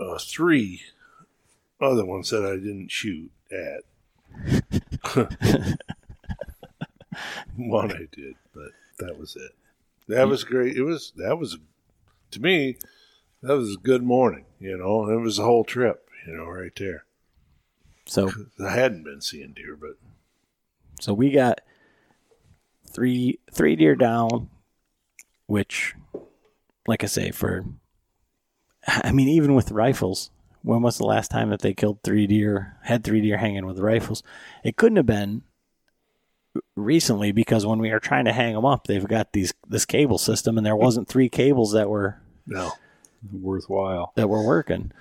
uh, 0.00 0.18
three 0.18 0.80
other 1.80 2.04
ones 2.06 2.30
that 2.30 2.44
I 2.44 2.54
didn't 2.56 2.90
shoot 2.90 3.30
at. 3.52 3.82
One 7.56 7.92
I 7.92 8.06
did, 8.10 8.34
but 8.54 8.70
that 8.98 9.18
was 9.18 9.36
it. 9.36 9.52
That 10.08 10.28
was 10.28 10.44
great. 10.44 10.76
It 10.76 10.82
was 10.82 11.12
that 11.16 11.38
was 11.38 11.58
to 12.32 12.40
me 12.40 12.76
that 13.42 13.56
was 13.56 13.74
a 13.74 13.78
good 13.78 14.02
morning. 14.02 14.46
You 14.58 14.76
know, 14.78 15.08
it 15.10 15.20
was 15.20 15.36
the 15.36 15.44
whole 15.44 15.64
trip. 15.64 16.08
You 16.26 16.36
know, 16.36 16.46
right 16.46 16.72
there. 16.76 17.04
So 18.06 18.30
I 18.60 18.70
hadn't 18.70 19.04
been 19.04 19.20
seeing 19.20 19.52
deer, 19.52 19.76
but 19.80 19.96
So 21.00 21.12
we 21.14 21.30
got 21.30 21.60
three 22.88 23.38
three 23.52 23.76
deer 23.76 23.94
down, 23.94 24.50
which, 25.46 25.94
like 26.86 27.02
I 27.02 27.06
say, 27.06 27.30
for 27.30 27.64
I 28.86 29.12
mean, 29.12 29.28
even 29.28 29.54
with 29.54 29.70
rifles, 29.70 30.30
when 30.62 30.82
was 30.82 30.98
the 30.98 31.06
last 31.06 31.30
time 31.30 31.50
that 31.50 31.60
they 31.60 31.74
killed 31.74 32.02
three 32.02 32.26
deer? 32.26 32.76
Had 32.82 33.04
three 33.04 33.20
deer 33.20 33.38
hanging 33.38 33.66
with 33.66 33.78
rifles? 33.78 34.22
It 34.62 34.76
couldn't 34.76 34.96
have 34.96 35.06
been 35.06 35.42
recently 36.76 37.32
because 37.32 37.66
when 37.66 37.78
we 37.78 37.90
were 37.90 38.00
trying 38.00 38.26
to 38.26 38.32
hang 38.32 38.54
them 38.54 38.64
up, 38.64 38.86
they've 38.86 39.06
got 39.06 39.32
these 39.32 39.52
this 39.68 39.84
cable 39.84 40.18
system, 40.18 40.56
and 40.56 40.66
there 40.66 40.76
wasn't 40.76 41.08
three 41.08 41.28
cables 41.28 41.72
that 41.72 41.88
were 41.88 42.20
no. 42.46 42.72
Worthwhile. 43.32 44.12
that 44.16 44.28
were 44.28 44.44
working. 44.44 44.92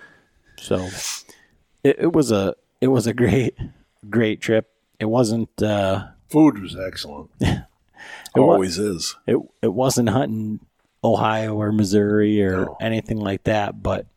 So 0.57 0.87
it, 1.83 1.97
it 1.99 2.13
was 2.13 2.31
a 2.31 2.55
it 2.83 2.87
was 2.87 3.07
a 3.07 3.13
great 3.13 3.55
great 4.09 4.41
trip. 4.41 4.69
It 4.99 5.05
wasn't. 5.05 5.49
uh 5.61 6.07
Food 6.29 6.59
was 6.61 6.75
excellent. 6.75 7.29
It 8.35 8.39
wa- 8.39 8.53
Always 8.53 8.79
is. 8.79 9.15
it 9.27 9.37
it 9.61 9.73
wasn't 9.73 10.09
hunting 10.09 10.59
Ohio 11.03 11.55
or 11.55 11.71
Missouri 11.71 12.43
or 12.43 12.65
No. 12.65 12.77
anything 12.81 13.17
like 13.17 13.43
that, 13.43 13.81
but 13.81 14.07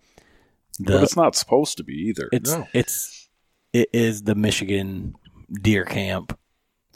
the 0.79 0.95
but 0.95 1.03
it's 1.05 1.17
not 1.17 1.37
supposed 1.37 1.77
to 1.77 1.85
be 1.85 1.93
either. 2.09 2.29
it's 2.33 2.53
No. 2.53 2.67
it's 2.73 3.29
it 3.73 3.89
is 3.93 4.23
the 4.23 4.35
Michigan 4.35 5.15
deer 5.63 5.85
camp. 5.85 6.37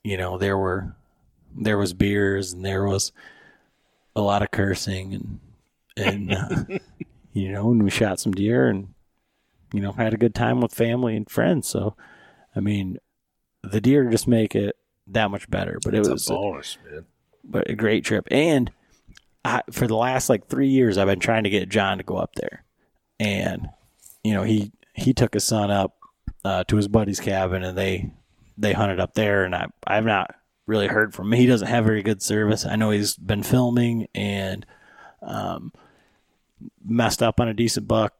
You 0.02 0.16
know, 0.16 0.38
there 0.38 0.56
were 0.58 0.96
there 1.54 1.78
was 1.78 1.92
beers 1.92 2.52
and 2.54 2.64
there 2.64 2.84
was 2.84 3.12
a 4.16 4.20
lot 4.22 4.42
of 4.42 4.50
cursing 4.50 5.14
and 5.14 5.40
and 5.96 6.32
uh, 6.32 6.78
you 7.34 7.52
know, 7.52 7.70
and 7.70 7.82
we 7.84 7.90
shot 7.90 8.18
some 8.18 8.32
deer 8.32 8.66
and 8.68 8.94
you 9.72 9.80
know 9.80 9.92
had 9.92 10.14
a 10.14 10.18
good 10.18 10.34
time 10.34 10.60
with 10.60 10.74
family 10.74 11.16
and 11.16 11.28
friends. 11.30 11.68
So, 11.68 11.96
I 12.54 12.60
mean, 12.60 12.98
the 13.62 13.80
deer 13.80 14.08
just 14.10 14.26
make 14.28 14.54
it 14.54 14.76
that 15.06 15.30
much 15.30 15.50
better. 15.50 15.78
But 15.84 15.94
it 15.94 16.00
It's 16.00 16.08
was 16.08 16.28
a 16.30 16.34
bonus, 16.34 16.78
man. 16.90 17.04
but 17.44 17.68
a 17.70 17.74
great 17.74 18.04
trip. 18.04 18.26
And 18.30 18.70
I, 19.44 19.62
for 19.70 19.86
the 19.86 19.96
last 19.96 20.28
like 20.28 20.48
three 20.48 20.68
years, 20.68 20.98
I've 20.98 21.06
been 21.06 21.20
trying 21.20 21.44
to 21.44 21.50
get 21.50 21.68
John 21.68 21.98
to 21.98 22.04
go 22.04 22.16
up 22.16 22.34
there, 22.34 22.64
and 23.18 23.68
you 24.22 24.34
know 24.34 24.42
he 24.42 24.72
he 24.94 25.12
took 25.14 25.34
his 25.34 25.44
son 25.44 25.70
up 25.70 25.96
uh, 26.44 26.64
to 26.64 26.76
his 26.76 26.88
buddy's 26.88 27.20
cabin, 27.20 27.62
and 27.64 27.76
they 27.76 28.10
they 28.58 28.72
hunted 28.72 29.00
up 29.00 29.14
there, 29.14 29.44
and 29.44 29.54
I 29.54 29.68
I've 29.86 30.04
not 30.04 30.34
really 30.66 30.88
heard 30.88 31.14
from 31.14 31.32
him. 31.32 31.38
He 31.40 31.46
doesn't 31.46 31.66
have 31.68 31.84
very 31.84 32.02
good 32.02 32.22
service. 32.22 32.64
I 32.66 32.76
know 32.76 32.90
he's 32.90 33.16
been 33.16 33.42
filming 33.42 34.06
and 34.14 34.64
um, 35.22 35.72
messed 36.84 37.22
up 37.22 37.40
on 37.40 37.48
a 37.48 37.54
decent 37.54 37.88
buck, 37.88 38.14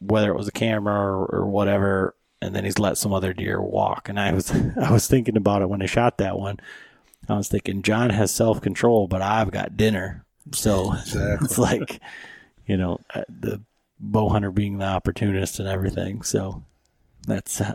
whether 0.00 0.30
it 0.30 0.36
was 0.36 0.48
a 0.48 0.52
camera 0.52 0.94
or, 0.94 1.26
or 1.26 1.46
whatever. 1.46 2.14
And 2.40 2.54
then 2.54 2.64
he's 2.64 2.78
let 2.78 2.98
some 2.98 3.12
other 3.12 3.32
deer 3.32 3.60
walk. 3.60 4.08
And 4.08 4.18
I 4.18 4.32
was 4.32 4.50
I 4.80 4.90
was 4.90 5.06
thinking 5.06 5.36
about 5.36 5.62
it 5.62 5.68
when 5.68 5.82
I 5.82 5.86
shot 5.86 6.18
that 6.18 6.38
one. 6.38 6.58
I 7.28 7.36
was 7.36 7.48
thinking 7.48 7.82
John 7.82 8.10
has 8.10 8.30
self 8.32 8.60
control, 8.60 9.06
but 9.06 9.22
I've 9.22 9.50
got 9.52 9.76
dinner. 9.76 10.24
So 10.52 10.92
Exactly. 11.00 11.44
it's 11.44 11.58
like, 11.58 12.00
you 12.66 12.76
know, 12.76 12.98
uh, 13.14 13.22
the 13.28 13.62
bow 14.00 14.28
hunter 14.28 14.50
being 14.50 14.78
the 14.78 14.86
opportunist 14.86 15.60
and 15.60 15.68
everything. 15.68 16.22
So 16.22 16.64
that's 17.26 17.60
uh, 17.60 17.74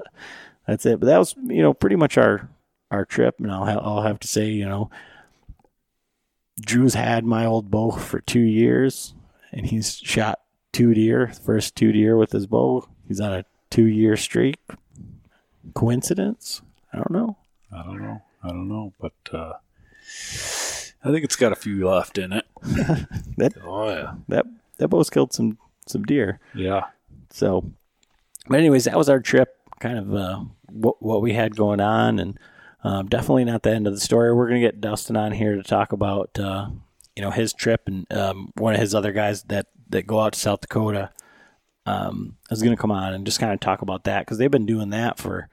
that's 0.67 0.85
it. 0.85 0.99
But 0.99 1.05
that 1.05 1.17
was 1.17 1.33
you 1.45 1.61
know 1.61 1.73
pretty 1.73 1.95
much 1.95 2.17
our 2.17 2.49
our 2.91 3.05
trip, 3.05 3.35
and 3.39 3.49
I'll 3.51 3.65
ha- 3.65 3.79
I'll 3.81 4.01
have 4.01 4.19
to 4.19 4.27
say 4.27 4.47
you 4.49 4.65
know, 4.67 4.89
Drew's 6.59 6.95
had 6.95 7.23
my 7.23 7.45
old 7.45 7.69
bow 7.71 7.91
for 7.91 8.19
two 8.19 8.41
years, 8.41 9.13
and 9.51 9.65
he's 9.65 9.97
shot 9.97 10.39
two 10.77 10.93
deer, 10.93 11.27
first 11.43 11.75
two 11.75 11.91
deer 11.91 12.15
with 12.15 12.31
his 12.31 12.45
bow. 12.45 12.87
He's 13.07 13.19
on 13.19 13.33
a 13.33 13.45
two 13.71 13.85
year 13.85 14.15
streak. 14.15 14.59
Coincidence? 15.73 16.61
I 16.93 16.97
don't 16.97 17.11
know. 17.11 17.37
I 17.71 17.81
don't 17.83 18.01
know. 18.01 18.21
I 18.43 18.47
don't 18.49 18.69
know, 18.69 18.93
but 18.99 19.13
uh, 19.33 19.53
I 21.03 21.11
think 21.11 21.23
it's 21.23 21.35
got 21.35 21.51
a 21.51 21.55
few 21.55 21.87
left 21.89 22.17
in 22.17 22.31
it. 22.31 22.45
That 23.37 23.53
Oh 23.63 23.89
yeah. 23.89 24.13
that 24.29 24.45
that 24.77 24.87
bow's 24.87 25.09
killed 25.09 25.33
some 25.33 25.57
some 25.87 26.03
deer. 26.03 26.39
Yeah. 26.53 26.85
So, 27.31 27.71
but 28.47 28.59
anyways, 28.59 28.85
that 28.85 28.97
was 28.97 29.09
our 29.09 29.19
trip. 29.19 29.55
Kind 29.79 29.97
of 29.97 30.13
uh, 30.13 30.39
what 30.71 31.01
what 31.01 31.21
we 31.21 31.33
had 31.33 31.55
going 31.55 31.79
on, 31.79 32.19
and 32.19 32.39
um, 32.83 33.07
definitely 33.07 33.45
not 33.45 33.63
the 33.63 33.71
end 33.71 33.85
of 33.87 33.93
the 33.93 33.99
story. 33.99 34.33
We're 34.33 34.47
gonna 34.47 34.59
get 34.59 34.81
Dustin 34.81 35.17
on 35.17 35.31
here 35.33 35.55
to 35.55 35.63
talk 35.63 35.91
about 35.91 36.39
uh, 36.39 36.69
you 37.15 37.21
know 37.21 37.31
his 37.31 37.53
trip 37.53 37.81
and 37.87 38.11
um, 38.11 38.51
one 38.55 38.73
of 38.75 38.79
his 38.79 38.95
other 38.95 39.11
guys 39.11 39.43
that 39.43 39.67
that 39.89 40.07
go 40.07 40.19
out 40.19 40.33
to 40.33 40.39
South 40.39 40.61
Dakota. 40.61 41.11
Um, 41.85 42.35
is 42.51 42.61
gonna 42.61 42.75
come 42.75 42.91
on 42.91 43.13
and 43.13 43.25
just 43.25 43.39
kind 43.39 43.53
of 43.53 43.61
talk 43.61 43.81
about 43.81 44.03
that 44.03 44.19
because 44.25 44.37
they've 44.37 44.51
been 44.51 44.65
doing 44.65 44.89
that 44.89 45.17
for 45.17 45.47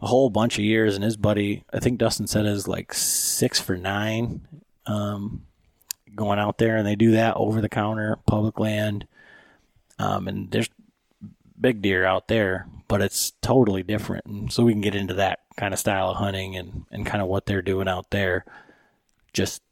a 0.00 0.06
whole 0.06 0.30
bunch 0.30 0.58
of 0.58 0.64
years. 0.64 0.94
And 0.94 1.04
his 1.04 1.16
buddy, 1.16 1.64
I 1.72 1.80
think 1.80 1.98
Dustin 1.98 2.26
said, 2.26 2.46
is 2.46 2.66
like 2.66 2.94
six 2.94 3.60
for 3.60 3.76
nine. 3.76 4.46
Um, 4.86 5.42
going 6.14 6.38
out 6.38 6.58
there 6.58 6.76
and 6.76 6.86
they 6.86 6.96
do 6.96 7.12
that 7.12 7.36
over 7.36 7.60
the 7.60 7.68
counter, 7.68 8.16
public 8.26 8.58
land. 8.58 9.06
Um, 9.98 10.26
and 10.28 10.50
there's 10.50 10.70
big 11.60 11.82
deer 11.82 12.04
out 12.04 12.28
there, 12.28 12.66
but 12.88 13.02
it's 13.02 13.32
totally 13.42 13.82
different. 13.82 14.24
And 14.26 14.52
so 14.52 14.64
we 14.64 14.72
can 14.72 14.80
get 14.80 14.94
into 14.94 15.14
that 15.14 15.40
kind 15.56 15.72
of 15.72 15.80
style 15.80 16.10
of 16.10 16.16
hunting 16.16 16.56
and, 16.56 16.84
and 16.90 17.06
kind 17.06 17.22
of 17.22 17.28
what 17.28 17.46
they're 17.46 17.62
doing 17.62 17.88
out 17.88 18.10
there. 18.10 18.44
Just 19.32 19.62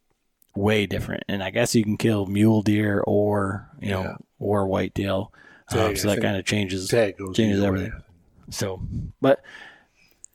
way 0.57 0.87
different. 0.87 1.25
And 1.29 1.43
I 1.43 1.51
guess 1.51 1.75
you 1.75 1.83
can 1.85 1.97
kill 1.97 2.27
mule 2.27 2.63
deer 2.63 3.01
or, 3.01 3.69
you 3.81 3.91
know, 3.91 4.03
Yeah. 4.03 4.17
or 4.39 4.67
whitetail. 4.67 5.33
Um, 5.73 5.79
Tag, 5.79 5.97
so 5.99 6.11
I 6.11 6.15
that 6.17 6.23
kind 6.23 6.37
of 6.37 6.45
changes 6.45 6.89
changes 6.91 7.39
either 7.39 7.61
way. 7.73 7.79
everything. 7.81 8.03
So, 8.51 8.81
but 9.21 9.43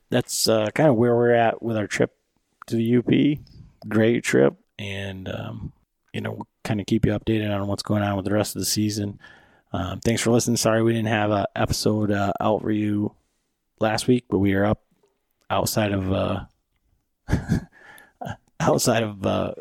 that's 0.09 0.47
uh, 0.49 0.67
kind 0.73 0.89
of 0.89 0.95
where 0.95 1.15
we're 1.15 1.33
at 1.35 1.61
with 1.61 1.77
our 1.77 1.85
trip 1.87 2.15
to 2.67 2.75
the 2.75 2.97
UP. 2.97 3.39
Great 3.87 4.23
trip, 4.23 4.55
and 4.79 5.29
um, 5.29 5.71
you 6.13 6.21
know, 6.21 6.47
kind 6.63 6.79
of 6.81 6.87
keep 6.87 7.05
you 7.05 7.11
updated 7.13 7.53
on 7.55 7.67
what's 7.67 7.83
going 7.83 8.01
on 8.01 8.15
with 8.15 8.25
the 8.25 8.33
rest 8.33 8.55
of 8.55 8.59
the 8.59 8.65
season. 8.65 9.19
Um, 9.71 9.99
thanks 9.99 10.21
for 10.23 10.31
listening. 10.31 10.57
Sorry 10.57 10.81
we 10.81 10.93
didn't 10.93 11.09
have 11.09 11.29
a 11.29 11.47
episode 11.55 12.11
uh, 12.11 12.33
out 12.41 12.61
for 12.63 12.71
you 12.71 13.13
last 13.79 14.07
week, 14.07 14.25
but 14.29 14.39
we 14.39 14.53
are 14.55 14.65
up 14.65 14.81
outside 15.51 15.91
of 15.91 16.11
uh, 16.11 16.45
outside 18.59 19.03
of 19.03 19.25
uh, 19.25 19.53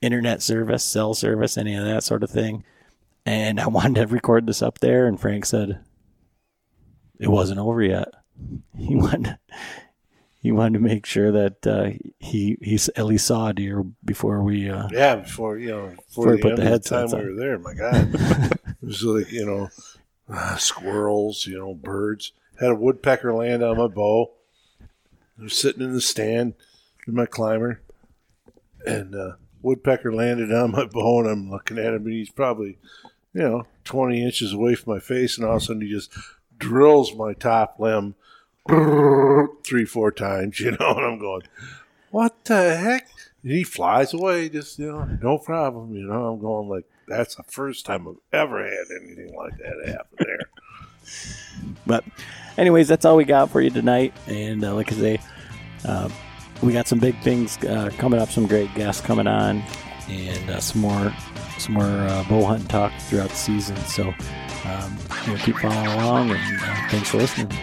internet 0.00 0.42
service, 0.42 0.84
cell 0.84 1.14
service, 1.14 1.56
any 1.58 1.74
of 1.74 1.84
that 1.84 2.04
sort 2.04 2.22
of 2.22 2.30
thing. 2.30 2.64
And 3.26 3.60
I 3.60 3.66
wanted 3.78 3.96
to 4.00 4.06
record 4.06 4.46
this 4.46 4.62
up 4.62 4.78
there, 4.78 5.06
and 5.06 5.20
Frank 5.20 5.44
said 5.46 5.80
it 7.18 7.28
wasn't 7.28 7.60
over 7.60 7.82
yet. 7.82 8.08
He 8.78 8.94
wanted 8.94 9.36
he 10.40 10.52
wanted 10.52 10.74
to 10.78 10.84
make 10.84 11.04
sure 11.04 11.32
that 11.32 11.66
uh, 11.66 11.90
he 12.20 12.56
he 12.62 12.78
at 12.94 13.04
least 13.06 13.26
saw 13.26 13.48
a 13.48 13.52
deer 13.52 13.84
before 14.04 14.40
we. 14.44 14.70
Uh, 14.70 14.86
Yeah, 14.92 15.16
before 15.16 15.58
you 15.58 15.70
know, 15.70 15.86
Before 15.88 16.06
before 16.06 16.30
we 16.30 16.36
the 16.36 16.42
put 16.42 16.50
end 16.52 16.58
the 16.58 16.62
the 16.62 16.78
time 16.78 17.00
headsets 17.00 17.12
we 17.12 17.18
on. 17.18 17.26
were 17.26 17.34
there. 17.34 17.58
My 17.58 17.74
God, 17.74 18.10
it 18.80 18.86
was 18.86 19.02
like 19.02 19.32
you 19.32 19.44
know, 19.44 19.68
uh, 20.32 20.56
squirrels, 20.56 21.46
you 21.48 21.58
know, 21.58 21.74
birds. 21.74 22.30
Had 22.60 22.70
a 22.70 22.74
woodpecker 22.76 23.34
land 23.34 23.64
on 23.64 23.76
my 23.76 23.88
bow. 23.88 24.30
I 25.40 25.42
was 25.42 25.58
sitting 25.58 25.82
in 25.82 25.92
the 25.92 26.00
stand 26.00 26.54
with 27.04 27.16
my 27.16 27.26
climber, 27.26 27.80
and 28.86 29.16
uh, 29.16 29.32
woodpecker 29.68 30.12
landed 30.12 30.52
on 30.52 30.72
my 30.72 30.86
bone. 30.92 31.26
I'm 31.26 31.50
looking 31.50 31.78
at 31.78 31.94
him, 31.94 32.06
and 32.06 32.12
he's 32.12 32.30
probably, 32.30 32.78
you 33.34 33.42
know, 33.42 33.66
20 33.84 34.22
inches 34.22 34.52
away 34.52 34.74
from 34.74 34.94
my 34.94 35.00
face, 35.00 35.36
and 35.36 35.46
all 35.46 35.56
of 35.56 35.62
a 35.62 35.64
sudden 35.64 35.82
he 35.82 35.90
just 35.90 36.10
drills 36.58 37.14
my 37.14 37.34
top 37.34 37.78
limb 37.78 38.14
three, 39.64 39.84
four 39.84 40.10
times, 40.10 40.58
you 40.58 40.72
know, 40.72 40.76
and 40.96 41.04
I'm 41.06 41.18
going, 41.18 41.42
what 42.10 42.44
the 42.44 42.76
heck? 42.76 43.08
And 43.42 43.52
he 43.52 43.62
flies 43.62 44.14
away, 44.14 44.48
just, 44.48 44.78
you 44.78 44.90
know, 44.90 45.04
no 45.22 45.38
problem, 45.38 45.94
you 45.94 46.06
know. 46.06 46.32
I'm 46.32 46.40
going 46.40 46.68
like, 46.68 46.84
That's 47.06 47.36
the 47.36 47.44
first 47.44 47.86
time 47.86 48.08
I've 48.08 48.16
ever 48.32 48.64
had 48.64 48.86
anything 49.02 49.36
like 49.36 49.56
that 49.58 49.88
happen 49.88 50.16
there. 50.18 50.50
But, 51.86 52.04
anyways, 52.56 52.88
that's 52.88 53.04
all 53.04 53.16
we 53.16 53.24
got 53.24 53.50
for 53.50 53.60
you 53.60 53.70
tonight. 53.70 54.12
And 54.26 54.64
uh, 54.64 54.74
like 54.74 54.92
I 54.92 54.96
say, 54.96 55.20
uh, 55.84 56.08
we 56.62 56.72
got 56.72 56.86
some 56.86 56.98
big 56.98 57.18
things 57.22 57.56
uh, 57.64 57.90
coming 57.98 58.20
up. 58.20 58.30
Some 58.30 58.46
great 58.46 58.72
guests 58.74 59.00
coming 59.00 59.26
on, 59.26 59.62
and 60.08 60.50
uh, 60.50 60.60
some 60.60 60.80
more 60.80 61.12
some 61.58 61.74
more 61.74 61.84
uh, 61.84 62.24
bow 62.28 62.44
hunting 62.44 62.68
talk 62.68 62.92
throughout 63.00 63.30
the 63.30 63.36
season. 63.36 63.76
So, 63.78 64.14
um, 64.64 64.98
you 65.26 65.32
know, 65.32 65.38
keep 65.38 65.56
following 65.56 65.86
along, 65.86 66.30
and 66.30 66.60
uh, 66.62 66.88
thanks 66.88 67.10
for 67.10 67.18
listening. 67.18 67.56